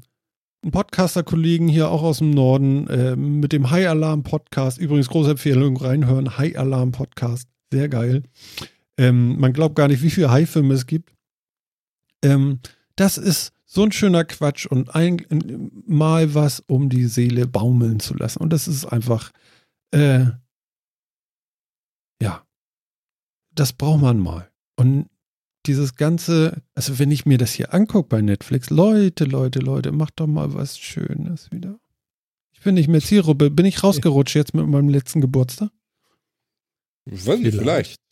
einen 0.62 0.72
Podcaster-Kollegen 0.72 1.68
hier 1.68 1.90
auch 1.90 2.02
aus 2.02 2.18
dem 2.18 2.30
Norden 2.30 2.86
äh, 2.86 3.16
mit 3.16 3.52
dem 3.52 3.70
High 3.70 3.88
Alarm 3.88 4.22
Podcast. 4.22 4.78
Übrigens 4.78 5.08
große 5.08 5.32
Empfehlung, 5.32 5.76
reinhören. 5.76 6.38
High 6.38 6.56
Alarm 6.56 6.92
Podcast. 6.92 7.48
Sehr 7.72 7.88
geil. 7.88 8.22
Ähm, 8.96 9.38
man 9.38 9.52
glaubt 9.52 9.74
gar 9.74 9.88
nicht, 9.88 10.02
wie 10.02 10.10
viele 10.10 10.30
High-Filme 10.30 10.72
es 10.74 10.86
gibt. 10.86 11.12
Ähm, 12.22 12.60
das 12.96 13.18
ist 13.18 13.52
so 13.72 13.84
ein 13.84 13.92
schöner 13.92 14.26
Quatsch 14.26 14.66
und 14.66 14.94
ein, 14.94 15.72
mal 15.86 16.34
was, 16.34 16.60
um 16.66 16.90
die 16.90 17.06
Seele 17.06 17.46
baumeln 17.46 18.00
zu 18.00 18.12
lassen. 18.12 18.42
Und 18.42 18.52
das 18.52 18.68
ist 18.68 18.84
einfach, 18.84 19.32
äh, 19.92 20.26
ja, 22.20 22.46
das 23.54 23.72
braucht 23.72 24.02
man 24.02 24.18
mal. 24.18 24.50
Und 24.76 25.08
dieses 25.64 25.94
ganze, 25.96 26.62
also 26.74 26.98
wenn 26.98 27.10
ich 27.10 27.24
mir 27.24 27.38
das 27.38 27.54
hier 27.54 27.72
angucke 27.72 28.10
bei 28.10 28.20
Netflix, 28.20 28.68
Leute, 28.68 29.24
Leute, 29.24 29.60
Leute, 29.60 29.90
macht 29.90 30.20
doch 30.20 30.26
mal 30.26 30.52
was 30.52 30.78
Schönes 30.78 31.50
wieder. 31.50 31.80
Ich 32.52 32.60
bin 32.60 32.74
nicht 32.74 32.88
mehr 32.88 33.00
Zielgruppe. 33.00 33.50
Bin 33.50 33.64
ich 33.64 33.82
rausgerutscht 33.82 34.36
jetzt 34.36 34.52
mit 34.52 34.66
meinem 34.66 34.90
letzten 34.90 35.22
Geburtstag? 35.22 35.70
Ich 37.06 37.26
weiß 37.26 37.40
nicht, 37.40 37.56
vielleicht. 37.56 38.02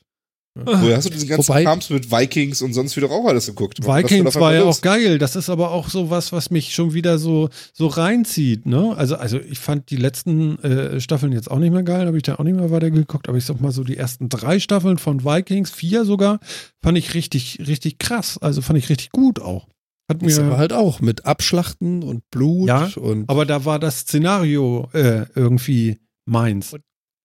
Woher 0.56 0.97
hast 0.97 1.06
du 1.06 1.10
diesen 1.10 1.28
ganzen 1.28 1.48
Wobei- 1.48 1.62
Krams 1.62 1.90
mit 1.90 2.10
Vikings 2.10 2.60
und 2.60 2.72
sonst 2.74 2.97
wieder 2.97 3.09
auch 3.10 3.24
alles 3.27 3.47
geguckt? 3.47 3.86
Vikings 3.86 4.35
war 4.35 4.52
ja 4.52 4.60
los? 4.60 4.78
auch 4.78 4.82
geil. 4.82 5.18
Das 5.18 5.36
ist 5.36 5.48
aber 5.48 5.70
auch 5.70 5.89
so 5.89 6.10
was, 6.10 6.32
was 6.32 6.51
mich 6.51 6.74
schon 6.74 6.93
wieder 6.93 7.18
so, 7.18 7.48
so 7.72 7.86
reinzieht, 7.86 8.66
ne? 8.66 8.94
Also, 8.97 9.16
also 9.16 9.39
ich 9.39 9.60
fand 9.60 9.90
die 9.90 9.97
letzten 9.97 10.59
äh, 10.59 11.01
Staffeln 11.01 11.32
jetzt 11.32 11.51
auch 11.51 11.59
nicht 11.60 11.72
mehr 11.72 11.85
geil, 11.85 12.06
habe 12.06 12.16
ich 12.16 12.24
da 12.24 12.35
auch 12.35 12.44
nicht 12.44 12.56
mehr 12.56 12.70
weitergeguckt, 12.70 13.28
aber 13.28 13.39
ich 13.39 13.44
sag 13.44 13.60
mal 13.60 13.70
so 13.70 13.85
die 13.85 13.97
ersten 13.97 14.28
drei 14.28 14.59
Staffeln 14.59 14.98
von 14.98 15.24
Vikings, 15.24 15.70
vier 15.70 16.05
sogar, 16.05 16.40
fand 16.82 16.98
ich 16.98 17.14
richtig, 17.14 17.60
richtig 17.66 17.98
krass. 17.98 18.36
Also 18.39 18.60
fand 18.60 18.78
ich 18.78 18.89
richtig 18.89 19.10
gut 19.12 19.40
auch. 19.40 19.68
Hat 20.10 20.20
Ist 20.24 20.40
aber 20.40 20.48
mir, 20.48 20.56
halt 20.59 20.72
auch 20.72 21.01
mit 21.01 21.24
Abschlachten 21.27 22.02
und 22.02 22.28
Blut 22.32 22.66
Ja, 22.66 22.90
und 22.97 23.31
aber 23.31 23.47
da 23.47 23.64
war 23.64 23.78
das 23.78 24.01
Szenario 24.01 24.89
äh, 24.93 25.27
irgendwie 25.36 26.01
meins. 26.27 26.74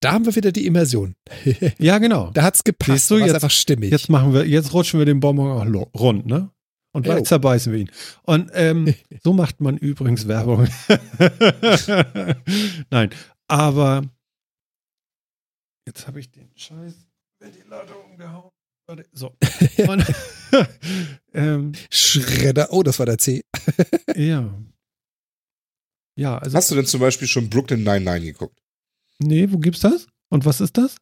Da 0.05 0.11
haben 0.13 0.25
wir 0.25 0.35
wieder 0.35 0.51
die 0.51 0.65
Immersion. 0.67 1.15
Ja, 1.79 1.97
genau. 1.97 2.29
Da 2.31 2.43
hat's 2.43 2.63
gepasst. 2.63 2.91
Siehst 3.07 3.11
du, 3.11 3.15
da 3.15 3.21
war's 3.21 3.27
jetzt- 3.29 3.35
einfach 3.35 3.51
stimmig. 3.51 3.91
Jetzt 3.91 4.09
machen 4.09 4.33
wir, 4.33 4.47
jetzt 4.47 4.73
rutschen 4.73 4.99
wir 4.99 5.05
den 5.05 5.19
Bonbon 5.19 5.51
auch 5.51 5.99
rund, 5.99 6.25
ne? 6.25 6.49
Und 6.93 7.03
gleich 7.03 7.17
Jo. 7.19 7.23
zerbeißen 7.25 7.73
wir 7.73 7.79
ihn. 7.79 7.91
Und 8.23 8.49
ähm, 8.53 8.93
so 9.23 9.33
macht 9.33 9.59
man 9.59 9.77
übrigens 9.77 10.27
Werbung. 10.29 10.67
Nein, 12.89 13.09
aber 13.49 14.03
jetzt 15.87 16.07
habe 16.07 16.19
ich 16.19 16.31
den 16.31 16.49
Scheiß 16.55 16.93
Ventilator 17.41 18.05
umgehauen. 18.05 18.51
Warte, 18.87 19.05
So. 19.11 19.35
Und, 19.87 20.05
ähm, 21.33 21.71
Schredder. 21.89 22.67
Oh, 22.71 22.83
das 22.83 22.99
war 22.99 23.05
der 23.07 23.17
C. 23.17 23.41
ja. 24.15 24.53
Ja, 26.17 26.37
also. 26.37 26.55
Hast 26.55 26.71
du 26.71 26.75
denn 26.75 26.85
zum 26.85 27.01
Beispiel 27.01 27.27
schon 27.27 27.49
Brooklyn 27.49 27.83
99 27.83 28.33
geguckt? 28.33 28.57
Nee, 29.19 29.47
wo 29.51 29.57
gibt's 29.57 29.81
das? 29.81 30.07
Und 30.29 30.45
was 30.45 30.61
ist 30.61 30.77
das? 30.77 30.97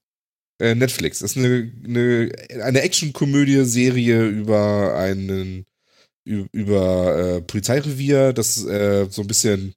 Äh, 0.60 0.76
Netflix. 0.76 1.20
Das 1.20 1.32
ist 1.32 1.38
eine, 1.38 1.72
eine, 1.84 2.32
eine 2.64 2.82
Action-Komödie-Serie 2.82 4.28
über 4.28 4.96
einen 4.98 5.66
über 6.26 7.18
äh, 7.18 7.42
Polizeirevier, 7.42 8.32
das 8.32 8.64
äh, 8.66 9.08
so 9.10 9.24
ein 9.24 9.28
bisschen 9.28 9.76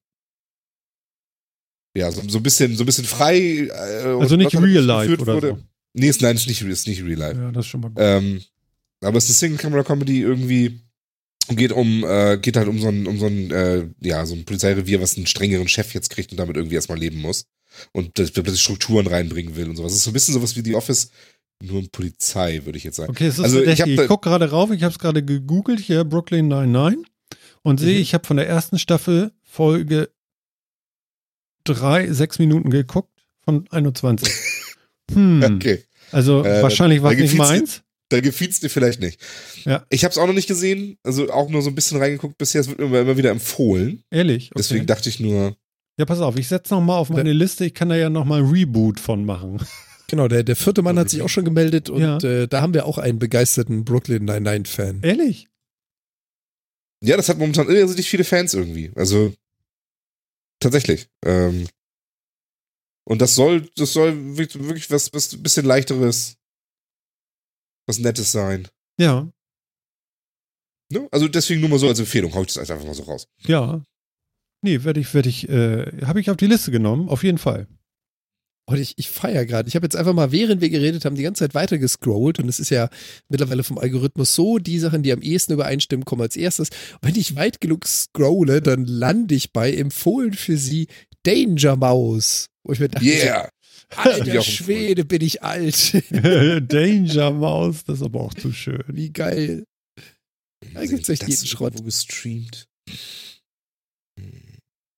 ja, 1.96 2.12
so, 2.12 2.22
so 2.28 2.38
ein 2.38 2.42
bisschen 2.42 2.76
so 2.76 2.84
ein 2.84 2.86
bisschen 2.86 3.04
frei 3.04 3.66
äh, 3.66 4.16
Also 4.20 4.36
nicht 4.36 4.54
was 4.54 4.62
real 4.62 4.84
life 4.84 5.20
oder 5.20 5.34
wurde. 5.34 5.48
so. 5.48 5.58
Nee, 5.94 6.08
ist, 6.08 6.20
nein, 6.20 6.36
ist 6.36 6.46
nicht, 6.46 6.62
ist 6.62 6.86
nicht 6.86 7.02
real 7.02 7.18
life. 7.18 7.40
Ja, 7.40 7.50
das 7.50 7.64
ist 7.64 7.70
schon 7.70 7.80
mal 7.80 7.88
gut. 7.88 7.98
Ähm, 7.98 8.42
aber 9.00 9.18
es 9.18 9.24
ist 9.24 9.42
eine 9.42 9.56
Single-Camera-Comedy 9.56 10.20
irgendwie 10.20 10.80
geht 11.48 11.72
um, 11.72 12.04
äh, 12.04 12.38
geht 12.38 12.56
halt 12.56 12.68
um 12.68 12.78
so 12.78 12.88
ein, 12.88 13.06
um 13.06 13.18
so 13.18 13.26
ein, 13.26 13.50
äh, 13.50 13.88
ja, 14.00 14.26
so 14.26 14.34
ein 14.34 14.44
Polizeirevier, 14.44 15.00
was 15.00 15.16
einen 15.16 15.26
strengeren 15.26 15.68
Chef 15.68 15.94
jetzt 15.94 16.10
kriegt 16.10 16.32
und 16.32 16.38
damit 16.38 16.56
irgendwie 16.56 16.74
erstmal 16.74 16.98
leben 16.98 17.20
muss. 17.20 17.46
Und 17.93 18.19
das 18.19 18.31
plötzlich 18.31 18.61
Strukturen 18.62 19.07
reinbringen 19.07 19.57
will 19.57 19.69
und 19.69 19.77
sowas. 19.77 19.93
Es 19.93 19.98
ist 19.98 20.05
so 20.05 20.11
ein 20.11 20.15
bisschen 20.15 20.35
sowas 20.35 20.57
wie 20.57 20.62
die 20.62 20.74
Office, 20.74 21.11
nur 21.62 21.78
in 21.81 21.89
Polizei, 21.89 22.62
würde 22.65 22.77
ich 22.78 22.85
jetzt 22.85 22.97
sagen. 22.97 23.11
Okay, 23.11 23.27
es 23.27 23.39
ist 23.39 23.44
Also, 23.44 23.62
ich 23.62 23.81
hab 23.81 23.89
Ich, 23.89 24.07
gucke 24.07 24.28
gerade 24.28 24.51
rauf, 24.51 24.70
ich 24.70 24.82
habe 24.82 24.93
es 24.93 24.98
gerade 24.98 25.23
gegoogelt 25.24 25.81
hier, 25.81 26.05
Brooklyn 26.05 26.48
99 26.48 27.07
und 27.62 27.81
sehe, 27.81 27.94
Mhm. 27.97 28.03
ich 28.03 28.15
habe 28.15 28.27
von 28.27 28.36
der 28.36 28.47
ersten 28.48 28.78
Staffel 28.78 29.32
Folge 29.43 30.11
drei, 31.65 32.12
sechs 32.12 32.39
Minuten 32.39 32.70
geguckt 32.70 33.12
von 33.44 33.66
21. 33.70 34.32
Hm, 35.12 35.40
Okay. 35.57 35.85
also 36.11 36.44
Äh, 36.44 36.62
wahrscheinlich 36.65 37.01
war 37.01 37.12
es 37.12 37.19
nicht 37.19 37.36
meins. 37.36 37.82
Da 38.09 38.20
gefielt's 38.20 38.59
dir 38.61 38.69
vielleicht 38.69 39.01
nicht. 39.01 39.20
Ja. 39.65 39.86
Ich 39.89 40.03
habe 40.05 40.11
es 40.12 40.19
auch 40.19 40.27
noch 40.27 40.35
nicht 40.35 40.48
gesehen, 40.48 40.98
also 41.05 41.31
auch 41.32 41.48
nur 41.48 41.62
so 41.62 41.70
ein 41.70 41.74
bisschen 41.77 41.98
reingeguckt 41.98 42.36
bisher. 42.39 42.61
Es 42.61 42.69
wird 42.69 42.78
mir 42.81 43.01
immer 43.01 43.16
wieder 43.16 43.31
empfohlen. 43.31 44.03
Ehrlich. 44.11 44.47
Okay. 44.47 44.55
Deswegen 44.59 44.86
dachte 44.86 45.09
ich 45.09 45.20
nur, 45.20 45.57
ja, 45.98 46.05
pass 46.05 46.20
auf, 46.20 46.36
ich 46.36 46.48
setze 46.48 46.74
noch 46.74 46.81
mal 46.82 46.97
auf 46.98 47.10
meine 47.10 47.32
Liste. 47.32 47.64
Ich 47.64 47.74
kann 47.74 47.89
da 47.89 47.97
ja 47.97 48.10
noch 48.10 48.24
mal 48.24 48.43
ein 48.43 48.51
Reboot 48.51 49.01
von 49.01 49.24
machen. 49.24 49.60
Genau, 50.09 50.28
der, 50.28 50.44
der 50.44 50.55
vierte 50.55 50.82
Mann 50.82 50.97
hat 51.01 51.10
sich 51.10 51.20
auch 51.20 51.28
schon 51.28 51.44
gemeldet 51.44 51.90
und 51.90 52.01
Ja. 52.01 52.18
äh, 52.18 52.47
da 52.47 52.62
haben 52.62 52.74
wir 52.74 52.86
auch 52.86 52.97
einen 52.98 53.18
begeisterten 53.18 53.85
Brooklyn 53.85 54.24
Nine-Nine-Fan. 54.24 55.02
Ehrlich? 55.02 55.48
ja, 57.02 57.16
das 57.16 57.28
hat 57.28 57.39
momentan 57.39 57.68
irrsinnig 57.68 58.09
viele 58.09 58.23
Fans 58.23 58.55
irgendwie. 58.55 58.93
Also 58.94 59.35
tatsächlich. 60.60 61.09
Ähm, 61.24 61.66
und 63.05 63.20
das 63.20 63.35
soll, 63.35 63.68
das 63.74 63.94
soll 63.94 64.36
wirklich 64.39 64.62
wirklich 64.62 64.89
was, 64.93 65.12
was 65.12 65.32
ein 65.32 65.43
bisschen 65.43 65.66
leichteres, 65.66 66.36
was 67.89 67.98
Nettes 67.98 68.31
sein. 68.31 68.68
Ja, 69.01 69.28
Ne? 70.93 71.09
Also 71.10 71.27
deswegen 71.27 71.62
nur 71.62 71.70
mal 71.70 71.81
so 71.81 71.89
als 71.89 71.98
Empfehlung, 71.98 72.32
hau 72.32 72.43
ich 72.43 72.55
das 72.55 72.70
einfach 72.70 72.86
mal 72.86 72.94
so 72.94 73.02
raus. 73.02 73.27
ja. 73.47 73.82
Nee, 74.66 74.82
werde 74.82 74.98
ich, 74.98 75.14
werde 75.14 75.28
ich, 75.28 75.48
äh, 75.48 75.86
habe 76.05 76.20
ich 76.20 76.28
auf 76.28 76.36
die 76.36 76.48
Liste 76.48 76.72
genommen, 76.72 77.09
auf 77.09 77.22
jeden 77.22 77.38
Fall. 77.38 77.68
Und 78.68 78.80
ich, 78.80 78.94
ich 78.97 79.09
feiere 79.09 79.47
gerade. 79.47 79.68
Ich 79.68 79.76
habe 79.76 79.86
jetzt 79.86 79.94
einfach 79.94 80.12
mal, 80.12 80.32
während 80.32 80.60
wir 80.60 80.70
geredet 80.70 81.05
haben, 81.05 81.14
die 81.14 81.22
ganze 81.22 81.44
Zeit 81.44 81.55
weiter 81.55 81.78
gescrollt 81.78 82.40
und 82.40 82.48
es 82.48 82.59
ist 82.59 82.70
ja 82.70 82.88
mittlerweile 83.28 83.62
vom 83.62 83.78
Algorithmus 83.78 84.34
so, 84.34 84.59
die 84.59 84.80
Sachen, 84.80 85.05
die 85.05 85.12
am 85.12 85.22
ehesten 85.22 85.52
übereinstimmen, 85.52 86.05
kommen 86.05 86.22
als 86.22 86.34
erstes. 86.36 86.70
Und 86.94 87.09
wenn 87.10 87.14
ich 87.14 87.36
weit 87.36 87.60
genug 87.60 87.86
scrolle, 87.86 88.60
dann 88.60 88.84
lande 88.84 89.36
ich 89.36 89.52
bei 89.52 89.72
empfohlen 89.72 90.32
für 90.32 90.56
sie 90.56 90.88
Danger 91.22 91.76
Mouse. 91.76 92.47
Wo 92.64 92.72
ich 92.72 92.80
mir 92.80 92.88
dachte, 92.88 93.06
Yeah! 93.06 93.48
Alter 93.94 94.43
Schwede, 94.43 95.05
bin 95.05 95.20
ich 95.22 95.44
alt. 95.44 96.02
Danger 96.72 97.30
Maus, 97.30 97.84
das 97.84 97.98
ist 98.01 98.05
aber 98.05 98.20
auch 98.20 98.34
zu 98.34 98.52
schön. 98.52 98.82
Wie 98.88 99.10
geil. 99.12 99.62
Da 100.74 100.84
gibt's 100.84 101.09
echt 101.09 101.22
Das 101.22 101.28
jeden 101.28 101.47
Schrott. 101.47 101.84
gestreamt. 101.84 102.66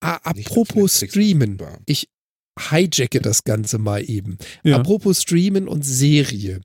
Ah, 0.01 0.17
apropos 0.23 1.01
Streamen. 1.01 1.59
Ich 1.87 2.09
hijacke 2.71 3.21
das 3.21 3.45
Ganze 3.45 3.79
mal 3.79 4.09
eben. 4.09 4.39
Ja. 4.63 4.77
Apropos 4.77 5.23
Streamen 5.23 5.69
und 5.69 5.83
Serie. 5.85 6.61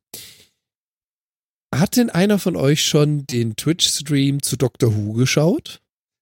Hat 1.73 1.95
denn 1.97 2.09
einer 2.09 2.37
von 2.39 2.55
euch 2.55 2.83
schon 2.85 3.25
den 3.25 3.55
Twitch-Stream 3.55 4.41
zu 4.43 4.57
Doctor 4.57 4.95
Who 4.95 5.13
geschaut? 5.13 5.81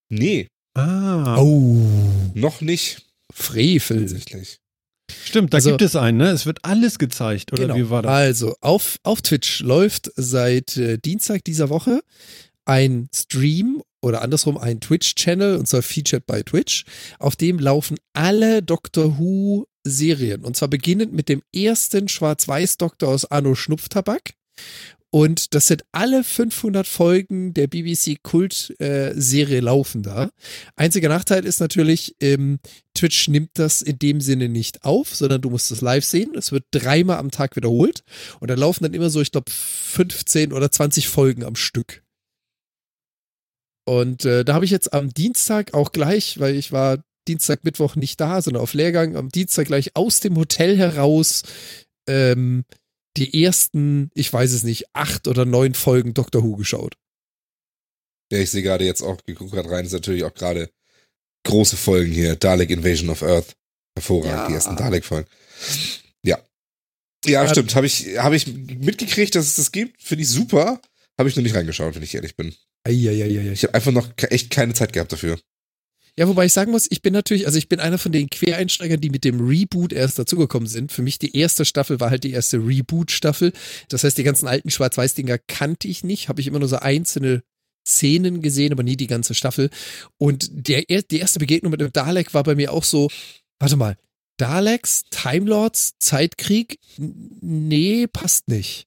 Nee, 0.09 0.47
ah, 0.77 1.37
Oh. 1.37 1.77
noch 2.33 2.61
nicht. 2.61 3.05
Frevel. 3.33 4.01
Tatsächlich. 4.01 4.57
stimmt, 5.25 5.53
da 5.53 5.57
also- 5.57 5.69
gibt 5.71 5.81
es 5.81 5.95
einen, 5.97 6.17
ne? 6.17 6.29
Es 6.31 6.45
wird 6.45 6.63
alles 6.63 6.97
gezeigt, 6.99 7.51
oder 7.53 7.63
Genau. 7.63 7.75
wie 7.75 7.89
war 7.89 8.01
das? 8.01 8.11
Also, 8.11 8.55
auf, 8.61 8.97
auf 9.03 9.21
Twitch 9.21 9.59
läuft 9.61 10.11
seit 10.15 10.77
äh, 10.77 10.97
Dienstag 10.97 11.43
dieser 11.43 11.69
Woche 11.69 12.01
ein 12.65 13.09
Stream 13.13 13.81
oder 14.01 14.21
andersrum 14.21 14.57
ein 14.57 14.79
Twitch-Channel, 14.79 15.57
und 15.57 15.67
zwar 15.67 15.81
featured 15.81 16.25
bei 16.25 16.41
Twitch. 16.43 16.85
Auf 17.19 17.35
dem 17.35 17.59
laufen 17.59 17.97
alle 18.13 18.61
Doctor 18.61 19.17
Who-Serien. 19.17 20.43
Und 20.43 20.55
zwar 20.55 20.67
beginnend 20.67 21.13
mit 21.13 21.29
dem 21.29 21.41
ersten 21.55 22.07
Schwarz-Weiß-Doktor 22.07 23.09
aus 23.09 23.29
Arno 23.29 23.55
Schnupftabak. 23.55 24.33
Und 25.13 25.53
das 25.53 25.67
sind 25.67 25.83
alle 25.91 26.23
500 26.23 26.87
Folgen 26.87 27.53
der 27.53 27.67
BBC-Kult-Serie 27.67 29.59
laufen 29.59 30.03
da. 30.03 30.31
Einziger 30.77 31.09
Nachteil 31.09 31.45
ist 31.45 31.59
natürlich, 31.59 32.15
ähm, 32.21 32.59
Twitch 32.95 33.27
nimmt 33.27 33.51
das 33.55 33.81
in 33.81 33.99
dem 33.99 34.21
Sinne 34.21 34.47
nicht 34.47 34.85
auf, 34.85 35.13
sondern 35.13 35.41
du 35.41 35.49
musst 35.49 35.69
es 35.69 35.81
live 35.81 36.05
sehen. 36.05 36.33
Es 36.35 36.53
wird 36.53 36.63
dreimal 36.71 37.17
am 37.17 37.29
Tag 37.29 37.57
wiederholt. 37.57 38.03
Und 38.39 38.49
da 38.49 38.53
laufen 38.55 38.85
dann 38.85 38.93
immer 38.93 39.09
so, 39.09 39.19
ich 39.19 39.33
glaube, 39.33 39.51
15 39.51 40.53
oder 40.53 40.71
20 40.71 41.09
Folgen 41.09 41.43
am 41.43 41.57
Stück. 41.57 42.03
Und 43.91 44.23
äh, 44.23 44.45
da 44.45 44.53
habe 44.53 44.63
ich 44.63 44.71
jetzt 44.71 44.93
am 44.93 45.13
Dienstag 45.13 45.73
auch 45.73 45.91
gleich, 45.91 46.39
weil 46.39 46.55
ich 46.55 46.71
war 46.71 47.03
Dienstag, 47.27 47.65
Mittwoch 47.65 47.97
nicht 47.97 48.21
da, 48.21 48.41
sondern 48.41 48.63
auf 48.63 48.73
Lehrgang, 48.73 49.17
am 49.17 49.27
Dienstag 49.27 49.67
gleich 49.67 49.97
aus 49.97 50.21
dem 50.21 50.37
Hotel 50.37 50.77
heraus 50.77 51.43
ähm, 52.07 52.63
die 53.17 53.43
ersten, 53.43 54.09
ich 54.13 54.31
weiß 54.31 54.53
es 54.53 54.63
nicht, 54.63 54.85
acht 54.95 55.27
oder 55.27 55.43
neun 55.43 55.73
Folgen 55.73 56.13
Doctor 56.13 56.41
Who 56.41 56.55
geschaut. 56.55 56.95
Ja, 58.31 58.39
ich 58.39 58.49
sehe 58.49 58.61
gerade 58.63 58.85
jetzt 58.85 59.01
auch, 59.01 59.17
geguckt 59.25 59.51
gerade 59.51 59.69
rein, 59.69 59.83
ist 59.83 59.91
natürlich 59.91 60.23
auch 60.23 60.33
gerade 60.33 60.69
große 61.45 61.75
Folgen 61.75 62.13
hier. 62.13 62.37
Dalek 62.37 62.69
Invasion 62.69 63.09
of 63.09 63.23
Earth. 63.23 63.57
Hervorragend, 63.97 64.31
Ja. 64.37 64.47
die 64.47 64.53
ersten 64.53 64.77
Dalek-Folgen. 64.77 65.27
Ja. 66.23 66.39
Ja, 67.25 67.43
Ja. 67.43 67.49
stimmt. 67.49 67.75
Habe 67.75 67.87
ich, 67.87 68.17
hab 68.19 68.31
ich 68.31 68.47
mitgekriegt, 68.47 69.35
dass 69.35 69.47
es 69.47 69.55
das 69.55 69.73
gibt. 69.73 70.01
Finde 70.01 70.21
ich 70.23 70.29
super. 70.29 70.79
Habe 71.19 71.27
ich 71.27 71.35
noch 71.35 71.43
nicht 71.43 71.55
reingeschaut, 71.55 71.93
wenn 71.93 72.03
ich 72.03 72.15
ehrlich 72.15 72.37
bin. 72.37 72.55
Eieieiei. 72.83 73.51
Ich 73.51 73.63
habe 73.63 73.73
einfach 73.73 73.91
noch 73.91 74.09
echt 74.29 74.49
keine 74.49 74.73
Zeit 74.73 74.93
gehabt 74.93 75.11
dafür. 75.11 75.39
Ja, 76.17 76.27
wobei 76.27 76.45
ich 76.45 76.53
sagen 76.53 76.71
muss, 76.71 76.87
ich 76.89 77.01
bin 77.01 77.13
natürlich, 77.13 77.45
also 77.45 77.57
ich 77.57 77.69
bin 77.69 77.79
einer 77.79 77.97
von 77.97 78.11
den 78.11 78.29
Quereinsteigern, 78.29 78.99
die 78.99 79.09
mit 79.09 79.23
dem 79.23 79.39
Reboot 79.47 79.93
erst 79.93 80.19
dazugekommen 80.19 80.67
sind. 80.67 80.91
Für 80.91 81.01
mich 81.03 81.19
die 81.19 81.37
erste 81.37 81.63
Staffel 81.63 81.99
war 82.01 82.09
halt 82.09 82.25
die 82.25 82.31
erste 82.31 82.57
Reboot-Staffel. 82.57 83.53
Das 83.87 84.03
heißt, 84.03 84.17
die 84.17 84.23
ganzen 84.23 84.47
alten 84.47 84.69
Schwarz-Weiß-Dinger 84.69 85.37
kannte 85.47 85.87
ich 85.87 86.03
nicht, 86.03 86.27
habe 86.27 86.41
ich 86.41 86.47
immer 86.47 86.59
nur 86.59 86.67
so 86.67 86.75
einzelne 86.77 87.43
Szenen 87.87 88.41
gesehen, 88.41 88.73
aber 88.73 88.83
nie 88.83 88.97
die 88.97 89.07
ganze 89.07 89.33
Staffel. 89.33 89.69
Und 90.17 90.49
der, 90.51 90.89
er- 90.89 91.01
die 91.01 91.19
erste 91.19 91.39
Begegnung 91.39 91.71
mit 91.71 91.79
dem 91.81 91.93
Dalek 91.93 92.33
war 92.33 92.43
bei 92.43 92.55
mir 92.55 92.73
auch 92.73 92.83
so, 92.83 93.09
warte 93.59 93.77
mal, 93.77 93.97
Daleks, 94.37 95.03
Time 95.11 95.45
Lords, 95.45 95.93
Zeitkrieg? 95.99 96.77
Nee, 96.97 98.07
passt 98.07 98.47
nicht. 98.49 98.85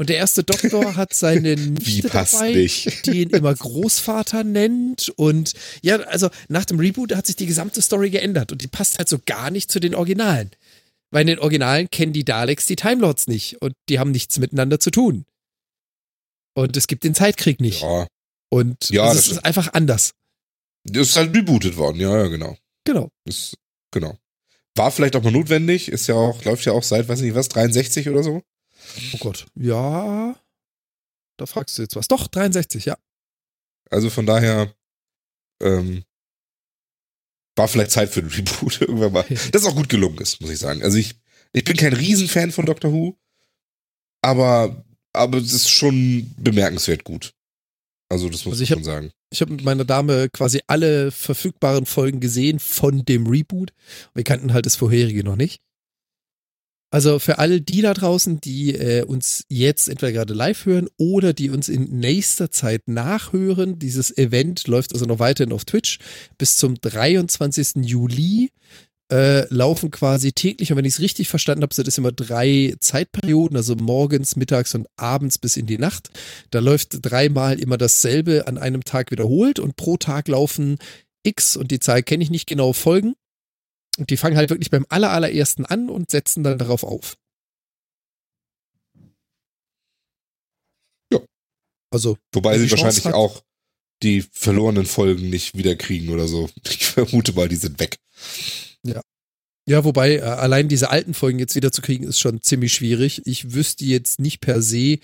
Und 0.00 0.08
der 0.08 0.16
erste 0.16 0.42
Doktor 0.42 0.96
hat 0.96 1.12
seine 1.12 1.56
Nichte 1.56 1.84
Wie 1.84 2.00
passt 2.08 2.32
dabei, 2.32 2.54
nicht? 2.54 3.04
die 3.04 3.20
ihn 3.20 3.28
immer 3.28 3.54
Großvater 3.54 4.44
nennt. 4.44 5.10
Und 5.16 5.52
ja, 5.82 5.96
also 5.96 6.30
nach 6.48 6.64
dem 6.64 6.80
Reboot 6.80 7.14
hat 7.14 7.26
sich 7.26 7.36
die 7.36 7.44
gesamte 7.44 7.82
Story 7.82 8.08
geändert 8.08 8.50
und 8.50 8.62
die 8.62 8.66
passt 8.66 8.96
halt 8.96 9.10
so 9.10 9.18
gar 9.26 9.50
nicht 9.50 9.70
zu 9.70 9.78
den 9.78 9.94
Originalen. 9.94 10.52
Weil 11.10 11.20
in 11.20 11.26
den 11.26 11.38
Originalen 11.38 11.90
kennen 11.90 12.14
die 12.14 12.24
Daleks 12.24 12.64
die 12.64 12.76
Time 12.76 13.02
Lords 13.02 13.26
nicht 13.26 13.60
und 13.60 13.74
die 13.90 13.98
haben 13.98 14.10
nichts 14.10 14.38
miteinander 14.38 14.80
zu 14.80 14.90
tun. 14.90 15.26
Und 16.54 16.78
es 16.78 16.86
gibt 16.86 17.04
den 17.04 17.14
Zeitkrieg 17.14 17.60
nicht. 17.60 17.82
Ja. 17.82 18.06
Und 18.48 18.88
Ja, 18.88 19.02
also 19.02 19.16
das 19.16 19.28
ist 19.28 19.44
einfach 19.44 19.74
anders. 19.74 20.12
Das 20.84 21.10
ist 21.10 21.16
halt 21.18 21.36
rebootet 21.36 21.76
worden. 21.76 22.00
Ja, 22.00 22.16
ja, 22.16 22.28
genau. 22.28 22.56
Genau. 22.84 23.10
Ist, 23.26 23.54
genau. 23.90 24.16
War 24.76 24.92
vielleicht 24.92 25.14
auch 25.14 25.22
mal 25.22 25.30
notwendig. 25.30 25.88
Ist 25.88 26.06
ja 26.06 26.14
auch, 26.14 26.42
läuft 26.46 26.64
ja 26.64 26.72
auch 26.72 26.84
seit, 26.84 27.06
weiß 27.06 27.20
nicht 27.20 27.34
was, 27.34 27.50
63 27.50 28.08
oder 28.08 28.22
so. 28.22 28.42
Oh 29.14 29.18
Gott. 29.18 29.46
Ja. 29.54 30.36
Da 31.36 31.46
fragst 31.46 31.78
du 31.78 31.82
jetzt 31.82 31.96
was. 31.96 32.08
Doch, 32.08 32.28
63, 32.28 32.84
ja. 32.84 32.98
Also 33.90 34.10
von 34.10 34.26
daher, 34.26 34.72
ähm, 35.62 36.04
war 37.56 37.68
vielleicht 37.68 37.90
Zeit 37.90 38.10
für 38.10 38.20
ein 38.20 38.28
Reboot 38.28 38.80
irgendwann 38.80 39.12
mal. 39.12 39.24
Das 39.52 39.64
auch 39.64 39.74
gut 39.74 39.88
gelungen 39.88 40.18
ist, 40.18 40.40
muss 40.40 40.50
ich 40.50 40.58
sagen. 40.58 40.82
Also 40.82 40.98
ich, 40.98 41.14
ich 41.52 41.64
bin 41.64 41.76
kein 41.76 41.92
Riesenfan 41.92 42.52
von 42.52 42.66
Doctor 42.66 42.92
Who, 42.92 43.16
aber, 44.22 44.84
aber 45.12 45.38
es 45.38 45.52
ist 45.52 45.70
schon 45.70 46.32
bemerkenswert 46.36 47.04
gut. 47.04 47.34
Also 48.08 48.28
das 48.28 48.44
muss 48.44 48.54
Also 48.54 48.64
ich 48.64 48.70
ich 48.70 48.74
schon 48.74 48.84
sagen. 48.84 49.12
Ich 49.30 49.40
habe 49.40 49.52
mit 49.52 49.64
meiner 49.64 49.84
Dame 49.84 50.28
quasi 50.30 50.60
alle 50.66 51.12
verfügbaren 51.12 51.86
Folgen 51.86 52.18
gesehen 52.18 52.58
von 52.58 53.04
dem 53.04 53.26
Reboot. 53.26 53.72
Wir 54.14 54.24
kannten 54.24 54.52
halt 54.52 54.66
das 54.66 54.76
vorherige 54.76 55.22
noch 55.22 55.36
nicht. 55.36 55.62
Also 56.90 57.20
für 57.20 57.38
alle 57.38 57.60
die 57.60 57.82
da 57.82 57.94
draußen, 57.94 58.40
die 58.40 58.74
äh, 58.74 59.04
uns 59.04 59.44
jetzt 59.48 59.88
entweder 59.88 60.12
gerade 60.12 60.34
live 60.34 60.66
hören 60.66 60.88
oder 60.96 61.32
die 61.32 61.50
uns 61.50 61.68
in 61.68 61.84
nächster 61.98 62.50
Zeit 62.50 62.88
nachhören, 62.88 63.78
dieses 63.78 64.16
Event 64.16 64.66
läuft 64.66 64.92
also 64.92 65.06
noch 65.06 65.20
weiterhin 65.20 65.52
auf 65.52 65.64
Twitch. 65.64 66.00
Bis 66.36 66.56
zum 66.56 66.80
23. 66.80 67.84
Juli 67.84 68.50
äh, 69.10 69.46
laufen 69.52 69.90
quasi 69.90 70.32
täglich, 70.32 70.70
und 70.70 70.78
wenn 70.78 70.84
ich 70.84 70.94
es 70.94 71.00
richtig 71.00 71.28
verstanden 71.28 71.62
habe, 71.62 71.74
sind 71.74 71.88
es 71.88 71.98
immer 71.98 72.12
drei 72.12 72.74
Zeitperioden, 72.80 73.56
also 73.56 73.74
morgens, 73.76 74.36
mittags 74.36 74.74
und 74.74 74.86
abends 74.96 75.38
bis 75.38 75.56
in 75.56 75.66
die 75.66 75.78
Nacht. 75.78 76.10
Da 76.50 76.60
läuft 76.60 76.98
dreimal 77.02 77.58
immer 77.58 77.76
dasselbe 77.76 78.46
an 78.46 78.58
einem 78.58 78.84
Tag 78.84 79.10
wiederholt 79.10 79.58
und 79.58 79.76
pro 79.76 79.96
Tag 79.96 80.28
laufen 80.28 80.78
X 81.22 81.56
und 81.56 81.70
die 81.70 81.80
Zahl 81.80 82.02
kenne 82.02 82.22
ich 82.22 82.30
nicht 82.30 82.46
genau 82.46 82.72
Folgen. 82.72 83.14
Und 83.98 84.10
die 84.10 84.16
fangen 84.16 84.36
halt 84.36 84.50
wirklich 84.50 84.70
beim 84.70 84.86
aller, 84.88 85.10
allerersten 85.10 85.66
an 85.66 85.90
und 85.90 86.10
setzen 86.10 86.42
dann 86.44 86.58
darauf 86.58 86.84
auf. 86.84 87.16
Ja. 91.12 91.20
Also, 91.92 92.16
Wobei 92.32 92.58
sie 92.58 92.70
wahrscheinlich 92.70 93.04
hat- 93.04 93.14
auch 93.14 93.42
die 94.02 94.22
verlorenen 94.22 94.86
Folgen 94.86 95.28
nicht 95.28 95.56
wiederkriegen 95.56 96.08
oder 96.10 96.26
so. 96.28 96.48
Ich 96.68 96.86
vermute 96.86 97.32
mal, 97.34 97.48
die 97.48 97.56
sind 97.56 97.78
weg. 97.78 97.96
ja, 99.68 99.84
wobei 99.84 100.16
äh, 100.16 100.20
allein 100.22 100.68
diese 100.68 100.90
alten 100.90 101.14
Folgen 101.14 101.38
jetzt 101.38 101.54
wieder 101.54 101.70
zu 101.72 101.82
kriegen, 101.82 102.04
ist 102.04 102.18
schon 102.18 102.42
ziemlich 102.42 102.72
schwierig. 102.72 103.22
Ich 103.26 103.52
wüsste 103.52 103.84
jetzt 103.84 104.18
nicht 104.18 104.40
per 104.40 104.62
se, 104.62 104.98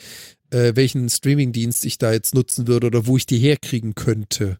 äh, 0.51 0.75
welchen 0.75 1.09
Streamingdienst 1.11 1.85
ich 1.85 1.99
da 1.99 2.13
jetzt 2.13 2.35
nutzen 2.35 2.67
würde 2.67 2.87
oder 2.89 3.07
wo 3.07 3.17
ich 3.17 3.27
die 3.27 3.39
herkriegen 3.39 3.95
könnte. 3.95 4.59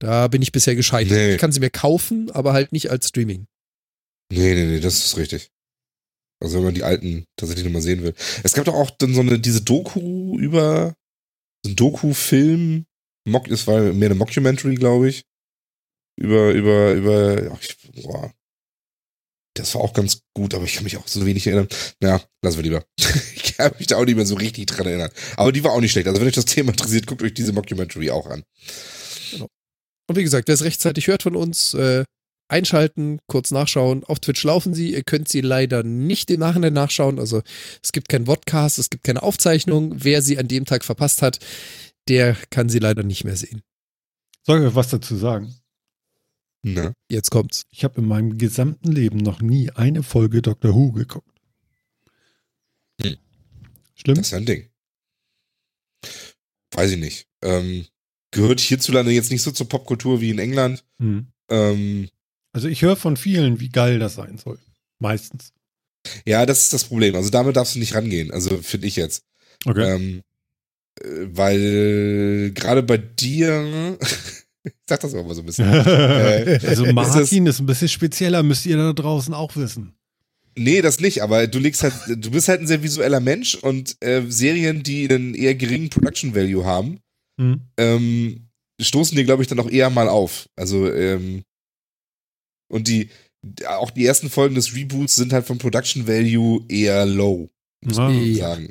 Da 0.00 0.28
bin 0.28 0.42
ich 0.42 0.52
bisher 0.52 0.76
gescheitert. 0.76 1.12
Nee. 1.16 1.34
Ich 1.34 1.38
kann 1.38 1.52
sie 1.52 1.60
mir 1.60 1.70
kaufen, 1.70 2.30
aber 2.30 2.52
halt 2.52 2.72
nicht 2.72 2.90
als 2.90 3.08
Streaming. 3.08 3.46
Nee, 4.30 4.54
nee, 4.54 4.66
nee, 4.66 4.80
das 4.80 5.04
ist 5.04 5.16
richtig. 5.16 5.50
Also 6.40 6.58
wenn 6.58 6.64
man 6.64 6.74
die 6.74 6.84
alten 6.84 7.24
tatsächlich 7.36 7.64
nochmal 7.64 7.82
sehen 7.82 8.02
will. 8.02 8.14
Es 8.44 8.52
gab 8.52 8.64
doch 8.66 8.74
auch 8.74 8.90
dann 8.90 9.14
so 9.14 9.20
eine, 9.20 9.40
diese 9.40 9.62
Doku 9.62 10.38
über, 10.38 10.94
so 11.64 11.72
ein 11.72 11.76
Doku-Film, 11.76 12.86
Mock, 13.24 13.48
es 13.48 13.66
war 13.66 13.80
mehr 13.92 14.08
eine 14.08 14.14
Mockumentary, 14.14 14.76
glaube 14.76 15.08
ich. 15.08 15.24
Über, 16.16 16.52
über, 16.52 16.92
über, 16.92 17.50
ach, 17.52 17.60
ich, 17.60 17.76
boah. 18.02 18.32
Das 19.54 19.74
war 19.74 19.82
auch 19.82 19.92
ganz 19.92 20.20
gut, 20.34 20.54
aber 20.54 20.64
ich 20.64 20.74
kann 20.74 20.84
mich 20.84 20.96
auch 20.96 21.08
so 21.08 21.26
wenig 21.26 21.46
erinnern. 21.46 21.68
Na, 22.00 22.20
lassen 22.42 22.58
wir 22.58 22.62
lieber. 22.62 22.84
ich 23.34 23.56
kann 23.56 23.72
mich 23.78 23.88
da 23.88 23.96
auch 23.96 24.04
nicht 24.04 24.14
mehr 24.14 24.26
so 24.26 24.36
richtig 24.36 24.66
dran 24.66 24.86
erinnern. 24.86 25.10
Aber 25.36 25.50
die 25.50 25.64
war 25.64 25.72
auch 25.72 25.80
nicht 25.80 25.92
schlecht. 25.92 26.06
Also 26.06 26.20
wenn 26.20 26.28
euch 26.28 26.34
das 26.34 26.44
Thema 26.44 26.70
interessiert, 26.70 27.06
guckt 27.06 27.22
euch 27.22 27.34
diese 27.34 27.52
Mockumentary 27.52 28.10
auch 28.10 28.26
an. 28.26 28.44
Und 30.08 30.16
wie 30.16 30.24
gesagt, 30.24 30.48
wer 30.48 30.54
es 30.54 30.64
rechtzeitig 30.64 31.06
hört 31.06 31.22
von 31.22 31.36
uns, 31.36 31.74
äh, 31.74 32.04
einschalten, 32.48 33.20
kurz 33.26 33.50
nachschauen. 33.50 34.04
Auf 34.04 34.20
Twitch 34.20 34.42
laufen 34.42 34.74
sie. 34.74 34.92
Ihr 34.92 35.02
könnt 35.02 35.28
sie 35.28 35.42
leider 35.42 35.82
nicht 35.82 36.30
im 36.30 36.40
Nachhinein 36.40 36.72
nachschauen. 36.72 37.18
Also 37.18 37.42
es 37.82 37.92
gibt 37.92 38.08
keinen 38.08 38.24
Podcast, 38.24 38.78
es 38.78 38.90
gibt 38.90 39.04
keine 39.04 39.22
Aufzeichnung. 39.22 39.92
Wer 40.02 40.22
sie 40.22 40.38
an 40.38 40.48
dem 40.48 40.64
Tag 40.64 40.84
verpasst 40.84 41.22
hat, 41.22 41.38
der 42.08 42.34
kann 42.50 42.68
sie 42.68 42.78
leider 42.78 43.02
nicht 43.02 43.24
mehr 43.24 43.36
sehen. 43.36 43.62
Soll 44.46 44.66
ich 44.66 44.74
was 44.74 44.88
dazu 44.88 45.14
sagen? 45.14 45.54
Na? 46.62 46.92
Jetzt 47.10 47.30
kommt's. 47.30 47.66
Ich 47.70 47.84
habe 47.84 48.00
in 48.00 48.08
meinem 48.08 48.38
gesamten 48.38 48.90
Leben 48.90 49.18
noch 49.18 49.40
nie 49.40 49.70
eine 49.70 50.02
Folge 50.02 50.42
Doctor 50.42 50.74
Who 50.74 50.92
geguckt. 50.92 51.38
Hm. 53.02 53.16
Schlimm? 53.94 54.16
Das 54.16 54.28
ist 54.28 54.34
ein 54.34 54.46
Ding. 54.46 54.70
Weiß 56.72 56.92
ich 56.92 56.98
nicht. 56.98 57.28
Ähm, 57.42 57.86
gehört 58.30 58.60
hierzulande 58.60 59.12
jetzt 59.12 59.30
nicht 59.30 59.42
so 59.42 59.50
zur 59.50 59.68
Popkultur 59.68 60.20
wie 60.20 60.30
in 60.30 60.38
England. 60.38 60.84
Hm. 60.98 61.26
Ähm, 61.50 62.08
Also 62.52 62.68
ich 62.68 62.82
höre 62.82 62.96
von 62.96 63.16
vielen, 63.16 63.60
wie 63.60 63.68
geil 63.68 63.98
das 63.98 64.14
sein 64.14 64.38
soll. 64.38 64.58
Meistens. 64.98 65.52
ja, 66.26 66.44
das 66.46 66.62
ist 66.62 66.72
das 66.72 66.84
Problem. 66.84 67.14
Also 67.14 67.30
damit 67.30 67.56
darfst 67.56 67.74
du 67.74 67.78
nicht 67.78 67.94
rangehen. 67.94 68.30
Also 68.30 68.58
finde 68.58 68.86
ich 68.86 68.96
jetzt. 68.96 69.22
Okay. 69.64 69.94
Ähm, 69.94 70.22
äh, 71.00 71.26
weil 71.32 72.52
gerade 72.54 72.82
bei 72.82 72.98
dir, 72.98 73.98
ich 74.64 74.72
sag 74.88 75.00
das 75.00 75.14
auch 75.14 75.26
mal 75.26 75.34
so 75.34 75.42
ein 75.42 75.46
bisschen. 75.46 75.72
äh, 75.72 76.60
also 76.66 76.84
ist 76.84 76.92
Martin 76.92 77.46
ist 77.46 77.60
ein 77.60 77.66
bisschen 77.66 77.88
spezieller, 77.88 78.42
müsst 78.42 78.66
ihr 78.66 78.76
da 78.76 78.92
draußen 78.92 79.34
auch 79.34 79.56
wissen. 79.56 79.94
Nee, 80.56 80.82
das 80.82 80.98
nicht, 80.98 81.22
aber 81.22 81.46
du 81.46 81.60
legst 81.60 81.84
halt, 81.84 81.94
du 82.08 82.30
bist 82.32 82.48
halt 82.48 82.60
ein 82.60 82.66
sehr 82.66 82.82
visueller 82.82 83.20
Mensch 83.20 83.54
und 83.54 83.96
äh, 84.00 84.22
Serien, 84.28 84.82
die 84.82 85.08
einen 85.08 85.34
eher 85.34 85.54
geringen 85.54 85.88
Production 85.88 86.34
Value 86.34 86.64
haben, 86.64 86.98
Hm. 87.38 87.60
ähm, 87.78 88.48
stoßen 88.80 89.16
dir, 89.16 89.24
glaube 89.24 89.42
ich, 89.42 89.48
dann 89.48 89.60
auch 89.60 89.70
eher 89.70 89.90
mal 89.90 90.08
auf. 90.08 90.48
Also, 90.56 90.92
ähm, 90.92 91.42
und 92.70 92.88
die, 92.88 93.10
auch 93.66 93.90
die 93.90 94.04
ersten 94.06 94.30
Folgen 94.30 94.54
des 94.54 94.74
Reboots 94.74 95.16
sind 95.16 95.32
halt 95.32 95.46
vom 95.46 95.58
Production 95.58 96.06
Value 96.06 96.64
eher 96.68 97.06
low, 97.06 97.48
muss 97.84 97.98
Ah. 97.98 98.08
man 98.10 98.24
Ja. 98.24 98.48
sagen. 98.50 98.70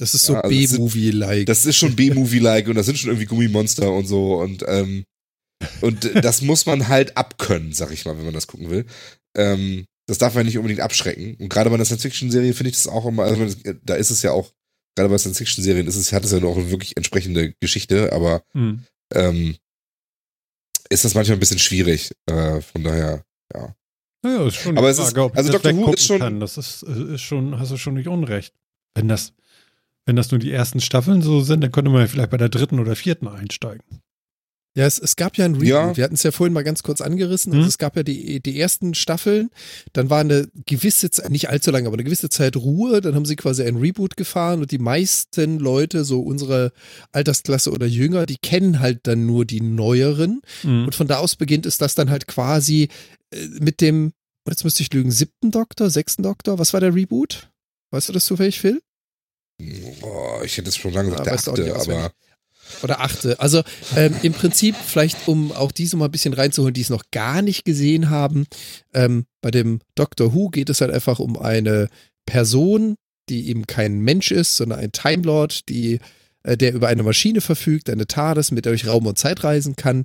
Das 0.00 0.14
ist 0.14 0.26
so 0.26 0.34
Ja, 0.34 0.40
also 0.42 0.54
das 0.60 0.72
B-Movie-like. 0.72 1.46
Das 1.46 1.66
ist 1.66 1.76
schon 1.76 1.96
B-Movie-like 1.96 2.68
und 2.68 2.76
das 2.76 2.86
sind 2.86 2.98
schon 2.98 3.10
irgendwie 3.10 3.26
Gummimonster 3.26 3.92
und 3.92 4.06
so 4.06 4.36
und, 4.40 4.64
ähm, 4.68 5.04
und 5.80 6.04
das 6.24 6.40
muss 6.40 6.66
man 6.66 6.86
halt 6.86 7.16
abkönnen, 7.16 7.72
sag 7.72 7.90
ich 7.90 8.04
mal, 8.04 8.16
wenn 8.16 8.24
man 8.24 8.34
das 8.34 8.46
gucken 8.46 8.70
will. 8.70 8.86
Ähm, 9.36 9.84
das 10.08 10.18
darf 10.18 10.34
man 10.34 10.46
nicht 10.46 10.56
unbedingt 10.56 10.80
abschrecken. 10.80 11.34
Und 11.40 11.48
gerade 11.48 11.68
bei 11.68 11.74
einer 11.74 11.84
Science-Fiction-Serie 11.84 12.54
finde 12.54 12.70
ich 12.70 12.76
das 12.76 12.86
auch 12.86 13.06
immer, 13.06 13.24
also 13.24 13.44
da 13.82 13.96
ist 13.96 14.10
es 14.10 14.22
ja 14.22 14.30
auch, 14.30 14.52
gerade 14.98 15.08
bei 15.10 15.18
Science-Fiction-Serien 15.18 15.86
ist 15.86 15.96
es, 15.96 16.12
hat 16.12 16.24
es 16.24 16.32
ja 16.32 16.40
noch 16.40 16.56
eine 16.56 16.70
wirklich 16.70 16.96
entsprechende 16.96 17.52
Geschichte, 17.60 18.12
aber 18.12 18.42
Hm. 18.52 18.84
ähm, 19.14 19.56
ist 20.90 21.04
das 21.04 21.14
manchmal 21.14 21.36
ein 21.36 21.40
bisschen 21.40 21.58
schwierig. 21.58 22.12
Äh, 22.26 22.60
von 22.60 22.82
daher, 22.82 23.24
ja. 23.54 23.74
Naja, 24.22 24.46
ist 24.46 24.56
schon 24.56 24.76
Aber 24.76 24.88
es 24.90 24.98
ist- 24.98 25.16
ob 25.16 25.32
ich 25.32 25.38
also 25.38 25.52
Dr. 25.52 25.76
Who 25.76 25.92
ist 25.92 26.04
schon- 26.06 26.18
Kann. 26.18 26.40
Das 26.40 26.56
ist, 26.58 26.82
ist 26.82 27.20
schon, 27.22 27.58
hast 27.58 27.70
du 27.70 27.76
schon 27.76 27.94
nicht 27.94 28.08
unrecht. 28.08 28.52
Wenn 28.94 29.06
das, 29.08 29.32
wenn 30.06 30.16
das 30.16 30.30
nur 30.30 30.40
die 30.40 30.50
ersten 30.50 30.80
Staffeln 30.80 31.22
so 31.22 31.40
sind, 31.40 31.60
dann 31.62 31.70
könnte 31.70 31.90
man 31.90 32.08
vielleicht 32.08 32.30
bei 32.30 32.36
der 32.36 32.48
dritten 32.48 32.80
oder 32.80 32.96
vierten 32.96 33.28
einsteigen. 33.28 34.00
Ja, 34.76 34.86
es, 34.86 34.98
es 34.98 35.16
gab 35.16 35.36
ja 35.36 35.44
ein 35.44 35.54
Reboot. 35.54 35.66
Ja. 35.68 35.96
Wir 35.96 36.04
hatten 36.04 36.14
es 36.14 36.22
ja 36.22 36.30
vorhin 36.30 36.52
mal 36.52 36.62
ganz 36.62 36.82
kurz 36.84 37.00
angerissen. 37.00 37.52
Also 37.52 37.62
Hm. 37.62 37.68
es 37.68 37.78
gab 37.78 37.96
ja 37.96 38.02
die, 38.04 38.40
die 38.40 38.60
ersten 38.60 38.94
Staffeln. 38.94 39.50
Dann 39.92 40.08
war 40.08 40.20
eine 40.20 40.48
gewisse 40.66 41.10
Zeit, 41.10 41.30
nicht 41.30 41.48
allzu 41.48 41.70
lange, 41.72 41.86
aber 41.88 41.94
eine 41.96 42.04
gewisse 42.04 42.28
Zeit 42.28 42.54
Ruhe. 42.54 43.00
Dann 43.00 43.14
haben 43.16 43.24
sie 43.24 43.34
quasi 43.34 43.64
ein 43.64 43.76
Reboot 43.76 44.16
gefahren 44.16 44.60
und 44.60 44.70
die 44.70 44.78
meisten 44.78 45.58
Leute, 45.58 46.04
so 46.04 46.20
unsere 46.20 46.72
Altersklasse 47.12 47.72
oder 47.72 47.86
jünger, 47.86 48.26
die 48.26 48.36
kennen 48.36 48.78
halt 48.78 49.00
dann 49.04 49.26
nur 49.26 49.44
die 49.44 49.60
neueren. 49.60 50.42
Mhm. 50.62 50.84
Und 50.84 50.94
von 50.94 51.08
da 51.08 51.18
aus 51.18 51.34
beginnt 51.34 51.66
es 51.66 51.78
das 51.78 51.96
dann 51.96 52.10
halt 52.10 52.28
quasi 52.28 52.88
äh, 53.32 53.46
mit 53.60 53.80
dem, 53.80 54.12
und 54.44 54.52
jetzt 54.52 54.62
müsste 54.64 54.82
ich 54.84 54.92
lügen, 54.92 55.10
siebten 55.10 55.50
Doktor, 55.50 55.90
sechsten 55.90 56.22
Doktor. 56.22 56.58
Was 56.60 56.72
war 56.72 56.80
der 56.80 56.94
Reboot? 56.94 57.50
Weißt 57.90 58.08
du 58.10 58.12
das 58.12 58.26
zufällig, 58.26 58.60
Phil? 58.60 58.80
Boah, 60.00 60.44
ich 60.44 60.56
hätte 60.56 60.68
es 60.68 60.76
schon 60.76 60.92
lange 60.92 61.10
gesagt, 61.10 61.26
Ah, 61.26 61.30
der 61.30 61.34
achte, 61.34 61.50
auswendig. 61.76 61.94
aber 61.94 62.12
Oder 62.82 63.00
achte. 63.00 63.40
Also 63.40 63.62
ähm, 63.96 64.14
im 64.22 64.32
Prinzip, 64.32 64.76
vielleicht 64.76 65.28
um 65.28 65.52
auch 65.52 65.72
diese 65.72 65.96
mal 65.96 66.06
ein 66.06 66.10
bisschen 66.10 66.34
reinzuholen, 66.34 66.74
die 66.74 66.80
es 66.80 66.90
noch 66.90 67.04
gar 67.10 67.42
nicht 67.42 67.64
gesehen 67.64 68.10
haben, 68.10 68.46
ähm, 68.94 69.26
bei 69.40 69.50
dem 69.50 69.80
Doctor 69.94 70.34
Who 70.34 70.50
geht 70.50 70.70
es 70.70 70.80
halt 70.80 70.90
einfach 70.90 71.18
um 71.18 71.36
eine 71.38 71.88
Person, 72.26 72.96
die 73.28 73.48
eben 73.48 73.66
kein 73.66 74.00
Mensch 74.00 74.30
ist, 74.30 74.56
sondern 74.56 74.80
ein 74.80 74.92
Time 74.92 75.22
Lord, 75.22 75.68
die, 75.68 76.00
äh, 76.42 76.56
der 76.56 76.74
über 76.74 76.88
eine 76.88 77.02
Maschine 77.02 77.40
verfügt, 77.40 77.90
eine 77.90 78.06
TARDIS, 78.06 78.50
mit 78.50 78.64
der 78.64 78.72
durch 78.72 78.86
Raum 78.86 79.06
und 79.06 79.18
Zeit 79.18 79.44
reisen 79.44 79.76
kann. 79.76 80.04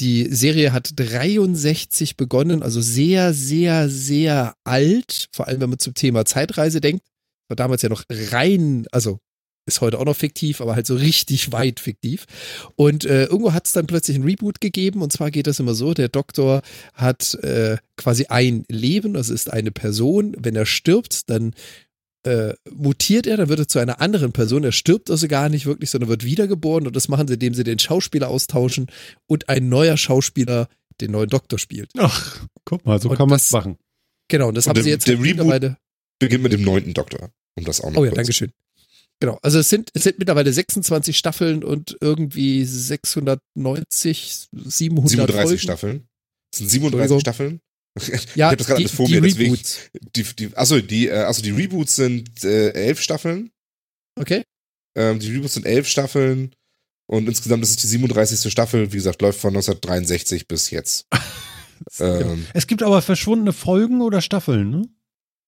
Die 0.00 0.24
Serie 0.34 0.72
hat 0.72 0.90
63 0.96 2.16
begonnen, 2.16 2.62
also 2.62 2.80
sehr, 2.80 3.34
sehr, 3.34 3.88
sehr 3.88 4.54
alt, 4.64 5.28
vor 5.32 5.48
allem 5.48 5.60
wenn 5.60 5.70
man 5.70 5.78
zum 5.78 5.94
Thema 5.94 6.24
Zeitreise 6.24 6.80
denkt. 6.80 7.04
War 7.48 7.56
damals 7.56 7.82
ja 7.82 7.88
noch 7.88 8.04
rein, 8.10 8.86
also 8.90 9.18
ist 9.66 9.80
heute 9.80 9.98
auch 9.98 10.04
noch 10.04 10.16
fiktiv, 10.16 10.60
aber 10.60 10.74
halt 10.74 10.86
so 10.86 10.94
richtig 10.96 11.52
weit 11.52 11.78
fiktiv. 11.80 12.26
Und 12.76 13.04
äh, 13.04 13.24
irgendwo 13.24 13.52
hat 13.52 13.66
es 13.66 13.72
dann 13.72 13.86
plötzlich 13.86 14.16
ein 14.16 14.24
Reboot 14.24 14.60
gegeben. 14.60 15.02
Und 15.02 15.12
zwar 15.12 15.30
geht 15.30 15.46
das 15.46 15.60
immer 15.60 15.74
so: 15.74 15.94
Der 15.94 16.08
Doktor 16.08 16.62
hat 16.94 17.34
äh, 17.42 17.76
quasi 17.96 18.26
ein 18.26 18.64
Leben, 18.68 19.16
also 19.16 19.32
ist 19.32 19.52
eine 19.52 19.70
Person. 19.70 20.34
Wenn 20.38 20.56
er 20.56 20.66
stirbt, 20.66 21.30
dann 21.30 21.54
äh, 22.24 22.54
mutiert 22.72 23.26
er, 23.26 23.36
dann 23.36 23.48
wird 23.48 23.58
er 23.60 23.68
zu 23.68 23.78
einer 23.78 24.00
anderen 24.00 24.32
Person. 24.32 24.64
Er 24.64 24.72
stirbt 24.72 25.10
also 25.10 25.26
gar 25.28 25.48
nicht 25.48 25.66
wirklich, 25.66 25.90
sondern 25.90 26.08
wird 26.10 26.24
wiedergeboren. 26.24 26.86
Und 26.86 26.94
das 26.96 27.08
machen 27.08 27.26
sie, 27.28 27.34
indem 27.34 27.54
sie 27.54 27.64
den 27.64 27.78
Schauspieler 27.78 28.28
austauschen 28.28 28.86
und 29.26 29.48
ein 29.48 29.68
neuer 29.68 29.96
Schauspieler 29.96 30.68
den 31.00 31.10
neuen 31.12 31.28
Doktor 31.30 31.58
spielt. 31.58 31.90
Ach, 31.98 32.46
guck 32.64 32.84
mal, 32.86 33.00
so 33.00 33.10
Und 33.10 33.16
kann 33.16 33.28
man 33.28 33.36
das- 33.38 33.46
es 33.46 33.50
machen. 33.52 33.76
Genau, 34.28 34.48
und 34.48 34.54
das 34.56 34.66
Und 34.66 34.70
haben 34.70 34.74
der- 34.76 34.84
sie 34.84 34.90
jetzt 34.90 35.08
der 35.08 35.18
halt 35.18 35.26
Reboot- 35.26 35.76
beginnt 36.20 36.42
mit 36.44 36.52
dem 36.52 36.62
neunten 36.62 36.94
Doktor. 36.94 37.30
Um 37.56 37.64
das 37.64 37.80
auch 37.80 37.90
noch 37.90 37.98
Oh 37.98 38.04
ja, 38.04 38.10
kurz. 38.10 38.16
Dankeschön. 38.18 38.52
Genau, 39.22 39.38
also 39.40 39.60
es 39.60 39.68
sind, 39.68 39.88
es 39.94 40.02
sind 40.02 40.18
mittlerweile 40.18 40.52
26 40.52 41.16
Staffeln 41.16 41.62
und 41.62 41.96
irgendwie 42.00 42.64
690, 42.64 44.48
700 44.50 45.10
37 45.10 45.42
Folgen. 45.44 45.58
Staffeln. 45.60 46.08
Das 46.50 46.58
sind 46.58 46.68
37 46.70 47.14
Entschuldigung. 47.14 47.20
Staffeln. 47.20 47.60
Ja, 48.34 48.50
hab 48.50 48.58
das 48.58 48.66
gerade 48.66 48.78
die, 48.78 48.84
alles 48.86 48.96
vor 48.96 49.06
die 49.06 49.14
mir, 49.14 49.20
deswegen- 49.20 49.52
Reboots. 49.52 49.78
Die, 50.16 50.24
die, 50.24 50.56
achso, 50.56 50.80
die, 50.80 51.08
achso, 51.12 51.40
die 51.40 51.52
Reboots 51.52 51.94
sind 51.94 52.42
äh, 52.42 52.70
elf 52.70 53.00
Staffeln. 53.00 53.52
Okay. 54.18 54.42
Ähm, 54.98 55.20
die 55.20 55.30
Reboots 55.32 55.54
sind 55.54 55.66
elf 55.66 55.86
Staffeln. 55.86 56.52
Und 57.06 57.28
insgesamt 57.28 57.62
ist 57.62 57.70
es 57.70 57.76
die 57.76 57.86
37. 57.86 58.50
Staffel. 58.50 58.90
Wie 58.92 58.96
gesagt, 58.96 59.22
läuft 59.22 59.38
von 59.38 59.50
1963 59.50 60.48
bis 60.48 60.70
jetzt. 60.70 61.06
ähm, 62.00 62.44
Es 62.54 62.66
gibt 62.66 62.82
aber 62.82 63.02
verschwundene 63.02 63.52
Folgen 63.52 64.00
oder 64.00 64.20
Staffeln, 64.20 64.70
ne? 64.70 64.82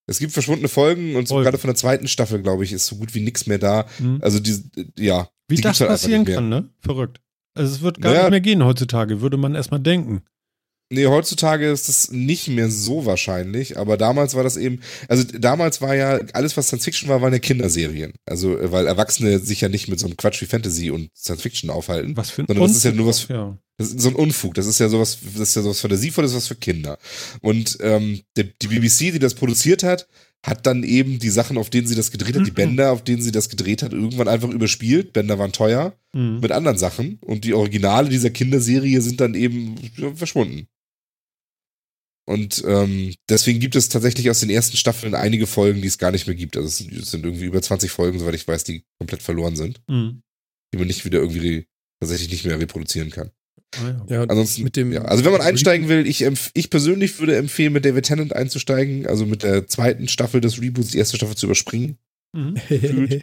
Es 0.07 0.19
gibt 0.19 0.33
verschwundene 0.33 0.69
Folgen 0.69 1.17
und 1.17 1.29
so 1.29 1.37
gerade 1.37 1.59
von 1.59 1.69
der 1.69 1.77
zweiten 1.77 2.09
Staffel, 2.09 2.43
glaube 2.43 2.65
ich, 2.65 2.73
ist 2.73 2.87
so 2.87 2.97
gut 2.97 3.15
wie 3.15 3.21
nichts 3.21 3.47
mehr 3.47 3.59
da. 3.59 3.87
Hm. 3.99 4.19
Also 4.23 4.39
die, 4.41 4.63
ja. 4.99 5.29
Wie 5.49 5.57
die 5.57 5.63
das 5.63 5.81
halt 5.81 5.91
passieren 5.91 6.25
kann, 6.25 6.49
ne? 6.49 6.69
Verrückt. 6.81 7.21
Also 7.55 7.75
es 7.75 7.83
wird 7.83 8.01
gar 8.01 8.11
Naja. 8.11 8.23
nicht 8.25 8.31
mehr 8.31 8.41
gehen 8.41 8.65
heutzutage, 8.65 9.21
würde 9.21 9.37
man 9.37 9.55
erstmal 9.55 9.81
denken. 9.81 10.23
Nee, 10.91 11.07
heutzutage 11.07 11.71
ist 11.71 11.89
das 11.89 12.11
nicht 12.11 12.49
mehr 12.49 12.71
so 12.71 13.07
wahrscheinlich, 13.07 13.79
aber 13.79 13.97
damals 13.97 14.35
war 14.35 14.45
das 14.45 14.57
eben, 14.57 14.81
also 15.09 15.25
damals 15.25 15.81
war 15.81 15.95
ja, 15.97 16.19
alles 16.35 16.57
was 16.57 16.67
Science 16.67 16.85
Fiction 16.85 17.09
war, 17.09 17.23
waren 17.23 17.33
ja 17.33 17.39
Kinderserien. 17.39 18.13
Also, 18.27 18.57
weil 18.71 18.87
Erwachsene 18.87 19.39
sich 19.39 19.63
ja 19.63 19.69
nicht 19.69 19.89
mit 19.89 19.99
so 19.99 20.07
einem 20.07 20.17
Quatsch 20.17 20.41
wie 20.43 20.47
Fantasy 20.47 20.91
und 20.91 21.09
Science 21.17 21.43
Fiction 21.43 21.71
aufhalten. 21.71 22.17
Was 22.17 22.31
für 22.31 22.43
ein 22.43 22.47
Sondern 22.47 22.67
das 22.69 22.77
ist 22.77 22.85
ja 22.85 22.93
nur 22.93 23.07
was- 23.07 23.21
Unfug, 23.23 23.31
Ja. 23.37 23.59
Das 23.77 23.89
ist 23.89 24.01
so 24.01 24.09
ein 24.11 24.15
Unfug. 24.15 24.55
Das 24.55 24.67
ist 24.67 24.79
ja 24.79 24.89
sowas, 24.89 25.19
das 25.37 25.49
ist 25.49 25.57
ja 25.57 25.63
sowas 25.63 25.81
Fantasievolles, 25.81 26.33
was 26.35 26.47
für 26.47 26.55
Kinder. 26.55 26.97
Und 27.41 27.77
ähm, 27.81 28.21
der, 28.37 28.45
die 28.45 28.69
BBC, 28.69 29.11
die 29.11 29.19
das 29.19 29.35
produziert 29.35 29.83
hat, 29.83 30.07
hat 30.45 30.65
dann 30.67 30.85
eben 30.85 31.19
die 31.19 31.31
Sachen, 31.31 31.57
auf 31.59 31.71
denen 31.71 31.87
sie 31.89 31.95
das 31.97 32.13
gedreht 32.13 32.37
hat, 32.37 32.47
die 32.47 32.51
Mhm. 32.53 32.55
Bänder, 32.55 32.93
auf 32.93 33.03
denen 33.03 33.23
sie 33.23 33.33
das 33.33 33.49
gedreht 33.49 33.83
hat, 33.83 33.93
irgendwann 33.93 34.29
einfach 34.29 34.51
überspielt. 34.51 35.13
Bänder 35.13 35.39
waren 35.41 35.51
teuer 35.53 35.95
Hm. 36.15 36.39
mit 36.39 36.53
anderen 36.53 36.79
Sachen. 36.79 37.19
Und 37.23 37.43
die 37.45 37.55
Originale 37.55 38.11
dieser 38.11 38.31
Kinderserie 38.31 39.01
sind 39.01 39.21
dann 39.21 39.35
eben 39.35 39.75
verschwunden. 40.15 40.69
Und 42.27 42.63
ähm, 42.67 43.15
deswegen 43.29 43.61
gibt 43.61 43.77
es 43.77 43.89
tatsächlich 43.91 44.31
aus 44.31 44.41
den 44.41 44.49
ersten 44.51 44.77
Staffeln 44.79 45.15
einige 45.15 45.47
Folgen, 45.47 45.83
die 45.83 45.89
es 45.89 45.99
gar 45.99 46.11
nicht 46.11 46.27
mehr 46.27 46.35
gibt. 46.37 46.57
Also 46.57 46.69
es 46.69 46.79
sind- 46.79 46.93
es 46.93 47.11
sind 47.11 47.25
irgendwie 47.25 47.45
über 47.45 47.61
20 47.61 47.91
Folgen, 47.91 48.19
soweit 48.19 48.35
ich 48.35 48.49
weiß, 48.49 48.65
die 48.65 48.85
komplett 48.99 49.23
verloren 49.23 49.57
sind, 49.57 49.83
Hm. 49.91 50.23
die 50.73 50.79
man 50.79 50.87
nicht 50.87 51.05
wieder 51.05 51.19
irgendwie 51.19 51.67
tatsächlich 52.01 52.31
nicht 52.31 52.45
mehr 52.47 52.59
reproduzieren 52.59 53.11
kann. 53.11 53.31
Ah, 53.77 53.89
ja. 54.09 54.17
Ja, 54.17 54.23
Ansonsten, 54.23 54.63
mit 54.63 54.77
dem 54.77 54.93
ja, 54.93 55.03
also 55.03 55.25
wenn 55.25 55.33
man 55.33 55.41
einsteigen 55.41 55.89
will, 55.89 56.07
ich, 56.07 56.25
ich 56.55 56.71
persönlich 56.71 57.19
würde 57.19 57.37
empfehlen, 57.37 57.73
mit 57.73 57.85
David 57.85 58.05
Tennant 58.07 58.33
einzusteigen, 58.33 59.07
also 59.07 59.27
mit 59.27 59.43
der 59.43 59.67
zweiten 59.67 60.07
Staffel 60.09 60.41
des 60.41 60.61
Reboots 60.61 60.93
die 60.93 60.99
erste 60.99 61.17
Staffel 61.17 61.37
zu 61.37 61.47
überspringen. 61.47 61.99
Mhm. 62.33 62.55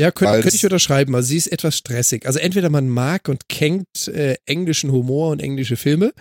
ja, 0.00 0.10
könnte 0.10 0.40
könnt 0.40 0.54
ich 0.54 0.64
unterschreiben. 0.64 1.14
Also 1.14 1.28
sie 1.28 1.36
ist 1.36 1.52
etwas 1.52 1.76
stressig. 1.76 2.26
Also 2.26 2.38
entweder 2.38 2.70
man 2.70 2.88
mag 2.88 3.28
und 3.28 3.48
kennt 3.48 4.08
äh, 4.08 4.36
englischen 4.46 4.90
Humor 4.90 5.30
und 5.30 5.40
englische 5.40 5.76
Filme, 5.76 6.12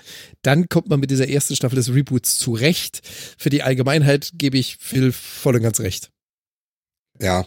dann 0.41 0.68
kommt 0.68 0.89
man 0.89 0.99
mit 0.99 1.11
dieser 1.11 1.30
ersten 1.30 1.56
Staffel 1.56 1.77
des 1.77 1.93
Reboots 1.93 2.38
zurecht. 2.38 3.01
Für 3.38 3.49
die 3.49 3.64
Allgemeinheit 3.64 4.31
gebe 4.34 4.57
ich 4.57 4.77
Phil 4.80 5.14
voll 5.14 5.56
und 5.56 5.64
ganz 5.64 5.80
recht. 5.80 6.10
Ja, 7.22 7.45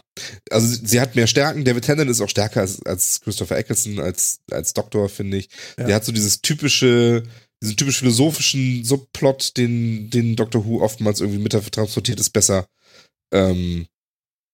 also 0.49 0.67
sie, 0.67 0.85
sie 0.85 1.01
hat 1.01 1.15
mehr 1.15 1.27
Stärken. 1.27 1.65
David 1.65 1.85
Tennant 1.85 2.09
ist 2.09 2.21
auch 2.21 2.29
stärker 2.29 2.61
als, 2.61 2.83
als 2.83 3.21
Christopher 3.21 3.57
Eccleston, 3.57 3.99
als, 3.99 4.39
als 4.49 4.73
Doktor, 4.73 5.09
finde 5.09 5.37
ich. 5.37 5.49
Ja. 5.77 5.85
Der 5.85 5.95
hat 5.95 6.05
so 6.05 6.11
dieses 6.11 6.41
typische, 6.41 7.23
diesen 7.61 7.77
typisch 7.77 7.99
philosophischen 7.99 8.83
Subplot, 8.83 9.55
den, 9.57 10.09
den 10.09 10.35
Doctor 10.35 10.65
Who 10.65 10.81
oftmals 10.81 11.21
irgendwie 11.21 11.41
mit 11.41 11.51
transportiert, 11.51 12.19
ist 12.19 12.31
besser. 12.31 12.67
Ähm, 13.31 13.87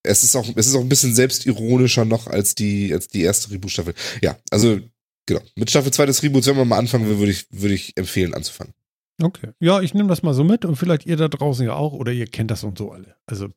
es 0.04 0.24
ist 0.24 0.36
auch, 0.36 0.48
es 0.56 0.68
ist 0.68 0.76
auch 0.76 0.82
ein 0.82 0.90
bisschen 0.90 1.14
selbstironischer 1.14 2.06
noch 2.06 2.28
als 2.28 2.56
die, 2.56 2.94
als 2.94 3.08
die 3.08 3.22
erste 3.22 3.52
Reboot-Staffel. 3.52 3.94
Ja, 4.22 4.38
also, 4.50 4.80
genau. 5.26 5.42
Mit 5.56 5.70
Staffel 5.70 5.92
2 5.92 6.06
des 6.06 6.24
Reboots, 6.24 6.48
wenn 6.48 6.58
man 6.58 6.68
mal 6.68 6.78
anfangen 6.78 7.08
will, 7.08 7.20
würde 7.20 7.32
ich, 7.32 7.48
würde 7.52 7.74
ich 7.74 7.98
empfehlen, 7.98 8.34
anzufangen. 8.34 8.74
Okay. 9.22 9.50
Ja, 9.60 9.82
ich 9.82 9.94
nehme 9.94 10.08
das 10.08 10.24
mal 10.24 10.34
so 10.34 10.44
mit 10.44 10.64
und 10.64 10.78
vielleicht 10.78 11.06
ihr 11.06 11.18
da 11.18 11.28
draußen 11.28 11.66
ja 11.66 11.74
auch 11.74 11.94
oder 11.94 12.12
ihr 12.12 12.28
kennt 12.28 12.52
das 12.52 12.64
und 12.64 12.78
so 12.78 12.92
alle. 12.92 13.16
Also 13.26 13.50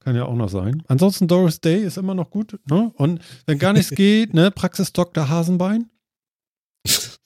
kann 0.00 0.16
ja 0.16 0.24
auch 0.24 0.34
noch 0.34 0.48
sein. 0.48 0.82
Ansonsten 0.88 1.28
Doris 1.28 1.60
Day 1.60 1.82
ist 1.82 1.98
immer 1.98 2.14
noch 2.14 2.30
gut, 2.30 2.58
ne? 2.68 2.90
Und 2.96 3.20
wenn 3.46 3.58
gar 3.58 3.72
nichts 3.72 3.90
geht, 3.94 4.34
ne, 4.34 4.50
Praxis 4.50 4.92
Dr. 4.92 5.28
Hasenbein. 5.28 5.90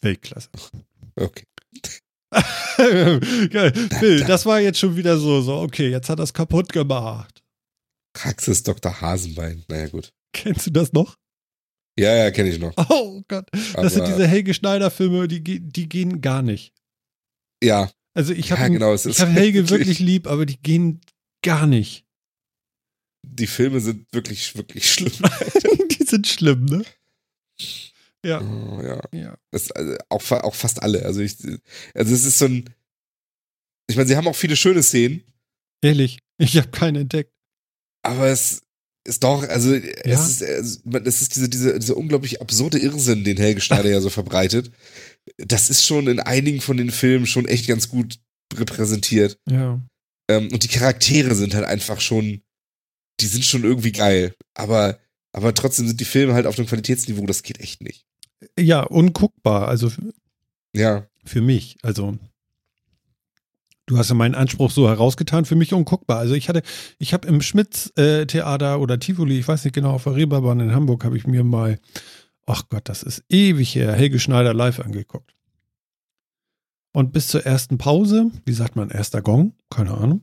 Weltklasse. 0.01 0.51
Okay. 1.17 1.45
Geil. 3.51 3.73
Phil, 3.99 4.25
das 4.25 4.45
war 4.45 4.61
jetzt 4.61 4.79
schon 4.79 4.97
wieder 4.97 5.17
so, 5.19 5.41
so, 5.41 5.57
okay, 5.57 5.89
jetzt 5.89 6.09
hat 6.09 6.19
er 6.19 6.25
es 6.25 6.35
kaputt 6.35 6.73
gemacht. 6.73 7.34
Praxis 8.15 8.62
Dr. 8.62 9.01
Hasenbein. 9.03 9.65
Naja, 9.69 9.89
gut. 9.89 10.12
Kennst 10.32 10.66
du 10.66 10.70
das 10.70 10.93
noch? 10.93 11.16
Ja, 11.99 12.15
ja, 12.16 12.31
kenne 12.31 12.49
ich 12.49 12.59
noch. 12.59 12.73
Oh 12.91 13.23
Gott. 13.28 13.49
Das 13.74 13.93
sind 13.93 14.03
Aber- 14.03 14.12
diese 14.12 14.27
Helge 14.27 14.55
Schneider-Filme, 14.55 15.28
die, 15.28 15.43
die 15.43 15.89
gehen 15.89 16.20
gar 16.23 16.43
nicht. 16.43 16.73
Ja, 17.62 17.91
Also 18.15 18.32
ich 18.32 18.51
habe 18.51 18.62
ja, 18.62 18.69
genau. 18.69 18.95
Ich 18.95 19.20
hab 19.20 19.28
Helge 19.32 19.69
wirklich 19.70 19.99
lieb, 20.01 20.27
aber 20.27 20.47
die 20.47 20.61
gehen 20.61 21.01
gar 21.43 21.66
nicht. 21.66 22.05
Die 23.27 23.47
Filme 23.47 23.81
sind 23.81 24.12
wirklich, 24.12 24.57
wirklich 24.57 24.91
schlimm. 24.93 25.12
die 25.91 26.05
sind 26.05 26.27
schlimm, 26.27 26.65
ne? 26.66 26.85
Ja. 28.24 28.41
Oh, 28.41 28.82
ja. 28.82 29.01
Ja. 29.12 29.39
Das, 29.51 29.70
also, 29.70 29.97
auch, 30.09 30.31
auch 30.31 30.55
fast 30.55 30.82
alle. 30.82 31.05
Also 31.05 31.20
ich, 31.20 31.36
also 31.95 32.15
es 32.15 32.24
ist 32.24 32.39
so 32.39 32.47
ein. 32.47 32.69
Ich 33.89 33.97
meine, 33.97 34.09
sie 34.09 34.16
haben 34.16 34.27
auch 34.28 34.36
viele 34.36 34.57
schöne 34.57 34.82
Szenen, 34.82 35.23
Ehrlich, 35.82 36.19
ich 36.39 36.57
habe 36.57 36.69
keinen 36.70 37.03
entdeckt. 37.03 37.34
Aber 38.05 38.29
es 38.29 38.63
ist 39.07 39.23
doch, 39.25 39.43
also 39.49 39.75
Ja. 39.75 39.83
es 40.05 40.29
ist, 40.29 40.41
es 40.43 40.85
man- 40.85 41.05
es 41.07 41.21
ist 41.23 41.35
diese, 41.37 41.49
diese, 41.49 41.79
diese 41.79 41.95
unglaublich 41.95 42.41
absurde 42.41 42.79
Irrsinn, 42.79 43.25
den 43.25 43.37
Helge 43.37 43.61
Schneider 43.61 43.91
ja 43.91 44.01
so 44.01 44.09
verbreitet. 44.11 44.71
Das 45.39 45.69
ist 45.71 45.85
schon 45.85 46.07
in 46.09 46.21
einigen 46.21 46.61
von 46.61 46.77
den 46.77 46.91
Filmen 46.91 47.27
schon 47.27 47.47
echt 47.47 47.67
ganz 47.67 47.89
gut 47.89 48.19
repräsentiert. 48.55 49.39
Ja. 49.49 49.81
Ähm, 50.31 50.49
und 50.53 50.63
die 50.65 50.69
Charaktere 50.69 51.35
sind 51.35 51.55
halt 51.55 51.65
einfach 51.67 52.01
schon, 52.01 52.41
die 53.21 53.27
sind 53.27 53.45
schon 53.45 53.65
irgendwie 53.65 53.93
geil. 53.93 54.35
Aber, 54.55 54.99
aber 55.33 55.53
trotzdem 55.55 55.87
sind 55.87 56.01
die 56.01 56.05
Filme 56.07 56.33
halt 56.35 56.47
auf 56.47 56.59
einem 56.59 56.67
Qualitätsniveau, 56.69 57.27
das 57.27 57.43
geht 57.43 57.61
echt 57.61 57.83
nicht. 57.83 58.07
Ja, 58.59 58.83
unguckbar. 58.83 59.69
Also 59.69 59.93
Ja. 60.75 61.07
für 61.25 61.41
mich. 61.43 61.77
Also 61.83 62.19
du 63.86 63.98
hast 63.98 64.09
ja 64.09 64.15
meinen 64.15 64.35
Anspruch 64.35 64.70
so 64.70 64.89
herausgetan, 64.89 65.44
für 65.44 65.56
mich 65.56 65.73
unguckbar. 65.74 66.19
Also 66.19 66.35
ich 66.35 66.48
hatte, 66.48 66.62
ich 66.98 67.12
habe 67.12 67.28
im 67.28 67.40
Schmitz 67.40 67.93
äh, 67.97 68.27
oder 68.77 68.98
Tivoli, 68.98 69.39
ich 69.39 69.48
weiß 69.48 69.65
nicht 69.65 69.74
genau, 69.74 69.93
auf 69.93 70.05
der 70.05 70.16
Reeperbahn 70.16 70.61
in 70.61 70.74
Hamburg 70.74 71.05
habe 71.05 71.16
ich 71.16 71.27
mir 71.27 71.44
mal 71.44 71.78
ach 72.47 72.69
Gott, 72.69 72.89
das 72.89 73.02
ist 73.02 73.24
ewig 73.28 73.74
her, 73.74 73.93
Helge 73.93 74.19
Schneider 74.19 74.55
live 74.55 74.81
angeguckt. 74.81 75.35
Und 76.93 77.12
bis 77.12 77.28
zur 77.28 77.44
ersten 77.44 77.78
Pause, 77.78 78.31
wie 78.44 78.52
sagt 78.52 78.77
man, 78.77 78.90
erster 78.90 79.20
Gong, 79.20 79.55
keine 79.69 79.94
Ahnung. 79.94 80.23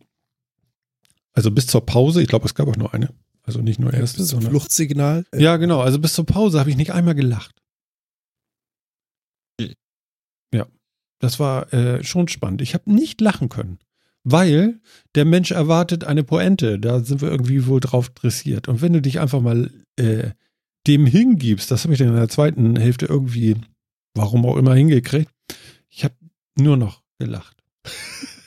Also 1.33 1.51
bis 1.51 1.67
zur 1.67 1.85
Pause, 1.85 2.21
ich 2.21 2.27
glaube, 2.27 2.45
es 2.45 2.55
gab 2.55 2.67
auch 2.67 2.77
nur 2.77 2.93
eine. 2.93 3.13
Also 3.43 3.61
nicht 3.61 3.79
nur 3.79 3.93
erste, 3.93 4.23
sondern. 4.23 4.51
Fluchtsignal. 4.51 5.25
Äh, 5.31 5.41
Ja, 5.41 5.57
genau. 5.57 5.81
Also 5.81 5.99
bis 5.99 6.13
zur 6.13 6.25
Pause 6.25 6.59
habe 6.59 6.69
ich 6.69 6.77
nicht 6.77 6.93
einmal 6.93 7.15
gelacht. 7.15 7.55
Hm. 9.59 9.73
Ja, 10.53 10.67
das 11.21 11.39
war 11.39 11.71
äh, 11.71 12.03
schon 12.03 12.27
spannend. 12.27 12.61
Ich 12.61 12.73
habe 12.73 12.91
nicht 12.91 13.21
lachen 13.21 13.47
können, 13.47 13.77
weil 14.23 14.81
der 15.15 15.23
Mensch 15.23 15.51
erwartet 15.51 16.03
eine 16.03 16.23
Pointe. 16.23 16.79
Da 16.79 16.99
sind 17.01 17.21
wir 17.21 17.29
irgendwie 17.29 17.67
wohl 17.67 17.79
drauf 17.79 18.09
dressiert. 18.09 18.67
Und 18.67 18.81
wenn 18.81 18.93
du 18.93 19.01
dich 19.01 19.19
einfach 19.19 19.39
mal 19.39 19.69
äh, 19.97 20.31
dem 20.87 21.05
hingibst, 21.05 21.69
das 21.69 21.83
habe 21.83 21.93
ich 21.93 21.99
dann 21.99 22.09
in 22.09 22.15
der 22.15 22.27
zweiten 22.27 22.75
Hälfte 22.75 23.05
irgendwie, 23.05 23.55
warum 24.15 24.45
auch 24.45 24.57
immer, 24.57 24.73
hingekriegt. 24.73 25.31
Ich 25.89 26.03
habe 26.03 26.15
nur 26.57 26.75
noch 26.75 27.03
gelacht. 27.19 27.63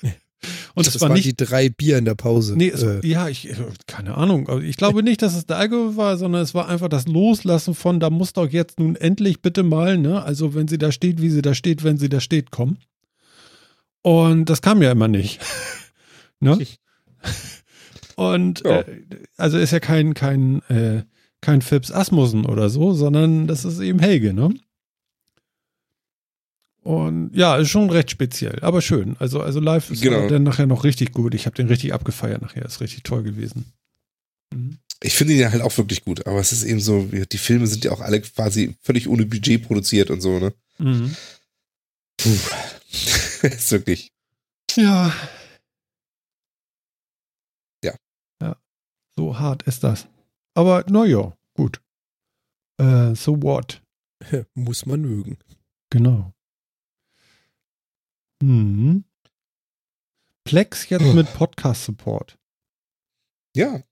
Und 0.74 0.86
das 0.86 1.00
war 1.00 1.08
waren 1.08 1.16
nicht 1.16 1.26
die 1.26 1.36
drei 1.36 1.68
Bier 1.68 1.98
in 1.98 2.04
der 2.04 2.16
Pause. 2.16 2.56
Nee, 2.56 2.68
es, 2.68 2.82
äh, 2.82 3.00
ja, 3.06 3.28
ich, 3.28 3.48
äh, 3.48 3.54
keine 3.86 4.16
Ahnung. 4.16 4.48
Aber 4.48 4.60
Ich 4.60 4.76
glaube 4.76 5.02
nicht, 5.04 5.22
dass 5.22 5.36
es 5.36 5.46
der 5.46 5.56
Alkohol 5.58 5.96
war, 5.96 6.16
sondern 6.16 6.42
es 6.42 6.52
war 6.54 6.68
einfach 6.68 6.88
das 6.88 7.06
Loslassen 7.06 7.74
von, 7.74 8.00
da 8.00 8.10
muss 8.10 8.32
doch 8.32 8.48
jetzt 8.48 8.80
nun 8.80 8.96
endlich 8.96 9.40
bitte 9.40 9.62
mal, 9.62 9.96
ne? 9.98 10.22
Also, 10.22 10.54
wenn 10.54 10.66
sie 10.66 10.78
da 10.78 10.90
steht, 10.90 11.22
wie 11.22 11.30
sie 11.30 11.42
da 11.42 11.54
steht, 11.54 11.84
wenn 11.84 11.96
sie 11.96 12.08
da 12.08 12.20
steht, 12.20 12.50
kommen. 12.50 12.78
Und 14.02 14.50
das 14.50 14.62
kam 14.62 14.82
ja 14.82 14.90
immer 14.90 15.08
nicht. 15.08 15.40
ne? 16.40 16.58
Und 18.16 18.62
Ja. 18.64 18.80
äh, 18.80 19.00
also 19.36 19.58
ist 19.58 19.70
ja 19.70 19.80
kein, 19.80 20.14
kein, 20.14 20.60
äh, 20.68 21.04
kein 21.40 21.62
Phipps 21.62 21.90
Asmussen 21.92 22.46
oder 22.46 22.68
so, 22.68 22.92
sondern 22.92 23.46
das 23.46 23.64
ist 23.64 23.80
eben 23.80 23.98
Helge, 23.98 24.32
ne? 24.32 24.50
Und 26.84 27.30
ja, 27.34 27.56
ist 27.56 27.70
schon 27.70 27.88
recht 27.88 28.10
speziell, 28.10 28.58
aber 28.60 28.82
schön. 28.82 29.16
Also, 29.18 29.40
also 29.40 29.58
live 29.58 29.90
ist 29.90 30.02
Genau. 30.02 30.28
dann 30.28 30.42
nachher 30.42 30.66
noch 30.66 30.84
richtig 30.84 31.12
gut. 31.12 31.32
Ich 31.34 31.46
habe 31.46 31.56
den 31.56 31.66
richtig 31.68 31.94
abgefeiert 31.94 32.42
nachher. 32.42 32.62
Ist 32.66 32.82
richtig 32.82 33.04
toll 33.04 33.22
gewesen. 33.22 33.72
Mhm. 34.52 34.76
Ich 35.02 35.14
finde 35.14 35.32
ihn 35.32 35.40
ja 35.40 35.50
halt 35.50 35.62
auch 35.62 35.76
wirklich 35.78 36.04
gut, 36.04 36.26
aber 36.26 36.38
es 36.40 36.52
ist 36.52 36.62
eben 36.62 36.80
so, 36.80 37.08
die 37.10 37.38
Filme 37.38 37.66
sind 37.66 37.84
ja 37.84 37.90
auch 37.92 38.00
alle 38.02 38.20
quasi 38.20 38.76
völlig 38.82 39.08
ohne 39.08 39.24
Budget 39.24 39.66
produziert 39.66 40.10
und 40.10 40.20
so, 40.20 40.38
ne? 40.38 40.52
Mhm. 40.78 41.16
Puh. 42.18 42.28
ist 43.48 43.72
wirklich. 43.72 44.12
Ja. 44.76 45.10
Ja. 47.82 47.94
Ja. 48.42 48.56
So 49.16 49.38
hart 49.38 49.62
ist 49.62 49.84
das. 49.84 50.06
Aber 50.54 50.84
naja, 50.90 51.34
gut. 51.54 51.80
Äh, 52.78 53.14
so 53.14 53.42
what? 53.42 53.80
muss 54.54 54.84
man 54.84 55.00
mögen. 55.00 55.38
Genau. 55.88 56.33
Mhm. 58.44 59.04
Plex 60.44 60.88
jetzt 60.90 61.14
mit 61.14 61.32
Podcast-Support. 61.32 62.36
Ja. 63.56 63.82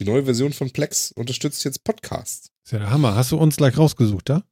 Die 0.00 0.04
neue 0.04 0.24
Version 0.24 0.52
von 0.52 0.70
Plex 0.70 1.10
unterstützt 1.12 1.64
jetzt 1.64 1.84
Podcasts. 1.84 2.50
Ist 2.64 2.72
ja 2.72 2.78
der 2.78 2.90
Hammer. 2.90 3.14
Hast 3.14 3.32
du 3.32 3.38
uns 3.38 3.56
gleich 3.56 3.78
rausgesucht, 3.78 4.28
da? 4.28 4.44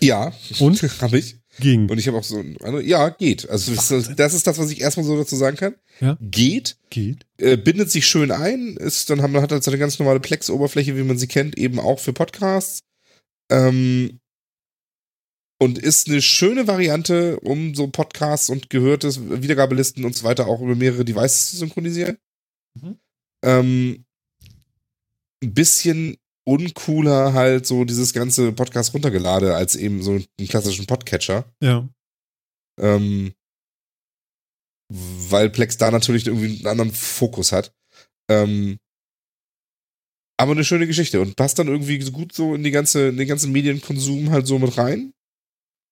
Ja. 0.00 0.32
Und? 0.58 0.82
Habe 1.00 1.18
ich. 1.18 1.36
Ging. 1.58 1.88
Und 1.88 1.96
ich 1.96 2.06
habe 2.06 2.18
auch 2.18 2.24
so 2.24 2.36
ein, 2.38 2.58
andere- 2.60 2.82
ja, 2.82 3.08
geht. 3.08 3.48
Also 3.48 3.74
das, 3.74 3.90
Wahnsinn. 3.90 4.16
das 4.16 4.34
ist 4.34 4.46
das, 4.46 4.58
was 4.58 4.70
ich 4.70 4.80
erstmal 4.82 5.06
so 5.06 5.16
dazu 5.16 5.36
sagen 5.36 5.56
kann. 5.56 5.74
Ja. 6.00 6.18
Geht, 6.20 6.76
Geht. 6.90 7.24
äh, 7.38 7.56
bindet 7.56 7.90
sich 7.90 8.06
schön 8.06 8.30
ein, 8.30 8.76
ist, 8.76 9.08
dann 9.08 9.22
haben, 9.22 9.34
hat 9.40 9.52
er 9.52 9.62
so 9.62 9.70
eine 9.70 9.78
ganz 9.78 9.98
normale 9.98 10.20
Plex-Oberfläche, 10.20 10.98
wie 10.98 11.02
man 11.02 11.16
sie 11.16 11.28
kennt, 11.28 11.56
eben 11.56 11.78
auch 11.78 11.98
für 11.98 12.12
Podcasts. 12.12 12.82
Ähm, 13.50 14.20
und 15.58 15.78
ist 15.78 16.08
eine 16.08 16.20
schöne 16.20 16.66
Variante, 16.66 17.40
um 17.40 17.74
so 17.74 17.88
Podcasts 17.88 18.50
und 18.50 18.70
gehörtes 18.70 19.20
Wiedergabelisten 19.28 20.04
und 20.04 20.14
so 20.14 20.24
weiter 20.24 20.46
auch 20.46 20.60
über 20.60 20.74
mehrere 20.74 21.04
Devices 21.04 21.50
zu 21.50 21.56
synchronisieren. 21.56 22.18
Mhm. 22.80 22.98
Ähm, 23.44 24.04
ein 25.42 25.54
bisschen 25.54 26.18
uncooler 26.46 27.32
halt 27.32 27.66
so 27.66 27.84
dieses 27.84 28.12
ganze 28.12 28.52
Podcast 28.52 28.94
runtergeladen 28.94 29.50
als 29.50 29.74
eben 29.74 30.02
so 30.02 30.12
einen 30.12 30.48
klassischen 30.48 30.86
Podcatcher. 30.86 31.44
Ja. 31.60 31.88
Ähm, 32.80 33.32
weil 34.88 35.50
Plex 35.50 35.76
da 35.78 35.90
natürlich 35.90 36.26
irgendwie 36.26 36.58
einen 36.58 36.66
anderen 36.66 36.92
Fokus 36.92 37.52
hat. 37.52 37.74
Ähm, 38.30 38.78
aber 40.38 40.52
eine 40.52 40.64
schöne 40.64 40.86
Geschichte 40.86 41.20
und 41.20 41.34
passt 41.36 41.58
dann 41.58 41.68
irgendwie 41.68 41.98
gut 42.10 42.32
so 42.32 42.54
in 42.54 42.62
die 42.62 42.70
ganze, 42.70 43.08
in 43.08 43.16
den 43.16 43.26
ganzen 43.26 43.52
Medienkonsum 43.52 44.30
halt 44.30 44.46
so 44.46 44.58
mit 44.58 44.76
rein. 44.76 45.12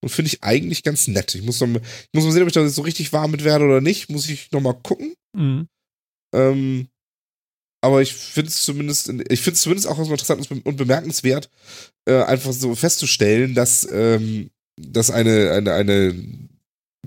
Und 0.04 0.10
finde 0.10 0.28
ich 0.28 0.44
eigentlich 0.44 0.82
ganz 0.82 1.08
nett. 1.08 1.34
Ich 1.34 1.42
muss, 1.42 1.58
noch, 1.60 1.66
mal- 1.66 1.80
ich 1.82 2.12
muss 2.12 2.24
mal 2.24 2.30
sehen, 2.32 2.42
ob 2.42 2.48
ich 2.48 2.54
da 2.54 2.68
so 2.68 2.82
richtig 2.82 3.14
warm 3.14 3.30
mit 3.30 3.42
werde 3.42 3.64
oder 3.64 3.80
nicht. 3.80 4.10
Muss 4.10 4.28
ich 4.28 4.52
noch 4.52 4.60
mal 4.60 4.74
gucken. 4.74 5.14
Mhm. 5.34 5.66
Ähm, 6.34 6.88
aber 7.82 8.02
ich 8.02 8.12
finde 8.12 8.50
es 8.50 8.60
zumindest, 8.60 9.08
ich 9.08 9.40
finde 9.40 9.54
es 9.56 9.62
zumindest 9.62 9.88
auch 9.88 9.98
interessant 9.98 10.46
und 10.50 10.76
bemerkenswert, 10.76 11.48
äh, 12.06 12.22
einfach 12.22 12.52
so 12.52 12.74
festzustellen, 12.74 13.54
dass, 13.54 13.88
ähm, 13.90 14.50
dass 14.78 15.10
eine, 15.10 15.52
eine, 15.52 15.72
eine 15.72 16.14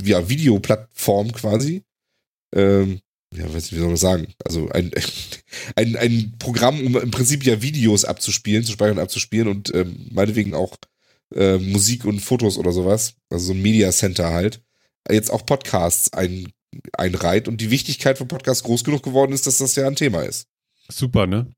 ja, 0.02 0.28
Videoplattform 0.28 1.34
quasi, 1.34 1.84
ähm, 2.56 2.99
ja, 3.36 3.45
weiß 3.45 3.53
nicht, 3.53 3.74
wie 3.74 3.80
soll 3.80 3.88
man 3.90 3.98
sagen, 3.98 4.34
also 4.44 4.69
ein, 4.69 4.91
ein, 5.76 5.95
ein 5.98 6.36
Programm, 6.40 6.80
um 6.84 6.98
im 6.98 7.11
Prinzip 7.11 7.44
ja 7.44 7.61
Videos 7.61 8.06
abzuspielen, 8.06 8.64
zu 8.64 8.72
speichern 8.72 8.98
und 8.98 9.03
abzuspielen 9.03 9.48
und 9.48 9.74
ähm, 9.76 10.07
meinetwegen 10.11 10.56
auch 10.56 10.78
äh, 11.34 11.58
Musik 11.58 12.06
und 12.06 12.20
Fotos 12.20 12.58
oder 12.58 12.72
sowas, 12.72 13.16
also 13.30 13.48
so 13.48 13.54
ein 13.54 13.62
Media 13.62 13.91
Center 13.91 14.32
halt, 14.32 14.62
jetzt 15.10 15.32
auch 15.32 15.45
Podcasts 15.45 16.14
ein, 16.14 16.52
einreiht 16.94 17.48
und 17.48 17.62
die 17.62 17.72
Wichtigkeit 17.72 18.18
von 18.18 18.28
Podcasts 18.28 18.64
groß 18.64 18.84
genug 18.84 19.04
geworden 19.04 19.32
ist, 19.32 19.48
dass 19.48 19.58
das 19.58 19.76
ja 19.76 19.88
ein 19.88 19.95
Thema 19.95 20.22
ist. 20.22 20.48
Super, 20.90 21.28
ne? 21.28 21.52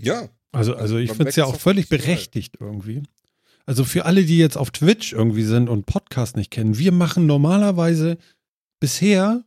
Ja. 0.00 0.28
Also, 0.52 0.74
also 0.74 0.98
ich 0.98 1.10
finde 1.10 1.28
es 1.28 1.36
ja 1.36 1.44
auch 1.44 1.58
völlig 1.60 1.88
berechtigt 1.88 2.56
irgendwie. 2.58 3.02
Also 3.66 3.84
für 3.84 4.04
alle, 4.04 4.24
die 4.24 4.38
jetzt 4.38 4.56
auf 4.56 4.72
Twitch 4.72 5.12
irgendwie 5.12 5.44
sind 5.44 5.68
und 5.68 5.86
Podcast 5.86 6.36
nicht 6.36 6.50
kennen, 6.50 6.78
wir 6.78 6.90
machen 6.90 7.26
normalerweise 7.26 8.18
bisher, 8.80 9.44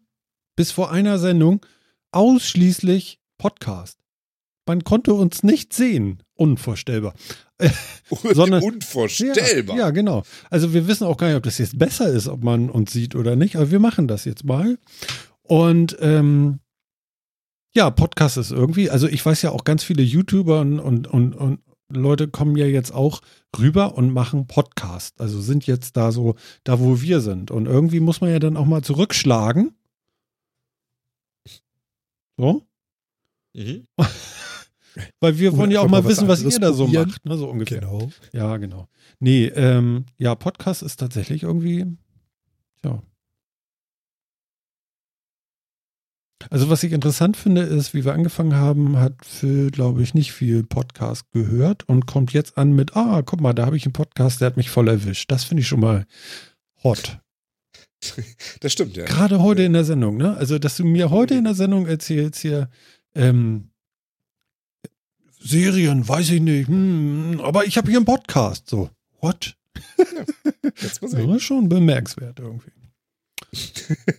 bis 0.55 0.71
vor 0.71 0.91
einer 0.91 1.19
Sendung, 1.19 1.65
ausschließlich 2.11 3.19
Podcast. 3.37 3.99
Man 4.65 4.85
konnte 4.85 5.13
uns 5.13 5.43
nicht 5.43 5.73
sehen. 5.73 6.22
Unvorstellbar. 6.35 7.13
Sondern- 8.09 8.63
Unvorstellbar. 8.63 9.75
Ja, 9.77 9.85
ja, 9.85 9.89
genau. 9.91 10.23
Also 10.49 10.73
wir 10.73 10.87
wissen 10.87 11.05
auch 11.05 11.17
gar 11.17 11.27
nicht, 11.27 11.37
ob 11.37 11.43
das 11.43 11.57
jetzt 11.57 11.77
besser 11.77 12.09
ist, 12.09 12.27
ob 12.27 12.43
man 12.43 12.69
uns 12.69 12.91
sieht 12.91 13.15
oder 13.15 13.35
nicht, 13.35 13.55
aber 13.55 13.71
wir 13.71 13.79
machen 13.79 14.07
das 14.07 14.25
jetzt 14.25 14.43
mal. 14.43 14.77
Und 15.43 15.95
ähm, 15.99 16.59
ja, 17.75 17.89
Podcast 17.89 18.37
ist 18.37 18.51
irgendwie, 18.51 18.89
also 18.89 19.07
ich 19.07 19.25
weiß 19.25 19.41
ja 19.41 19.51
auch 19.51 19.63
ganz 19.63 19.83
viele 19.83 20.03
YouTuber 20.03 20.61
und, 20.61 20.79
und, 20.79 21.07
und, 21.07 21.33
und 21.33 21.59
Leute 21.89 22.27
kommen 22.27 22.55
ja 22.55 22.65
jetzt 22.65 22.91
auch 22.93 23.21
rüber 23.59 23.95
und 23.95 24.11
machen 24.11 24.47
Podcast. 24.47 25.19
Also 25.21 25.41
sind 25.41 25.67
jetzt 25.67 25.95
da 25.97 26.11
so, 26.11 26.35
da 26.63 26.79
wo 26.79 27.01
wir 27.01 27.21
sind. 27.21 27.51
Und 27.51 27.65
irgendwie 27.67 27.99
muss 27.99 28.21
man 28.21 28.31
ja 28.31 28.39
dann 28.39 28.57
auch 28.57 28.65
mal 28.65 28.83
zurückschlagen. 28.83 29.75
So. 32.37 32.63
Mhm. 33.53 33.87
Weil 35.19 35.39
wir 35.39 35.49
Oder 35.49 35.57
wollen 35.59 35.71
ja 35.71 35.79
auch 35.79 35.85
mal 35.85 36.01
mal 36.01 36.03
was 36.03 36.11
wissen, 36.11 36.27
was 36.27 36.39
anderes 36.39 36.55
ihr 36.55 36.59
da 36.61 36.73
so 36.73 36.85
probieren. 36.85 37.09
macht, 37.09 37.25
ne, 37.25 37.37
so 37.37 37.49
ungefähr. 37.49 37.79
Genau. 37.79 38.11
Ja, 38.31 38.57
genau. 38.57 38.87
Nee, 39.19 39.45
ähm, 39.47 40.05
ja, 40.17 40.35
Podcast 40.35 40.83
ist 40.83 40.99
tatsächlich 40.99 41.43
irgendwie, 41.43 41.85
ja. 42.83 43.01
Also 46.49 46.69
was 46.69 46.83
ich 46.83 46.91
interessant 46.91 47.37
finde, 47.37 47.61
ist, 47.61 47.93
wie 47.93 48.03
wir 48.05 48.13
angefangen 48.13 48.55
haben, 48.55 48.97
hat 48.97 49.25
Phil, 49.25 49.71
glaube 49.71 50.03
ich, 50.03 50.13
nicht 50.13 50.33
viel 50.33 50.63
Podcast 50.63 51.31
gehört 51.31 51.87
und 51.87 52.05
kommt 52.05 52.33
jetzt 52.33 52.57
an 52.57 52.73
mit, 52.73 52.95
ah, 52.95 53.21
guck 53.21 53.39
mal, 53.39 53.53
da 53.53 53.65
habe 53.65 53.77
ich 53.77 53.85
einen 53.85 53.93
Podcast, 53.93 54.41
der 54.41 54.47
hat 54.47 54.57
mich 54.57 54.69
voll 54.69 54.89
erwischt. 54.89 55.31
Das 55.31 55.45
finde 55.45 55.61
ich 55.61 55.67
schon 55.67 55.79
mal 55.79 56.05
hot. 56.83 57.19
Das 58.59 58.73
stimmt, 58.73 58.97
ja. 58.97 59.05
Gerade 59.05 59.41
heute 59.41 59.63
in 59.63 59.71
der 59.71 59.85
Sendung, 59.85 60.17
ne? 60.17 60.35
Also, 60.35 60.59
dass 60.59 60.75
du 60.75 60.83
mir 60.83 61.09
heute 61.09 61.35
in 61.35 61.45
der 61.45 61.53
Sendung 61.53 61.87
erzählst 61.87 62.41
hier, 62.41 62.69
ähm, 63.15 63.69
Serien, 65.43 66.07
weiß 66.07 66.29
ich 66.31 66.41
nicht, 66.41 66.67
hm, 66.69 67.41
aber 67.43 67.65
ich 67.65 67.77
habe 67.77 67.89
hier 67.89 67.97
einen 67.97 68.05
Podcast. 68.05 68.69
So, 68.69 68.89
what? 69.19 69.57
Jetzt 70.81 71.01
mal 71.01 71.07
sehen. 71.11 71.29
Ja, 71.29 71.39
schon 71.39 71.67
bemerkenswert 71.67 72.39
irgendwie. 72.39 72.71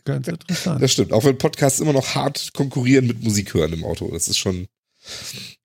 Ganz 0.04 0.28
interessant. 0.28 0.82
Das 0.82 0.92
stimmt. 0.92 1.12
Auch 1.12 1.24
wenn 1.24 1.38
Podcasts 1.38 1.80
immer 1.80 1.94
noch 1.94 2.14
hart 2.14 2.52
konkurrieren 2.52 3.06
mit 3.06 3.22
Musik 3.22 3.54
hören 3.54 3.72
im 3.72 3.84
Auto. 3.84 4.10
Das 4.12 4.28
ist 4.28 4.36
schon, 4.36 4.68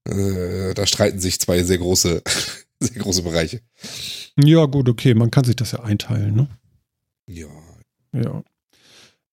äh, 0.05 0.73
da 0.73 0.87
streiten 0.87 1.19
sich 1.19 1.39
zwei 1.39 1.61
sehr 1.63 1.77
große, 1.77 2.23
sehr 2.79 3.01
große 3.01 3.21
Bereiche. 3.21 3.61
Ja, 4.37 4.65
gut, 4.65 4.87
okay, 4.87 5.13
man 5.13 5.29
kann 5.29 5.43
sich 5.43 5.57
das 5.57 5.73
ja 5.73 5.81
einteilen, 5.83 6.35
ne? 6.35 6.47
Ja. 7.27 7.47
Ja. 8.13 8.43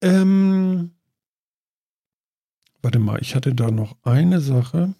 Ähm, 0.02 0.90
warte 2.82 2.98
mal, 2.98 3.20
ich 3.22 3.34
hatte 3.34 3.54
da 3.54 3.70
noch 3.70 3.96
eine 4.02 4.40
Sache. 4.40 4.94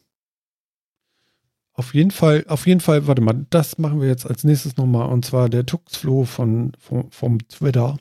Auf 1.77 1.93
jeden 1.93 2.11
Fall, 2.11 2.45
auf 2.49 2.67
jeden 2.67 2.81
Fall, 2.81 3.07
warte 3.07 3.21
mal, 3.21 3.47
das 3.51 3.77
machen 3.77 4.01
wir 4.01 4.09
jetzt 4.09 4.27
als 4.27 4.45
nächstes 4.45 4.79
nochmal. 4.79 5.11
Und 5.11 5.27
zwar 5.27 5.51
der 5.51 5.67
Tuxflo 5.67 6.25
von, 6.25 6.73
vom, 6.79 7.11
vom 7.11 7.47
Twitter. 7.49 7.99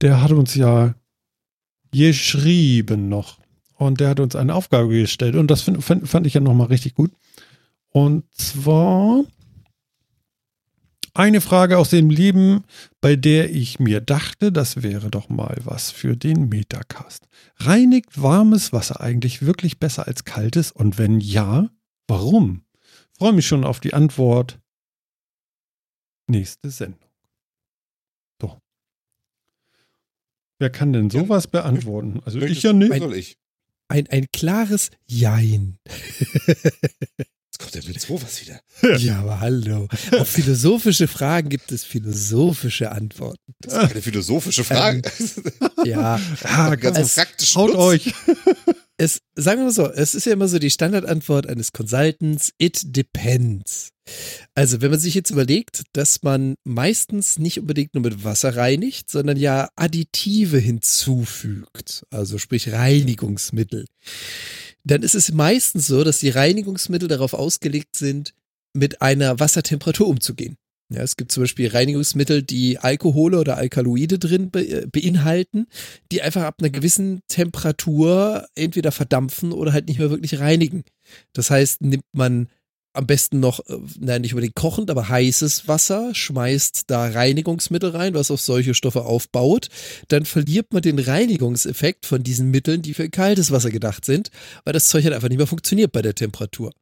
Der 0.00 0.22
hat 0.22 0.32
uns 0.32 0.54
ja 0.54 0.94
geschrieben 1.90 3.10
noch. 3.10 3.38
Und 3.76 4.00
der 4.00 4.08
hat 4.08 4.20
uns 4.20 4.34
eine 4.34 4.54
Aufgabe 4.54 4.88
gestellt. 4.88 5.36
Und 5.36 5.50
das 5.50 5.60
find, 5.60 5.84
find, 5.84 6.08
fand 6.08 6.26
ich 6.26 6.34
ja 6.34 6.40
nochmal 6.40 6.68
richtig 6.68 6.94
gut. 6.94 7.12
Und 7.90 8.24
zwar 8.32 9.24
eine 11.12 11.42
Frage 11.42 11.76
aus 11.76 11.90
dem 11.90 12.08
Leben, 12.08 12.64
bei 13.02 13.16
der 13.16 13.54
ich 13.54 13.78
mir 13.78 14.00
dachte, 14.00 14.50
das 14.50 14.82
wäre 14.82 15.10
doch 15.10 15.28
mal 15.28 15.58
was 15.64 15.90
für 15.90 16.16
den 16.16 16.48
Metacast. 16.48 17.28
Reinigt 17.58 18.22
warmes 18.22 18.72
Wasser 18.72 19.02
eigentlich 19.02 19.42
wirklich 19.42 19.78
besser 19.78 20.06
als 20.06 20.24
kaltes? 20.24 20.72
Und 20.72 20.96
wenn 20.96 21.20
ja, 21.20 21.68
warum? 22.08 22.62
Freue 23.22 23.34
mich 23.34 23.46
schon 23.46 23.62
auf 23.62 23.78
die 23.78 23.94
Antwort. 23.94 24.58
Nächste 26.26 26.72
Sendung. 26.72 27.08
So. 28.40 28.58
Wer 30.58 30.70
kann 30.70 30.92
denn 30.92 31.08
sowas 31.08 31.46
beantworten? 31.46 32.20
Also 32.24 32.40
ich 32.40 32.64
ja 32.64 32.72
nicht. 32.72 32.92
Soll 32.98 33.14
ich? 33.14 33.36
Ein, 33.86 34.08
ein 34.08 34.26
klares 34.32 34.90
Jein. 35.06 35.78
Jetzt 35.86 37.58
kommt 37.60 37.74
der 37.76 37.84
mit 37.84 38.00
sowas 38.00 38.40
wieder. 38.40 38.60
Ja, 38.98 39.20
aber 39.20 39.38
hallo. 39.38 39.86
Auf 40.18 40.28
philosophische 40.28 41.06
Fragen 41.06 41.48
gibt 41.48 41.70
es 41.70 41.84
philosophische 41.84 42.90
Antworten. 42.90 43.54
Das 43.60 43.74
ist 43.74 43.88
keine 43.88 44.02
philosophische 44.02 44.64
Frage. 44.64 45.02
Ja, 45.84 46.18
Ah, 46.42 46.74
ganz 46.74 47.14
praktisch. 47.14 47.54
Haut 47.54 47.68
Nutz. 47.74 47.78
euch. 47.78 48.14
Es, 49.02 49.20
sagen 49.34 49.60
wir 49.60 49.64
mal 49.64 49.72
so, 49.72 49.90
es 49.90 50.14
ist 50.14 50.26
ja 50.26 50.32
immer 50.32 50.46
so 50.46 50.60
die 50.60 50.70
Standardantwort 50.70 51.48
eines 51.48 51.72
Consultants, 51.72 52.52
it 52.58 52.80
depends. 52.84 53.90
Also, 54.54 54.80
wenn 54.80 54.92
man 54.92 55.00
sich 55.00 55.14
jetzt 55.14 55.30
überlegt, 55.30 55.82
dass 55.92 56.22
man 56.22 56.54
meistens 56.62 57.38
nicht 57.38 57.58
unbedingt 57.58 57.94
nur 57.94 58.02
mit 58.04 58.22
Wasser 58.22 58.56
reinigt, 58.56 59.10
sondern 59.10 59.36
ja 59.36 59.68
Additive 59.74 60.58
hinzufügt, 60.58 62.04
also 62.10 62.38
sprich 62.38 62.72
Reinigungsmittel, 62.72 63.86
dann 64.84 65.02
ist 65.02 65.14
es 65.16 65.32
meistens 65.32 65.88
so, 65.88 66.04
dass 66.04 66.20
die 66.20 66.30
Reinigungsmittel 66.30 67.08
darauf 67.08 67.34
ausgelegt 67.34 67.96
sind, 67.96 68.34
mit 68.72 69.02
einer 69.02 69.40
Wassertemperatur 69.40 70.06
umzugehen. 70.06 70.56
Ja, 70.94 71.02
es 71.02 71.16
gibt 71.16 71.32
zum 71.32 71.44
Beispiel 71.44 71.68
Reinigungsmittel, 71.68 72.42
die 72.42 72.78
Alkohole 72.78 73.38
oder 73.38 73.56
Alkaloide 73.56 74.18
drin 74.18 74.50
be 74.50 74.66
äh, 74.66 74.86
beinhalten, 74.86 75.66
die 76.10 76.22
einfach 76.22 76.42
ab 76.42 76.56
einer 76.60 76.70
gewissen 76.70 77.20
Temperatur 77.28 78.46
entweder 78.54 78.92
verdampfen 78.92 79.52
oder 79.52 79.72
halt 79.72 79.88
nicht 79.88 79.98
mehr 79.98 80.10
wirklich 80.10 80.38
reinigen. 80.38 80.84
Das 81.32 81.50
heißt, 81.50 81.80
nimmt 81.80 82.04
man 82.12 82.48
am 82.94 83.06
besten 83.06 83.40
noch, 83.40 83.60
äh, 83.68 83.78
nein, 83.98 84.20
nicht 84.20 84.34
unbedingt 84.34 84.54
kochend, 84.54 84.90
aber 84.90 85.08
heißes 85.08 85.66
Wasser, 85.66 86.14
schmeißt 86.14 86.84
da 86.88 87.06
Reinigungsmittel 87.08 87.90
rein, 87.90 88.14
was 88.14 88.30
auf 88.30 88.40
solche 88.40 88.74
Stoffe 88.74 89.04
aufbaut, 89.04 89.68
dann 90.08 90.24
verliert 90.24 90.72
man 90.72 90.82
den 90.82 90.98
Reinigungseffekt 90.98 92.06
von 92.06 92.22
diesen 92.22 92.50
Mitteln, 92.50 92.82
die 92.82 92.94
für 92.94 93.08
kaltes 93.08 93.50
Wasser 93.50 93.70
gedacht 93.70 94.04
sind, 94.04 94.30
weil 94.64 94.74
das 94.74 94.86
Zeug 94.86 95.04
halt 95.04 95.14
einfach 95.14 95.28
nicht 95.28 95.38
mehr 95.38 95.46
funktioniert 95.46 95.92
bei 95.92 96.02
der 96.02 96.14
Temperatur. 96.14 96.72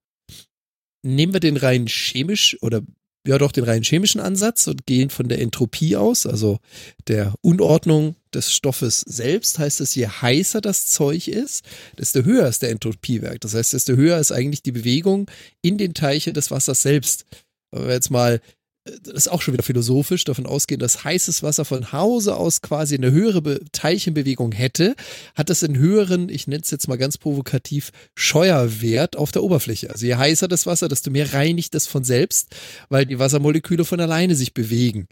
Nehmen 1.02 1.32
wir 1.32 1.40
den 1.40 1.56
rein 1.56 1.86
chemisch 1.86 2.56
oder 2.60 2.82
ja 3.26 3.38
doch 3.38 3.52
den 3.52 3.64
rein 3.64 3.82
chemischen 3.82 4.20
Ansatz 4.20 4.66
und 4.66 4.86
gehen 4.86 5.10
von 5.10 5.28
der 5.28 5.40
Entropie 5.40 5.96
aus, 5.96 6.26
also 6.26 6.58
der 7.06 7.34
Unordnung 7.42 8.16
des 8.32 8.52
Stoffes 8.52 9.00
selbst, 9.00 9.58
heißt 9.58 9.80
es, 9.80 9.94
je 9.94 10.06
heißer 10.06 10.60
das 10.60 10.86
Zeug 10.86 11.28
ist, 11.28 11.64
desto 11.98 12.22
höher 12.22 12.48
ist 12.48 12.62
der 12.62 12.70
Entropiewert. 12.70 13.44
Das 13.44 13.54
heißt, 13.54 13.72
desto 13.72 13.94
höher 13.94 14.18
ist 14.18 14.32
eigentlich 14.32 14.62
die 14.62 14.72
Bewegung 14.72 15.30
in 15.62 15.78
den 15.78 15.94
Teichen 15.94 16.32
des 16.32 16.50
Wassers 16.50 16.82
selbst. 16.82 17.26
Wenn 17.72 17.86
wir 17.86 17.94
jetzt 17.94 18.10
mal, 18.10 18.40
das 18.84 19.14
ist 19.14 19.28
auch 19.28 19.42
schon 19.42 19.54
wieder 19.54 19.62
philosophisch, 19.62 20.24
davon 20.24 20.46
ausgehen, 20.46 20.80
dass 20.80 21.04
heißes 21.04 21.42
Wasser 21.42 21.64
von 21.64 21.92
Hause 21.92 22.36
aus 22.36 22.62
quasi 22.62 22.94
eine 22.96 23.12
höhere 23.12 23.42
Be 23.42 23.60
Teilchenbewegung 23.72 24.52
hätte, 24.52 24.94
hat 25.34 25.50
das 25.50 25.62
einen 25.62 25.76
höheren, 25.76 26.28
ich 26.28 26.46
nenne 26.46 26.62
es 26.62 26.70
jetzt 26.70 26.88
mal 26.88 26.96
ganz 26.96 27.18
provokativ, 27.18 27.90
Scheuerwert 28.14 29.16
auf 29.16 29.32
der 29.32 29.42
Oberfläche. 29.42 29.90
Also 29.90 30.06
je 30.06 30.14
heißer 30.14 30.48
das 30.48 30.66
Wasser, 30.66 30.88
desto 30.88 31.10
mehr 31.10 31.32
reinigt 31.32 31.74
es 31.74 31.86
von 31.86 32.04
selbst, 32.04 32.54
weil 32.88 33.04
die 33.06 33.18
Wassermoleküle 33.18 33.84
von 33.84 34.00
alleine 34.00 34.34
sich 34.34 34.54
bewegen. 34.54 35.08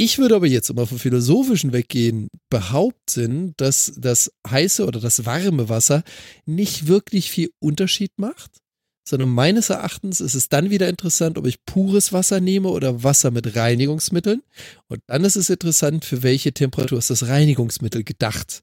Ich 0.00 0.18
würde 0.18 0.36
aber 0.36 0.46
jetzt, 0.46 0.72
mal 0.74 0.86
vom 0.86 1.00
Philosophischen 1.00 1.72
weggehen, 1.72 2.28
behaupten, 2.50 3.52
dass 3.56 3.92
das 3.96 4.32
heiße 4.48 4.86
oder 4.86 5.00
das 5.00 5.26
warme 5.26 5.68
Wasser 5.68 6.04
nicht 6.46 6.86
wirklich 6.86 7.32
viel 7.32 7.50
Unterschied 7.58 8.12
macht, 8.16 8.62
sondern 9.08 9.30
meines 9.30 9.70
Erachtens 9.70 10.20
ist 10.20 10.34
es 10.34 10.48
dann 10.48 10.70
wieder 10.70 10.88
interessant, 10.88 11.38
ob 11.38 11.46
ich 11.46 11.64
pures 11.64 12.12
Wasser 12.12 12.40
nehme 12.40 12.68
oder 12.68 13.02
Wasser 13.02 13.30
mit 13.30 13.56
Reinigungsmitteln. 13.56 14.42
Und 14.88 15.00
dann 15.06 15.24
ist 15.24 15.36
es 15.36 15.50
interessant, 15.50 16.04
für 16.04 16.22
welche 16.22 16.52
Temperatur 16.52 16.98
ist 16.98 17.10
das 17.10 17.26
Reinigungsmittel 17.26 18.04
gedacht. 18.04 18.62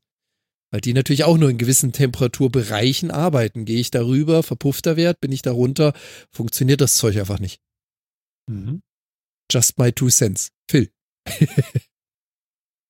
Weil 0.72 0.82
die 0.82 0.94
natürlich 0.94 1.24
auch 1.24 1.38
nur 1.38 1.50
in 1.50 1.58
gewissen 1.58 1.92
Temperaturbereichen 1.94 3.12
arbeiten. 3.12 3.66
Gehe 3.66 3.80
ich 3.80 3.92
darüber, 3.92 4.44
verpufft 4.44 4.86
der 4.86 4.98
Wert, 4.98 5.20
bin 5.22 5.32
ich 5.32 5.42
darunter, 5.42 5.94
funktioniert 6.32 6.82
das 6.82 6.96
Zeug 6.96 7.18
einfach 7.18 7.40
nicht. 7.40 7.60
Mhm. 8.48 8.82
Just 9.52 9.78
my 9.78 9.92
two 9.92 10.10
cents. 10.10 10.52
Phil. 10.70 10.90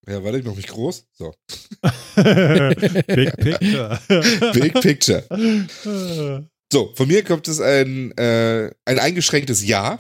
Ja, 0.08 0.24
warte, 0.24 0.38
ich 0.38 0.46
mach 0.46 0.56
mich 0.56 0.68
groß. 0.68 1.08
So. 1.14 1.34
Big 2.16 3.38
Picture. 3.38 4.00
Big 4.54 4.74
Picture. 4.82 6.48
So, 6.76 6.92
von 6.94 7.08
mir 7.08 7.24
kommt 7.24 7.48
es 7.48 7.62
ein, 7.62 8.12
äh, 8.18 8.70
ein 8.84 9.00
eingeschränktes 9.00 9.66
Ja. 9.66 9.98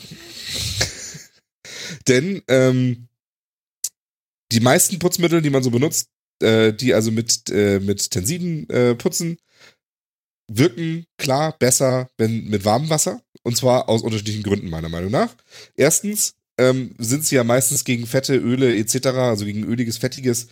Denn 2.09 2.41
ähm, 2.49 3.07
die 4.51 4.59
meisten 4.59 4.99
Putzmittel, 4.99 5.41
die 5.41 5.51
man 5.51 5.63
so 5.63 5.71
benutzt, 5.71 6.09
äh, 6.41 6.73
die 6.73 6.93
also 6.93 7.11
mit, 7.11 7.49
äh, 7.49 7.79
mit 7.79 8.11
Tensiden 8.11 8.69
äh, 8.69 8.93
putzen, 8.93 9.37
wirken 10.51 11.05
klar 11.17 11.57
besser 11.57 12.09
wenn, 12.17 12.49
mit 12.49 12.65
warmem 12.65 12.89
Wasser. 12.89 13.21
Und 13.43 13.55
zwar 13.55 13.87
aus 13.87 14.01
unterschiedlichen 14.01 14.43
Gründen, 14.43 14.69
meiner 14.69 14.89
Meinung 14.89 15.11
nach. 15.11 15.33
Erstens 15.77 16.33
ähm, 16.57 16.93
sind 16.97 17.23
sie 17.25 17.35
ja 17.35 17.45
meistens 17.45 17.85
gegen 17.85 18.05
Fette, 18.05 18.35
Öle 18.35 18.75
etc., 18.75 19.05
also 19.15 19.45
gegen 19.45 19.63
öliges, 19.63 19.97
fettiges, 19.97 20.47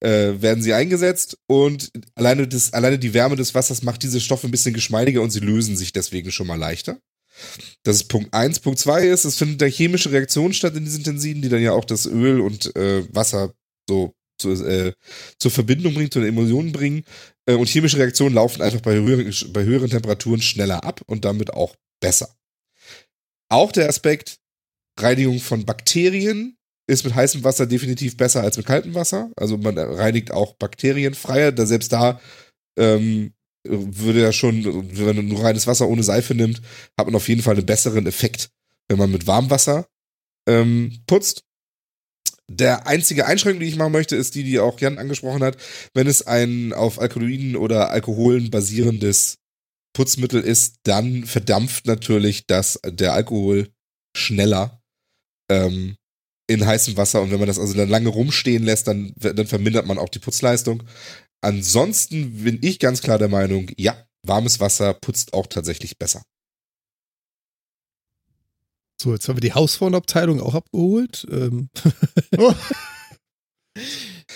äh, 0.00 0.40
werden 0.40 0.62
sie 0.62 0.74
eingesetzt 0.74 1.38
und 1.46 1.90
alleine, 2.14 2.46
das, 2.46 2.72
alleine 2.72 2.98
die 2.98 3.14
Wärme 3.14 3.36
des 3.36 3.54
Wassers 3.54 3.82
macht 3.82 4.02
diese 4.02 4.20
Stoffe 4.20 4.46
ein 4.46 4.50
bisschen 4.50 4.74
geschmeidiger 4.74 5.22
und 5.22 5.30
sie 5.30 5.40
lösen 5.40 5.76
sich 5.76 5.92
deswegen 5.92 6.30
schon 6.30 6.46
mal 6.46 6.58
leichter. 6.58 6.98
Das 7.82 7.96
ist 7.96 8.08
Punkt 8.08 8.34
eins. 8.34 8.60
Punkt 8.60 8.78
zwei 8.78 9.06
ist, 9.06 9.24
es 9.24 9.36
findet 9.36 9.62
eine 9.62 9.70
chemische 9.70 10.10
Reaktion 10.10 10.52
statt 10.52 10.76
in 10.76 10.84
diesen 10.84 11.04
Tensiden, 11.04 11.42
die 11.42 11.48
dann 11.48 11.62
ja 11.62 11.72
auch 11.72 11.84
das 11.84 12.06
Öl 12.06 12.40
und 12.40 12.74
äh, 12.76 13.04
Wasser 13.14 13.54
so 13.88 14.14
zu, 14.38 14.52
äh, 14.64 14.92
zur 15.38 15.50
Verbindung 15.50 15.94
bringt, 15.94 16.12
zu 16.12 16.18
einer 16.18 16.28
Emulsion 16.28 16.72
bringen. 16.72 17.04
Äh, 17.46 17.54
und 17.54 17.68
chemische 17.68 17.98
Reaktionen 17.98 18.34
laufen 18.34 18.62
einfach 18.62 18.80
bei 18.80 18.94
höheren, 18.94 19.32
bei 19.52 19.64
höheren 19.64 19.90
Temperaturen 19.90 20.42
schneller 20.42 20.84
ab 20.84 21.02
und 21.06 21.24
damit 21.24 21.52
auch 21.52 21.74
besser. 22.00 22.28
Auch 23.48 23.72
der 23.72 23.88
Aspekt 23.88 24.38
Reinigung 24.98 25.40
von 25.40 25.64
Bakterien 25.64 26.57
ist 26.88 27.04
mit 27.04 27.14
heißem 27.14 27.44
Wasser 27.44 27.66
definitiv 27.66 28.16
besser 28.16 28.42
als 28.42 28.56
mit 28.56 28.66
kaltem 28.66 28.94
Wasser. 28.94 29.30
Also 29.36 29.58
man 29.58 29.78
reinigt 29.78 30.32
auch 30.32 30.54
Bakterien 30.54 31.14
freier, 31.14 31.52
da 31.52 31.66
selbst 31.66 31.92
da 31.92 32.20
ähm, 32.78 33.34
würde 33.64 34.22
ja 34.22 34.32
schon, 34.32 34.64
wenn 34.96 35.16
man 35.16 35.28
nur 35.28 35.44
reines 35.44 35.66
Wasser 35.66 35.86
ohne 35.86 36.02
Seife 36.02 36.34
nimmt, 36.34 36.62
hat 36.96 37.06
man 37.06 37.14
auf 37.14 37.28
jeden 37.28 37.42
Fall 37.42 37.56
einen 37.56 37.66
besseren 37.66 38.06
Effekt, 38.06 38.50
wenn 38.88 38.98
man 38.98 39.10
mit 39.10 39.26
Warmwasser 39.26 39.86
ähm, 40.48 41.02
putzt. 41.06 41.44
Der 42.50 42.86
einzige 42.86 43.26
Einschränkung, 43.26 43.60
die 43.60 43.68
ich 43.68 43.76
machen 43.76 43.92
möchte, 43.92 44.16
ist 44.16 44.34
die, 44.34 44.42
die 44.42 44.58
auch 44.58 44.80
Jan 44.80 44.96
angesprochen 44.96 45.42
hat. 45.42 45.58
Wenn 45.92 46.06
es 46.06 46.26
ein 46.26 46.72
auf 46.72 46.98
Alkaloiden 46.98 47.56
oder 47.56 47.90
Alkoholen 47.90 48.50
basierendes 48.50 49.36
Putzmittel 49.92 50.40
ist, 50.40 50.76
dann 50.84 51.24
verdampft 51.24 51.86
natürlich 51.86 52.46
das, 52.46 52.80
der 52.86 53.12
Alkohol 53.12 53.68
schneller 54.16 54.80
ähm, 55.50 55.97
in 56.48 56.66
heißem 56.66 56.96
Wasser. 56.96 57.22
Und 57.22 57.30
wenn 57.30 57.38
man 57.38 57.46
das 57.46 57.58
also 57.60 57.74
dann 57.74 57.88
lange 57.88 58.08
rumstehen 58.08 58.64
lässt, 58.64 58.88
dann, 58.88 59.12
dann 59.16 59.46
vermindert 59.46 59.86
man 59.86 59.98
auch 59.98 60.08
die 60.08 60.18
Putzleistung. 60.18 60.82
Ansonsten 61.40 62.42
bin 62.42 62.58
ich 62.62 62.80
ganz 62.80 63.00
klar 63.00 63.18
der 63.18 63.28
Meinung, 63.28 63.70
ja, 63.76 63.96
warmes 64.26 64.58
Wasser 64.58 64.94
putzt 64.94 65.32
auch 65.34 65.46
tatsächlich 65.46 65.98
besser. 65.98 66.22
So, 69.00 69.12
jetzt 69.12 69.28
haben 69.28 69.36
wir 69.36 69.40
die 69.42 69.52
Hausfrauenabteilung 69.52 70.40
auch 70.40 70.56
abgeholt. 70.56 71.24
Ähm. 71.30 71.68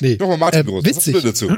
nee. 0.00 0.16
Nochmal 0.16 0.38
Martin 0.38 0.66
was 0.68 0.84
du 0.84 0.88
witzig. 0.90 1.14
denn 1.14 1.24
dazu? 1.24 1.48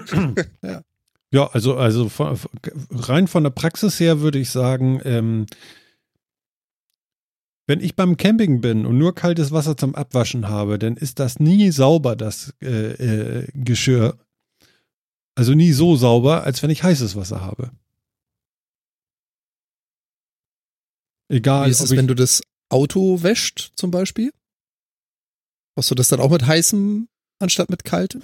Ja, 1.34 1.48
also, 1.48 1.74
also 1.76 2.08
von, 2.08 2.36
von- 2.36 2.50
rein 2.90 3.26
von 3.26 3.42
der 3.42 3.50
Praxis 3.50 3.98
her 3.98 4.20
würde 4.20 4.38
ich 4.38 4.50
sagen, 4.50 5.00
ähm, 5.04 5.46
wenn 7.66 7.80
ich 7.80 7.96
beim 7.96 8.16
Camping 8.16 8.60
bin 8.60 8.84
und 8.84 8.98
nur 8.98 9.14
kaltes 9.14 9.50
Wasser 9.50 9.76
zum 9.76 9.94
Abwaschen 9.94 10.48
habe, 10.48 10.78
dann 10.78 10.96
ist 10.96 11.18
das 11.18 11.40
nie 11.40 11.70
sauber, 11.70 12.16
das 12.16 12.52
äh, 12.60 12.92
äh, 12.92 13.48
Geschirr. 13.54 14.18
Also 15.34 15.54
nie 15.54 15.72
so 15.72 15.96
sauber, 15.96 16.44
als 16.44 16.62
wenn 16.62 16.70
ich 16.70 16.82
heißes 16.82 17.16
Wasser 17.16 17.40
habe. 17.40 17.70
Egal, 21.28 21.66
Wie 21.66 21.70
ist 21.70 21.80
es, 21.80 21.90
wenn 21.90 22.06
du 22.06 22.14
das 22.14 22.42
Auto 22.68 23.22
wäscht, 23.22 23.72
zum 23.76 23.90
Beispiel? 23.90 24.30
Machst 25.74 25.90
du 25.90 25.94
das 25.94 26.08
dann 26.08 26.20
auch 26.20 26.30
mit 26.30 26.46
heißem 26.46 27.08
anstatt 27.40 27.70
mit 27.70 27.84
kaltem? 27.84 28.22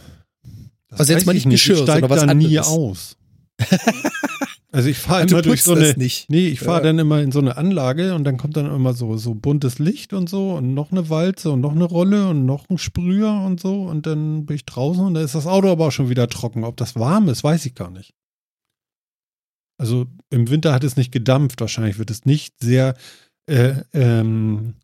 das 0.88 1.00
also 1.00 1.12
jetzt 1.14 1.26
mal 1.26 1.34
ich 1.34 1.46
nicht 1.46 1.54
Geschirr, 1.54 1.76
ich 1.76 1.82
steig 1.82 2.00
sondern 2.00 2.10
was 2.10 2.20
da 2.26 2.34
nie 2.34 2.58
anderes. 2.58 2.68
aus. 2.68 3.16
also 4.72 4.88
ich 4.88 4.98
fahre 4.98 5.22
immer 5.22 5.42
durch 5.42 5.60
putzt 5.60 5.64
so 5.64 5.74
eine, 5.74 5.92
nicht. 5.94 6.30
nee, 6.30 6.48
ich 6.48 6.60
fahre 6.60 6.78
Ja. 6.78 6.84
dann 6.84 6.98
immer 6.98 7.20
in 7.22 7.32
so 7.32 7.38
eine 7.40 7.56
Anlage 7.56 8.14
und 8.14 8.24
dann 8.24 8.36
kommt 8.36 8.56
dann 8.56 8.66
immer 8.66 8.94
so, 8.94 9.16
so 9.16 9.34
buntes 9.34 9.78
Licht 9.78 10.12
und 10.12 10.28
so 10.28 10.52
und 10.52 10.74
noch 10.74 10.92
eine 10.92 11.08
Walze 11.10 11.50
und 11.50 11.60
noch 11.60 11.72
eine 11.72 11.84
Rolle 11.84 12.28
und 12.28 12.46
noch 12.46 12.68
ein 12.70 12.78
Sprüher 12.78 13.32
und 13.44 13.60
so 13.60 13.82
und 13.84 14.06
dann 14.06 14.46
bin 14.46 14.56
ich 14.56 14.64
draußen 14.66 15.04
und 15.04 15.14
da 15.14 15.22
ist 15.22 15.34
das 15.34 15.46
Auto 15.46 15.68
aber 15.70 15.88
auch 15.88 15.92
schon 15.92 16.08
wieder 16.08 16.28
trocken. 16.28 16.64
Ob 16.64 16.76
das 16.76 16.94
warm 16.96 17.28
ist, 17.28 17.42
weiß 17.42 17.66
ich 17.66 17.74
gar 17.74 17.90
nicht. 17.90 18.14
Also 19.78 20.06
im 20.30 20.50
Winter 20.50 20.72
hat 20.74 20.84
es 20.84 20.96
nicht 20.96 21.10
gedampft, 21.10 21.60
wahrscheinlich 21.60 21.98
wird 21.98 22.10
es 22.10 22.24
nicht 22.26 22.54
sehr, 22.60 22.96
äh, 23.46 23.74
ähm, 23.94 24.74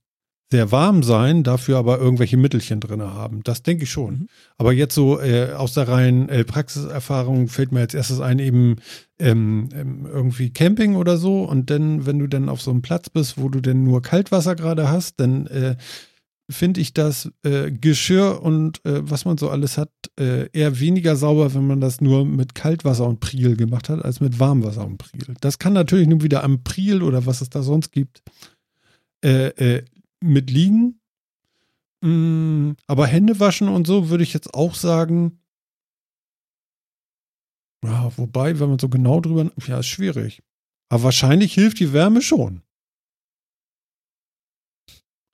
sehr 0.51 0.71
warm 0.71 1.03
sein, 1.03 1.43
dafür 1.43 1.77
aber 1.79 1.99
irgendwelche 1.99 2.37
Mittelchen 2.37 2.79
drin 2.79 3.03
haben. 3.03 3.43
Das 3.43 3.63
denke 3.63 3.85
ich 3.85 3.91
schon. 3.91 4.15
Mhm. 4.15 4.29
Aber 4.59 4.73
jetzt 4.73 4.95
so 4.95 5.21
äh, 5.21 5.53
aus 5.53 5.75
der 5.75 5.89
reinen 5.89 6.29
äh, 6.29 6.45
Praxiserfahrung 6.45 7.49
fällt 7.49 7.73
mir 7.73 7.81
als 7.81 7.95
erstes 7.95 8.21
ein, 8.21 8.39
eben 8.39 8.77
ähm, 9.19 9.69
ähm, 9.75 10.07
irgendwie 10.07 10.51
Camping 10.51 10.95
oder 10.95 11.17
so. 11.17 11.43
Und 11.43 11.71
dann, 11.71 12.07
wenn 12.07 12.21
du 12.21 12.29
dann 12.29 12.49
auf 12.49 12.63
so 12.63 12.71
einem 12.71 12.83
Platz 12.83 13.11
bist, 13.11 13.39
wo 13.39 13.49
du 13.49 13.61
denn 13.61 13.83
nur 13.83 14.03
Kaltwasser 14.03 14.55
gerade 14.55 14.89
hast, 14.89 15.19
dann 15.19 15.47
äh, 15.49 15.77
finde 16.49 16.81
ich 16.81 16.95
das 16.95 17.31
äh, 17.43 17.73
Geschirr 17.73 18.41
und 18.41 18.85
äh, 18.85 19.01
was 19.11 19.25
man 19.25 19.37
so 19.39 19.51
alles 19.51 19.79
hat, 19.79 19.91
äh, 20.19 20.49
eher 20.53 20.79
weniger 20.79 21.17
sauber, 21.17 21.55
wenn 21.55 21.67
man 21.67 21.81
das 21.81 22.01
nur 22.01 22.25
mit 22.25 22.55
Kaltwasser 22.55 23.07
und 23.07 23.19
Priel 23.19 23.57
gemacht 23.57 23.89
hat, 23.89 24.05
als 24.05 24.21
mit 24.21 24.39
Warmwasser 24.39 24.87
und 24.87 24.99
Priel. 24.99 25.35
Das 25.41 25.59
kann 25.59 25.73
natürlich 25.73 26.07
nun 26.07 26.23
wieder 26.23 26.45
am 26.45 26.63
Priel 26.63 27.03
oder 27.03 27.27
was 27.27 27.41
es 27.41 27.51
da 27.51 27.63
sonst 27.63 27.91
gibt, 27.91 28.23
äh, 29.25 29.49
äh, 29.49 29.85
mit 30.21 30.51
liegen. 30.51 31.01
Mm, 32.03 32.73
aber 32.87 33.07
Hände 33.07 33.41
waschen 33.41 33.69
und 33.69 33.87
so 33.87 34.11
würde 34.11 34.25
ich 34.25 34.33
jetzt 34.33 34.55
auch 34.55 34.75
sagen. 34.75 35.41
Ja, 37.85 38.11
wobei, 38.17 38.59
wenn 38.59 38.69
man 38.69 38.79
so 38.79 38.89
genau 38.89 39.21
drüber. 39.21 39.51
Ja, 39.67 39.79
ist 39.79 39.87
schwierig. 39.87 40.43
Aber 40.89 41.05
wahrscheinlich 41.05 41.55
hilft 41.55 41.81
die 41.81 41.93
Wärme 41.93 42.23
schon. 42.23 42.63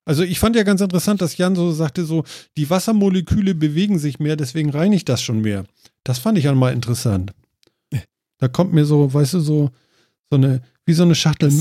Also 0.05 0.25
ich 0.25 0.41
fand 0.41 0.57
ja 0.57 0.65
ganz 0.65 0.81
interessant, 0.81 1.21
dass 1.21 1.37
Jan 1.37 1.55
so 1.55 1.71
sagte, 1.71 2.05
so 2.05 2.25
die 2.57 2.69
Wassermoleküle 2.69 3.55
bewegen 3.55 3.99
sich 3.99 4.19
mehr, 4.19 4.37
deswegen 4.37 4.71
reinigt 4.71 5.09
das 5.09 5.23
schon 5.23 5.43
mehr. 5.43 5.65
Das 6.03 6.19
fand 6.19 6.39
ich 6.39 6.45
ja 6.45 6.55
mal 6.55 6.73
interessant. 6.73 7.33
Da 8.39 8.49
kommt 8.49 8.73
mir 8.73 8.85
so, 8.85 9.15
weißt 9.15 9.35
du, 9.35 9.41
so, 9.41 9.71
so 10.29 10.37
eine, 10.37 10.63
wie 10.85 10.95
so 10.95 11.05
eine 11.05 11.15
Schachtel, 11.15 11.53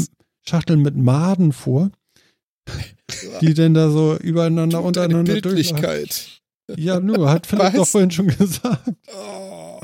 Schachtel 0.41 0.77
mit 0.77 0.95
Maden 0.95 1.52
vor, 1.52 1.91
die 3.41 3.53
denn 3.53 3.73
da 3.73 3.89
so 3.89 4.17
übereinander, 4.17 4.77
Deine 4.77 4.88
untereinander 4.88 5.41
durchlaufen. 5.41 5.81
Bildlichkeit. 5.81 6.27
Ja, 6.77 6.99
nur, 6.99 7.29
hat 7.29 7.47
Philipp 7.47 7.65
Was? 7.65 7.73
doch 7.73 7.88
vorhin 7.88 8.11
schon 8.11 8.27
gesagt. 8.27 8.89
Oh. 9.13 9.79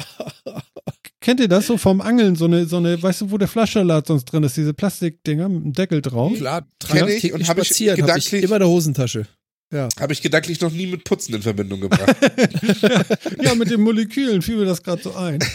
Kennt 1.20 1.42
ihr 1.42 1.50
das 1.50 1.68
so 1.68 1.78
vom 1.78 2.00
Angeln? 2.00 2.36
So 2.38 2.46
eine, 2.46 2.66
so 2.66 2.78
eine, 2.78 3.02
weißt 3.02 3.22
du, 3.22 3.32
wo 3.32 3.38
der 3.38 3.50
Flaschsalat 3.50 4.08
sonst 4.08 4.26
drin 4.26 4.44
ist? 4.44 4.56
Diese 4.56 4.74
Plastikdinger 4.74 5.50
mit 5.50 5.64
dem 5.64 5.74
Deckel 5.74 6.02
drauf? 6.02 6.34
Klar, 6.38 6.66
trage 6.80 7.14
ich 7.14 7.34
und 7.34 7.48
hab 7.48 7.58
ich 7.58 7.68
spazieren, 7.68 8.02
habe 8.02 8.18
ich 8.18 8.26
gedanklich- 8.26 8.44
immer 8.44 8.56
in 8.56 8.60
der 8.62 8.70
Hosentasche. 8.70 9.28
Habe 9.74 10.14
ich 10.14 10.22
gedanklich 10.22 10.62
noch 10.62 10.72
nie 10.72 10.88
mit 10.88 11.04
Putzen 11.04 11.36
in 11.36 11.42
Verbindung 11.42 11.82
gebracht. 11.82 12.16
ja, 13.44 13.54
mit 13.56 13.70
den 13.70 13.82
Molekülen 13.82 14.42
fiel 14.42 14.56
mir 14.56 14.66
das 14.66 14.82
gerade 14.82 15.04
so 15.04 15.14
ein. 15.16 15.40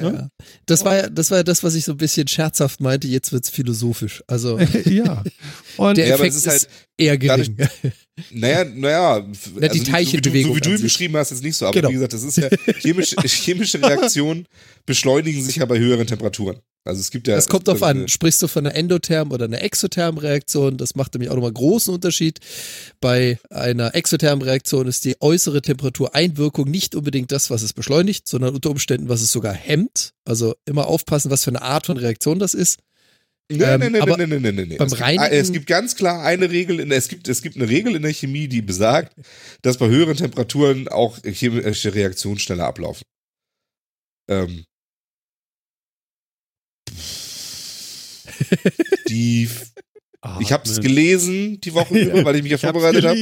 Ja? 0.00 0.12
Ja. 0.12 0.28
Das 0.66 0.84
war 0.84 0.96
ja, 0.96 1.08
das 1.08 1.30
war 1.30 1.38
ja 1.38 1.44
das, 1.44 1.62
was 1.62 1.74
ich 1.74 1.84
so 1.84 1.92
ein 1.92 1.98
bisschen 1.98 2.26
scherzhaft 2.26 2.80
meinte. 2.80 3.06
Jetzt 3.06 3.32
wird's 3.32 3.48
philosophisch. 3.50 4.22
Also 4.26 4.58
ja. 4.84 5.22
Und 5.76 5.96
der 5.96 6.08
Ja, 6.08 6.14
Effekt 6.16 6.30
es 6.30 6.36
ist, 6.38 6.46
ist 6.46 6.50
halt 6.52 6.68
eher 6.98 7.18
gering. 7.18 7.56
Naja, 8.30 8.62
naja. 8.64 9.18
f- 9.18 9.50
Na, 9.58 9.66
die 9.66 9.80
so, 9.80 9.84
Teilchenbewegung 9.90 10.52
So 10.52 10.56
wie 10.56 10.60
du, 10.60 10.64
so 10.66 10.70
wie 10.70 10.76
du 10.76 10.80
ihn 10.80 10.82
beschrieben 10.84 11.16
hast, 11.16 11.32
ist 11.32 11.42
nicht 11.42 11.56
so. 11.56 11.66
Aber 11.66 11.72
Genau. 11.74 11.88
wie 11.88 11.94
gesagt, 11.94 12.12
das 12.12 12.22
ist 12.22 12.36
ja 12.36 12.48
chemische, 12.78 13.16
chemische 13.26 13.82
Reaktionen 13.82 14.46
beschleunigen 14.86 15.42
sich 15.42 15.56
ja 15.56 15.64
bei 15.64 15.78
höheren 15.80 16.06
Temperaturen. 16.06 16.58
Also 16.84 17.00
es 17.00 17.10
gibt 17.10 17.26
ja. 17.26 17.34
Das 17.34 17.48
kommt 17.48 17.66
drauf 17.66 17.82
also 17.82 18.02
an. 18.02 18.08
Sprichst 18.08 18.42
du 18.42 18.48
von 18.48 18.66
einer 18.66 18.76
Endotherm- 18.76 19.32
oder 19.32 19.46
einer 19.46 19.62
Exotherm-Reaktion? 19.62 20.76
Das 20.76 20.94
macht 20.94 21.14
nämlich 21.14 21.30
auch 21.30 21.34
nochmal 21.34 21.48
einen 21.48 21.54
großen 21.54 21.94
Unterschied. 21.94 22.40
Bei 23.00 23.38
einer 23.48 23.94
Exotherm-Reaktion 23.94 24.86
ist 24.86 25.06
die 25.06 25.16
äußere 25.20 25.62
Temperatureinwirkung 25.62 26.70
nicht 26.70 26.94
unbedingt 26.94 27.32
das, 27.32 27.48
was 27.50 27.62
es 27.62 27.72
beschleunigt, 27.72 28.28
sondern 28.28 28.54
unter 28.54 28.70
Umständen, 28.70 29.08
was 29.08 29.22
es 29.22 29.32
sogar 29.32 29.54
hemmt. 29.54 30.12
Also 30.26 30.54
immer 30.66 30.86
aufpassen, 30.86 31.30
was 31.30 31.44
für 31.44 31.50
eine 31.50 31.62
Art 31.62 31.86
von 31.86 31.96
Reaktion 31.96 32.38
das 32.38 32.52
ist. 32.52 32.80
Aber 33.50 33.78
nee, 33.78 34.26
nee, 34.26 34.38
nee, 34.38 34.52
nee, 34.52 34.64
nee. 34.64 34.76
beim 34.76 34.86
es, 34.88 34.96
gibt, 34.96 35.32
es 35.32 35.52
gibt 35.52 35.66
ganz 35.66 35.96
klar 35.96 36.22
eine 36.22 36.50
Regel, 36.50 36.80
in, 36.80 36.90
es, 36.90 37.08
gibt, 37.08 37.28
es 37.28 37.42
gibt 37.42 37.56
eine 37.56 37.68
Regel 37.68 37.94
in 37.94 38.00
der 38.00 38.12
Chemie, 38.12 38.48
die 38.48 38.62
besagt, 38.62 39.14
dass 39.60 39.76
bei 39.76 39.88
höheren 39.88 40.16
Temperaturen 40.16 40.88
auch 40.88 41.18
chemische 41.22 41.94
Reaktionen 41.94 42.38
schneller 42.38 42.64
ablaufen. 42.64 43.04
Ähm. 44.28 44.64
Die, 49.08 49.48
ich 50.40 50.52
habe 50.52 50.68
es 50.68 50.80
gelesen 50.80 51.60
die 51.60 51.74
Woche 51.74 51.98
über, 51.98 52.24
weil 52.24 52.36
ich 52.36 52.42
mich 52.42 52.52
ja 52.52 52.58
vorbereitet 52.58 53.04
habe. 53.04 53.18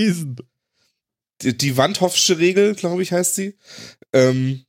Die, 1.43 1.57
die 1.57 1.77
Wandhoffsche 1.77 2.39
Regel, 2.39 2.75
glaube 2.75 3.03
ich, 3.03 3.13
heißt 3.13 3.35
sie. 3.35 3.59
Ähm, 4.13 4.65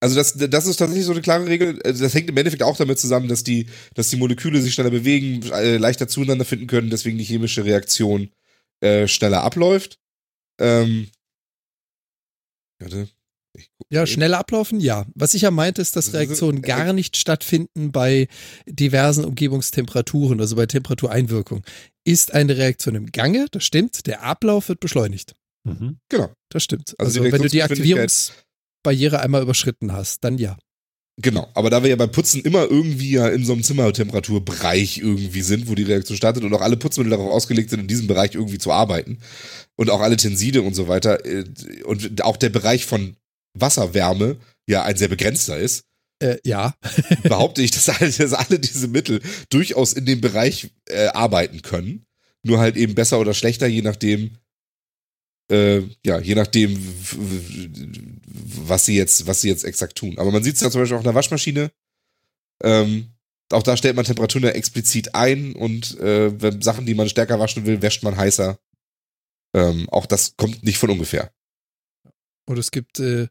also 0.00 0.16
das, 0.16 0.34
das 0.34 0.66
ist 0.66 0.76
tatsächlich 0.76 1.04
so 1.04 1.12
eine 1.12 1.20
klare 1.20 1.46
Regel. 1.46 1.80
Also 1.84 2.02
Das 2.02 2.14
hängt 2.14 2.30
im 2.30 2.36
Endeffekt 2.36 2.62
auch 2.62 2.76
damit 2.76 2.98
zusammen, 2.98 3.28
dass 3.28 3.44
die, 3.44 3.66
dass 3.94 4.08
die 4.08 4.16
Moleküle 4.16 4.62
sich 4.62 4.72
schneller 4.72 4.90
bewegen, 4.90 5.42
äh, 5.52 5.76
leichter 5.76 6.08
zueinander 6.08 6.46
finden 6.46 6.66
können, 6.66 6.90
deswegen 6.90 7.18
die 7.18 7.24
chemische 7.24 7.64
Reaktion 7.64 8.30
äh, 8.80 9.06
schneller 9.06 9.42
abläuft. 9.42 9.98
Ähm, 10.58 11.10
warte. 12.78 13.08
Ja, 13.90 14.02
mal 14.02 14.06
schneller 14.06 14.38
ablaufen, 14.38 14.78
ja. 14.80 15.06
Was 15.14 15.34
ich 15.34 15.42
ja 15.42 15.50
meinte, 15.50 15.82
ist, 15.82 15.96
dass 15.96 16.12
Reaktionen 16.12 16.58
äh, 16.58 16.66
gar 16.66 16.92
nicht 16.92 17.16
stattfinden 17.16 17.90
bei 17.90 18.28
diversen 18.66 19.24
Umgebungstemperaturen, 19.24 20.40
also 20.40 20.56
bei 20.56 20.66
Temperatureinwirkung. 20.66 21.64
Ist 22.04 22.32
eine 22.32 22.56
Reaktion 22.56 22.94
im 22.94 23.06
Gange, 23.10 23.46
das 23.50 23.64
stimmt, 23.64 24.06
der 24.06 24.22
Ablauf 24.22 24.68
wird 24.68 24.80
beschleunigt. 24.80 25.34
Mhm. 25.64 25.98
Genau, 26.08 26.32
Das 26.50 26.62
stimmt. 26.62 26.94
Also 26.98 27.20
Also, 27.20 27.32
wenn 27.32 27.42
du 27.42 27.48
die 27.48 27.62
Aktivierungsbarriere 27.62 29.20
einmal 29.20 29.42
überschritten 29.42 29.92
hast, 29.92 30.24
dann 30.24 30.38
ja. 30.38 30.56
genau. 31.20 31.48
Aber 31.54 31.68
da 31.68 31.82
wir 31.82 31.90
ja 31.90 31.96
beim 31.96 32.12
Putzen 32.12 32.42
immer 32.42 32.70
irgendwie 32.70 33.10
ja 33.10 33.28
in 33.28 33.44
so 33.44 33.52
einem 33.52 33.62
Zimmertemperaturbereich 33.62 34.98
irgendwie 34.98 35.42
sind, 35.42 35.68
wo 35.68 35.74
die 35.74 35.82
Reaktion 35.82 36.16
startet 36.16 36.44
und 36.44 36.54
auch 36.54 36.62
alle 36.62 36.76
Putzmittel 36.76 37.10
darauf 37.10 37.30
ausgelegt 37.30 37.70
sind, 37.70 37.80
in 37.80 37.88
diesem 37.88 38.06
Bereich 38.06 38.34
irgendwie 38.34 38.58
zu 38.58 38.72
arbeiten 38.72 39.18
und 39.76 39.90
auch 39.90 40.00
alle 40.00 40.16
Tenside 40.16 40.62
und 40.62 40.74
so 40.74 40.88
weiter 40.88 41.26
äh, 41.26 41.44
und 41.84 42.22
auch 42.22 42.36
der 42.36 42.50
Bereich 42.50 42.86
von 42.86 43.16
Wasserwärme 43.54 44.38
ja 44.66 44.82
ein 44.84 44.96
sehr 44.96 45.08
begrenzter 45.08 45.58
ist, 45.58 45.84
Äh, 46.22 46.38
ja. 46.44 46.74
behaupte 47.22 47.62
ich, 47.62 47.70
dass 47.70 47.88
alle, 47.88 48.10
dass 48.10 48.32
alle 48.34 48.58
diese 48.58 48.88
Mittel 48.88 49.22
durchaus 49.48 49.94
in 49.94 50.04
dem 50.04 50.20
Bereich 50.20 50.70
äh, 50.86 51.06
arbeiten 51.06 51.62
können. 51.62 52.04
Nur 52.42 52.58
halt 52.58 52.76
eben 52.76 52.94
besser 52.94 53.18
oder 53.20 53.32
schlechter, 53.34 53.66
je 53.66 53.82
nachdem, 53.82 54.36
äh, 55.50 55.82
ja, 56.04 56.20
je 56.20 56.34
nachdem, 56.34 56.78
was 58.66 58.84
sie 58.84 58.96
jetzt, 58.96 59.26
was 59.26 59.40
sie 59.40 59.48
jetzt 59.48 59.64
exakt 59.64 59.96
tun. 59.96 60.18
Aber 60.18 60.30
man 60.30 60.42
sieht 60.42 60.56
es 60.56 60.60
ja 60.60 60.70
zum 60.70 60.80
Beispiel 60.80 60.96
auch 60.96 61.00
in 61.00 61.04
der 61.04 61.14
Waschmaschine. 61.14 61.70
Ähm, 62.62 63.12
auch 63.50 63.62
da 63.62 63.76
stellt 63.76 63.96
man 63.96 64.04
Temperaturen 64.04 64.44
ja 64.44 64.50
explizit 64.50 65.14
ein 65.14 65.54
und 65.54 65.98
äh, 65.98 66.40
wenn 66.40 66.62
Sachen, 66.62 66.86
die 66.86 66.94
man 66.94 67.08
stärker 67.08 67.40
waschen 67.40 67.66
will, 67.66 67.82
wäscht 67.82 68.02
man 68.02 68.16
heißer. 68.16 68.58
Ähm, 69.54 69.88
auch 69.88 70.06
das 70.06 70.36
kommt 70.36 70.62
nicht 70.62 70.78
von 70.78 70.90
ungefähr. 70.90 71.32
Und 72.46 72.58
es 72.58 72.70
gibt 72.70 73.00
äh, 73.00 73.28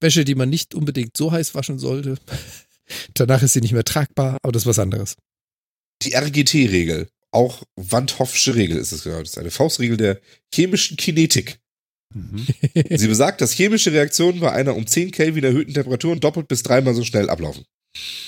Wäsche, 0.00 0.24
die 0.24 0.34
man 0.34 0.48
nicht 0.48 0.74
unbedingt 0.74 1.16
so 1.16 1.32
heiß 1.32 1.54
waschen 1.54 1.78
sollte. 1.78 2.16
Danach 3.14 3.42
ist 3.42 3.52
sie 3.52 3.60
nicht 3.60 3.72
mehr 3.72 3.84
tragbar, 3.84 4.38
aber 4.42 4.52
das 4.52 4.62
ist 4.62 4.66
was 4.66 4.78
anderes. 4.78 5.16
Die 6.02 6.14
RGT-Regel, 6.14 7.08
auch 7.32 7.62
Wandhoffsche 7.76 8.54
Regel 8.54 8.76
ist 8.76 8.92
es 8.92 9.04
genau. 9.04 9.18
Das 9.18 9.30
ist 9.30 9.38
eine 9.38 9.50
Faustregel 9.50 9.96
der 9.96 10.20
chemischen 10.54 10.96
Kinetik. 10.96 11.58
Mhm. 12.14 12.46
Sie 12.90 13.06
besagt, 13.06 13.40
dass 13.40 13.52
chemische 13.52 13.92
Reaktionen 13.92 14.40
bei 14.40 14.52
einer 14.52 14.74
um 14.76 14.86
10 14.86 15.10
Kelvin 15.10 15.44
erhöhten 15.44 15.74
Temperatur 15.74 16.16
doppelt 16.16 16.48
bis 16.48 16.62
dreimal 16.62 16.94
so 16.94 17.04
schnell 17.04 17.28
ablaufen. 17.28 17.64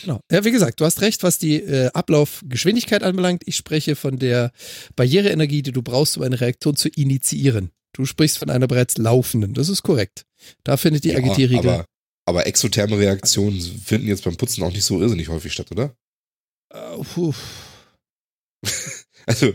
Genau. 0.02 0.20
Ja, 0.30 0.44
wie 0.44 0.51
gesagt, 0.51 0.80
du 0.80 0.84
hast 0.84 1.01
recht, 1.01 1.22
was 1.22 1.38
die 1.38 1.56
äh, 1.56 1.90
Ablaufgeschwindigkeit 1.92 3.02
anbelangt. 3.02 3.42
Ich 3.47 3.56
spreche 3.56 3.94
von 3.94 4.18
der 4.18 4.52
Barriereenergie, 4.97 5.62
die 5.62 5.72
du 5.72 5.82
brauchst, 5.82 6.16
um 6.16 6.22
eine 6.22 6.40
Reaktion 6.40 6.76
zu 6.76 6.88
initiieren. 6.88 7.70
Du 7.92 8.04
sprichst 8.06 8.38
von 8.38 8.50
einer 8.50 8.66
bereits 8.66 8.98
laufenden. 8.98 9.54
Das 9.54 9.68
ist 9.68 9.82
korrekt. 9.82 10.24
Da 10.64 10.76
findet 10.76 11.04
die 11.04 11.10
Ja, 11.10 11.18
RGT-Regel. 11.18 11.58
aber, 11.58 11.84
aber 12.26 12.46
exotherme 12.46 12.98
Reaktionen 12.98 13.60
finden 13.60 14.06
jetzt 14.06 14.24
beim 14.24 14.36
Putzen 14.36 14.62
auch 14.62 14.70
nicht 14.72 14.84
so 14.84 15.00
irrsinnig 15.00 15.28
häufig 15.28 15.52
statt, 15.52 15.70
oder? 15.70 15.94
Puh. 17.14 17.34
Also, 19.26 19.52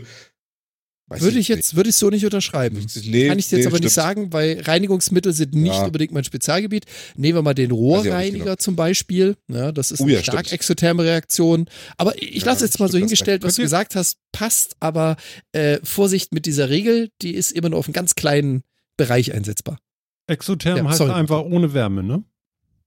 Weiß 1.08 1.20
Würde 1.22 1.38
ich 1.38 1.46
jetzt, 1.46 1.76
würde 1.76 1.88
ich 1.90 1.94
so 1.96 2.10
nicht 2.10 2.24
unterschreiben. 2.24 2.78
nicht. 2.78 2.96
Nee, 3.06 3.28
Kann 3.28 3.38
ich 3.38 3.48
dir 3.48 3.58
jetzt 3.58 3.64
nee, 3.66 3.70
aber 3.70 3.78
nicht 3.78 3.92
stimmt. 3.92 4.04
sagen, 4.06 4.32
weil 4.32 4.60
Reinigungsmittel 4.60 5.32
sind 5.32 5.54
nicht 5.54 5.72
Ja. 5.74 5.84
unbedingt 5.84 6.10
mein 6.10 6.24
Spezialgebiet. 6.24 6.84
Nehmen 7.14 7.38
wir 7.38 7.42
mal 7.42 7.54
den 7.54 7.70
nicht 7.70 7.78
Rohrreiniger 7.78 8.44
genau. 8.44 8.56
zum 8.56 8.74
Beispiel. 8.74 9.36
Ja, 9.48 9.70
das 9.70 9.92
ist 9.92 10.00
Oh 10.00 10.04
eine 10.04 10.14
ja, 10.14 10.22
stark 10.24 10.46
stimmt. 10.46 10.54
exotherme 10.60 11.04
Reaktion. 11.04 11.66
Aber 11.96 12.20
ich 12.20 12.40
Ja, 12.42 12.46
lasse 12.46 12.64
jetzt 12.64 12.80
mal 12.80 12.90
so 12.90 12.98
hingestellt, 12.98 13.44
was 13.44 13.54
du 13.54 13.62
gesagt 13.62 13.94
hast, 13.94 14.18
passt, 14.32 14.74
aber 14.80 15.16
äh, 15.52 15.78
Vorsicht 15.84 16.34
mit 16.34 16.44
dieser 16.44 16.70
Regel, 16.70 17.10
die 17.22 17.34
ist 17.34 17.52
immer 17.52 17.68
nur 17.68 17.78
auf 17.78 17.86
einen 17.86 17.92
ganz 17.94 18.16
kleinen 18.16 18.64
Bereich 18.96 19.32
einsetzbar. 19.32 19.78
Exotherm 20.26 20.78
Ja, 20.78 20.88
heißt 20.88 20.98
sorry. 20.98 21.12
einfach 21.12 21.42
ohne 21.44 21.72
Wärme, 21.72 22.02
ne? 22.02 22.24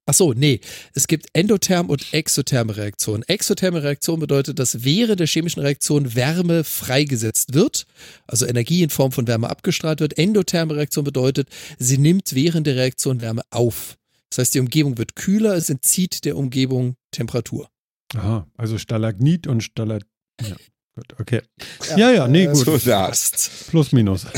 Ach 0.09 0.13
so, 0.15 0.33
nee. 0.33 0.59
Es 0.95 1.05
gibt 1.05 1.27
endotherm 1.33 1.87
und 1.87 2.15
exotherme 2.15 2.75
Reaktionen. 2.75 3.21
Exotherme 3.27 3.83
Reaktion 3.83 4.19
bedeutet, 4.19 4.57
dass 4.57 4.83
während 4.83 5.19
der 5.19 5.27
chemischen 5.27 5.61
Reaktion 5.61 6.15
Wärme 6.15 6.63
freigesetzt 6.63 7.53
wird, 7.53 7.85
also 8.25 8.47
Energie 8.47 8.81
in 8.81 8.89
Form 8.89 9.11
von 9.11 9.27
Wärme 9.27 9.51
abgestrahlt 9.51 9.99
wird. 9.99 10.17
Endotherme 10.17 10.75
Reaktion 10.75 11.05
bedeutet, 11.05 11.47
sie 11.77 11.99
nimmt 11.99 12.33
während 12.33 12.65
der 12.65 12.75
Reaktion 12.75 13.21
Wärme 13.21 13.43
auf. 13.51 13.97
Das 14.31 14.39
heißt, 14.39 14.55
die 14.55 14.59
Umgebung 14.61 14.97
wird 14.97 15.15
kühler, 15.15 15.53
es 15.53 15.69
entzieht 15.69 16.25
der 16.25 16.37
Umgebung 16.37 16.95
Temperatur. 17.11 17.69
Aha, 18.15 18.47
also 18.57 18.79
Stalagnit 18.79 19.45
und 19.45 19.61
Stalat. 19.61 20.07
Ja, 20.41 20.55
gut, 20.99 21.19
okay. 21.19 21.41
Ja, 21.95 22.11
ja, 22.11 22.27
nee, 22.27 22.45
äh, 22.45 22.53
gut. 22.53 22.65
So, 22.65 22.75
ja. 22.89 23.11
Plus, 23.69 23.91
minus. 23.91 24.25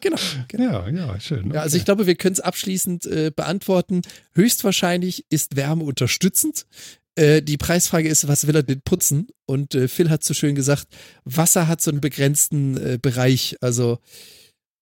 Genau. 0.00 0.16
Ja, 0.52 0.88
ja, 0.88 1.20
schön. 1.20 1.52
Ja, 1.52 1.62
also 1.62 1.76
ich 1.76 1.84
glaube, 1.84 2.06
wir 2.06 2.14
können 2.14 2.34
es 2.34 2.40
abschließend 2.40 3.06
äh, 3.06 3.32
beantworten. 3.34 4.02
Höchstwahrscheinlich 4.34 5.24
ist 5.30 5.56
Wärme 5.56 5.84
unterstützend. 5.84 6.66
Äh, 7.14 7.42
die 7.42 7.56
Preisfrage 7.56 8.08
ist, 8.08 8.28
was 8.28 8.46
will 8.46 8.56
er 8.56 8.62
denn 8.62 8.82
putzen? 8.82 9.28
Und 9.46 9.74
äh, 9.74 9.88
Phil 9.88 10.10
hat 10.10 10.22
so 10.22 10.34
schön 10.34 10.54
gesagt, 10.54 10.86
Wasser 11.24 11.66
hat 11.66 11.80
so 11.80 11.90
einen 11.90 12.00
begrenzten 12.00 12.98
Bereich. 13.00 13.56
Also 13.60 13.98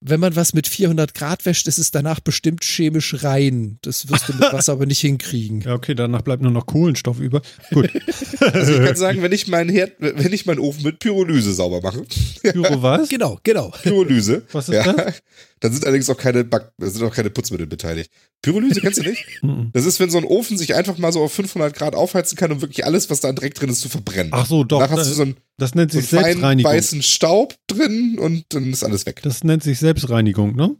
wenn 0.06 0.20
man 0.20 0.36
was 0.36 0.52
mit 0.52 0.68
400 0.68 1.14
Grad 1.14 1.46
wäscht, 1.46 1.66
ist 1.66 1.78
es 1.78 1.90
danach 1.90 2.20
bestimmt 2.20 2.62
chemisch 2.62 3.24
rein. 3.24 3.78
Das 3.80 4.10
wirst 4.10 4.28
du 4.28 4.34
mit 4.34 4.42
Wasser 4.52 4.72
aber 4.72 4.84
nicht 4.84 5.00
hinkriegen. 5.00 5.62
Ja, 5.62 5.72
okay, 5.72 5.94
danach 5.94 6.20
bleibt 6.20 6.42
nur 6.42 6.52
noch 6.52 6.66
Kohlenstoff 6.66 7.18
über. 7.18 7.40
Gut. 7.72 7.90
Also 8.40 8.74
ich 8.74 8.84
kann 8.84 8.96
sagen, 8.96 9.22
wenn 9.22 9.32
ich 9.32 9.48
meinen 9.48 9.70
Herd, 9.70 9.92
wenn 9.98 10.32
ich 10.32 10.44
meinen 10.44 10.58
Ofen 10.58 10.82
mit 10.82 10.98
Pyrolyse 10.98 11.54
sauber 11.54 11.80
mache, 11.80 12.04
Pyro 12.42 12.82
was? 12.82 13.08
Genau, 13.08 13.38
genau. 13.42 13.72
Pyrolyse, 13.82 14.42
Was 14.52 14.68
ist 14.68 14.74
ja, 14.74 14.92
das? 14.92 15.22
dann 15.60 15.72
sind 15.72 15.84
allerdings 15.84 16.10
auch 16.10 16.16
keine 16.16 16.44
Back, 16.44 16.72
da 16.76 16.86
sind 16.88 17.02
auch 17.02 17.14
keine 17.14 17.30
Putzmittel 17.30 17.66
beteiligt. 17.66 18.10
Pyrolyse 18.42 18.80
kennst 18.80 18.98
du 18.98 19.08
nicht? 19.08 19.42
Mhm. 19.42 19.70
Das 19.72 19.86
ist, 19.86 19.98
wenn 19.98 20.10
so 20.10 20.18
ein 20.18 20.24
Ofen 20.24 20.58
sich 20.58 20.74
einfach 20.74 20.98
mal 20.98 21.12
so 21.12 21.22
auf 21.22 21.32
500 21.32 21.74
Grad 21.74 21.94
aufheizen 21.94 22.36
kann, 22.36 22.52
um 22.52 22.60
wirklich 22.60 22.84
alles, 22.84 23.08
was 23.08 23.20
da 23.20 23.32
Dreck 23.32 23.54
drin 23.54 23.70
ist, 23.70 23.80
zu 23.80 23.88
verbrennen. 23.88 24.32
Ach 24.34 24.46
so, 24.46 24.64
doch. 24.64 24.80
Danach 24.80 24.98
hast 24.98 25.10
du 25.10 25.14
so 25.14 25.22
einen, 25.22 25.36
das 25.56 25.74
nennt 25.74 25.92
so 25.92 26.00
sich 26.00 26.08
feinen 26.08 26.24
Selbstreinigung. 26.24 26.72
weißen 26.72 27.02
Staub 27.02 27.54
drin 27.66 28.18
und 28.18 28.46
dann 28.50 28.72
ist 28.72 28.84
alles 28.84 29.06
weg. 29.06 29.20
Das 29.22 29.44
nennt 29.44 29.62
sich 29.62 29.78
Selbstreinigung, 29.78 30.56
ne? 30.56 30.76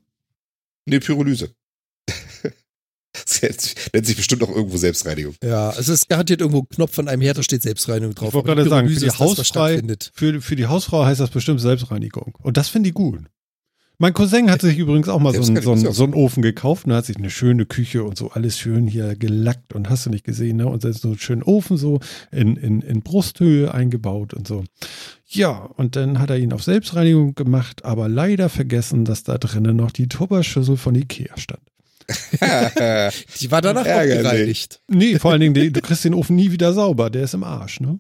Nee, 0.87 1.01
Pyrolyse. 1.01 1.55
Das 3.15 3.41
nennt 3.93 4.07
sich 4.07 4.17
bestimmt 4.17 4.43
auch 4.43 4.51
irgendwo 4.51 4.77
Selbstreinigung. 4.77 5.37
Ja, 5.43 5.71
es 5.79 5.89
ist 5.89 6.09
garantiert 6.09 6.41
irgendwo 6.41 6.63
ein 6.63 6.69
Knopf 6.69 6.95
von 6.95 7.07
einem 7.07 7.23
Herd, 7.23 7.39
da 7.39 7.45
steht 7.45 7.63
Selbstreinigung 7.63 8.15
drauf. 8.15 8.29
Ich 8.29 8.35
wollte 8.35 8.49
gerade 8.49 8.69
sagen, 8.69 8.89
für 8.89 8.99
die 8.99 9.45
stattfindet. 9.45 10.11
für, 10.15 10.41
für 10.43 10.57
die 10.57 10.67
Hausfrau 10.67 11.05
heißt 11.05 11.21
das 11.21 11.31
bestimmt 11.31 11.61
Selbstreinigung. 11.61 12.35
Und 12.43 12.57
das 12.57 12.69
finde 12.69 12.89
ich 12.89 12.95
gut. 12.95 13.21
Mein 13.99 14.13
Cousin 14.13 14.51
hat 14.51 14.61
sich 14.61 14.77
übrigens 14.79 15.09
auch 15.09 15.21
mal 15.21 15.33
so 15.33 15.43
einen, 15.43 15.63
so, 15.63 15.73
einen, 15.73 15.93
so 15.93 16.05
einen 16.05 16.15
Ofen 16.15 16.43
gekauft 16.43 16.87
und 16.87 16.93
hat 16.93 17.07
sich 17.07 17.17
eine 17.17 17.31
schöne 17.31 17.65
Küche 17.65 18.03
und 18.03 18.19
so 18.19 18.31
alles 18.33 18.59
schön 18.59 18.87
hier 18.89 19.15
gelackt 19.15 19.73
und 19.73 19.89
hast 19.89 20.07
du 20.07 20.11
nicht 20.11 20.25
gesehen, 20.25 20.57
ne? 20.57 20.67
Und 20.67 20.83
dann 20.85 20.93
so 20.93 21.09
einen 21.09 21.19
schönen 21.19 21.43
Ofen 21.45 21.77
so 21.77 22.01
in, 22.33 22.57
in, 22.57 22.81
in 22.83 23.03
Brusthöhe 23.03 23.73
eingebaut 23.73 24.35
und 24.35 24.49
so. 24.49 24.65
Ja, 25.27 25.51
und 25.77 25.95
dann 25.97 26.19
hat 26.19 26.31
er 26.31 26.39
ihn 26.39 26.53
auf 26.53 26.63
Selbstreinigung 26.65 27.35
gemacht, 27.35 27.85
aber 27.85 28.09
leider 28.09 28.49
vergessen, 28.49 29.05
dass 29.05 29.23
da 29.23 29.39
drinnen 29.39 29.77
noch 29.77 29.91
die 29.93 30.09
Tupperschüssel 30.09 30.77
von 30.77 30.95
Ikea 30.97 31.37
stand. 31.37 31.61
Die 33.41 33.51
war 33.51 33.63
danach 33.63 33.87
auch 33.87 34.03
gereinigt. 34.03 34.81
Nee, 34.89 35.19
vor 35.19 35.31
allen 35.33 35.41
Dingen, 35.41 35.55
die- 35.55 35.73
du 35.73 35.81
kriegst 35.81 36.05
den 36.05 36.13
Ofen 36.15 36.37
nie 36.37 36.51
wieder 36.53 36.73
sauber, 36.75 37.09
der 37.11 37.23
ist 37.25 37.33
im 37.35 37.45
Arsch, 37.45 37.81
ne? 37.81 37.99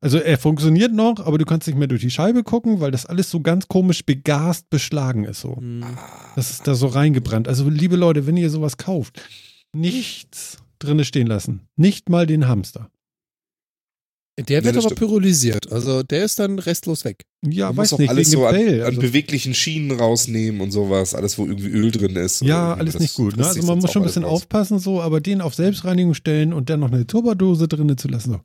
Also 0.00 0.18
er 0.18 0.38
funktioniert 0.38 0.92
noch, 0.92 1.18
aber 1.18 1.38
du 1.38 1.44
kannst 1.44 1.66
nicht 1.66 1.76
mehr 1.76 1.88
durch 1.88 2.02
die 2.02 2.10
Scheibe 2.10 2.44
gucken, 2.44 2.80
weil 2.80 2.92
das 2.92 3.04
alles 3.04 3.30
so 3.30 3.40
ganz 3.40 3.66
komisch 3.66 4.04
begast 4.06 4.70
beschlagen 4.70 5.24
ist 5.24 5.40
so. 5.40 5.56
Hm. 5.56 5.84
Das 6.36 6.50
ist 6.50 6.66
da 6.68 6.74
so 6.76 6.86
reingebrannt. 6.86 7.48
Also 7.48 7.68
liebe 7.68 7.96
Leute, 7.96 8.26
wenn 8.26 8.36
ihr 8.36 8.50
sowas 8.50 8.76
kauft, 8.76 9.20
nichts 9.72 10.58
drinne 10.78 11.04
stehen 11.04 11.26
lassen. 11.26 11.62
Nicht 11.76 12.08
mal 12.08 12.26
den 12.26 12.46
Hamster. 12.46 12.90
Der 14.38 14.62
wird 14.62 14.76
das 14.76 14.84
aber 14.84 14.94
stimmt. 14.94 15.10
pyrolysiert. 15.10 15.72
Also 15.72 16.04
der 16.04 16.24
ist 16.24 16.38
dann 16.38 16.60
restlos 16.60 17.04
weg. 17.04 17.24
Ja, 17.44 17.66
Man 17.66 17.78
weiß 17.78 17.90
muss 17.90 17.92
auch 17.94 17.98
nicht, 17.98 18.10
alles 18.10 18.30
wegen 18.30 18.40
so 18.40 18.46
an, 18.46 18.54
an 18.54 18.80
Also, 18.82 19.00
beweglichen 19.00 19.52
Schienen 19.52 19.90
rausnehmen 19.98 20.60
und 20.60 20.70
sowas. 20.70 21.16
Alles, 21.16 21.38
wo 21.38 21.46
irgendwie 21.46 21.70
Öl 21.70 21.90
drin 21.90 22.14
ist. 22.14 22.42
ja, 22.42 22.72
alles 22.74 23.00
nicht 23.00 23.14
gut. 23.14 23.36
Ne? 23.36 23.44
Also 23.44 23.62
man 23.64 23.80
muss 23.80 23.90
schon 23.90 24.02
ein 24.02 24.06
bisschen 24.06 24.22
raus. 24.22 24.42
aufpassen, 24.42 24.78
so, 24.78 25.00
aber 25.02 25.20
den 25.20 25.40
auf 25.40 25.54
Selbstreinigung 25.54 26.14
stellen 26.14 26.52
und 26.52 26.70
dann 26.70 26.78
noch 26.78 26.92
eine 26.92 27.04
Turberdose 27.04 27.66
drinne 27.66 27.96
zu 27.96 28.06
lassen. 28.06 28.34
So. 28.34 28.40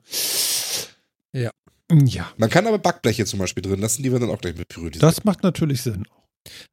Ja. 1.34 1.50
Ja, 1.92 2.32
Man 2.38 2.48
kann 2.48 2.66
aber 2.66 2.78
Backbleche 2.78 3.26
zum 3.26 3.38
Beispiel 3.40 3.62
drin 3.62 3.80
lassen, 3.80 4.02
die 4.02 4.10
wir 4.10 4.18
dann 4.18 4.30
auch 4.30 4.40
gleich 4.40 4.56
mit 4.56 4.68
pyrolysieren. 4.68 5.00
das 5.06 5.24
macht 5.24 5.42
natürlich 5.42 5.82
Sinn. 5.82 6.04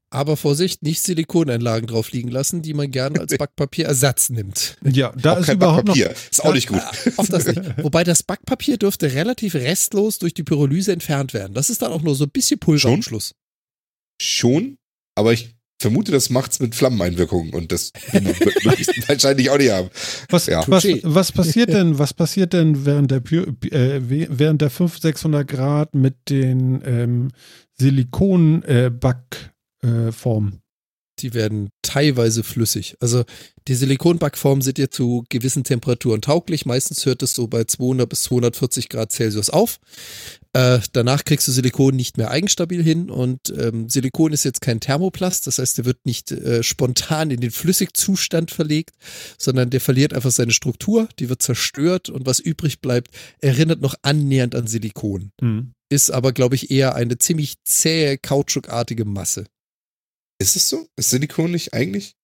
Aber 0.10 0.36
Vorsicht, 0.36 0.84
nicht 0.84 1.02
Silikoneinlagen 1.02 1.88
drauf 1.88 2.12
liegen 2.12 2.30
lassen, 2.30 2.62
die 2.62 2.74
man 2.74 2.92
gerne 2.92 3.20
als 3.22 3.34
Backpapierersatz 3.38 4.30
nimmt. 4.30 4.78
Ja, 4.84 5.14
da 5.18 5.34
auch 5.34 5.38
ist 5.40 5.46
kein 5.48 5.56
überhaupt 5.58 5.88
noch 5.88 5.96
Backpapier. 5.96 6.30
Ist 6.32 6.44
auch 6.44 6.54
nicht 6.54 6.68
gut. 6.68 6.80
Äh, 7.06 7.12
Auch 7.18 7.28
das 7.28 7.46
nicht. 7.46 7.62
Wobei 7.84 8.04
das 8.04 8.24
Backpapier 8.24 8.78
dürfte 8.78 9.14
relativ 9.14 9.56
restlos 9.56 10.20
durch 10.20 10.34
die 10.34 10.44
Pyrolyse 10.44 10.92
entfernt 10.92 11.34
werden. 11.34 11.54
Das 11.54 11.70
ist 11.70 11.82
dann 11.82 11.92
auch 11.94 12.02
nur 12.02 12.16
so 12.16 12.26
ein 12.26 12.30
bisschen 12.32 12.60
Pulver 12.60 12.80
Schon? 12.80 12.94
am 12.96 13.02
Schluss. 13.02 13.34
Schon, 14.22 14.78
aber 15.16 15.34
ich 15.34 15.56
vermute, 15.82 16.12
das 16.12 16.30
macht's 16.30 16.60
mit 16.60 16.76
Flammeneinwirkungen 16.76 17.54
und 17.54 17.72
das 17.72 17.92
möglichst 18.14 19.08
wahrscheinlich 19.10 19.50
auch 19.50 19.58
nicht 19.58 19.72
haben. 19.72 19.90
Was, 20.30 20.46
Ja. 20.48 20.64
was, 20.68 20.86
was 21.04 21.32
passiert 21.32 21.70
denn, 21.74 21.98
was 22.00 22.14
passiert 22.14 22.54
denn 22.54 22.86
während 22.86 23.12
der, 23.12 23.20
äh, 23.20 24.02
während 24.30 24.62
der 24.62 24.70
500, 24.70 25.02
600 25.02 25.48
Grad 25.48 25.96
mit 25.96 26.30
den 26.30 26.82
ähm, 26.86 27.30
Silikon-Backformen? 27.80 30.62
Die 31.20 31.34
werden 31.34 31.70
teilweise 31.84 32.44
flüssig. 32.44 32.96
Also 33.00 33.24
die 33.68 33.76
Silikonbackformen 33.76 34.62
sind 34.62 34.80
ja 34.80 34.90
zu 34.90 35.24
gewissen 35.30 35.64
Temperaturen 35.64 36.22
tauglich. 36.22 36.66
Meistens 36.66 37.06
hört 37.06 37.22
es 37.22 37.36
so 37.36 37.48
bei 37.48 37.66
200 37.66 38.10
bis 38.10 38.24
240 38.24 38.90
Grad 38.90 39.12
Celsius 39.12 39.52
auf. 39.52 39.80
Äh, 40.54 40.80
danach 40.92 41.24
kriegst 41.24 41.48
du 41.48 41.52
Silikon 41.54 41.96
nicht 41.96 42.18
mehr 42.18 42.30
eigenstabil 42.30 42.84
hin 42.84 43.10
und 43.10 43.40
ähm, 43.58 43.88
Silikon 43.88 44.34
ist 44.34 44.44
jetzt 44.44 44.60
kein 44.60 44.82
Thermoplast, 44.82 45.48
das 45.48 45.60
heißt, 45.60 45.78
der 45.78 45.86
wird 45.86 46.06
nicht 46.06 46.32
äh, 46.32 46.62
spontan 46.62 47.32
in 47.32 47.40
den 47.40 47.52
Flüssigzustand 47.52 48.52
verlegt, 48.52 48.96
sondern 49.38 49.70
der 49.70 49.80
verliert 49.80 50.14
einfach 50.14 50.32
seine 50.32 50.52
Struktur, 50.52 51.08
die 51.20 51.30
wird 51.30 51.42
zerstört 51.42 52.10
und 52.10 52.26
was 52.26 52.40
übrig 52.40 52.82
bleibt, 52.82 53.12
erinnert 53.40 53.80
noch 53.80 53.96
annähernd 54.02 54.54
an 54.54 54.68
Silikon. 54.68 55.32
Hm. 55.40 55.72
Ist 55.90 56.12
aber, 56.12 56.34
glaube 56.34 56.56
ich, 56.56 56.70
eher 56.70 56.96
eine 56.96 57.18
ziemlich 57.18 57.56
zähe, 57.64 58.18
kautschukartige 58.18 59.06
Masse. 59.06 59.46
Ist 60.38 60.58
es 60.58 60.68
so? 60.68 60.86
Ist 60.98 61.12
Silikon 61.12 61.52
nicht 61.52 61.74
eigentlich? 61.74 62.16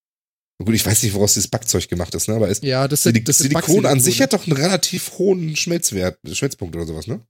Na 0.59 0.65
Gut, 0.65 0.75
ich 0.75 0.85
weiß 0.85 1.03
nicht, 1.03 1.13
woraus 1.13 1.35
dieses 1.35 1.49
Backzeug 1.49 1.87
gemacht 1.87 2.13
ist, 2.15 2.27
ne? 2.27 2.35
Aber 2.35 2.49
ist 2.49 2.63
Ja, 2.63 2.87
das 2.89 3.03
Silik 3.03 3.23
das 3.23 3.37
sind 3.37 3.51
Silikon 3.51 3.85
an 3.85 4.01
sich 4.01 4.21
hat 4.21 4.33
doch 4.33 4.45
einen 4.45 4.57
relativ 4.57 5.17
hohen 5.17 5.55
Schmelzwert, 5.55 6.19
Schmelzpunkt 6.29 6.75
oder 6.75 6.85
sowas, 6.85 7.07
ne? 7.07 7.21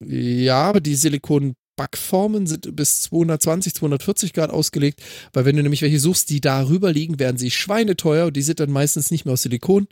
Ja, 0.00 0.62
aber 0.62 0.80
die 0.80 0.94
Silikon-Backformen 0.94 2.46
sind 2.46 2.74
bis 2.74 3.02
220, 3.02 3.74
240 3.74 4.32
Grad 4.32 4.50
ausgelegt, 4.50 5.00
weil 5.32 5.44
wenn 5.44 5.56
du 5.56 5.62
nämlich 5.62 5.82
welche 5.82 6.00
suchst, 6.00 6.30
die 6.30 6.40
darüber 6.40 6.92
liegen, 6.92 7.18
werden 7.18 7.38
sie 7.38 7.50
schweineteuer 7.50 8.26
und 8.26 8.36
die 8.36 8.42
sind 8.42 8.60
dann 8.60 8.70
meistens 8.70 9.10
nicht 9.10 9.24
mehr 9.24 9.34
aus 9.34 9.42
Silikon, 9.42 9.86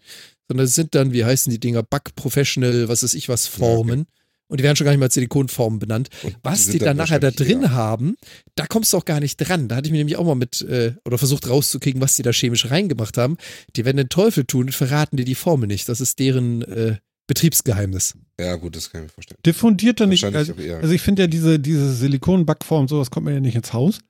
sondern 0.48 0.66
sind 0.66 0.94
dann, 0.94 1.12
wie 1.12 1.24
heißen 1.24 1.50
die 1.50 1.60
Dinger, 1.60 1.82
Back-Professional, 1.82 2.88
was 2.88 3.02
weiß 3.02 3.14
ich 3.14 3.28
was, 3.28 3.46
Formen. 3.46 4.06
Und 4.52 4.60
die 4.60 4.64
werden 4.64 4.76
schon 4.76 4.84
gar 4.84 4.90
nicht 4.90 4.98
mal 4.98 5.06
als 5.06 5.14
Silikonformen 5.14 5.78
benannt. 5.78 6.10
Und 6.22 6.36
Was 6.42 6.66
die, 6.66 6.72
sind 6.72 6.82
dann 6.82 6.98
nachher 6.98 7.18
da 7.18 7.30
drin 7.30 7.62
ja. 7.62 7.70
haben, 7.70 8.16
da 8.54 8.66
kommst 8.66 8.92
du 8.92 8.98
auch 8.98 9.06
gar 9.06 9.18
nicht 9.18 9.38
dran. 9.38 9.66
Da 9.66 9.76
hatte 9.76 9.86
ich 9.86 9.92
mir 9.92 9.98
nämlich 9.98 10.18
auch 10.18 10.26
mal 10.26 10.34
mit, 10.34 10.60
äh, 10.60 10.92
oder 11.06 11.16
versucht 11.16 11.48
rauszukriegen, 11.48 12.02
was 12.02 12.16
die 12.16 12.22
da 12.22 12.32
chemisch 12.32 12.70
reingemacht 12.70 13.16
haben. 13.16 13.38
Die 13.76 13.86
werden 13.86 13.96
den 13.96 14.10
Teufel 14.10 14.44
tun 14.44 14.66
und 14.66 14.74
verraten 14.74 15.16
dir 15.16 15.24
die 15.24 15.36
Formel 15.36 15.68
nicht. 15.68 15.88
Das 15.88 16.02
ist 16.02 16.18
deren 16.18 16.60
äh, 16.60 16.96
Betriebsgeheimnis. 17.26 18.16
Ja, 18.38 18.56
gut, 18.56 18.76
das 18.76 18.90
kann 18.90 19.02
ich 19.02 19.06
mir 19.06 19.12
vorstellen. 19.12 19.38
Diffundiert 19.46 20.00
er 20.00 20.06
nicht. 20.06 20.24
Also, 20.24 20.54
also 20.54 20.92
ich 20.92 21.02
finde 21.02 21.22
ja 21.22 21.28
diese, 21.28 21.58
diese 21.58 21.94
Silikon-Backform, 21.94 22.88
sowas 22.88 23.10
kommt 23.10 23.26
mir 23.26 23.34
ja 23.34 23.40
nicht 23.40 23.54
ins 23.54 23.72
Haus. 23.72 24.00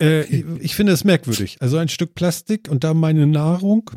Äh, 0.00 0.22
ich, 0.24 0.44
ich 0.60 0.74
finde 0.74 0.92
es 0.92 1.04
merkwürdig. 1.04 1.58
Also 1.60 1.76
ein 1.78 1.88
Stück 1.88 2.14
Plastik 2.14 2.68
und 2.68 2.84
da 2.84 2.94
meine 2.94 3.26
Nahrung 3.26 3.90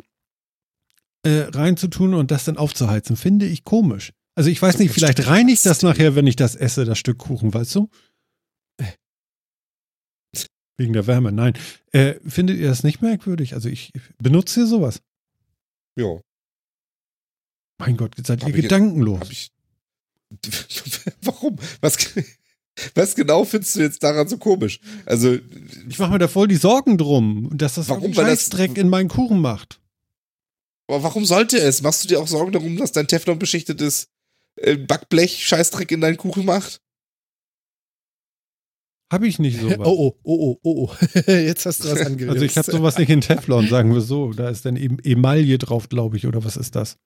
äh, 1.23 1.47
reinzutun 1.49 2.13
und 2.13 2.31
das 2.31 2.45
dann 2.45 2.57
aufzuheizen, 2.57 3.15
finde 3.15 3.45
ich 3.45 3.63
komisch. 3.63 4.13
Also 4.35 4.49
ich 4.49 4.61
weiß 4.61 4.77
nicht, 4.79 4.91
vielleicht 4.91 5.27
reinigt 5.27 5.65
das 5.65 5.81
nachher, 5.81 6.15
wenn 6.15 6.27
ich 6.27 6.35
das 6.35 6.55
esse, 6.55 6.85
das 6.85 6.99
Stück 6.99 7.17
Kuchen, 7.17 7.53
weißt 7.53 7.75
du? 7.75 7.89
Wegen 10.79 10.93
der 10.93 11.07
Wärme, 11.07 11.31
nein. 11.31 11.53
Äh, 11.91 12.15
findet 12.27 12.57
ihr 12.59 12.67
das 12.67 12.83
nicht 12.83 13.01
merkwürdig? 13.01 13.55
Also 13.55 13.67
ich 13.67 13.91
benutze 14.19 14.59
hier 14.61 14.67
sowas. 14.67 15.01
ja, 15.95 16.19
Mein 17.79 17.97
Gott, 17.97 18.15
seid 18.25 18.41
ihr 18.41 18.47
Hab 18.47 18.53
gedankenlos. 18.53 19.29
ich. 19.29 19.51
Warum? 21.21 21.57
Was? 21.81 21.97
Was 22.95 23.15
genau 23.15 23.43
findest 23.45 23.75
du 23.75 23.79
jetzt 23.81 24.03
daran 24.03 24.27
so 24.27 24.37
komisch? 24.37 24.79
Also, 25.05 25.37
Ich 25.89 25.97
mache 25.99 26.11
mir 26.11 26.19
da 26.19 26.27
voll 26.27 26.47
die 26.47 26.55
Sorgen 26.57 26.97
drum, 26.97 27.49
dass 27.57 27.75
das 27.75 27.89
Warum? 27.89 28.15
Weil 28.15 28.25
das- 28.25 28.41
Scheißdreck 28.41 28.77
in 28.77 28.89
meinen 28.89 29.09
Kuchen 29.09 29.39
macht. 29.41 29.79
aber 30.87 31.01
warum 31.03 31.25
sollte 31.25 31.57
es? 31.59 31.81
Machst 31.81 32.03
du 32.03 32.07
dir 32.07 32.19
auch 32.19 32.27
Sorgen 32.27 32.51
darum, 32.51 32.77
dass 32.77 32.91
dein 32.91 33.07
Teflon 33.07 33.39
beschichtetes 33.39 34.09
äh, 34.57 34.75
Backblech 34.75 35.45
Scheißdreck 35.45 35.91
in 35.91 36.01
deinen 36.01 36.17
Kuchen 36.17 36.45
macht? 36.45 36.81
Habe 39.11 39.27
ich 39.27 39.39
nicht 39.39 39.59
sowas. 39.61 39.77
Oh, 39.87 40.13
oh, 40.13 40.19
oh, 40.23 40.35
oh, 40.35 40.59
oh, 40.63 40.91
oh. 40.91 41.05
Jetzt 41.31 41.65
hast 41.65 41.83
du 41.83 41.89
was 41.89 42.01
angerührt. 42.05 42.33
Also 42.33 42.45
ich 42.45 42.57
habe 42.57 42.69
sowas 42.69 42.97
nicht 42.97 43.09
in 43.09 43.21
Teflon, 43.21 43.67
sagen 43.69 43.93
wir 43.93 44.01
so. 44.01 44.33
Da 44.33 44.49
ist 44.49 44.65
dann 44.65 44.75
eben 44.75 44.99
Emaille 44.99 45.57
drauf, 45.57 45.87
glaube 45.89 46.17
ich, 46.17 46.27
oder 46.27 46.43
was 46.43 46.57
ist 46.57 46.75
das? 46.75 46.97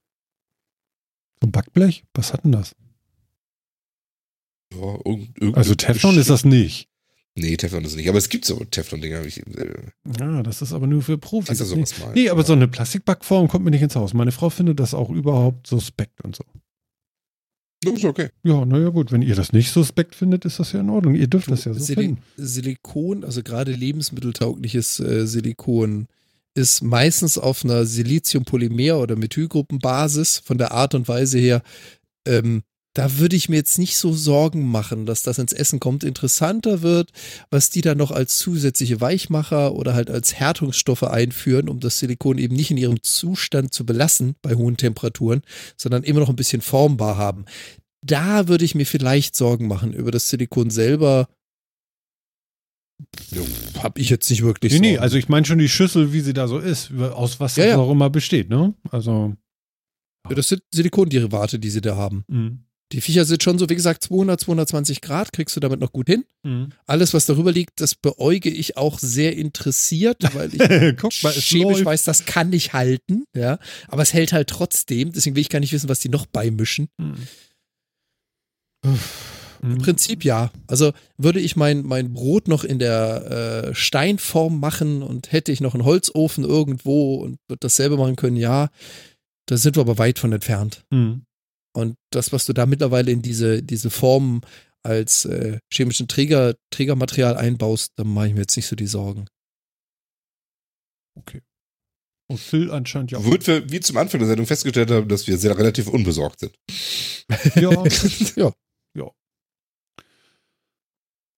So 1.41 1.47
ein 1.47 1.51
Backblech? 1.51 2.03
Was 2.13 2.33
hat 2.33 2.43
denn 2.43 2.51
das? 2.51 2.75
Ja, 4.73 4.97
irgend, 5.05 5.57
Also 5.57 5.75
Teflon 5.75 6.17
ist 6.17 6.29
das 6.29 6.45
nicht. 6.45 6.87
Nee, 7.35 7.55
Teflon 7.57 7.83
ist 7.85 7.95
nicht. 7.95 8.09
Aber 8.09 8.17
es 8.17 8.29
gibt 8.29 8.45
so 8.45 8.63
Teflon-Dinger. 8.63 9.21
Äh, 9.21 9.73
Ja, 10.19 10.43
das 10.43 10.61
ist 10.61 10.73
aber 10.73 10.87
nur 10.87 11.01
für 11.01 11.17
Profis. 11.17 11.57
sowas 11.57 11.97
mal. 11.99 12.13
Nee, 12.13 12.29
aber 12.29 12.43
so 12.43 12.53
eine 12.53 12.67
Plastikbackform 12.67 13.47
kommt 13.47 13.65
mir 13.65 13.71
nicht 13.71 13.81
ins 13.81 13.95
Haus. 13.95 14.13
Meine 14.13 14.31
Frau 14.31 14.49
findet 14.49 14.79
das 14.79 14.93
auch 14.93 15.09
überhaupt 15.09 15.67
suspekt 15.67 16.21
und 16.21 16.35
so. 16.35 16.43
Das 17.83 17.93
ist 17.95 18.05
okay. 18.05 18.29
Ja, 18.43 18.63
naja 18.63 18.89
gut, 18.89 19.11
wenn 19.11 19.23
ihr 19.23 19.33
das 19.33 19.53
nicht 19.53 19.71
suspekt 19.71 20.13
findet, 20.13 20.45
ist 20.45 20.59
das 20.59 20.71
ja 20.73 20.81
in 20.81 20.89
Ordnung. 20.89 21.15
Ihr 21.15 21.27
dürft 21.27 21.49
das 21.49 21.65
ja 21.65 21.73
so 21.73 21.79
Sili 21.79 22.01
finden. 22.03 22.21
Silikon, 22.37 23.23
also 23.23 23.41
gerade 23.41 23.71
lebensmitteltaugliches 23.71 24.99
äh, 24.99 25.25
Silikon, 25.25 26.07
ist 26.55 26.81
meistens 26.83 27.37
auf 27.37 27.63
einer 27.63 27.85
Siliziumpolymer- 27.85 28.99
oder 28.99 29.15
Methylgruppenbasis 29.15 30.41
von 30.43 30.57
der 30.57 30.71
Art 30.71 30.95
und 30.95 31.07
Weise 31.07 31.39
her. 31.39 31.61
Ähm, 32.27 32.63
da 32.93 33.19
würde 33.19 33.37
ich 33.37 33.47
mir 33.47 33.55
jetzt 33.55 33.79
nicht 33.79 33.95
so 33.95 34.11
Sorgen 34.11 34.69
machen, 34.69 35.05
dass 35.05 35.23
das 35.23 35.37
ins 35.37 35.53
Essen 35.53 35.79
kommt. 35.79 36.03
Interessanter 36.03 36.81
wird, 36.81 37.11
was 37.49 37.69
die 37.69 37.79
dann 37.79 37.97
noch 37.97 38.11
als 38.11 38.37
zusätzliche 38.37 38.99
Weichmacher 38.99 39.73
oder 39.75 39.93
halt 39.93 40.09
als 40.09 40.33
Härtungsstoffe 40.33 41.03
einführen, 41.03 41.69
um 41.69 41.79
das 41.79 41.99
Silikon 41.99 42.37
eben 42.37 42.55
nicht 42.55 42.69
in 42.69 42.77
ihrem 42.77 43.01
Zustand 43.01 43.73
zu 43.73 43.85
belassen 43.85 44.35
bei 44.41 44.55
hohen 44.55 44.75
Temperaturen, 44.75 45.41
sondern 45.77 46.03
immer 46.03 46.19
noch 46.19 46.29
ein 46.29 46.35
bisschen 46.35 46.61
formbar 46.61 47.15
haben. 47.15 47.45
Da 48.05 48.49
würde 48.49 48.65
ich 48.65 48.75
mir 48.75 48.85
vielleicht 48.85 49.37
Sorgen 49.37 49.67
machen. 49.67 49.93
Über 49.93 50.11
das 50.11 50.27
Silikon 50.27 50.69
selber 50.69 51.29
habe 53.81 53.99
ich 53.99 54.09
jetzt 54.09 54.29
nicht 54.29 54.43
wirklich 54.43 54.73
Nee, 54.73 54.79
nee, 54.79 54.87
Sorgen. 54.91 55.03
also 55.03 55.17
ich 55.17 55.29
meine 55.29 55.45
schon 55.45 55.59
die 55.59 55.69
Schüssel, 55.69 56.13
wie 56.13 56.21
sie 56.21 56.33
da 56.33 56.47
so 56.47 56.59
ist, 56.59 56.91
aus 56.93 57.39
was 57.39 57.55
Ja, 57.55 57.65
das 57.65 57.71
ja. 57.73 57.77
auch 57.77 57.91
immer 57.91 58.09
besteht, 58.09 58.49
ne? 58.49 58.73
Also, 58.89 59.35
Ja, 60.29 60.35
das 60.35 60.49
sind 60.49 60.61
Silikonderivate, 60.73 61.59
die 61.59 61.69
sie 61.69 61.81
da 61.81 61.95
haben. 61.95 62.23
mh, 62.27 62.51
Die 62.91 63.01
Viecher 63.01 63.23
sind 63.25 63.41
schon 63.41 63.57
so, 63.57 63.69
wie 63.69 63.75
gesagt, 63.75 64.03
200, 64.03 64.39
220 64.41 64.99
Grad, 65.01 65.31
kriegst 65.33 65.55
du 65.55 65.59
damit 65.61 65.79
noch 65.79 65.91
gut 65.93 66.07
hin. 66.07 66.25
mh. 66.43 66.67
Alles, 66.85 67.13
was 67.13 67.25
darüber 67.25 67.51
liegt, 67.51 67.79
das 67.81 67.95
beäuge 67.95 68.49
ich 68.49 68.75
auch 68.77 68.99
sehr 68.99 69.35
interessiert, 69.37 70.17
weil 70.35 70.53
ich 70.53 70.59
Guck 70.97 71.13
mal, 71.23 71.31
chemisch 71.33 71.77
läuft. 71.77 71.85
weiß, 71.85 72.03
das 72.03 72.25
kann 72.25 72.49
nicht 72.49 72.73
halten, 72.73 73.23
ja. 73.35 73.59
Aber 73.87 74.01
es 74.03 74.13
hält 74.13 74.33
halt 74.33 74.49
trotzdem, 74.49 75.11
deswegen 75.13 75.35
will 75.35 75.41
ich 75.41 75.49
gar 75.49 75.59
nicht 75.59 75.71
wissen, 75.73 75.89
was 75.89 75.99
die 75.99 76.09
noch 76.09 76.25
beimischen. 76.25 76.89
Mhm. 76.97 77.15
Im 79.63 79.77
Prinzip 79.77 80.25
ja. 80.25 80.51
Also 80.67 80.91
würde 81.17 81.39
ich 81.39 81.55
mein, 81.55 81.83
mein 81.83 82.13
Brot 82.13 82.47
noch 82.47 82.63
in 82.63 82.79
der 82.79 83.69
äh, 83.69 83.75
Steinform 83.75 84.59
machen 84.59 85.03
und 85.03 85.31
hätte 85.31 85.51
ich 85.51 85.61
noch 85.61 85.75
einen 85.75 85.85
Holzofen 85.85 86.43
irgendwo 86.43 87.15
und 87.15 87.37
würde 87.47 87.59
dasselbe 87.59 87.97
machen 87.97 88.15
können, 88.15 88.37
ja. 88.37 88.69
Da 89.47 89.57
sind 89.57 89.75
wir 89.75 89.81
aber 89.81 89.97
weit 89.97 90.17
von 90.17 90.31
entfernt. 90.33 90.83
Mhm. 90.91 91.23
Und 91.73 91.95
das, 92.11 92.33
was 92.33 92.45
du 92.45 92.53
da 92.53 92.65
mittlerweile 92.65 93.11
in 93.11 93.21
diese, 93.21 93.61
diese 93.61 93.89
Formen 93.89 94.41
als 94.83 95.25
äh, 95.25 95.59
chemischen 95.71 96.07
Träger, 96.07 96.55
Trägermaterial 96.71 97.37
einbaust, 97.37 97.91
da 97.97 98.03
mache 98.03 98.27
ich 98.27 98.33
mir 98.33 98.41
jetzt 98.41 98.55
nicht 98.55 98.67
so 98.67 98.75
die 98.75 98.87
Sorgen. 98.87 99.27
Okay. 101.17 101.41
Und 102.29 102.39
Phil 102.39 102.71
anscheinend 102.71 103.11
ja 103.11 103.19
auch. 103.19 103.25
Wird 103.25 103.45
wir, 103.45 103.69
wie 103.69 103.81
zum 103.81 103.97
Anfang 103.97 104.19
der 104.19 104.27
Sendung 104.27 104.47
festgestellt 104.47 104.89
haben, 104.89 105.07
dass 105.09 105.27
wir 105.27 105.37
sehr 105.37 105.57
relativ 105.57 105.87
unbesorgt 105.87 106.39
sind. 106.39 106.55
Ja. 107.55 107.71
Ja. 108.35 108.43
Ja. 108.45 108.53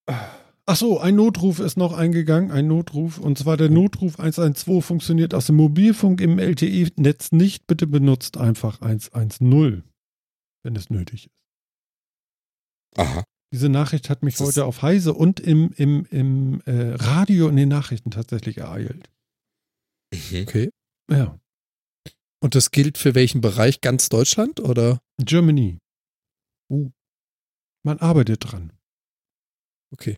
Ach 0.06 0.78
so, 0.78 1.00
ein 1.00 1.16
Notruf 1.16 1.60
ist 1.60 1.76
noch 1.76 1.94
eingegangen, 1.94 2.52
ein 2.52 2.68
Notruf. 2.68 3.18
Und 3.18 3.38
zwar 3.38 3.58
der 3.58 3.70
Notruf 3.70 4.20
112 4.20 4.86
funktioniert 4.86 5.34
aus 5.34 5.48
dem 5.48 5.58
Mobilfunk 5.58 6.22
im 6.22 6.40
LTE-Netz 6.40 7.34
nicht. 7.34 7.68
Bitte 7.68 7.86
benutzt 7.86 8.38
einfach 8.38 8.82
110, 8.82 9.84
wenn 10.64 10.76
es 10.76 10.90
nötig 10.90 11.26
ist. 11.28 11.34
Aha. 12.98 13.24
Diese 13.52 13.70
Nachricht 13.70 14.10
hat 14.10 14.24
mich 14.24 14.36
Das 14.36 14.48
heute 14.48 14.66
auf 14.66 14.82
Heise 14.82 15.14
und 15.14 15.40
im, 15.40 15.72
im, 15.76 16.06
im 16.06 16.62
äh, 16.66 16.96
Radio 16.96 17.50
in 17.50 17.56
den 17.56 17.70
Nachrichten 17.70 18.10
tatsächlich 18.10 18.58
ereilt. 18.58 19.12
Mhm. 20.14 20.44
Okay. 20.44 20.70
Ja. 21.10 21.40
Und 22.42 22.56
das 22.56 22.72
gilt 22.72 22.98
für 22.98 23.16
welchen 23.16 23.42
Bereich? 23.42 23.82
Ganz 23.82 24.10
Deutschland 24.10 24.60
oder? 24.60 25.02
Germany. 25.18 25.78
Uh. 26.70 26.92
Man 27.84 28.00
arbeitet 28.00 28.52
dran. 28.52 28.74
Okay. 29.94 30.16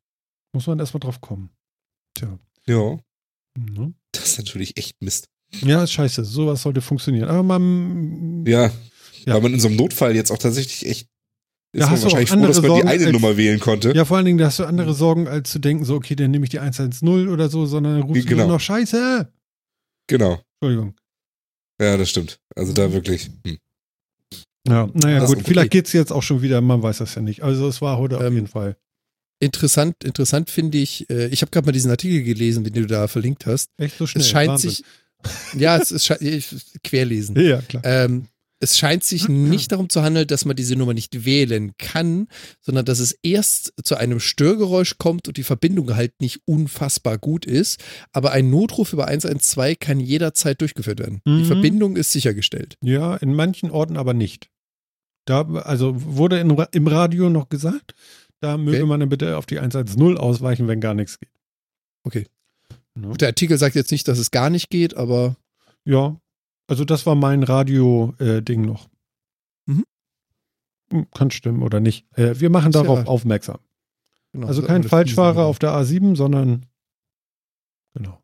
Muss 0.53 0.67
man 0.67 0.79
erstmal 0.79 0.99
drauf 1.01 1.21
kommen. 1.21 1.49
Tja. 2.15 2.39
Ja, 2.65 2.97
Ne? 3.57 3.93
das 4.11 4.23
ist 4.31 4.37
natürlich 4.39 4.75
echt 4.77 5.01
Mist. 5.01 5.27
Ja, 5.61 5.85
scheiße. 5.87 6.25
Sowas 6.25 6.61
sollte 6.61 6.81
funktionieren. 6.81 7.29
Aber 7.29 7.43
man. 7.43 8.45
Ja, 8.45 8.71
Ja. 9.25 9.33
weil 9.35 9.41
man 9.41 9.53
in 9.53 9.59
so 9.59 9.67
einem 9.67 9.77
Notfall 9.77 10.15
jetzt 10.15 10.31
auch 10.31 10.37
tatsächlich 10.37 10.85
echt 10.85 11.07
ist 11.71 11.81
Ja, 11.81 11.87
man 11.87 11.95
du 11.97 12.03
wahrscheinlich 12.03 12.29
froh, 12.29 12.35
dass 12.47 12.55
man 12.57 12.63
die 12.63 12.67
Sorgen 12.69 12.87
eine 12.87 13.03
als- 13.03 13.11
Nummer 13.13 13.35
wählen 13.37 13.59
konnte. 13.59 13.91
Ja, 13.93 14.05
vor 14.05 14.15
allen 14.17 14.25
Dingen, 14.25 14.37
da 14.37 14.45
hast 14.45 14.59
du 14.59 14.65
andere 14.65 14.93
Sorgen, 14.93 15.27
als 15.27 15.51
zu 15.51 15.59
denken, 15.59 15.83
so, 15.83 15.95
okay, 15.95 16.15
dann 16.15 16.31
nehme 16.31 16.45
ich 16.45 16.49
die 16.49 16.59
110 16.59 17.27
oder 17.29 17.49
so, 17.49 17.65
sondern 17.65 17.99
dann 17.99 18.03
rufst 18.03 18.23
du 18.23 18.29
Genau. 18.29 18.43
nur 18.43 18.53
noch 18.53 18.61
Scheiße. 18.61 19.31
Genau. 20.07 20.41
Entschuldigung. 20.61 20.95
Ja, 21.81 21.97
das 21.97 22.09
stimmt. 22.09 22.39
Also 22.55 22.71
da 22.71 22.91
wirklich. 22.93 23.29
Hm. 23.45 23.57
Ja, 24.67 24.89
naja, 24.93 25.19
Das- 25.19 25.33
gut. 25.33 25.43
Vielleicht 25.45 25.71
geht's 25.71 25.91
jetzt 25.93 26.11
auch 26.11 26.23
schon 26.23 26.41
wieder, 26.41 26.61
man 26.61 26.81
weiß 26.81 26.99
das 26.99 27.13
ja 27.15 27.21
nicht. 27.21 27.43
Also, 27.43 27.67
es 27.67 27.81
war 27.81 27.97
heute 27.97 28.17
auf 28.17 28.23
Ähm, 28.23 28.33
jeden 28.35 28.47
Fall. 28.47 28.77
Interessant, 29.45 30.03
interessant 30.03 30.49
finde 30.49 30.77
ich, 30.77 31.09
äh, 31.09 31.27
ich 31.27 31.41
habe 31.41 31.51
gerade 31.51 31.65
mal 31.67 31.71
diesen 31.71 31.91
Artikel 31.91 32.23
gelesen, 32.23 32.63
den 32.63 32.73
du 32.73 32.85
da 32.87 33.07
verlinkt 33.07 33.45
hast. 33.45 33.69
Echt 33.77 33.97
so 33.97 34.07
schnell. 34.07 34.21
es 34.21 34.29
scheint 34.29 34.49
Wahnsinn. 34.49 34.69
sich, 34.71 34.83
ja, 35.57 35.77
es 35.77 35.91
ist, 35.91 36.05
sche- 36.09 36.21
ich, 36.21 36.53
querlesen. 36.83 37.35
Ja, 37.39 37.61
klar. 37.61 37.83
Ähm, 37.85 38.27
es 38.61 38.77
scheint 38.77 39.03
sich 39.03 39.27
nicht 39.27 39.73
darum 39.73 39.89
zu 39.89 40.01
handeln, 40.01 40.27
dass 40.27 40.45
man 40.45 40.55
diese 40.55 40.75
Nummer 40.77 40.93
nicht 40.93 41.25
wählen 41.25 41.73
kann, 41.77 42.27
sondern 42.61 42.85
dass 42.85 42.99
es 42.99 43.11
erst 43.21 43.73
zu 43.83 43.95
einem 43.97 44.19
Störgeräusch 44.21 44.97
kommt 44.97 45.27
und 45.27 45.35
die 45.37 45.43
Verbindung 45.43 45.93
halt 45.95 46.13
nicht 46.21 46.39
unfassbar 46.45 47.17
gut 47.17 47.45
ist. 47.45 47.83
Aber 48.13 48.31
ein 48.31 48.49
Notruf 48.49 48.93
über 48.93 49.07
112 49.07 49.77
kann 49.79 49.99
jederzeit 49.99 50.61
durchgeführt 50.61 50.99
werden. 50.99 51.21
Die 51.27 51.31
Mhm. 51.31 51.45
Verbindung 51.45 51.95
ist 51.97 52.11
sichergestellt. 52.13 52.77
Ja, 52.81 53.15
in 53.17 53.35
manchen 53.35 53.69
Orten 53.71 53.97
aber 53.97 54.13
nicht. 54.13 54.47
Da, 55.25 55.41
also 55.41 55.93
wurde 55.97 56.39
in, 56.39 56.49
im 56.71 56.87
Radio 56.87 57.29
noch 57.29 57.49
gesagt, 57.49 57.93
da 58.41 58.57
möge 58.57 58.77
Okay. 58.77 58.85
man 58.85 58.99
dann 58.99 59.09
bitte 59.09 59.37
auf 59.37 59.45
die 59.45 59.59
110 59.59 60.17
ausweichen, 60.17 60.67
wenn 60.67 60.79
gar 60.81 60.93
nichts 60.93 61.19
geht. 61.19 61.29
Okay. 62.03 62.27
Ne? 62.95 63.13
Der 63.17 63.29
Artikel 63.29 63.57
sagt 63.57 63.75
jetzt 63.75 63.91
nicht, 63.91 64.07
dass 64.07 64.17
es 64.19 64.31
gar 64.31 64.49
nicht 64.49 64.69
geht, 64.69 64.95
aber 64.95 65.35
Ja, 65.83 66.19
also 66.67 66.83
das 66.85 67.05
war 67.05 67.15
mein 67.15 67.43
Radio-Ding 67.43 68.61
noch. 68.61 68.89
Mhm. 69.65 69.83
Hm, 70.91 71.07
Kann 71.11 71.31
stimmen 71.31 71.61
oder 71.63 71.79
nicht. 71.79 72.05
Äh, 72.17 72.39
wir 72.39 72.49
machen 72.49 72.69
Ist 72.69 72.75
ja- 72.75 72.81
darauf 72.83 73.05
aufmerksam. 73.07 73.59
genau. 74.31 74.47
Also 74.47 74.61
so 74.61 74.67
kein 74.67 74.83
Falschfahrer 74.83 75.45
auf 75.45 75.59
der 75.59 75.71
A7, 75.71 76.15
sondern 76.15 76.65
genau. 77.93 78.21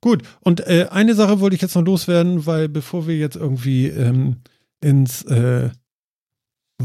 Gut, 0.00 0.22
und 0.40 0.60
äh, 0.66 0.88
eine 0.90 1.14
Sache 1.14 1.38
wollte 1.40 1.54
ich 1.54 1.62
jetzt 1.62 1.76
noch 1.76 1.84
loswerden, 1.84 2.44
weil 2.44 2.68
bevor 2.68 3.06
wir 3.06 3.16
jetzt 3.16 3.36
irgendwie 3.36 3.86
ähm, 3.86 4.38
ins 4.80 5.22
äh, 5.26 5.70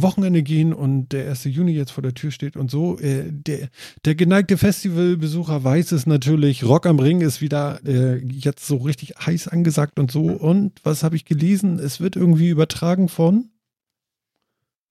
Wochenende 0.02 0.44
gehen 0.44 0.74
und 0.74 1.10
der 1.14 1.30
1. 1.30 1.46
Juni 1.46 1.72
jetzt 1.72 1.92
vor 1.92 2.02
der 2.02 2.14
Tür 2.14 2.32
steht 2.32 2.56
und 2.58 2.70
so, 2.72 2.98
äh, 3.00 3.32
der, 3.32 3.70
der 4.06 4.16
geneigte 4.16 4.58
Festivalbesucher 4.58 5.64
weiß 5.64 5.92
es 5.92 6.06
natürlich, 6.06 6.64
Rock 6.64 6.86
am 6.86 7.00
Ring 7.00 7.22
ist 7.22 7.42
wieder 7.42 7.80
äh, 7.86 8.18
jetzt 8.18 8.66
so 8.68 8.78
richtig 8.78 9.16
heiß 9.26 9.48
angesagt 9.48 10.00
und 10.00 10.12
so. 10.12 10.24
Und 10.26 10.80
was 10.84 11.04
habe 11.04 11.16
ich 11.16 11.26
gelesen? 11.26 11.80
Es 11.80 12.00
wird 12.00 12.16
irgendwie 12.16 12.50
übertragen 12.50 13.10
von, 13.10 13.50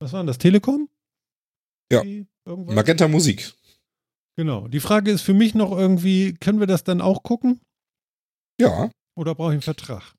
was 0.00 0.12
war 0.12 0.20
denn 0.20 0.26
das, 0.26 0.38
Telekom? 0.38 0.88
Ja. 1.90 2.02
Irgendwas? 2.44 2.74
Magenta 2.74 3.08
Musik. 3.08 3.52
Genau. 4.36 4.68
Die 4.68 4.80
Frage 4.80 5.10
ist 5.10 5.22
für 5.22 5.34
mich 5.34 5.54
noch 5.54 5.72
irgendwie, 5.72 6.34
können 6.34 6.60
wir 6.60 6.66
das 6.66 6.84
dann 6.84 7.00
auch 7.00 7.22
gucken? 7.22 7.60
Ja, 8.60 8.90
Oder 9.16 9.34
brauche 9.34 9.50
ich 9.50 9.54
einen 9.54 9.62
Vertrag? 9.62 10.14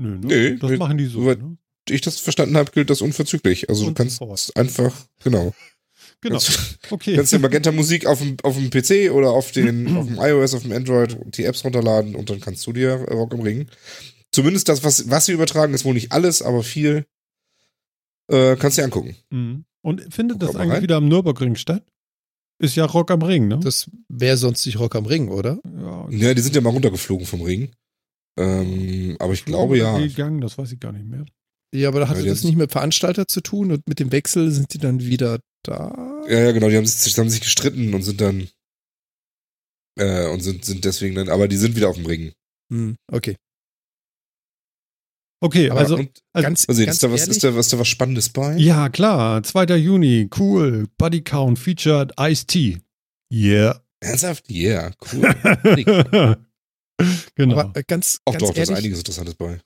Nö, 0.00 0.18
ne? 0.18 0.26
Nee, 0.26 0.56
das 0.56 0.78
machen 0.78 0.98
die 0.98 1.06
so. 1.06 1.22
soweit- 1.22 1.40
Ne? 1.42 1.56
Ich 1.90 2.00
das 2.00 2.18
verstanden 2.18 2.56
habe, 2.56 2.70
gilt 2.72 2.90
das 2.90 3.00
unverzüglich. 3.00 3.68
Also 3.68 3.82
du 3.82 3.88
Und 3.88 3.94
kannst 3.94 4.16
sofort. 4.16 4.50
einfach, 4.56 4.94
genau. 5.22 5.54
Genau. 6.20 6.38
Kannst, 6.38 6.78
Okay. 6.90 7.16
kannst 7.16 7.32
dir 7.32 7.38
Magenta 7.38 7.70
Musik 7.72 8.06
auf 8.06 8.18
dem, 8.18 8.36
auf 8.42 8.56
dem 8.56 8.70
PC 8.70 9.12
oder 9.12 9.30
auf, 9.30 9.52
den, 9.52 9.86
auf 9.96 10.06
dem 10.06 10.18
iOS, 10.18 10.54
auf 10.54 10.62
dem 10.62 10.72
Android 10.72 11.16
die 11.36 11.44
Apps 11.44 11.64
runterladen 11.64 12.14
und 12.16 12.28
dann 12.30 12.40
kannst 12.40 12.66
du 12.66 12.72
dir 12.72 12.92
Rock 13.10 13.34
am 13.34 13.40
Ring. 13.40 13.66
Zumindest 14.32 14.68
das, 14.68 14.82
was, 14.84 15.08
was 15.10 15.26
sie 15.26 15.32
übertragen, 15.32 15.74
ist 15.74 15.84
wohl 15.84 15.94
nicht 15.94 16.12
alles, 16.12 16.42
aber 16.42 16.62
viel. 16.62 17.06
Äh, 18.30 18.56
kannst 18.56 18.76
dir 18.78 18.84
angucken. 18.84 19.16
Mhm. 19.30 19.64
Und 19.80 20.12
findet 20.12 20.38
Guck 20.40 20.48
das 20.48 20.56
eigentlich 20.56 20.72
rein. 20.74 20.82
wieder 20.82 20.96
am 20.96 21.08
Nürburgring 21.08 21.54
statt? 21.56 21.82
Ist 22.60 22.74
ja 22.74 22.84
Rock 22.84 23.10
am 23.12 23.22
Ring, 23.22 23.46
ne? 23.48 23.60
Das 23.62 23.88
wäre 24.08 24.36
sonst 24.36 24.66
nicht 24.66 24.78
Rock 24.80 24.96
am 24.96 25.06
Ring, 25.06 25.28
oder? 25.28 25.60
ja, 25.64 26.08
Ja, 26.10 26.34
die 26.34 26.42
sind 26.42 26.56
ja 26.56 26.60
mal 26.60 26.70
runtergeflogen 26.70 27.24
vom 27.26 27.42
Ring. 27.42 27.70
Ähm, 28.36 29.16
aber 29.20 29.32
ich 29.32 29.44
glaube 29.44 29.78
ja. 29.78 29.96
Gegangen, 29.98 30.40
das 30.40 30.58
weiß 30.58 30.72
ich 30.72 30.80
gar 30.80 30.92
nicht 30.92 31.06
mehr. 31.06 31.24
Ja, 31.74 31.88
aber 31.88 32.00
da 32.00 32.06
Ja, 32.06 32.10
hatte 32.10 32.22
die 32.22 32.28
das 32.28 32.44
nicht 32.44 32.56
mit 32.56 32.72
Veranstalter 32.72 33.26
zu 33.28 33.40
tun 33.40 33.72
und 33.72 33.86
mit 33.86 33.98
dem 33.98 34.10
Wechsel 34.12 34.50
sind 34.50 34.72
die 34.72 34.78
dann 34.78 35.00
wieder 35.00 35.40
da. 35.62 36.24
Ja, 36.28 36.40
ja, 36.40 36.52
genau, 36.52 36.68
die 36.68 36.76
haben 36.76 36.86
sich, 36.86 37.18
haben 37.18 37.28
sich 37.28 37.40
gestritten 37.40 37.94
und 37.94 38.02
sind 38.02 38.20
dann 38.20 38.48
äh, 39.98 40.28
und 40.28 40.40
sind, 40.40 40.64
sind 40.64 40.84
deswegen 40.84 41.14
dann, 41.14 41.28
aber 41.28 41.48
die 41.48 41.56
sind 41.56 41.76
wieder 41.76 41.88
auf 41.88 41.96
dem 41.96 42.06
Ring. 42.06 42.32
Hm, 42.72 42.96
okay. 43.12 43.36
Okay, 45.40 45.70
Aber 45.70 45.80
also, 45.80 45.96
und, 45.96 46.10
also 46.32 46.48
ganz, 46.48 46.68
also 46.68 46.84
ganz 46.84 46.96
ist 46.96 47.02
da 47.02 47.12
was, 47.12 47.20
ehrlich, 47.20 47.36
ist 47.36 47.44
da, 47.44 47.58
ist 47.58 47.72
da 47.72 47.78
was 47.78 47.88
Spannendes 47.88 48.28
bei? 48.30 48.56
ja, 48.56 48.88
klar, 48.88 49.42
2. 49.42 49.76
Juni, 49.76 50.28
cool. 50.36 50.88
Buddy 50.98 51.22
Count 51.22 51.58
featured 51.58 52.12
Ice-T. 52.18 52.80
Yeah. 53.32 53.80
Ernsthaft? 54.00 54.50
Yeah, 54.50 54.92
cool. 55.12 55.22
genau. 57.36 57.58
aber 57.58 57.78
äh, 57.78 57.84
ganz, 57.86 58.18
Auch 58.24 58.32
ganz 58.32 58.42
doch, 58.42 58.54
da 58.54 58.62
ist 58.62 58.68
ehrlich, 58.68 58.84
einiges 58.84 58.98
Interessantes 58.98 59.34
bei. 59.34 59.60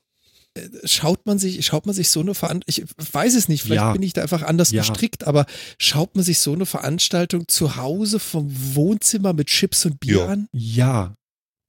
Schaut 0.85 1.25
man 1.27 1.39
sich, 1.39 1.65
schaut 1.65 1.87
man 1.87 1.95
sich 1.95 2.11
so 2.11 2.21
eine 2.21 2.35
Veranstaltung, 2.35 2.85
ich 2.99 3.13
weiß 3.15 3.35
es 3.35 3.49
nicht, 3.49 3.63
vielleicht 3.63 3.81
Ja. 3.81 3.93
bin 3.93 4.03
ich 4.03 4.13
da 4.13 4.23
einfach 4.23 4.43
anders 4.43 4.71
Ja. 4.71 4.83
gestrickt, 4.83 5.25
aber 5.25 5.47
schaut 5.79 6.15
man 6.15 6.25
sich 6.25 6.41
so 6.41 6.53
eine 6.53 6.67
Veranstaltung 6.67 7.49
zu 7.49 7.77
Hause 7.77 8.19
vom 8.19 8.51
Wohnzimmer 8.75 9.33
mit 9.33 9.47
Chips 9.49 9.87
und 9.87 9.99
Bier 10.01 10.17
Ja. 10.19 10.27
an? 10.29 10.49
ja. 10.53 11.15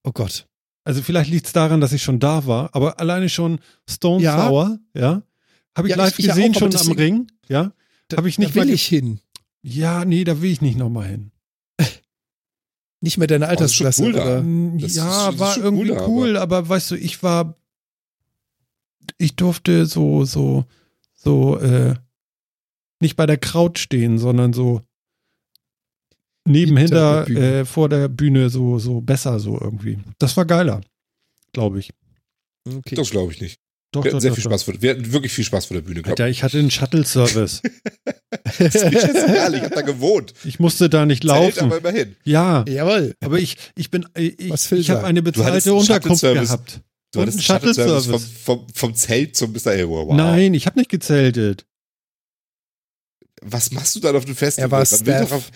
Oh 0.03 0.11
Gott. 0.11 0.47
Also 0.83 1.01
vielleicht 1.01 1.29
liegt 1.29 1.45
es 1.47 1.53
daran, 1.53 1.79
dass 1.79 1.93
ich 1.93 2.03
schon 2.03 2.19
da 2.19 2.45
war, 2.45 2.75
aber 2.75 2.99
alleine 2.99 3.29
schon 3.29 3.59
Stone 3.89 4.21
Ja. 4.21 4.47
Sour, 4.49 4.79
ja, 4.93 5.23
habe 5.77 5.87
ich 5.87 5.91
Ja, 5.91 5.95
live 6.03 6.19
ich- 6.19 6.25
ich 6.25 6.27
gesehen 6.31 6.53
auch, 6.55 6.61
aber 6.61 6.77
schon 6.77 6.91
am 6.91 6.97
Ring, 6.97 7.27
ja. 7.47 7.71
Da, 8.09 8.17
Hab 8.17 8.25
ich 8.25 8.37
nicht 8.37 8.51
da 8.53 8.61
will 8.61 8.69
ich 8.69 8.85
hin. 8.85 9.21
Ja, 9.61 10.03
nee, 10.03 10.25
da 10.25 10.41
will 10.41 10.51
ich 10.51 10.59
nicht 10.59 10.77
nochmal 10.77 11.07
hin. 11.07 11.31
Nicht 12.99 13.17
mehr 13.17 13.27
deine 13.27 13.45
Oh, 13.45 13.49
das 13.49 13.59
Altersklasse. 13.59 14.03
cool 14.03 14.11
da. 14.13 14.21
oder? 14.39 14.43
Das 14.79 14.95
ja, 14.95 15.29
ist- 15.29 15.39
war 15.39 15.57
irgendwie 15.57 15.91
cool, 15.91 16.37
aber, 16.37 16.67
weißt 16.69 16.91
du, 16.91 16.95
ich 16.95 17.21
war, 17.23 17.55
ich 19.17 19.35
durfte 19.35 19.85
so, 19.85 20.25
so, 20.25 20.65
so, 21.13 21.57
äh, 21.59 21.95
nicht 22.99 23.15
bei 23.15 23.25
der 23.25 23.37
Kraut 23.37 23.79
stehen, 23.79 24.17
sondern 24.17 24.53
so 24.53 24.81
neben, 26.45 26.77
Hinter 26.77 27.23
hinter, 27.23 27.25
der 27.25 27.33
Bühne. 27.33 27.59
äh, 27.59 27.65
vor 27.65 27.89
der 27.89 28.07
Bühne 28.07 28.49
so, 28.49 28.79
so 28.79 29.01
besser 29.01 29.39
so 29.39 29.59
irgendwie. 29.59 29.99
Das 30.19 30.35
war 30.37 30.45
geiler, 30.45 30.81
glaube 31.53 31.79
ich. 31.79 31.91
Okay. 32.67 32.95
Das 32.95 33.09
glaube 33.09 33.31
ich 33.33 33.41
nicht. 33.41 33.59
Doch, 33.91 34.03
Wir 34.03 34.09
hatten 34.09 34.15
doch, 34.17 34.21
sehr 34.21 34.31
doch, 34.31 34.35
viel 34.37 34.43
doch. 34.45 34.49
Spaß 34.51 34.63
vor, 34.63 34.81
wir 34.81 34.89
hatten 34.91 35.11
wirklich 35.13 35.31
viel 35.33 35.43
Spaß 35.43 35.65
vor 35.65 35.75
der 35.75 35.81
Bühne. 35.81 36.01
Glaub. 36.01 36.11
Alter, 36.13 36.27
ich 36.29 36.43
hatte 36.43 36.57
einen 36.59 36.71
Shuttle-Service. 36.71 37.61
Das 38.57 38.59
ist 38.75 38.83
mir 38.91 38.99
scheißegal, 38.99 39.53
ich 39.55 39.61
habe 39.61 39.75
da 39.75 39.81
gewohnt. 39.81 40.33
Ich 40.43 40.59
musste 40.59 40.89
da 40.89 41.05
nicht 41.05 41.23
laufen. 41.23 41.65
aber 41.65 41.77
immerhin. 41.77 42.15
Ja, 42.23 42.65
Jawohl. 42.67 43.15
aber 43.21 43.39
ich, 43.39 43.57
ich 43.75 43.89
bin, 43.91 44.05
ich, 44.17 44.49
Was 44.49 44.65
Phil 44.67 44.79
ich 44.79 44.89
habe 44.89 45.03
eine 45.05 45.21
bezahlte 45.21 45.73
Unterkunft 45.73 46.21
gehabt. 46.23 46.81
Du 47.13 47.21
hattest 47.21 47.37
einen 47.37 47.43
Shuttle-Service 47.43 48.05
vom, 48.05 48.13
Shuttle-Service. 48.19 48.43
vom, 48.43 48.67
vom 48.73 48.95
Zelt 48.95 49.35
zum 49.37 49.51
Mr. 49.53 49.67
Elbow. 49.67 50.07
Wow. 50.07 50.15
Nein, 50.15 50.53
ich 50.53 50.65
habe 50.65 50.79
nicht 50.79 50.89
gezeltet. 50.89 51.65
Was 53.41 53.71
machst 53.71 53.95
du 53.95 53.99
dann 53.99 54.15
auf 54.15 54.25
dem 54.25 54.35
Festival? 54.35 54.67
Er 54.67 54.71
war 54.71 54.85
Staff. 54.85 55.51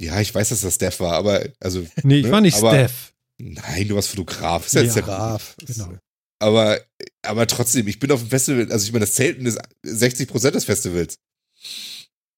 Ja, 0.00 0.20
ich 0.20 0.34
weiß, 0.34 0.48
dass 0.48 0.62
das 0.62 0.74
Steph 0.74 0.98
war, 1.00 1.12
aber 1.14 1.44
also 1.60 1.86
Nee, 2.02 2.18
ich 2.18 2.26
Ne, 2.26 2.32
war 2.32 2.40
nicht 2.40 2.56
aber- 2.56 2.70
Steph. 2.72 3.14
nein, 3.40 3.86
du 3.88 3.94
warst 3.94 4.08
Fotograf. 4.08 4.66
Ist 4.66 4.74
ja, 4.96 5.02
Brav. 5.02 5.54
Genau. 5.64 5.94
Aber, 6.40 6.80
aber 7.22 7.46
trotzdem, 7.46 7.86
ich 7.86 7.98
bin 8.00 8.10
auf 8.10 8.20
dem 8.20 8.28
Festival, 8.28 8.70
also 8.72 8.84
ich 8.84 8.92
meine, 8.92 9.04
das 9.04 9.14
Zelten 9.14 9.46
ist 9.46 9.58
60 9.84 10.28
Prozent 10.28 10.56
des 10.56 10.64
Festivals. 10.64 11.16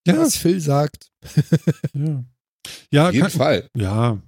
Ja, 0.06 0.18
Was 0.18 0.36
Phil 0.36 0.60
sagt. 0.60 1.10
ja. 1.94 2.24
Ja, 2.90 3.08
Auf 3.08 3.14
jeden 3.14 3.22
kann, 3.28 3.30
Fall. 3.38 3.70
ja. 3.76 4.20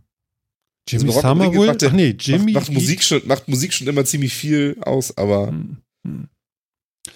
Jimmy 0.88 1.04
Also 1.06 1.16
Rock 1.18 1.24
am 1.24 1.38
Summer 1.38 1.50
Ring 1.50 1.58
wohl? 1.58 1.66
macht 1.68 1.82
der- 1.82 1.88
Ach 1.90 1.94
nee, 1.94 2.16
Jimmy. 2.18 2.52
macht, 2.52 2.66
macht, 2.68 2.72
Musik 2.72 3.02
schon, 3.02 3.26
macht 3.26 3.48
Musik 3.48 3.72
schon 3.72 3.86
immer 3.86 4.04
ziemlich 4.04 4.34
viel 4.34 4.76
aus, 4.80 5.16
aber. 5.16 5.48
Hm, 5.48 5.78
hm. 6.06 6.28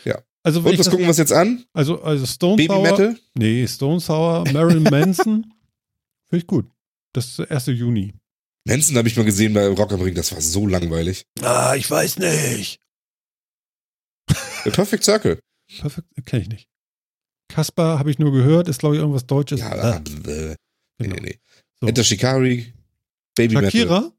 Ja. 0.05 0.23
Also, 0.45 0.59
Und 0.61 0.67
was 0.67 0.77
das, 0.77 0.87
gucken 0.91 1.05
wir 1.05 1.09
uns 1.09 1.19
jetzt 1.19 1.33
an? 1.33 1.65
also, 1.73 2.03
also 2.03 2.27
Stone 2.27 2.57
Baby 2.57 2.75
Sour. 2.75 2.83
Metal? 2.83 3.19
Nee, 3.35 3.67
Stone 3.69 4.01
Sour, 4.01 4.45
Marilyn 4.53 4.83
Manson. 4.91 5.43
Finde 6.29 6.43
ich 6.43 6.47
gut. 6.47 6.69
Das 7.15 7.27
ist 7.29 7.39
der 7.39 7.51
1. 7.51 7.67
Juni. 7.67 8.15
Manson 8.67 8.97
habe 8.97 9.07
ich 9.09 9.17
mal 9.17 9.25
gesehen 9.25 9.53
bei 9.55 9.67
Rock 9.69 9.93
am 9.93 10.01
Ring, 10.01 10.15
das 10.15 10.33
war 10.33 10.41
so 10.41 10.67
langweilig. 10.67 11.25
Ah, 11.43 11.75
ich 11.77 11.91
weiß 11.91 12.19
nicht. 12.19 12.81
The 14.65 14.71
Perfect 14.71 15.05
Circle. 15.05 15.39
Perfekt, 15.81 16.07
kenne 16.27 16.43
ich 16.43 16.49
nicht. 16.49 16.69
Kasper 17.49 17.99
habe 17.99 18.11
ich 18.11 18.19
nur 18.19 18.33
gehört, 18.33 18.69
ist 18.69 18.79
glaube 18.79 18.95
ich 18.97 19.01
irgendwas 19.01 19.27
Deutsches. 19.27 19.61
Ja, 19.61 19.71
Ah, 19.73 19.97
äh, 19.97 20.01
nee, 20.01 20.57
genau. 20.99 21.15
nee, 21.17 21.21
nee. 21.23 21.39
So. 21.81 21.87
Enter 21.89 22.05
Shikari, 22.05 22.73
Baby 23.35 23.55
Metal. 23.55 23.71
Shakira? 23.71 24.13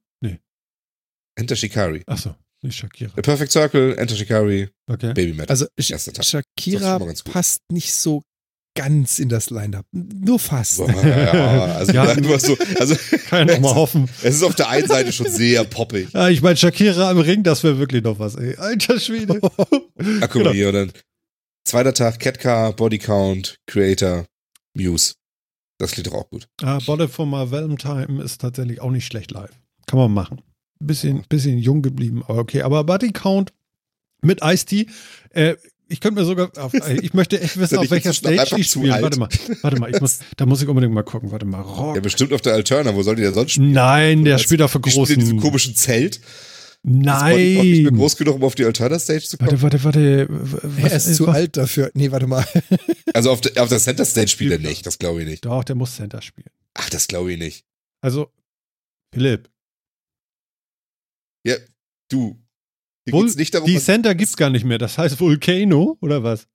Enter 1.35 1.55
Shikari. 1.55 2.03
Achso, 2.05 2.35
nicht 2.61 2.77
Shakira. 2.77 3.11
The 3.15 3.21
Perfect 3.23 3.51
Circle, 3.51 3.97
Enter 3.97 4.15
Shikari, 4.15 4.69
Okay. 4.87 5.13
Baby 5.13 5.33
Metal. 5.33 5.49
Also 5.49 5.65
ist 5.75 5.87
Shakira 6.23 6.99
passt 7.25 7.61
nicht 7.71 7.93
so 7.93 8.21
ganz 8.75 9.19
in 9.19 9.29
das 9.29 9.49
Line-Up. 9.49 9.85
Nur 9.91 10.39
fast. 10.39 10.77
Boah, 10.77 10.91
ja, 11.05 11.75
also, 11.75 11.91
Ja. 11.93 12.03
einfach 12.09 12.39
so, 12.39 12.57
also 12.79 12.95
Kann 13.29 13.47
ja 13.47 13.55
noch 13.55 13.61
mal 13.61 13.75
hoffen. 13.75 14.09
es 14.23 14.35
ist 14.35 14.43
auf 14.43 14.55
der 14.55 14.69
einen 14.69 14.87
Seite 14.87 15.11
schon 15.11 15.27
sehr 15.29 15.63
poppig. 15.63 16.09
Ja, 16.13 16.29
ich 16.29 16.41
meine, 16.41 16.57
Shakira 16.57 17.11
im 17.11 17.19
Ring, 17.19 17.43
das 17.43 17.63
wäre 17.63 17.77
wirklich 17.79 18.03
noch 18.03 18.17
was, 18.19 18.35
ey. 18.35 18.55
Alter 18.55 18.99
Schwede. 18.99 19.39
Ach, 19.43 20.29
guck 20.29 20.43
Genau. 20.43 20.71
dann 20.71 20.91
zweiter 21.65 21.93
Tag, 21.93 22.19
Catcar, 22.19 22.73
Body 22.73 22.97
Count, 22.99 23.57
Creator, 23.67 24.25
Muse. 24.75 25.13
Das 25.77 25.91
klingt 25.91 26.07
doch 26.07 26.13
auch 26.13 26.29
gut. 26.29 26.47
ah, 26.61 26.79
Bottle 26.85 27.07
for 27.07 27.25
my 27.25 27.49
Valentine 27.51 28.21
ist 28.23 28.41
tatsächlich 28.41 28.81
auch 28.81 28.91
nicht 28.91 29.05
schlecht 29.05 29.31
live. 29.31 29.51
Kann 29.87 29.99
man 29.99 30.13
machen. 30.13 30.41
Bisschen, 30.79 31.23
bisschen 31.29 31.57
jung 31.57 31.81
geblieben, 31.81 32.23
aber 32.27 32.39
okay. 32.39 32.61
Aber 32.61 32.83
Buddy 32.83 33.11
Count 33.11 33.53
mit 34.21 34.39
Ice-T, 34.43 34.87
äh, 35.31 35.55
ich 35.89 35.99
könnte 35.99 36.19
mir 36.19 36.25
sogar, 36.25 36.49
auf, 36.57 36.73
äh, 36.73 36.99
ich 37.01 37.13
möchte 37.13 37.39
echt 37.39 37.57
wissen, 37.57 37.77
auf 37.79 37.91
welcher 37.91 38.13
Stage 38.13 38.63
spielen. 38.63 38.91
alt? 38.91 39.03
Warte 39.03 39.19
mal, 39.19 39.29
warte 39.61 39.79
mal, 39.79 39.89
ich 39.93 40.01
muss, 40.01 40.19
da 40.37 40.45
muss 40.45 40.61
ich 40.61 40.67
unbedingt 40.67 40.93
mal 40.93 41.03
gucken. 41.03 41.31
Warte 41.31 41.45
mal, 41.45 41.61
Rock. 41.61 41.95
Ja, 41.95 42.01
bestimmt 42.01 42.33
auf 42.33 42.41
der 42.41 42.53
Alterna. 42.53 42.95
Wo 42.95 43.03
soll 43.03 43.15
die 43.15 43.21
denn 43.21 43.33
sonst 43.33 43.53
spielen? 43.53 43.71
Nein, 43.71 44.25
der 44.25 44.37
spielt 44.37 44.61
auf 44.61 44.71
der 44.73 44.89
spielen 44.89 45.07
in 45.09 45.19
diesem 45.19 45.37
großen. 45.37 45.49
komischen 45.51 45.75
Zelt. 45.75 46.19
Ist 46.85 46.91
Body 47.01 47.55
Count 47.55 47.65
nicht 47.65 47.81
mehr 47.83 47.91
Nein. 47.91 47.95
groß 47.97 48.17
genug, 48.17 48.35
um 48.35 48.43
auf 48.43 48.55
die 48.55 48.65
Alterna 48.65 48.99
Stage 48.99 49.21
zu 49.21 49.37
kommen? 49.37 49.61
Warte, 49.61 49.83
warte, 49.83 50.27
warte. 50.27 50.27
Was, 50.29 50.91
er 50.91 50.97
ist 50.97 51.15
zu 51.15 51.27
was- 51.27 51.35
alt 51.35 51.55
dafür. 51.57 51.91
Nee, 51.93 52.11
warte 52.11 52.27
mal. 52.27 52.45
Also 53.15 53.29
auf 53.29 53.41
der, 53.41 53.61
auf 53.61 53.69
der 53.69 53.77
Center 53.77 54.05
Stage 54.05 54.27
spielt 54.29 54.51
er 54.53 54.57
nicht. 54.59 54.85
Das 54.87 54.97
glaube 54.97 55.21
ich 55.21 55.27
nicht. 55.27 55.45
Doch, 55.45 55.63
der 55.63 55.75
muss 55.75 55.95
Center 55.95 56.19
spielen. 56.23 56.49
Ach, 56.73 56.89
das 56.89 57.07
glaube 57.07 57.31
ich 57.31 57.37
nicht. 57.37 57.63
Also, 58.01 58.31
Philipp, 59.13 59.49
Ja, 61.45 61.55
du. 62.09 62.39
Hier 63.05 63.13
Vul- 63.13 63.25
geht's 63.25 63.35
nicht 63.37 63.53
darum, 63.53 63.67
die 63.67 63.77
Center 63.79 64.15
gibt's 64.15 64.35
gar 64.35 64.49
nicht 64.49 64.65
mehr. 64.65 64.79
Das 64.79 64.97
heißt 64.97 65.19
Volcano 65.19 65.97
oder 66.01 66.23
was? 66.23 66.47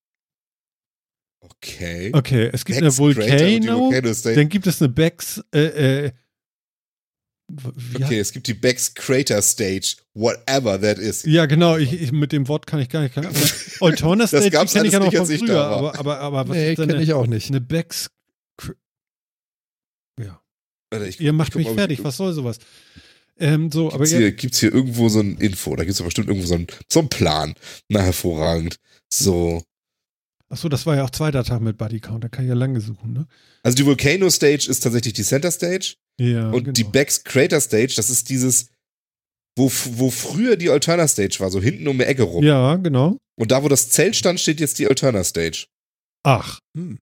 Okay. 1.40 2.10
Okay, 2.12 2.50
es 2.52 2.64
gibt 2.64 2.80
Beck's 2.80 2.82
eine 2.82 2.98
Volcano, 2.98 3.90
Volcano 3.90 4.34
dann 4.34 4.48
gibt 4.48 4.66
es 4.66 4.82
eine 4.82 4.88
Becks, 4.88 5.40
äh, 5.54 6.06
äh, 6.06 6.12
wie 7.48 8.04
Okay, 8.04 8.18
es 8.18 8.32
gibt 8.32 8.46
die 8.46 8.54
Beck's 8.54 8.92
Crater 8.94 9.40
Stage. 9.40 9.96
Whatever 10.14 10.80
that 10.80 10.98
is. 10.98 11.22
Ja, 11.24 11.46
genau, 11.46 11.76
ich, 11.78 11.92
ich, 11.92 12.12
mit 12.12 12.32
dem 12.32 12.46
Wort 12.48 12.66
kann 12.66 12.80
ich 12.80 12.88
gar 12.90 13.02
nicht. 13.02 13.14
Kann, 13.14 13.26
Altona 13.80 14.26
Das 14.26 14.30
Stage 14.44 14.50
kenne 14.66 14.86
ich 14.86 14.92
ja 14.92 14.98
noch 15.00 15.10
nicht, 15.12 15.38
von 15.38 15.46
da 15.46 15.54
früher, 15.54 15.54
war. 15.56 15.70
aber, 15.78 15.98
aber, 15.98 16.20
aber 16.20 16.48
was 16.50 16.56
nee, 16.56 16.70
ist 16.70 16.78
denn 16.78 16.88
kenne 16.88 16.94
eine, 16.98 17.04
ich 17.04 17.12
auch 17.14 17.26
nicht. 17.26 17.48
eine 17.48 17.60
Becks. 17.60 18.10
Ja, 20.20 20.40
Warte, 20.90 21.06
ich- 21.06 21.20
ihr 21.20 21.32
macht 21.32 21.54
mich 21.54 21.68
fertig, 21.68 22.02
was 22.04 22.16
soll 22.16 22.32
sowas? 22.32 22.58
Ähm, 23.40 23.70
so, 23.70 23.88
aber 23.92 23.98
Gibt's 23.98 24.12
ja, 24.12 24.18
hier, 24.18 24.32
gibt's 24.32 24.58
hier 24.58 24.74
irgendwo 24.74 25.08
so 25.08 25.20
ein 25.20 25.36
Info? 25.38 25.76
Da 25.76 25.84
gibt's 25.84 25.98
doch 25.98 26.04
bestimmt 26.04 26.26
irgendwo 26.28 26.46
so 26.46 26.54
einen, 26.54 26.66
so 26.88 26.98
einen 26.98 27.08
Plan. 27.08 27.54
Na, 27.88 28.00
hervorragend. 28.00 28.76
So. 29.08 29.62
achso, 30.48 30.68
das 30.68 30.86
war 30.86 30.96
ja 30.96 31.04
auch 31.04 31.10
zweiter 31.10 31.44
Tag 31.44 31.60
mit 31.60 31.78
Buddy 31.78 32.00
Count, 32.00 32.24
da 32.24 32.28
kann 32.28 32.44
ich 32.44 32.48
ja 32.48 32.54
lange 32.56 32.80
suchen, 32.80 33.12
ne? 33.12 33.26
Also 33.62 33.76
die 33.76 33.86
Volcano 33.86 34.28
Stage 34.28 34.66
ist 34.68 34.80
tatsächlich 34.80 35.14
die 35.14 35.22
Center 35.22 35.50
Stage. 35.52 35.94
Ja, 36.20 36.50
und 36.50 36.64
genau. 36.64 36.72
die 36.72 36.84
Beck's 36.84 37.22
Crater 37.24 37.60
Stage, 37.60 37.94
das 37.96 38.10
ist 38.10 38.28
dieses, 38.28 38.70
wo, 39.56 39.70
wo 39.92 40.10
früher 40.10 40.56
die 40.56 40.70
Alterna 40.70 41.06
Stage 41.06 41.36
war, 41.40 41.50
so 41.50 41.60
hinten 41.60 41.86
um 41.88 41.98
die 41.98 42.04
Ecke 42.04 42.22
rum. 42.24 42.44
Ja, 42.44 42.76
genau. 42.76 43.18
Und 43.38 43.52
da, 43.52 43.62
wo 43.62 43.68
das 43.68 43.90
Zelt 43.90 44.16
stand, 44.16 44.40
steht 44.40 44.60
jetzt 44.60 44.78
die 44.78 44.88
Alterna 44.88 45.22
Stage. 45.24 45.66
Ach. 46.24 46.58
Hm. 46.76 46.98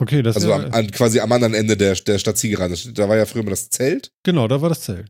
Okay, 0.00 0.22
das 0.22 0.36
Also 0.36 0.48
ist 0.48 0.54
am, 0.54 0.62
ja, 0.62 0.68
an, 0.68 0.90
quasi 0.90 1.20
am 1.20 1.32
anderen 1.32 1.54
Ende 1.54 1.76
der, 1.76 1.94
der 1.94 2.18
Stadt 2.18 2.38
Ziegeraden. 2.38 2.76
Da 2.94 3.08
war 3.08 3.16
ja 3.16 3.26
früher 3.26 3.42
immer 3.42 3.50
das 3.50 3.70
Zelt. 3.70 4.10
genau, 4.24 4.46
da 4.46 4.60
war 4.60 4.68
das 4.68 4.82
Zelt. 4.82 5.08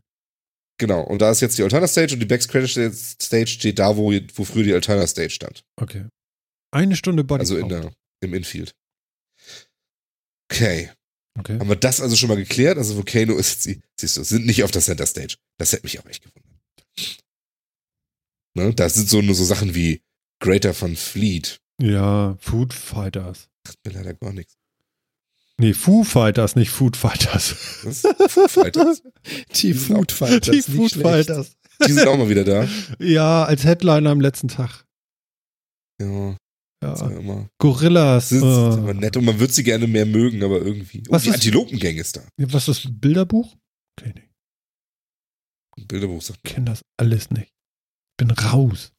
Genau. 0.79 1.03
Und 1.03 1.21
da 1.21 1.29
ist 1.29 1.41
jetzt 1.41 1.57
die 1.57 1.63
Alterna 1.63 1.87
Stage 1.87 2.13
und 2.13 2.21
die 2.21 2.25
Beck's 2.25 2.47
Crater 2.47 2.91
Stage 2.93 3.47
steht 3.47 3.79
da, 3.79 3.97
wo, 3.97 4.13
wo 4.35 4.43
früher 4.45 4.63
die 4.63 4.73
Alterna 4.73 5.05
Stage 5.05 5.31
stand. 5.31 5.63
Okay. 5.75 6.05
Eine 6.71 6.95
Stunde 6.95 7.23
Buddy 7.25 7.41
Also 7.41 7.57
in 7.57 7.67
der, 7.67 7.91
im 8.21 8.33
Infield. 8.33 8.73
Okay. 10.51 10.89
Okay. 11.37 11.59
Haben 11.59 11.69
wir 11.69 11.75
das 11.75 12.01
also 12.01 12.15
schon 12.15 12.29
mal 12.29 12.35
geklärt? 12.35 12.77
Also 12.77 12.95
Volcano 12.95 13.37
ist, 13.37 13.63
sie, 13.63 13.81
siehst 13.99 14.17
du, 14.17 14.23
sind 14.23 14.45
nicht 14.45 14.63
auf 14.63 14.71
der 14.71 14.81
Center 14.81 15.05
Stage. 15.05 15.35
Das 15.57 15.71
hätte 15.71 15.83
mich 15.83 15.99
auch 15.99 16.05
echt 16.05 16.23
gewundert. 16.23 16.49
Ne? 18.55 18.73
Da 18.73 18.89
sind 18.89 19.09
so 19.09 19.21
nur 19.21 19.35
so 19.35 19.45
Sachen 19.45 19.75
wie 19.75 20.01
Greater 20.39 20.73
von 20.73 20.95
Fleet. 20.95 21.61
Ja, 21.81 22.37
Food 22.39 22.73
Fighters. 22.73 23.49
Sagt 23.65 23.79
mir 23.85 23.93
leider 23.93 24.13
gar 24.13 24.33
nichts. 24.33 24.57
Nee, 25.59 25.73
Foo 25.73 26.05
Fighters, 26.05 26.55
nicht 26.55 26.71
Food 26.71 26.95
Fighters. 26.95 27.55
Was? 27.83 28.01
Foo 28.31 28.47
Fighters? 28.47 29.03
Die 29.55 29.73
Food 29.73 30.11
Fighters. 30.13 30.55
Die 30.55 30.61
Food. 30.61 30.93
Fighters. 30.93 31.51
Die 31.85 31.91
sind 31.91 32.07
auch 32.07 32.17
mal 32.17 32.29
wieder 32.29 32.45
da. 32.45 32.67
Ja, 32.97 33.43
als 33.43 33.65
Headliner 33.65 34.09
am 34.09 34.21
letzten 34.21 34.47
Tag. 34.47 34.85
Ja, 36.01 36.37
Ja. 36.81 37.09
immer. 37.09 37.49
Gorillas. 37.57 38.29
Das 38.29 38.37
ist 38.37 38.43
äh, 38.43 38.45
aber 38.45 38.93
nett 38.93 39.17
und 39.17 39.25
man 39.25 39.37
würde 39.39 39.51
sie 39.53 39.63
gerne 39.63 39.85
mehr 39.87 40.05
mögen, 40.05 40.41
aber 40.43 40.61
irgendwie. 40.61 41.03
Oh, 41.09 41.13
Was 41.13 41.23
die 41.23 41.29
ist- 41.29 41.35
Antilopengang 41.35 41.95
ist 41.95 42.15
da. 42.17 42.23
was 42.37 42.67
ist 42.69 42.85
das 42.85 42.91
Bilderbuch? 42.93 43.55
Okay, 43.99 44.13
nee. 44.15 44.29
Ein 45.77 45.87
Bilderbuch 45.87 46.21
sagt, 46.21 46.39
Ich 46.43 46.53
kenne 46.53 46.65
das 46.67 46.81
alles 46.97 47.29
nicht. 47.31 47.51
Bin 48.17 48.31
raus. 48.31 48.91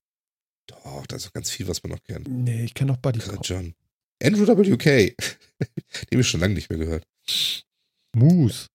doch, 0.66 1.06
da 1.06 1.16
ist 1.16 1.26
doch 1.26 1.32
ganz 1.32 1.50
viel, 1.50 1.68
was 1.68 1.82
man 1.82 1.92
noch 1.92 2.02
kennt. 2.02 2.28
Nee, 2.28 2.64
ich 2.64 2.74
kenne 2.74 2.92
noch 2.92 2.98
Buddy 2.98 3.18
Cop. 3.20 3.40
John. 3.44 3.74
Andrew 4.22 4.46
WK. 4.46 4.84
Den 4.84 5.14
habe 6.12 6.20
ich 6.20 6.28
schon 6.28 6.40
lange 6.40 6.54
nicht 6.54 6.68
mehr 6.70 6.78
gehört. 6.78 7.06
Moose. 8.14 8.66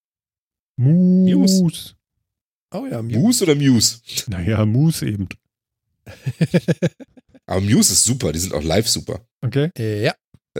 Moose. 0.77 1.95
Oh 2.73 2.86
ja, 2.88 3.02
Muse. 3.02 3.19
Muse 3.19 3.44
oder 3.44 3.56
Muse? 3.56 3.99
Naja, 4.27 4.65
Moose 4.65 5.07
eben. 5.07 5.30
Aber 7.45 7.61
Muse 7.61 7.93
ist 7.93 8.03
super, 8.03 8.31
die 8.31 8.39
sind 8.39 8.53
auch 8.53 8.63
live 8.63 8.88
super. 8.88 9.26
Okay. 9.41 9.69
Äh, 9.77 10.03
ja. 10.03 10.15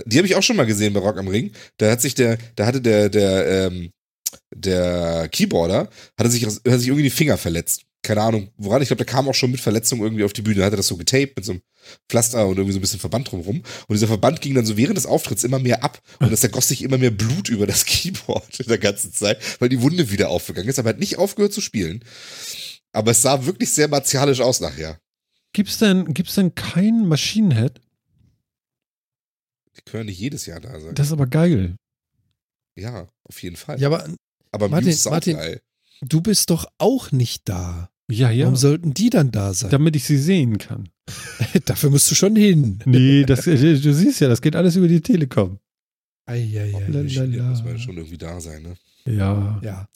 Die 0.06 0.18
habe 0.18 0.28
ich 0.28 0.36
auch 0.36 0.44
schon 0.44 0.58
mal 0.58 0.66
gesehen 0.66 0.94
bei 0.94 1.00
Rock 1.00 1.18
am 1.18 1.28
Ring. 1.28 1.52
Da 1.78 1.90
hat 1.90 2.02
sich 2.02 2.16
der, 2.16 2.38
da 2.56 2.66
hatte 2.66 2.82
der, 2.82 3.10
der, 3.10 3.68
ähm, 3.68 3.92
der 4.54 5.30
Keyboarder, 5.30 5.90
hatte 6.20 6.30
sich, 6.30 6.46
hat 6.46 6.62
sich 6.64 6.88
irgendwie 6.88 7.04
die 7.04 7.10
Finger 7.10 7.38
verletzt. 7.38 7.84
Keine 8.04 8.22
Ahnung, 8.22 8.50
woran. 8.58 8.84
Ich 8.84 8.90
glaube, 8.90 9.04
der 9.04 9.12
kam 9.12 9.28
auch 9.28 9.34
schon 9.34 9.50
mit 9.50 9.60
Verletzung 9.60 10.02
irgendwie 10.02 10.24
auf 10.24 10.34
die 10.34 10.44
Bühne. 10.44 10.60
Da 10.60 10.66
hatte 10.66 10.76
das 10.76 10.88
so 10.88 10.98
getaped 10.98 11.38
mit 11.38 11.46
so 11.46 11.54
einem 11.54 11.62
Pflaster 12.08 12.46
und 12.46 12.58
irgendwie 12.58 12.74
so 12.74 12.78
ein 12.78 12.82
bisschen 12.82 13.00
Verband 13.00 13.32
drumrum. 13.32 13.64
Und 13.88 13.94
dieser 13.94 14.08
Verband 14.08 14.42
ging 14.42 14.54
dann 14.54 14.66
so 14.66 14.78
während 14.78 14.98
des 14.98 15.08
Auftritts 15.08 15.44
immer 15.44 15.58
mehr 15.58 15.84
ab. 15.84 16.00
Und 16.20 16.32
es 16.32 16.44
ergoss 16.44 16.68
sich 16.68 16.84
immer 16.84 17.00
mehr 17.00 17.10
Blut 17.10 17.50
über 17.50 17.66
das 17.66 17.86
Keyboard 17.86 18.60
in 18.60 18.68
der 18.68 18.78
ganzen 18.78 19.12
Zeit, 19.12 19.40
weil 19.60 19.70
die 19.70 19.82
Wunde 19.82 20.12
wieder 20.12 20.30
aufgegangen 20.30 20.70
ist. 20.70 20.78
Aber 20.78 20.90
er 20.90 20.94
hat 20.94 21.00
nicht 21.00 21.18
aufgehört 21.18 21.54
zu 21.54 21.62
spielen. 21.62 22.04
Aber 22.92 23.12
es 23.12 23.24
sah 23.24 23.46
wirklich 23.46 23.72
sehr 23.72 23.88
martialisch 23.88 24.42
aus 24.42 24.60
nachher. 24.60 25.00
Gibt's 25.56 25.78
denn, 25.78 26.14
gibt's 26.14 26.36
denn 26.36 26.54
kein 26.54 27.08
Maschinenhead? 27.08 27.80
Die 29.78 29.82
können 29.86 30.08
nicht 30.08 30.20
jedes 30.20 30.46
Jahr 30.48 30.60
da 30.60 30.78
sein. 30.82 30.94
Das 30.96 31.08
ist 31.08 31.14
aber 31.14 31.28
geil. 31.28 31.78
ja, 32.78 33.08
auf 33.24 33.42
jeden 33.42 33.56
Fall. 33.56 33.80
Ja, 33.80 33.88
aber 33.88 34.06
aber 34.52 34.68
Martin, 34.68 34.88
Muse 34.88 34.98
ist 34.98 35.08
auch 35.08 35.12
Martin, 35.12 35.38
geil. 35.38 35.62
du 36.02 36.20
bist 36.20 36.50
doch 36.50 36.66
auch 36.78 37.14
nicht 37.14 37.48
da. 37.48 37.90
Ja, 38.12 38.32
ja. 38.32 38.44
Warum 38.44 38.58
sollten 38.58 38.94
die 38.94 39.10
dann 39.10 39.32
da 39.32 39.54
sein? 39.54 39.72
Damit 39.72 39.96
ich 39.96 40.04
sie 40.04 40.18
sehen 40.18 40.58
kann. 40.58 40.90
Dafür 41.66 41.90
musst 41.90 42.12
du 42.12 42.16
schon 42.16 42.36
hin. 42.36 42.80
Nee, 42.84 43.24
das, 43.24 43.46
du 43.46 43.94
siehst 43.94 44.20
ja, 44.20 44.28
das 44.28 44.42
geht 44.42 44.58
alles 44.58 44.76
über 44.76 44.90
die 44.90 45.00
Telekom. 45.00 45.60
Eieiei. 46.26 46.72
Muss 46.90 47.64
man 47.64 47.80
schon 47.80 47.96
irgendwie 47.96 48.18
da 48.18 48.42
sein, 48.42 48.62
ne? 48.62 48.76
Ja. 49.06 49.62
Ja. 49.64 49.88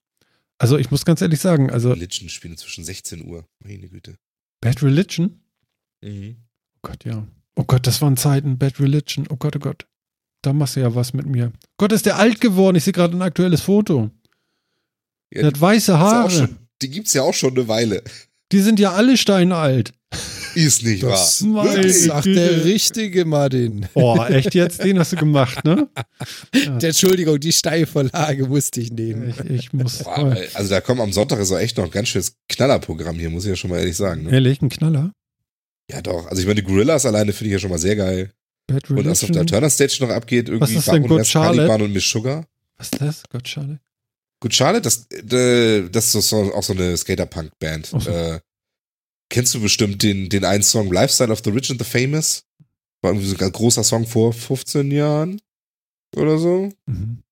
Also 0.57 0.77
ich 0.77 0.89
muss 0.89 1.03
ganz 1.03 1.21
ehrlich 1.21 1.41
sagen, 1.41 1.69
also 1.69 1.91
Religion 1.91 2.29
spielen 2.29 2.55
zwischen 2.55 2.85
16 2.85 3.27
Uhr. 3.27 3.45
Meine 3.59 3.89
Güte. 3.89 4.15
Bad 4.61 4.81
Religion? 4.81 5.41
Mhm. 6.01 6.37
Oh 6.75 6.79
Gott, 6.83 7.03
ja. 7.05 7.27
Oh 7.55 7.63
Gott, 7.63 7.85
das 7.87 8.01
waren 8.01 8.15
Zeiten, 8.17 8.57
Bad 8.57 8.79
Religion. 8.79 9.25
Oh 9.29 9.35
Gott, 9.35 9.55
oh 9.55 9.59
Gott. 9.59 9.85
Da 10.41 10.53
machst 10.53 10.75
du 10.77 10.79
ja 10.79 10.95
was 10.95 11.13
mit 11.13 11.25
mir. 11.25 11.51
Gott, 11.77 11.91
ist 11.91 12.05
der 12.05 12.17
alt 12.17 12.39
geworden. 12.39 12.77
Ich 12.77 12.85
sehe 12.85 12.93
gerade 12.93 13.15
ein 13.17 13.21
aktuelles 13.21 13.61
Foto. 13.61 14.09
Ja, 15.33 15.41
Der 15.41 15.47
hat 15.47 15.59
weiße 15.61 15.91
ja 15.91 15.99
Haare. 15.99 16.29
schon, 16.31 16.57
die 16.81 16.89
gibt's 16.89 17.13
ja 17.13 17.23
auch 17.23 17.33
schon 17.33 17.51
eine 17.57 17.67
Weile. 17.67 18.01
Die 18.51 18.61
sind 18.61 18.79
ja 18.79 18.93
alle 18.93 19.17
steinalt. 19.17 19.91
Ist 20.55 20.83
nicht 20.83 21.03
Das, 21.03 21.43
wahr. 21.43 21.75
Das 21.75 22.05
sagt 22.05 22.25
der 22.25 22.63
Richtige, 22.65 23.23
Martin. 23.25 23.87
Oh, 23.93 24.17
echt 24.27 24.55
jetzt? 24.55 24.83
Den 24.83 24.97
hast 24.97 25.11
du 25.11 25.17
gemacht, 25.17 25.63
ne? 25.63 25.87
Der, 26.53 26.89
Entschuldigung, 26.89 27.39
die 27.39 27.51
Steilvorlage 27.51 28.47
musste 28.47 28.81
ich 28.81 28.91
nehmen. 28.91 29.29
Ich, 29.29 29.39
ich 29.51 29.73
muss. 29.73 29.99
Boah, 30.03 30.35
also 30.55 30.69
da 30.69 30.81
kommt 30.81 31.01
am 31.01 31.11
Sonntag 31.13 31.39
ist 31.39 31.51
auch 31.51 31.59
echt 31.59 31.77
noch 31.77 31.85
ein 31.85 31.91
ganz 31.91 32.07
schönes 32.09 32.33
Knallerprogramm 32.47 33.17
hier, 33.19 33.29
muss 33.29 33.43
ich 33.43 33.49
ja 33.49 33.55
schon 33.55 33.69
mal 33.69 33.77
ehrlich 33.77 33.95
sagen. 33.97 34.23
Ne? 34.23 34.31
Ehrlich, 34.31 34.59
ein 34.63 34.69
Knaller? 34.69 35.11
Ja 35.89 36.01
doch, 36.01 36.27
also 36.27 36.41
ich 36.41 36.47
meine, 36.47 36.61
die 36.61 36.67
Gorillas 36.67 37.05
alleine 37.05 37.33
finde 37.33 37.47
ich 37.47 37.53
ja 37.53 37.59
schon 37.59 37.71
mal 37.71 37.79
sehr 37.79 37.95
geil. 37.95 38.31
Bad 38.67 38.89
Und 38.89 38.97
was 39.05 39.23
auf 39.23 39.31
der 39.31 39.41
Religion? 39.41 39.47
Turner 39.47 39.69
Stage 39.69 39.97
noch 40.01 40.09
abgeht, 40.09 40.47
irgendwie 40.47 40.75
Was 40.75 40.85
ist 40.85 40.91
denn 40.91 41.07
Good 41.07 41.25
Charlotte? 41.25 41.57
Caliban 41.57 41.81
und 41.81 41.93
Miss 41.93 42.07
Sugar. 42.07 42.45
Was 42.77 42.89
ist 42.91 43.01
das? 43.01 43.23
Gott, 43.29 43.47
schade. 43.47 43.79
Good 44.41 44.53
Charlotte, 44.53 44.81
das, 44.81 45.07
äh, 45.11 45.89
das 45.89 46.13
ist 46.13 46.29
so, 46.29 46.53
auch 46.53 46.63
so 46.63 46.73
eine 46.73 46.95
Skater-Punk-Band. 46.95 47.87
So. 47.87 47.97
Äh, 48.09 48.39
kennst 49.29 49.53
du 49.53 49.61
bestimmt 49.61 50.01
den, 50.03 50.29
den 50.29 50.45
einen 50.45 50.63
Song 50.63 50.91
Lifestyle 50.91 51.31
of 51.31 51.41
the 51.43 51.49
Rich 51.49 51.71
and 51.71 51.83
the 51.83 51.89
Famous? 51.89 52.45
War 53.01 53.11
irgendwie 53.11 53.27
so 53.27 53.37
ein 53.37 53.51
großer 53.51 53.83
Song 53.83 54.05
vor 54.05 54.31
15 54.33 54.91
Jahren 54.91 55.41
oder 56.15 56.37
so. 56.37 56.71
Mhm. 56.85 57.23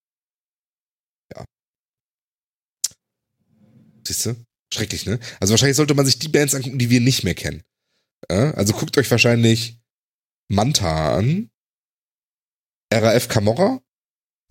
Siehst 4.08 4.26
du? 4.26 4.36
Schrecklich, 4.74 5.06
ne? 5.06 5.20
Also 5.40 5.52
wahrscheinlich 5.52 5.78
sollte 5.78 5.94
man 5.94 6.06
sich 6.06 6.18
die 6.18 6.30
Bands 6.30 6.56
angucken, 6.56 6.80
die 6.80 6.90
wir 6.90 7.02
nicht 7.02 7.24
mehr 7.24 7.36
kennen. 7.36 7.64
Ja? 8.32 8.52
Also 8.52 8.74
guckt 8.74 8.98
euch 8.98 9.10
wahrscheinlich 9.10 9.80
Manta 10.50 11.16
an. 11.18 11.50
RAF 12.94 13.28
Camorra. 13.28 13.82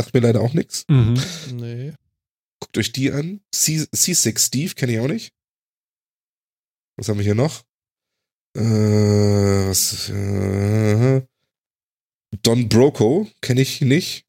Sagt 0.00 0.14
mir 0.14 0.20
leider 0.20 0.40
auch 0.42 0.52
nichts. 0.52 0.84
Mhm. 0.88 1.22
Nee. 1.54 1.94
Guckt 2.60 2.76
euch 2.78 2.92
die 2.92 3.10
an. 3.12 3.40
C 3.50 3.78
C6 3.94 4.38
Steve 4.38 4.74
kenne 4.74 4.92
ich 4.92 5.00
auch 5.00 5.08
nicht. 5.08 5.32
Was 6.96 7.08
haben 7.08 7.18
wir 7.18 7.24
hier 7.24 7.34
noch? 7.34 7.64
Äh, 8.56 9.68
was, 9.68 10.08
äh, 10.08 11.26
Don 12.42 12.68
Broco 12.68 13.30
kenne 13.40 13.60
ich 13.60 13.80
nicht. 13.82 14.26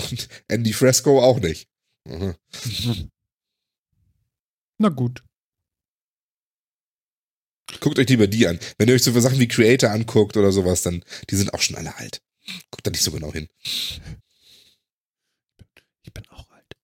Und 0.00 0.28
Andy 0.48 0.72
Fresco 0.72 1.22
auch 1.22 1.40
nicht. 1.40 1.68
Na 4.78 4.88
gut. 4.88 5.24
Guckt 7.80 7.98
euch 7.98 8.08
lieber 8.08 8.26
die 8.26 8.46
an. 8.46 8.58
Wenn 8.78 8.88
ihr 8.88 8.94
euch 8.94 9.02
so 9.02 9.18
Sachen 9.18 9.38
wie 9.38 9.48
Creator 9.48 9.90
anguckt 9.90 10.36
oder 10.36 10.52
sowas, 10.52 10.82
dann, 10.82 11.02
die 11.30 11.36
sind 11.36 11.52
auch 11.54 11.60
schon 11.60 11.76
alle 11.76 11.96
alt. 11.96 12.22
Guckt 12.70 12.86
da 12.86 12.90
nicht 12.90 13.02
so 13.02 13.10
genau 13.10 13.32
hin. 13.32 13.48
Ich 16.02 16.12
bin 16.12 16.24
auch 16.28 16.46
alt. 16.50 16.76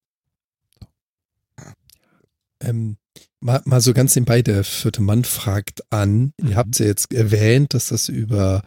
Ähm, 2.61 2.97
mal, 3.41 3.61
mal 3.65 3.81
so 3.81 3.93
ganz 3.93 4.15
nebenbei, 4.15 4.43
der 4.43 4.65
vierte 4.65 5.03
Mann 5.03 5.25
fragt 5.25 5.83
an, 5.93 6.33
Mhm. 6.41 6.49
ihr 6.49 6.57
habt 6.57 6.79
ja 6.79 6.87
jetzt 6.87 7.13
erwähnt, 7.13 7.75
dass 7.75 7.89
das 7.89 8.09
über 8.09 8.63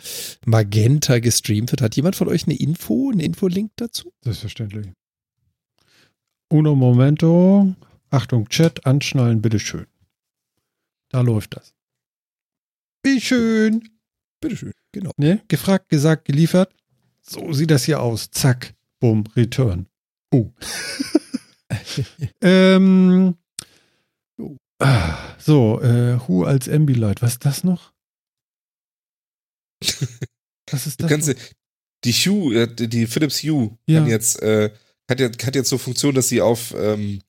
Magenta 0.46 1.20
gestreamt 1.20 1.72
wird. 1.72 1.82
Hat 1.82 1.96
jemand 1.96 2.16
von 2.16 2.28
euch 2.28 2.46
eine 2.46 2.56
Info, 2.58 3.10
einen 3.12 3.20
Infolink 3.20 3.72
dazu? 3.76 4.14
Selbstverständlich. 4.22 4.88
Uno 6.50 6.76
momento. 6.76 7.76
Achtung, 8.10 8.48
Chat, 8.50 8.86
anschnallen, 8.86 9.42
bitteschön. 9.42 9.88
Da 11.10 11.22
läuft 11.22 11.56
das. 11.58 11.74
Wie 13.06 13.22
schön. 13.22 13.88
Bitteschön, 14.42 14.72
genau. 14.92 15.12
Ne? 15.18 15.44
Gefragt, 15.48 15.90
gesagt, 15.90 16.26
geliefert. 16.26 16.74
So 17.22 17.54
sieht 17.54 17.70
das 17.70 17.84
hier 17.86 18.02
aus. 18.02 18.32
Zack, 18.32 18.74
bumm, 19.00 19.26
Return. 19.36 19.86
Oh. 20.34 20.52
ähm, 22.42 23.36
Oh. 24.38 24.58
ah, 24.80 25.18
so, 25.38 25.80
äh, 25.82 26.20
Who 26.28 26.46
als 26.46 26.68
Ambilight. 26.68 27.22
Was 27.22 27.34
ist 27.34 27.46
das 27.46 27.64
noch? 27.64 27.94
Was 30.72 30.88
ist 30.88 31.02
das? 31.04 31.28
noch? 31.28 31.36
die 32.04 32.12
Hue, 32.12 32.56
äh, 32.56 32.68
die 32.88 33.06
Philips 33.06 33.44
Hue 33.44 33.78
Ja. 33.88 34.06
jetzt, 34.06 34.42
äh, 34.42 34.72
hat, 35.10 35.20
jetzt, 35.20 35.46
hat 35.46 35.56
jetzt 35.56 35.70
so 35.70 35.78
Funktion, 35.78 36.16
dass 36.16 36.28
sie 36.30 36.42
auf, 36.42 36.74
ähm, 36.76 37.22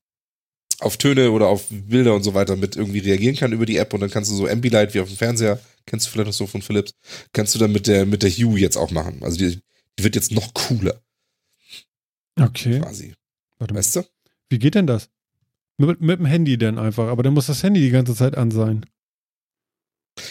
auf 0.80 0.96
Töne 0.96 1.30
oder 1.30 1.48
auf 1.48 1.64
Bilder 1.70 2.14
und 2.14 2.22
so 2.22 2.34
weiter 2.34 2.56
mit 2.56 2.76
irgendwie 2.76 2.98
reagieren 2.98 3.36
kann 3.36 3.52
über 3.52 3.66
die 3.66 3.76
App 3.78 3.94
und 3.94 4.00
dann 4.00 4.10
kannst 4.10 4.30
du 4.30 4.34
so 4.34 4.46
Ambilight 4.46 4.94
wie 4.94 5.00
auf 5.00 5.08
dem 5.08 5.16
Fernseher, 5.16 5.60
kennst 5.86 6.06
du 6.06 6.10
vielleicht 6.10 6.26
noch 6.26 6.32
so 6.34 6.46
von 6.46 6.62
Philips, 6.62 6.92
kannst 7.32 7.54
du 7.54 7.58
dann 7.58 7.72
mit 7.72 7.86
der, 7.86 8.04
mit 8.06 8.22
der 8.22 8.30
Hue 8.30 8.58
jetzt 8.58 8.76
auch 8.76 8.90
machen. 8.90 9.22
Also 9.22 9.38
die, 9.38 9.60
die 9.98 10.04
wird 10.04 10.14
jetzt 10.16 10.32
noch 10.32 10.52
cooler, 10.54 11.00
Okay, 12.38 12.80
quasi. 12.80 13.14
warte 13.58 13.72
mal. 13.74 13.78
Weißt 13.78 13.96
du? 13.96 14.02
Wie 14.50 14.58
geht 14.58 14.74
denn 14.74 14.86
das? 14.86 15.08
Mit, 15.78 16.00
mit 16.00 16.18
dem 16.18 16.26
Handy 16.26 16.56
denn 16.58 16.78
einfach, 16.78 17.08
aber 17.08 17.22
dann 17.22 17.34
muss 17.34 17.46
das 17.46 17.62
Handy 17.62 17.80
die 17.80 17.90
ganze 17.90 18.14
Zeit 18.14 18.36
an 18.36 18.50
sein. 18.50 18.84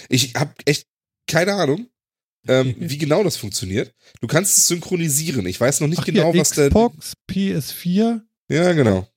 Ich 0.09 0.35
habe 0.35 0.53
echt 0.65 0.87
keine 1.27 1.53
Ahnung, 1.53 1.87
ähm, 2.47 2.75
wie 2.79 2.97
genau 2.97 3.23
das 3.23 3.37
funktioniert. 3.37 3.93
Du 4.21 4.27
kannst 4.27 4.57
es 4.57 4.67
synchronisieren. 4.67 5.45
Ich 5.47 5.59
weiß 5.59 5.81
noch 5.81 5.87
nicht 5.87 5.99
Ach, 5.99 6.05
genau, 6.05 6.31
hier, 6.31 6.41
was 6.41 6.51
der. 6.51 6.67
Xbox, 6.69 7.13
PS4 7.29 8.21
Ja, 8.49 8.73
genau. 8.73 9.07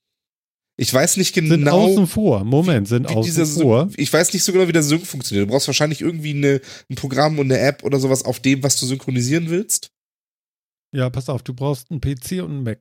Ich 0.80 0.94
weiß 0.94 1.16
nicht 1.16 1.34
sind 1.34 1.48
genau. 1.48 1.86
außen 1.86 2.06
vor. 2.06 2.44
Moment, 2.44 2.86
sind 2.86 3.10
wie 3.10 3.14
außen 3.14 3.46
vor. 3.46 3.88
Ich 3.96 4.12
weiß 4.12 4.32
nicht 4.32 4.44
so 4.44 4.52
genau, 4.52 4.68
wie 4.68 4.72
der 4.72 4.84
Sync 4.84 5.04
funktioniert. 5.04 5.48
Du 5.48 5.52
brauchst 5.52 5.66
wahrscheinlich 5.66 6.00
irgendwie 6.00 6.30
eine, 6.30 6.60
ein 6.88 6.94
Programm 6.94 7.40
und 7.40 7.46
eine 7.50 7.58
App 7.58 7.82
oder 7.82 7.98
sowas 7.98 8.24
auf 8.24 8.38
dem, 8.38 8.62
was 8.62 8.78
du 8.78 8.86
synchronisieren 8.86 9.50
willst. 9.50 9.90
Ja, 10.92 11.10
pass 11.10 11.28
auf, 11.28 11.42
du 11.42 11.52
brauchst 11.52 11.90
einen 11.90 12.00
PC 12.00 12.44
und 12.44 12.50
einen 12.52 12.62
Mac. 12.62 12.78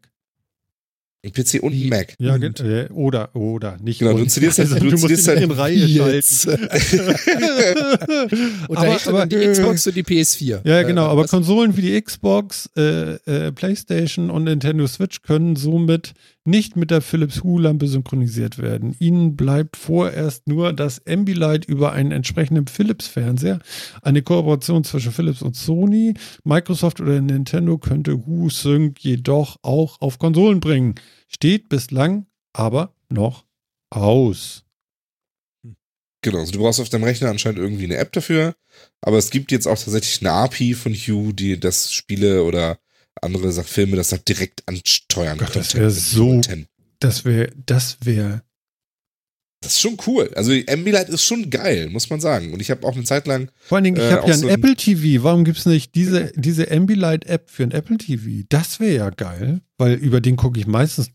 Ein 1.26 1.34
PC 1.34 1.64
und 1.64 1.74
ein 1.74 1.90
Mac. 1.90 2.14
Ja, 2.20 2.36
Und- 2.36 2.42
ge- 2.58 2.86
äh, 2.86 2.90
oder, 2.92 3.36
oder, 3.36 3.78
nicht 3.82 3.98
Genau, 4.00 4.14
du 4.14 4.20
installierst 4.24 4.60
halt- 4.60 4.72
also, 4.72 4.86
du 4.86 4.92
du 4.96 5.02
musst 5.10 5.28
halt 5.28 5.42
in 5.42 5.52
Reihe 5.52 5.74
Jetzt. 5.86 6.44
schalten. 6.44 6.68
Und 8.68 8.78
Aber- 8.78 8.86
dahinter 8.86 9.12
dann 9.14 9.30
die 9.30 9.36
aber- 9.38 9.52
Xbox 9.52 9.88
und 9.88 9.96
die 9.96 10.04
PS4. 10.04 10.62
Ja, 10.64 10.84
genau, 10.84 11.08
Äh, 11.08 11.10
aber 11.10 11.26
Konsolen 11.28 11.76
wie 11.76 11.82
die 11.82 12.00
Xbox, 12.02 12.70
äh, 12.78 13.14
äh, 13.26 13.52
PlayStation 13.52 14.30
und 14.30 14.44
Nintendo 14.44 14.86
Switch 14.88 15.22
können 15.24 15.56
somit 15.56 16.14
nicht 16.48 16.76
mit 16.76 16.90
der 16.90 17.02
Philips 17.02 17.44
Hue-Lampe 17.44 17.88
synchronisiert 17.88 18.58
werden. 18.58 18.96
Ihnen 19.00 19.36
bleibt 19.36 19.76
vorerst 19.76 20.48
nur 20.48 20.74
das 20.74 21.06
Ambilight 21.06 21.66
über 21.66 21.92
einen 21.92 22.12
entsprechenden 22.12 22.68
Philips-Fernseher. 22.68 23.60
Eine 24.02 24.22
Kooperation 24.22 24.84
zwischen 24.84 25.12
Philips 25.12 25.42
und 25.42 25.56
Sony, 25.56 26.14
Microsoft 26.44 27.02
oder 27.02 27.22
Nintendo 27.22 27.78
könnte 27.78 28.26
Hue 28.26 28.50
Sync 28.50 29.04
jedoch 29.04 29.58
auch 29.62 30.00
auf 30.02 30.20
Konsolen 30.20 30.62
bringen. 30.62 30.96
Steht 31.28 31.70
bislang 31.70 32.26
aber 32.54 32.96
noch 33.10 33.46
aus. 33.90 34.64
Genau, 36.22 36.40
also 36.40 36.52
du 36.52 36.60
brauchst 36.60 36.80
auf 36.80 36.90
deinem 36.90 37.04
Rechner 37.04 37.30
anscheinend 37.30 37.60
irgendwie 37.60 37.84
eine 37.86 37.98
App 37.98 38.12
dafür, 38.12 38.56
aber 39.02 39.18
es 39.18 39.30
gibt 39.30 39.52
jetzt 39.52 39.68
auch 39.68 39.78
tatsächlich 39.78 40.20
eine 40.22 40.32
API 40.32 40.74
von 40.74 40.94
Hue, 40.94 41.34
die 41.34 41.60
das 41.60 41.94
Spiele 41.94 42.44
oder 42.44 42.80
andere 43.24 43.52
Sach 43.52 43.66
Filme 43.68 43.96
das 43.96 44.12
halt 44.12 44.28
direkt 44.28 44.68
ansteuern 44.68 45.38
Gott, 45.38 45.56
das 45.56 45.74
könnte. 45.74 45.78
wär 45.80 45.86
mit 45.88 45.96
so- 45.96 46.42
10. 46.42 46.68
Das 47.00 47.26
wäre, 47.26 47.50
das 47.66 47.98
wäre 48.04 48.42
Das 49.62 49.74
ist 49.74 49.82
schon 49.82 49.98
cool. 50.06 50.30
Also 50.36 50.52
Ambilight 50.70 51.10
ist 51.10 51.24
schon 51.24 51.50
geil, 51.50 51.90
muss 51.90 52.10
man 52.12 52.20
sagen. 52.20 52.54
Und 52.54 52.60
ich 52.62 52.70
habe 52.70 52.86
auch 52.88 52.94
eine 52.96 53.04
Zeit 53.06 53.26
lang, 53.28 53.50
Vor 53.60 53.78
allen 53.78 53.86
Dingen, 53.86 53.98
ich 53.98 54.04
Äh, 54.04 54.12
habe 54.12 54.28
ja 54.28 54.34
ein 54.36 54.40
so 54.40 54.48
ein- 54.48 54.54
Apple 54.54 54.76
TV. 54.76 55.24
Warum 55.24 55.44
gibt 55.46 55.58
es 55.58 55.66
nicht 55.66 55.96
diese, 55.96 56.32
diese 56.36 56.70
Ambilight-App 56.72 57.50
für 57.50 57.64
ein 57.64 57.72
Apple 57.72 57.98
TV? 57.98 58.46
Das 58.50 58.80
wäre 58.80 58.96
ja 58.96 59.10
geil, 59.10 59.62
weil 59.80 59.94
über 59.96 60.22
den 60.22 60.36
gucke 60.36 60.60
ich 60.60 60.68
meistens, 60.68 61.10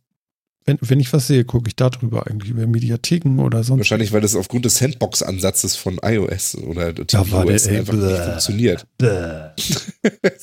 wenn, 0.64 0.78
wenn 0.80 1.00
ich 1.00 1.12
was 1.12 1.26
sehe, 1.26 1.44
gucke 1.44 1.68
ich 1.68 1.76
darüber 1.76 2.26
eigentlich, 2.26 2.50
über 2.50 2.66
Mediatheken 2.66 3.38
oder 3.40 3.64
sonst. 3.64 3.80
wahrscheinlich 3.80 4.12
weil 4.12 4.20
das 4.20 4.34
aufgrund 4.36 4.64
des 4.64 4.76
Sandbox-Ansatzes 4.76 5.76
von 5.76 5.98
iOS 6.02 6.56
oder 6.56 6.94
tvOS 6.94 7.66
ey, 7.66 7.78
einfach 7.78 7.94
nicht 7.94 8.06
bläh. 8.06 8.24
funktioniert. 8.24 8.86
Bäh. 8.98 9.50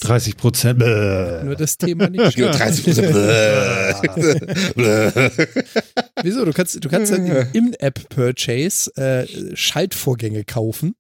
30 0.01 0.37
Prozent. 0.37 0.79
Nur 0.79 1.55
das 1.57 1.77
Thema 1.77 2.09
nicht. 2.09 2.37
Ja, 2.37 2.51
30 2.51 2.83
Prozent. 2.85 3.15
Wieso? 6.23 6.45
Du 6.45 6.53
kannst, 6.53 6.83
du 6.83 6.89
kannst 6.89 7.11
dann 7.11 7.25
im 7.25 7.47
In-App-Purchase 7.53 8.95
äh, 8.97 9.55
Schaltvorgänge 9.55 10.43
kaufen. 10.43 10.95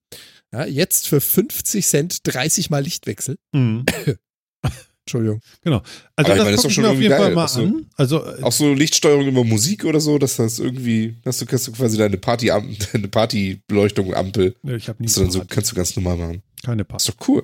Ja, 0.51 0.65
jetzt 0.65 1.07
für 1.07 1.21
50 1.21 1.85
Cent 1.85 2.19
30 2.23 2.69
Mal 2.69 2.83
Lichtwechsel. 2.83 3.37
Mhm. 3.51 3.85
Entschuldigung. 5.05 5.41
Also 5.63 5.77
Aber 5.77 5.81
ich 6.21 6.27
das 6.27 6.37
meine, 6.37 6.49
ist 6.51 6.55
gucke 6.55 6.61
doch 6.61 6.69
ich 6.69 6.73
schon 6.75 6.83
mir 6.83 6.89
auf 6.91 6.99
jeden 7.01 7.15
Fall 7.15 7.25
geil. 7.27 7.35
mal 7.35 7.45
Auch 7.45 7.49
so- 7.49 7.61
an. 7.63 7.85
Also 7.95 8.25
äh, 8.25 8.43
Auch 8.43 8.51
so 8.51 8.73
Lichtsteuerung 8.73 9.27
über 9.27 9.43
Musik 9.43 9.85
oder 9.85 9.99
so, 9.99 10.17
dass 10.19 10.35
das 10.35 10.59
irgendwie, 10.59 11.15
dass 11.23 11.39
du, 11.39 11.45
kannst 11.47 11.67
du 11.67 11.71
quasi 11.71 11.97
deine 11.97 12.17
Party, 12.17 12.47
deine 12.93 13.07
Partybeleuchtung, 13.07 14.13
Ampel, 14.13 14.55
nee, 14.61 14.75
ich 14.75 14.87
habe 14.87 15.01
nie 15.01 15.07
hast 15.07 15.17
du 15.17 15.21
dann 15.21 15.31
so, 15.31 15.39
Party. 15.39 15.53
kannst 15.55 15.71
du 15.71 15.75
ganz 15.75 15.95
normal 15.95 16.17
machen. 16.17 16.43
keine 16.63 16.85
Party. 16.85 17.09
ist 17.09 17.19
doch 17.19 17.27
cool. 17.27 17.43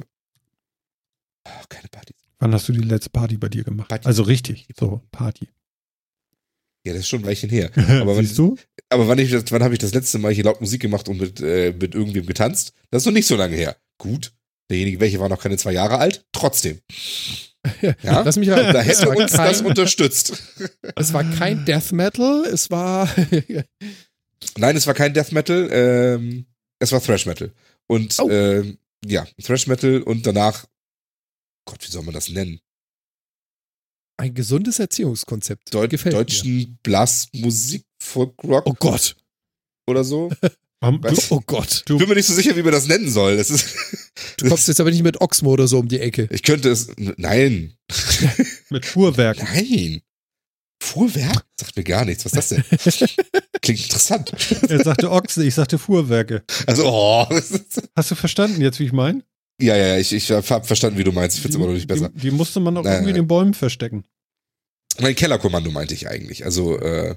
Oh, 1.48 1.52
keine 1.70 1.88
Party. 1.90 2.14
Wann 2.40 2.54
hast 2.54 2.68
du 2.68 2.74
die 2.74 2.80
letzte 2.82 3.10
Party 3.10 3.38
bei 3.38 3.50
dir 3.50 3.64
gemacht? 3.64 3.90
Party. 3.90 4.06
Also 4.08 4.24
richtig, 4.24 4.68
so 4.78 5.02
Party. 5.12 5.48
Ja, 6.86 6.94
das 6.94 7.02
ist 7.02 7.08
schon 7.10 7.22
ein 7.22 7.26
Weilchen 7.26 7.50
her. 7.50 7.72
Aber 8.02 8.16
Siehst 8.16 8.38
du? 8.38 8.58
Aber 8.90 9.08
wann, 9.08 9.18
ich 9.18 9.32
das, 9.32 9.46
wann 9.52 9.64
habe 9.64 9.74
ich 9.74 9.80
das 9.80 9.94
letzte 9.96 10.20
Mal 10.20 10.32
hier 10.34 10.44
laut 10.44 10.62
Musik 10.62 10.82
gemacht 10.82 11.10
und 11.10 11.20
mit, 11.20 11.42
äh, 11.42 11.74
mit 11.80 11.96
irgendwem 11.96 12.28
getanzt? 12.28 12.74
Das 12.92 13.02
ist 13.02 13.06
noch 13.08 13.14
nicht 13.14 13.26
so 13.26 13.36
lange 13.36 13.56
her. 13.56 13.76
Gut. 13.98 14.34
Derjenige, 14.70 15.00
welche 15.00 15.20
war 15.20 15.30
noch 15.30 15.40
keine 15.42 15.58
zwei 15.58 15.72
Jahre 15.74 15.98
alt? 16.00 16.26
Trotzdem. 16.32 16.80
Ja? 18.04 18.22
Lass 18.22 18.36
mich 18.38 18.48
raten. 18.52 18.74
Da 18.74 18.82
hätte 18.82 19.10
uns 19.10 19.32
das 19.32 19.58
kein, 19.58 19.66
unterstützt. 19.66 20.34
es 20.96 21.14
war 21.14 21.24
kein 21.24 21.66
Death 21.66 21.94
Metal, 21.94 22.46
es 22.46 22.70
war 22.70 23.10
Nein, 24.58 24.76
es 24.76 24.86
war 24.86 24.94
kein 24.94 25.16
Death 25.16 25.32
Metal, 25.32 25.68
ähm, 25.72 26.46
es 26.78 26.92
war 26.92 27.02
Thrash 27.02 27.26
Metal. 27.26 27.52
Und 27.88 28.20
Oh. 28.20 28.30
ähm, 28.30 28.78
ja, 29.04 29.26
Thrash 29.44 29.66
Metal 29.66 30.04
und 30.04 30.28
danach, 30.28 30.66
Gott, 31.68 31.80
wie 31.88 31.92
soll 31.92 32.04
man 32.04 32.14
das 32.14 32.30
nennen? 32.30 32.60
ein 34.18 34.36
gesundes 34.36 34.78
Erziehungskonzept. 34.78 35.74
Deut 35.74 35.90
Gefällt 35.90 36.14
mir. 36.14 36.20
deutschen 36.24 36.78
Blasmusik, 36.84 37.84
Folk-Rock 38.00 38.68
Oh 38.68 38.74
Gott. 38.80 39.16
oder 39.88 40.04
so. 40.04 40.32
Am- 40.82 41.02
du? 41.02 41.16
Oh 41.30 41.42
Gott. 41.46 41.84
Ich 41.90 41.98
bin 41.98 42.08
mir 42.08 42.16
nicht 42.16 42.28
so 42.28 42.34
sicher, 42.34 42.56
wie 42.56 42.62
man 42.64 42.72
das 42.74 42.88
nennen 42.88 43.10
soll. 43.10 43.38
Das 43.38 43.50
ist, 43.50 43.76
Du 44.38 44.48
kommst 44.50 44.68
jetzt 44.68 44.80
aber 44.80 44.92
nicht 44.92 45.04
mit 45.04 45.20
Oxmo 45.22 45.52
oder 45.52 45.68
so 45.68 45.80
um 45.80 45.88
die 45.88 46.00
Ecke. 46.00 46.28
ich 46.32 46.44
könnte 46.44 46.70
es, 46.70 46.90
nein, 46.98 47.74
mit 48.70 48.86
Fuhrwerken. 48.86 49.48
nein. 49.52 50.02
Fuhrwerk? 50.84 51.46
Sagt 51.60 51.76
mir 51.78 51.84
gar 51.84 52.06
nichts. 52.06 52.26
Was 52.26 52.52
ist 52.52 52.52
das 52.52 52.98
denn? 53.00 53.10
Klingt 53.62 53.82
interessant. 53.82 54.32
Er 54.70 54.84
sagte 54.84 55.10
Ochse, 55.10 55.44
ich 55.46 55.56
sagte 55.56 55.80
Fuhrwerke. 55.80 56.44
Also, 56.68 56.86
oh. 56.86 57.26
Hast 57.96 58.12
du 58.12 58.16
verstanden 58.16 58.62
jetzt, 58.62 58.80
wie 58.80 58.86
ich 58.86 58.92
meine? 58.92 59.24
Ja, 59.60 59.76
ja, 59.78 59.98
ich, 59.98 60.12
ich 60.14 60.30
habe 60.32 60.44
verstanden, 60.66 61.00
wie 61.00 61.04
du 61.06 61.14
meinst. 61.14 61.38
Ich 61.38 61.42
finde 61.42 61.54
es 61.54 61.56
immer 61.56 61.68
noch 61.68 61.74
nicht 61.74 61.88
besser. 61.88 62.10
Die, 62.10 62.20
die 62.20 62.32
musste 62.32 62.60
man 62.60 62.76
auch 62.78 62.84
Nein, 62.84 62.94
irgendwie 62.96 63.12
in 63.12 63.16
den 63.16 63.28
Bäumen 63.28 63.54
verstecken. 63.54 64.04
Mein 65.00 65.16
Kellerkommando 65.16 65.72
meinte 65.72 65.94
ich 65.94 66.08
eigentlich. 66.10 66.44
Also, 66.46 66.78
äh, 66.80 67.16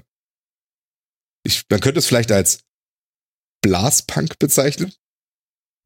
ich, 1.43 1.63
man 1.69 1.81
könnte 1.81 1.99
es 1.99 2.05
vielleicht 2.07 2.31
als 2.31 2.59
Blaspunk 3.61 4.39
bezeichnen. 4.39 4.93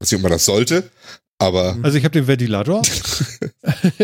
Was 0.00 0.12
ich 0.12 0.18
immer 0.18 0.28
das 0.28 0.44
sollte, 0.44 0.90
aber 1.38 1.78
Also 1.82 1.96
ich 1.98 2.04
habe 2.04 2.12
den 2.12 2.26
Ventilator. 2.26 2.82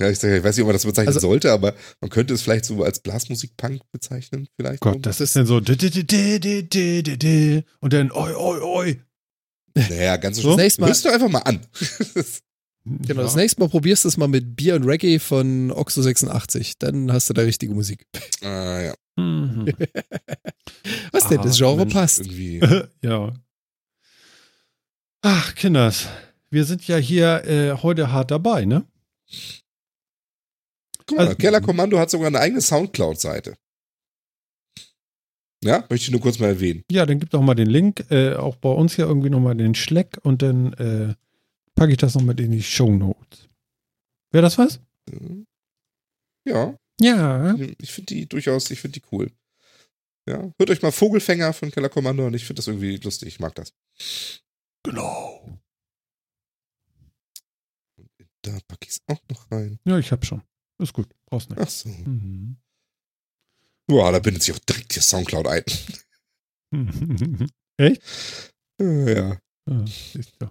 ja, 0.00 0.08
ich, 0.10 0.18
sag, 0.18 0.30
ich 0.32 0.42
weiß 0.44 0.56
nicht, 0.56 0.62
ob 0.62 0.66
man 0.68 0.72
das 0.74 0.84
bezeichnen 0.84 1.08
Also- 1.08 1.20
sollte, 1.20 1.52
aber 1.52 1.74
man 2.00 2.10
könnte 2.10 2.34
es 2.34 2.42
vielleicht 2.42 2.64
so 2.64 2.82
als 2.82 3.00
Blasmusik-Punk 3.00 3.82
bezeichnen, 3.92 4.48
vielleicht. 4.56 4.80
Gott, 4.80 5.04
das 5.06 5.20
ist 5.20 5.36
dann 5.36 5.46
so 5.46 5.56
und 7.80 7.92
dann 7.92 8.10
oi 8.12 8.32
oi 8.34 8.60
oi. 8.60 9.00
Naja, 9.74 10.16
ganz 10.16 10.38
so 10.38 10.56
Mal- 10.56 10.88
Hörst 10.88 11.04
du 11.04 11.10
einfach 11.10 11.28
mal 11.30 11.40
an. 11.40 11.60
Genau, 12.84 13.22
das 13.22 13.34
Ja. 13.34 13.40
nächste 13.42 13.60
Mal 13.60 13.68
probierst 13.68 14.04
du 14.04 14.08
es 14.08 14.16
mal 14.16 14.26
mit 14.28 14.56
Bier 14.56 14.74
und 14.74 14.84
Reggae 14.84 15.18
von 15.20 15.70
Oxo 15.70 16.02
86. 16.02 16.78
Dann 16.78 17.12
hast 17.12 17.28
du 17.30 17.34
da 17.34 17.42
richtige 17.42 17.72
Musik. 17.74 18.06
ah, 18.42 18.80
ja. 18.80 18.94
Mhm. 19.16 19.66
Was 21.12 21.28
denn? 21.28 21.42
Das 21.42 21.54
Ah, 21.54 21.58
Genre 21.58 21.76
Mensch, 21.76 21.92
passt. 21.94 22.22
Ja. 23.02 23.32
Ach, 25.22 25.54
Kinders, 25.54 26.08
wir 26.50 26.64
sind 26.64 26.86
ja 26.88 26.96
hier 26.96 27.44
äh, 27.44 27.76
heute 27.82 28.10
hart 28.10 28.30
dabei, 28.32 28.64
ne? 28.64 28.84
Guck 31.06 31.18
mal, 31.18 31.26
Also- 31.28 31.36
Kellerkommando 31.38 31.98
hat 31.98 32.10
sogar 32.10 32.26
eine 32.28 32.40
eigene 32.40 32.60
Soundcloud-Seite. 32.60 33.54
Ja, 35.64 35.84
möchte 35.88 36.06
ich 36.06 36.10
nur 36.10 36.20
kurz 36.20 36.40
mal 36.40 36.48
erwähnen. 36.48 36.82
Ja, 36.90 37.06
dann 37.06 37.20
gib 37.20 37.30
doch 37.30 37.40
mal 37.40 37.54
den 37.54 37.68
Link, 37.68 38.04
äh, 38.10 38.34
auch 38.34 38.56
bei 38.56 38.68
uns 38.70 38.96
hier 38.96 39.04
irgendwie 39.06 39.30
nochmal 39.30 39.54
den 39.54 39.76
Schleck 39.76 40.18
und 40.22 40.42
dann 40.42 40.72
äh, 40.72 41.14
packe 41.74 41.92
ich 41.92 41.98
das 41.98 42.14
noch 42.14 42.22
mit 42.22 42.40
in 42.40 42.50
die 42.52 42.62
Show 42.62 42.90
Notes. 42.90 43.48
Wäre 44.30 44.42
das 44.42 44.58
was? 44.58 44.80
Ja, 46.46 46.76
Ja. 47.00 47.54
ich 47.78 47.92
finde 47.92 48.14
die 48.14 48.26
durchaus, 48.28 48.70
ich 48.70 48.80
finde 48.80 49.00
die 49.00 49.06
cool. 49.12 49.30
Ja, 50.28 50.52
hört 50.58 50.70
euch 50.70 50.82
mal 50.82 50.92
Vogelfänger 50.92 51.52
von 51.52 51.70
Kellerkommando 51.70 52.26
an. 52.26 52.34
Ich 52.34 52.44
finde 52.44 52.58
das 52.60 52.68
irgendwie 52.68 52.96
lustig. 52.98 53.28
Ich 53.28 53.40
mag 53.40 53.54
das. 53.56 53.72
Genau. 54.84 55.58
Da 58.42 58.58
packe 58.68 58.86
ich 58.86 58.90
es 58.90 59.00
auch 59.08 59.20
noch 59.30 59.50
rein. 59.50 59.78
Ja, 59.84 59.98
ich 59.98 60.10
hab 60.12 60.24
schon. 60.24 60.42
Ist 60.78 60.92
gut, 60.92 61.08
brauchst 61.26 61.50
nicht. 61.50 61.60
Ach 61.60 61.68
so. 61.68 61.88
Mhm. 61.88 62.56
Boah, 63.88 64.10
da 64.12 64.18
bindet 64.20 64.42
sich 64.42 64.54
auch 64.54 64.58
direkt 64.60 64.92
hier 64.92 65.02
Soundcloud 65.02 65.46
ein. 65.46 65.64
Echt? 67.78 68.02
Äh, 68.80 69.14
Ja. 69.14 69.38
Ja, 69.68 69.86
siehst 69.86 70.34
du. 70.40 70.48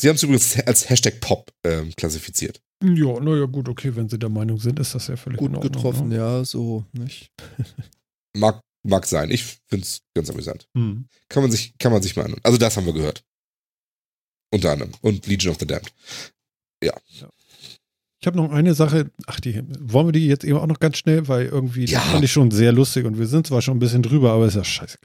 Sie 0.00 0.08
haben 0.08 0.16
es 0.16 0.22
übrigens 0.22 0.58
als 0.60 0.88
Hashtag 0.88 1.20
Pop 1.20 1.50
ähm, 1.64 1.92
klassifiziert. 1.96 2.60
Ja, 2.82 3.18
naja, 3.20 3.46
gut, 3.46 3.68
okay, 3.68 3.96
wenn 3.96 4.08
Sie 4.08 4.18
der 4.18 4.28
Meinung 4.28 4.58
sind, 4.60 4.78
ist 4.78 4.94
das 4.94 5.08
ja 5.08 5.16
völlig 5.16 5.40
in 5.40 5.46
Gut 5.48 5.56
Ordnung, 5.56 5.72
getroffen, 5.72 6.08
Ne? 6.08 6.16
ja, 6.16 6.44
so, 6.44 6.84
nicht? 6.92 7.32
Mag, 8.36 8.60
mag 8.84 9.04
sein. 9.06 9.30
Ich 9.32 9.42
finde 9.66 9.84
es 9.84 10.00
ganz 10.14 10.30
amüsant. 10.30 10.68
Mhm. 10.74 11.06
Kann 11.28 11.42
man, 11.42 11.50
sich, 11.50 11.76
kann 11.78 11.90
man 11.90 12.02
sich 12.02 12.14
mal 12.14 12.22
anhören. 12.26 12.40
Also 12.44 12.56
das 12.58 12.76
haben 12.76 12.86
wir 12.86 12.92
gehört. 12.92 13.24
Unter 14.52 14.70
anderem. 14.72 14.92
Und 15.00 15.26
Legion 15.26 15.50
of 15.52 15.58
the 15.58 15.66
Damned. 15.66 15.92
Ich 18.20 18.26
habe 18.26 18.36
noch 18.36 18.50
eine 18.50 18.74
Sache, 18.74 19.10
ach, 19.26 19.38
die 19.40 19.62
wollen 19.80 20.08
wir 20.08 20.12
die 20.12 20.26
jetzt 20.26 20.44
eben 20.44 20.58
auch 20.58 20.66
noch 20.66 20.80
ganz 20.80 20.98
schnell, 20.98 21.28
weil 21.28 21.46
irgendwie 21.46 21.84
Ja. 21.84 22.00
das 22.00 22.08
fand 22.10 22.24
ich 22.24 22.32
schon 22.32 22.50
sehr 22.50 22.72
lustig 22.72 23.04
und 23.06 23.16
wir 23.18 23.26
sind 23.28 23.46
zwar 23.46 23.62
schon 23.62 23.76
ein 23.76 23.80
bisschen 23.80 24.02
drüber, 24.02 24.32
aber 24.32 24.46
ist 24.46 24.54
ja 24.56 24.64
scheiße. 24.64 24.98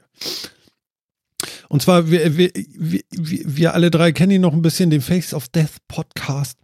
Und 1.74 1.80
zwar, 1.80 2.08
wir, 2.08 2.36
wir, 2.36 2.52
wir, 2.54 3.00
wir 3.10 3.74
alle 3.74 3.90
drei 3.90 4.12
kennen 4.12 4.30
ihn 4.30 4.42
noch 4.42 4.52
ein 4.52 4.62
bisschen, 4.62 4.90
den 4.90 5.00
Face 5.00 5.34
of 5.34 5.48
Death 5.48 5.78
Podcast. 5.88 6.56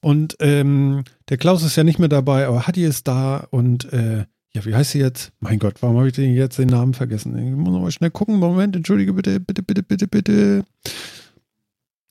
Und 0.00 0.36
ähm, 0.38 1.02
der 1.28 1.38
Klaus 1.38 1.64
ist 1.64 1.74
ja 1.74 1.82
nicht 1.82 1.98
mehr 1.98 2.08
dabei, 2.08 2.46
aber 2.46 2.64
Hatti 2.64 2.84
ist 2.84 3.08
da 3.08 3.48
und 3.50 3.92
äh, 3.92 4.26
ja, 4.54 4.64
wie 4.64 4.72
heißt 4.72 4.92
sie 4.92 5.00
jetzt? 5.00 5.32
Mein 5.40 5.58
Gott, 5.58 5.82
warum 5.82 5.96
habe 5.96 6.06
ich 6.06 6.14
denn 6.14 6.32
jetzt 6.34 6.56
den 6.56 6.68
Namen 6.68 6.94
vergessen? 6.94 7.36
Ich 7.36 7.52
muss 7.52 7.82
mal 7.82 7.90
schnell 7.90 8.12
gucken. 8.12 8.36
Moment, 8.36 8.76
entschuldige 8.76 9.12
bitte, 9.14 9.40
bitte, 9.40 9.64
bitte, 9.64 9.82
bitte, 9.82 10.06
bitte. 10.06 10.64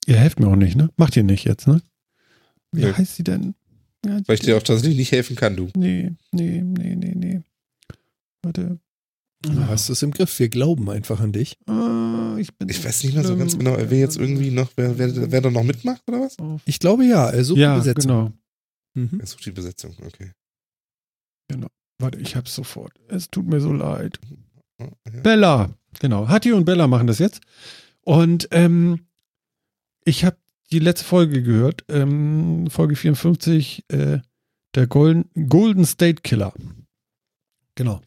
Ihr 0.05 0.17
helft 0.17 0.41
mir 0.41 0.47
auch 0.47 0.57
nicht, 0.57 0.75
ne? 0.75 0.89
Macht 0.97 1.15
ihr 1.15 1.23
nicht 1.23 1.45
jetzt, 1.45 1.65
ne? 1.65 1.81
Wie 2.73 2.81
Nö. 2.81 2.91
heißt 2.93 3.15
sie 3.15 3.23
denn? 3.23 3.55
Ja, 4.05 4.19
Weil 4.25 4.35
ich 4.35 4.41
dir 4.41 4.57
auch 4.57 4.63
tatsächlich 4.63 4.97
nicht 4.97 5.13
helfen 5.13 5.37
kann, 5.37 5.55
du. 5.55 5.69
Nee, 5.77 6.11
nee, 6.33 6.61
nee, 6.61 6.93
nee, 6.97 7.13
nee. 7.15 7.41
Warte. 8.41 8.79
Du 9.43 9.67
hast 9.67 9.89
es 9.89 10.01
im 10.01 10.11
Griff. 10.11 10.39
Wir 10.39 10.49
glauben 10.49 10.89
einfach 10.89 11.19
an 11.19 11.33
dich. 11.33 11.57
Ah, 11.67 12.35
ich 12.39 12.53
bin 12.55 12.69
Ich 12.69 12.83
weiß 12.83 13.03
nicht 13.03 13.13
mehr 13.13 13.23
so 13.25 13.35
ganz 13.37 13.57
genau, 13.57 13.75
wer 13.77 13.99
jetzt 13.99 14.17
irgendwie 14.17 14.51
noch, 14.51 14.71
wer, 14.77 14.97
wer, 14.97 15.31
wer 15.31 15.41
da 15.41 15.49
noch 15.51 15.63
mitmacht 15.63 16.01
oder 16.07 16.21
was? 16.21 16.37
Ich 16.65 16.79
glaube 16.79 17.05
ja. 17.05 17.25
Also 17.25 17.55
Ja, 17.55 17.75
Besetzung. 17.77 18.01
genau. 18.03 18.31
Mhm. 18.95 19.19
Er 19.19 19.25
sucht 19.27 19.45
die 19.45 19.51
Besetzung, 19.51 19.95
okay. 20.05 20.31
Warte, 21.99 22.19
ich 22.19 22.35
hab's 22.35 22.55
sofort. 22.55 22.93
Es 23.07 23.29
tut 23.29 23.45
mir 23.47 23.61
so 23.61 23.71
leid. 23.71 24.19
Ja. 24.79 24.87
Bella, 25.21 25.73
genau. 25.99 26.27
Hatti 26.27 26.51
und 26.51 26.65
Bella 26.65 26.87
machen 26.87 27.07
das 27.07 27.19
jetzt. 27.19 27.41
Und 28.01 28.47
ähm, 28.51 29.05
ich 30.03 30.25
habe 30.25 30.37
die 30.71 30.79
letzte 30.79 31.05
Folge 31.05 31.43
gehört, 31.43 31.85
ähm, 31.89 32.67
Folge 32.69 32.95
54, 32.95 33.85
äh, 33.89 34.19
der 34.75 34.87
Golden, 34.87 35.29
Golden 35.47 35.85
State 35.85 36.21
Killer. 36.23 36.53
Genau. 37.75 38.01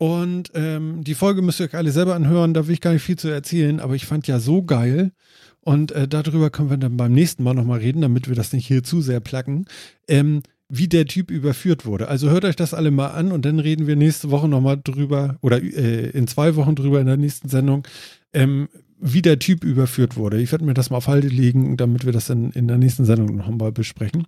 Und 0.00 0.50
ähm, 0.54 1.04
die 1.04 1.14
Folge 1.14 1.42
müsst 1.42 1.60
ihr 1.60 1.66
euch 1.66 1.74
alle 1.74 1.92
selber 1.92 2.14
anhören, 2.14 2.54
da 2.54 2.66
will 2.66 2.72
ich 2.72 2.80
gar 2.80 2.94
nicht 2.94 3.02
viel 3.02 3.18
zu 3.18 3.28
erzählen, 3.28 3.80
aber 3.80 3.94
ich 3.94 4.06
fand 4.06 4.26
ja 4.26 4.40
so 4.40 4.62
geil. 4.62 5.12
Und 5.60 5.92
äh, 5.92 6.08
darüber 6.08 6.48
können 6.48 6.70
wir 6.70 6.78
dann 6.78 6.96
beim 6.96 7.12
nächsten 7.12 7.42
Mal 7.42 7.52
nochmal 7.52 7.80
reden, 7.80 8.00
damit 8.00 8.26
wir 8.26 8.34
das 8.34 8.54
nicht 8.54 8.66
hier 8.66 8.82
zu 8.82 9.02
sehr 9.02 9.20
placken, 9.20 9.66
ähm, 10.08 10.42
wie 10.70 10.88
der 10.88 11.04
Typ 11.04 11.30
überführt 11.30 11.84
wurde. 11.84 12.08
Also 12.08 12.30
hört 12.30 12.46
euch 12.46 12.56
das 12.56 12.72
alle 12.72 12.90
mal 12.90 13.08
an 13.08 13.30
und 13.30 13.44
dann 13.44 13.58
reden 13.58 13.86
wir 13.86 13.94
nächste 13.94 14.30
Woche 14.30 14.48
nochmal 14.48 14.80
drüber 14.82 15.36
oder 15.42 15.62
äh, 15.62 16.08
in 16.08 16.26
zwei 16.26 16.56
Wochen 16.56 16.76
drüber 16.76 16.98
in 16.98 17.06
der 17.06 17.18
nächsten 17.18 17.50
Sendung, 17.50 17.86
ähm, 18.32 18.70
wie 18.98 19.20
der 19.20 19.38
Typ 19.38 19.64
überführt 19.64 20.16
wurde. 20.16 20.40
Ich 20.40 20.50
werde 20.50 20.64
mir 20.64 20.72
das 20.72 20.88
mal 20.88 20.96
auf 20.96 21.08
Halde 21.08 21.28
legen, 21.28 21.76
damit 21.76 22.06
wir 22.06 22.12
das 22.12 22.24
dann 22.24 22.52
in 22.52 22.68
der 22.68 22.78
nächsten 22.78 23.04
Sendung 23.04 23.36
nochmal 23.36 23.70
besprechen. 23.70 24.26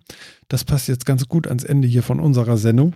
Das 0.49 0.65
passt 0.65 0.87
jetzt 0.87 1.07
ganz 1.07 1.27
gut 1.27 1.47
ans 1.47 1.63
Ende 1.63 1.87
hier 1.87 2.03
von 2.03 2.19
unserer 2.19 2.57
Sendung. 2.57 2.93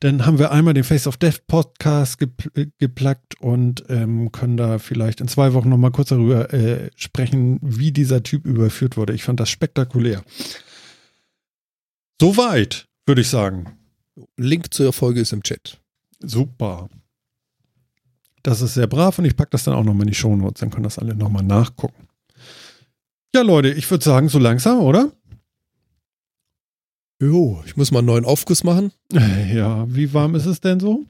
Dann 0.00 0.26
haben 0.26 0.38
wir 0.38 0.50
einmal 0.50 0.74
den 0.74 0.84
Face 0.84 1.06
of 1.06 1.16
Death 1.16 1.46
Podcast 1.46 2.18
gepl 2.18 2.50
äh, 2.54 2.66
geplackt 2.78 3.40
und 3.40 3.84
ähm, 3.88 4.30
können 4.30 4.56
da 4.56 4.78
vielleicht 4.78 5.20
in 5.20 5.28
zwei 5.28 5.54
Wochen 5.54 5.68
nochmal 5.68 5.90
kurz 5.90 6.10
darüber 6.10 6.52
äh, 6.52 6.90
sprechen, 6.96 7.58
wie 7.62 7.92
dieser 7.92 8.22
Typ 8.22 8.44
überführt 8.44 8.96
wurde. 8.96 9.14
Ich 9.14 9.24
fand 9.24 9.40
das 9.40 9.48
spektakulär. 9.48 10.22
Soweit, 12.20 12.86
würde 13.06 13.22
ich 13.22 13.28
sagen. 13.28 13.78
Link 14.36 14.72
zur 14.72 14.92
Folge 14.92 15.20
ist 15.20 15.32
im 15.32 15.42
Chat. 15.42 15.78
Super. 16.20 16.88
Das 18.42 18.62
ist 18.62 18.74
sehr 18.74 18.86
brav 18.86 19.18
und 19.18 19.24
ich 19.24 19.36
packe 19.36 19.50
das 19.50 19.64
dann 19.64 19.74
auch 19.74 19.84
nochmal 19.84 20.02
in 20.02 20.12
die 20.12 20.14
Shownotes, 20.14 20.60
dann 20.60 20.70
können 20.70 20.84
das 20.84 20.98
alle 20.98 21.14
nochmal 21.14 21.42
nachgucken. 21.42 22.06
Ja, 23.34 23.42
Leute, 23.42 23.70
ich 23.70 23.90
würde 23.90 24.04
sagen, 24.04 24.28
so 24.28 24.38
langsam, 24.38 24.78
oder? 24.78 25.12
Jo, 27.20 27.62
ich 27.66 27.76
muss 27.76 27.90
mal 27.90 28.00
einen 28.00 28.08
neuen 28.08 28.24
Aufguss 28.24 28.64
machen. 28.64 28.92
Ja, 29.52 29.86
wie 29.88 30.12
warm 30.12 30.34
ist 30.34 30.46
es 30.46 30.60
denn 30.60 30.80
so? 30.80 31.04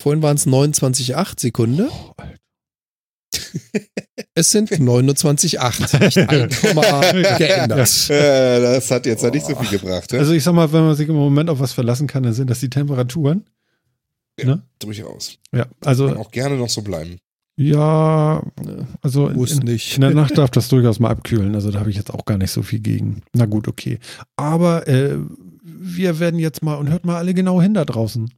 Vorhin 0.00 0.22
waren 0.22 0.36
es 0.36 0.46
29,8 0.46 1.40
Sekunde. 1.40 1.88
Oh. 1.90 2.12
Es 4.34 4.50
sind 4.52 4.70
29,8. 4.70 6.04
Nicht 6.04 6.18
1,8 6.18 7.38
geändert. 7.38 8.10
Äh, 8.10 8.60
das 8.60 8.90
hat 8.90 9.06
jetzt 9.06 9.22
ja 9.22 9.30
nicht 9.30 9.46
so 9.46 9.56
viel 9.56 9.78
gebracht, 9.78 10.12
ne? 10.12 10.18
Also 10.20 10.32
ich 10.32 10.44
sag 10.44 10.52
mal, 10.54 10.72
wenn 10.72 10.84
man 10.84 10.94
sich 10.94 11.08
im 11.08 11.14
Moment 11.16 11.50
auf 11.50 11.58
was 11.58 11.72
verlassen 11.72 12.06
kann, 12.06 12.22
dann 12.22 12.32
sind 12.34 12.48
das 12.48 12.60
die 12.60 12.70
Temperaturen. 12.70 13.44
Durchaus. 14.78 15.38
Ja, 15.52 15.64
Kann 15.64 15.74
also 15.84 16.16
auch 16.16 16.30
gerne 16.30 16.56
noch 16.56 16.68
so 16.68 16.82
bleiben. 16.82 17.18
Ja, 17.58 18.40
also 19.02 19.26
in, 19.26 19.36
Muss 19.36 19.52
in, 19.52 19.64
nicht. 19.64 19.96
in 19.96 20.02
der 20.02 20.14
Nacht 20.14 20.38
darf 20.38 20.50
das 20.50 20.68
durchaus 20.68 21.00
mal 21.00 21.10
abkühlen. 21.10 21.56
Also 21.56 21.72
da 21.72 21.80
habe 21.80 21.90
ich 21.90 21.96
jetzt 21.96 22.14
auch 22.14 22.24
gar 22.24 22.38
nicht 22.38 22.52
so 22.52 22.62
viel 22.62 22.78
gegen. 22.78 23.22
Na 23.34 23.46
gut, 23.46 23.66
okay. 23.66 23.98
Aber 24.36 24.86
äh, 24.86 25.18
wir 25.62 26.20
werden 26.20 26.38
jetzt 26.38 26.62
mal 26.62 26.76
und 26.76 26.88
hört 26.88 27.04
mal 27.04 27.16
alle 27.16 27.34
genau 27.34 27.60
hin 27.60 27.74
da 27.74 27.84
draußen. 27.84 28.30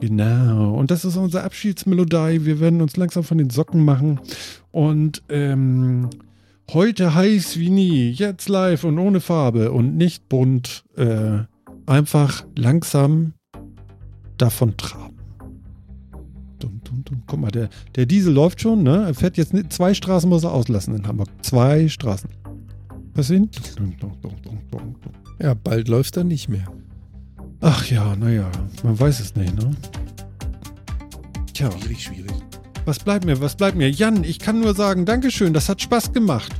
Genau. 0.00 0.74
Und 0.74 0.90
das 0.90 1.04
ist 1.04 1.16
unsere 1.16 1.42
Abschiedsmelodie. 1.44 2.46
Wir 2.46 2.58
werden 2.58 2.80
uns 2.80 2.96
langsam 2.96 3.22
von 3.22 3.36
den 3.36 3.50
Socken 3.50 3.84
machen. 3.84 4.18
Und 4.70 5.22
ähm, 5.28 6.08
heute 6.72 7.14
heiß 7.14 7.58
wie 7.58 7.70
nie. 7.70 8.10
Jetzt 8.12 8.48
live 8.48 8.84
und 8.84 8.98
ohne 8.98 9.20
Farbe 9.20 9.72
und 9.72 9.96
nicht 9.98 10.30
bunt. 10.30 10.84
Äh, 10.96 11.40
einfach 11.84 12.46
langsam 12.56 13.34
davon 14.38 14.76
traben. 14.78 15.15
Dum, 16.58 16.80
dum, 16.84 17.04
dum. 17.04 17.22
Guck 17.26 17.40
mal, 17.40 17.50
der, 17.50 17.68
der 17.94 18.06
Diesel 18.06 18.32
läuft 18.32 18.60
schon, 18.60 18.82
ne? 18.82 19.04
Er 19.06 19.14
fährt 19.14 19.36
jetzt 19.36 19.52
nicht, 19.52 19.72
zwei 19.72 19.92
Straßen 19.94 20.28
muss 20.28 20.44
er 20.44 20.52
auslassen 20.52 20.94
in 20.94 21.06
Hamburg. 21.06 21.28
Zwei 21.42 21.88
Straßen. 21.88 22.30
Was 23.14 23.28
dum. 23.28 23.46
Ja, 25.40 25.54
bald 25.54 25.88
läuft 25.88 26.16
er 26.16 26.24
nicht 26.24 26.48
mehr. 26.48 26.66
Ach 27.60 27.86
ja, 27.90 28.14
naja, 28.16 28.50
man 28.82 28.98
weiß 28.98 29.20
es 29.20 29.34
nicht, 29.34 29.54
ne? 29.54 29.70
Tja, 31.52 31.70
Schwierig, 31.72 32.02
schwierig. 32.02 32.32
was 32.84 32.98
bleibt 32.98 33.24
mir, 33.24 33.40
was 33.40 33.56
bleibt 33.56 33.76
mir? 33.76 33.90
Jan, 33.90 34.24
ich 34.24 34.38
kann 34.38 34.60
nur 34.60 34.74
sagen, 34.74 35.06
Dankeschön, 35.06 35.54
das 35.54 35.68
hat 35.68 35.80
Spaß 35.80 36.12
gemacht. 36.12 36.52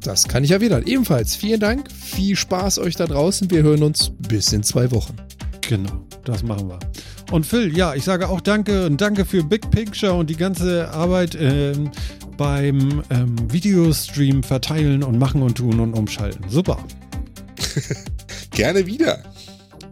Das 0.00 0.26
kann 0.28 0.44
ich 0.44 0.52
erwidern. 0.52 0.84
Ebenfalls 0.86 1.36
vielen 1.36 1.60
Dank. 1.60 1.90
Viel 1.92 2.34
Spaß 2.36 2.78
euch 2.78 2.96
da 2.96 3.06
draußen. 3.06 3.50
Wir 3.50 3.62
hören 3.62 3.82
uns 3.82 4.12
bis 4.28 4.52
in 4.52 4.62
zwei 4.62 4.90
Wochen. 4.92 5.14
Genau, 5.60 6.06
das 6.24 6.42
machen 6.42 6.68
wir. 6.68 6.78
Und 7.30 7.46
Phil, 7.46 7.76
ja, 7.76 7.94
ich 7.94 8.04
sage 8.04 8.28
auch 8.28 8.40
danke 8.40 8.86
und 8.86 9.00
danke 9.00 9.24
für 9.24 9.44
Big 9.44 9.70
Picture 9.70 10.14
und 10.14 10.28
die 10.28 10.36
ganze 10.36 10.90
Arbeit 10.90 11.36
ähm, 11.40 11.90
beim 12.36 13.02
ähm, 13.10 13.36
Videostream 13.52 14.42
verteilen 14.42 15.02
und 15.02 15.18
machen 15.18 15.42
und 15.42 15.56
tun 15.56 15.78
und 15.78 15.94
umschalten. 15.94 16.44
Super. 16.48 16.78
Gerne 18.50 18.84
wieder. 18.86 19.22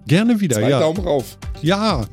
Gerne 0.07 0.41
wieder, 0.41 0.57
Zwei 0.57 0.71
ja. 0.71 0.81
Daumen 0.81 1.01
rauf. 1.01 1.39
Ja. 1.63 2.07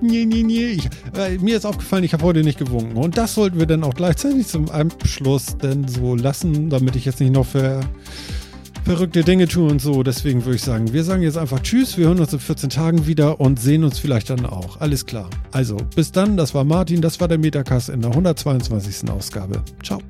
Nee, 0.00 0.24
nee, 0.24 0.42
nee. 0.42 0.66
Ich, 0.68 0.88
äh, 1.18 1.36
mir 1.38 1.58
ist 1.58 1.66
aufgefallen, 1.66 2.04
ich 2.04 2.14
habe 2.14 2.24
heute 2.24 2.42
nicht 2.42 2.58
gewunken. 2.58 2.96
Und 2.96 3.18
das 3.18 3.34
sollten 3.34 3.58
wir 3.58 3.66
dann 3.66 3.84
auch 3.84 3.94
gleichzeitig 3.94 4.46
zum 4.46 4.70
Abschluss 4.70 5.58
denn 5.58 5.86
so 5.86 6.14
lassen, 6.14 6.70
damit 6.70 6.96
ich 6.96 7.04
jetzt 7.04 7.20
nicht 7.20 7.32
noch 7.32 7.46
ver, 7.46 7.80
verrückte 8.84 9.22
Dinge 9.22 9.48
tue 9.48 9.70
und 9.70 9.80
so. 9.80 10.02
Deswegen 10.02 10.44
würde 10.44 10.56
ich 10.56 10.62
sagen, 10.62 10.92
wir 10.92 11.04
sagen 11.04 11.22
jetzt 11.22 11.38
einfach 11.38 11.60
Tschüss. 11.60 11.96
Wir 11.96 12.06
hören 12.06 12.20
uns 12.20 12.32
in 12.32 12.38
14 12.38 12.70
Tagen 12.70 13.06
wieder 13.06 13.40
und 13.40 13.60
sehen 13.60 13.84
uns 13.84 13.98
vielleicht 13.98 14.30
dann 14.30 14.46
auch. 14.46 14.80
Alles 14.80 15.06
klar. 15.06 15.28
Also, 15.52 15.76
bis 15.94 16.12
dann. 16.12 16.36
Das 16.36 16.54
war 16.54 16.64
Martin. 16.64 17.00
Das 17.00 17.20
war 17.20 17.28
der 17.28 17.38
Metacast 17.38 17.88
in 17.88 18.00
der 18.00 18.10
122. 18.10 19.10
Ausgabe. 19.10 19.62
Ciao. 19.82 20.00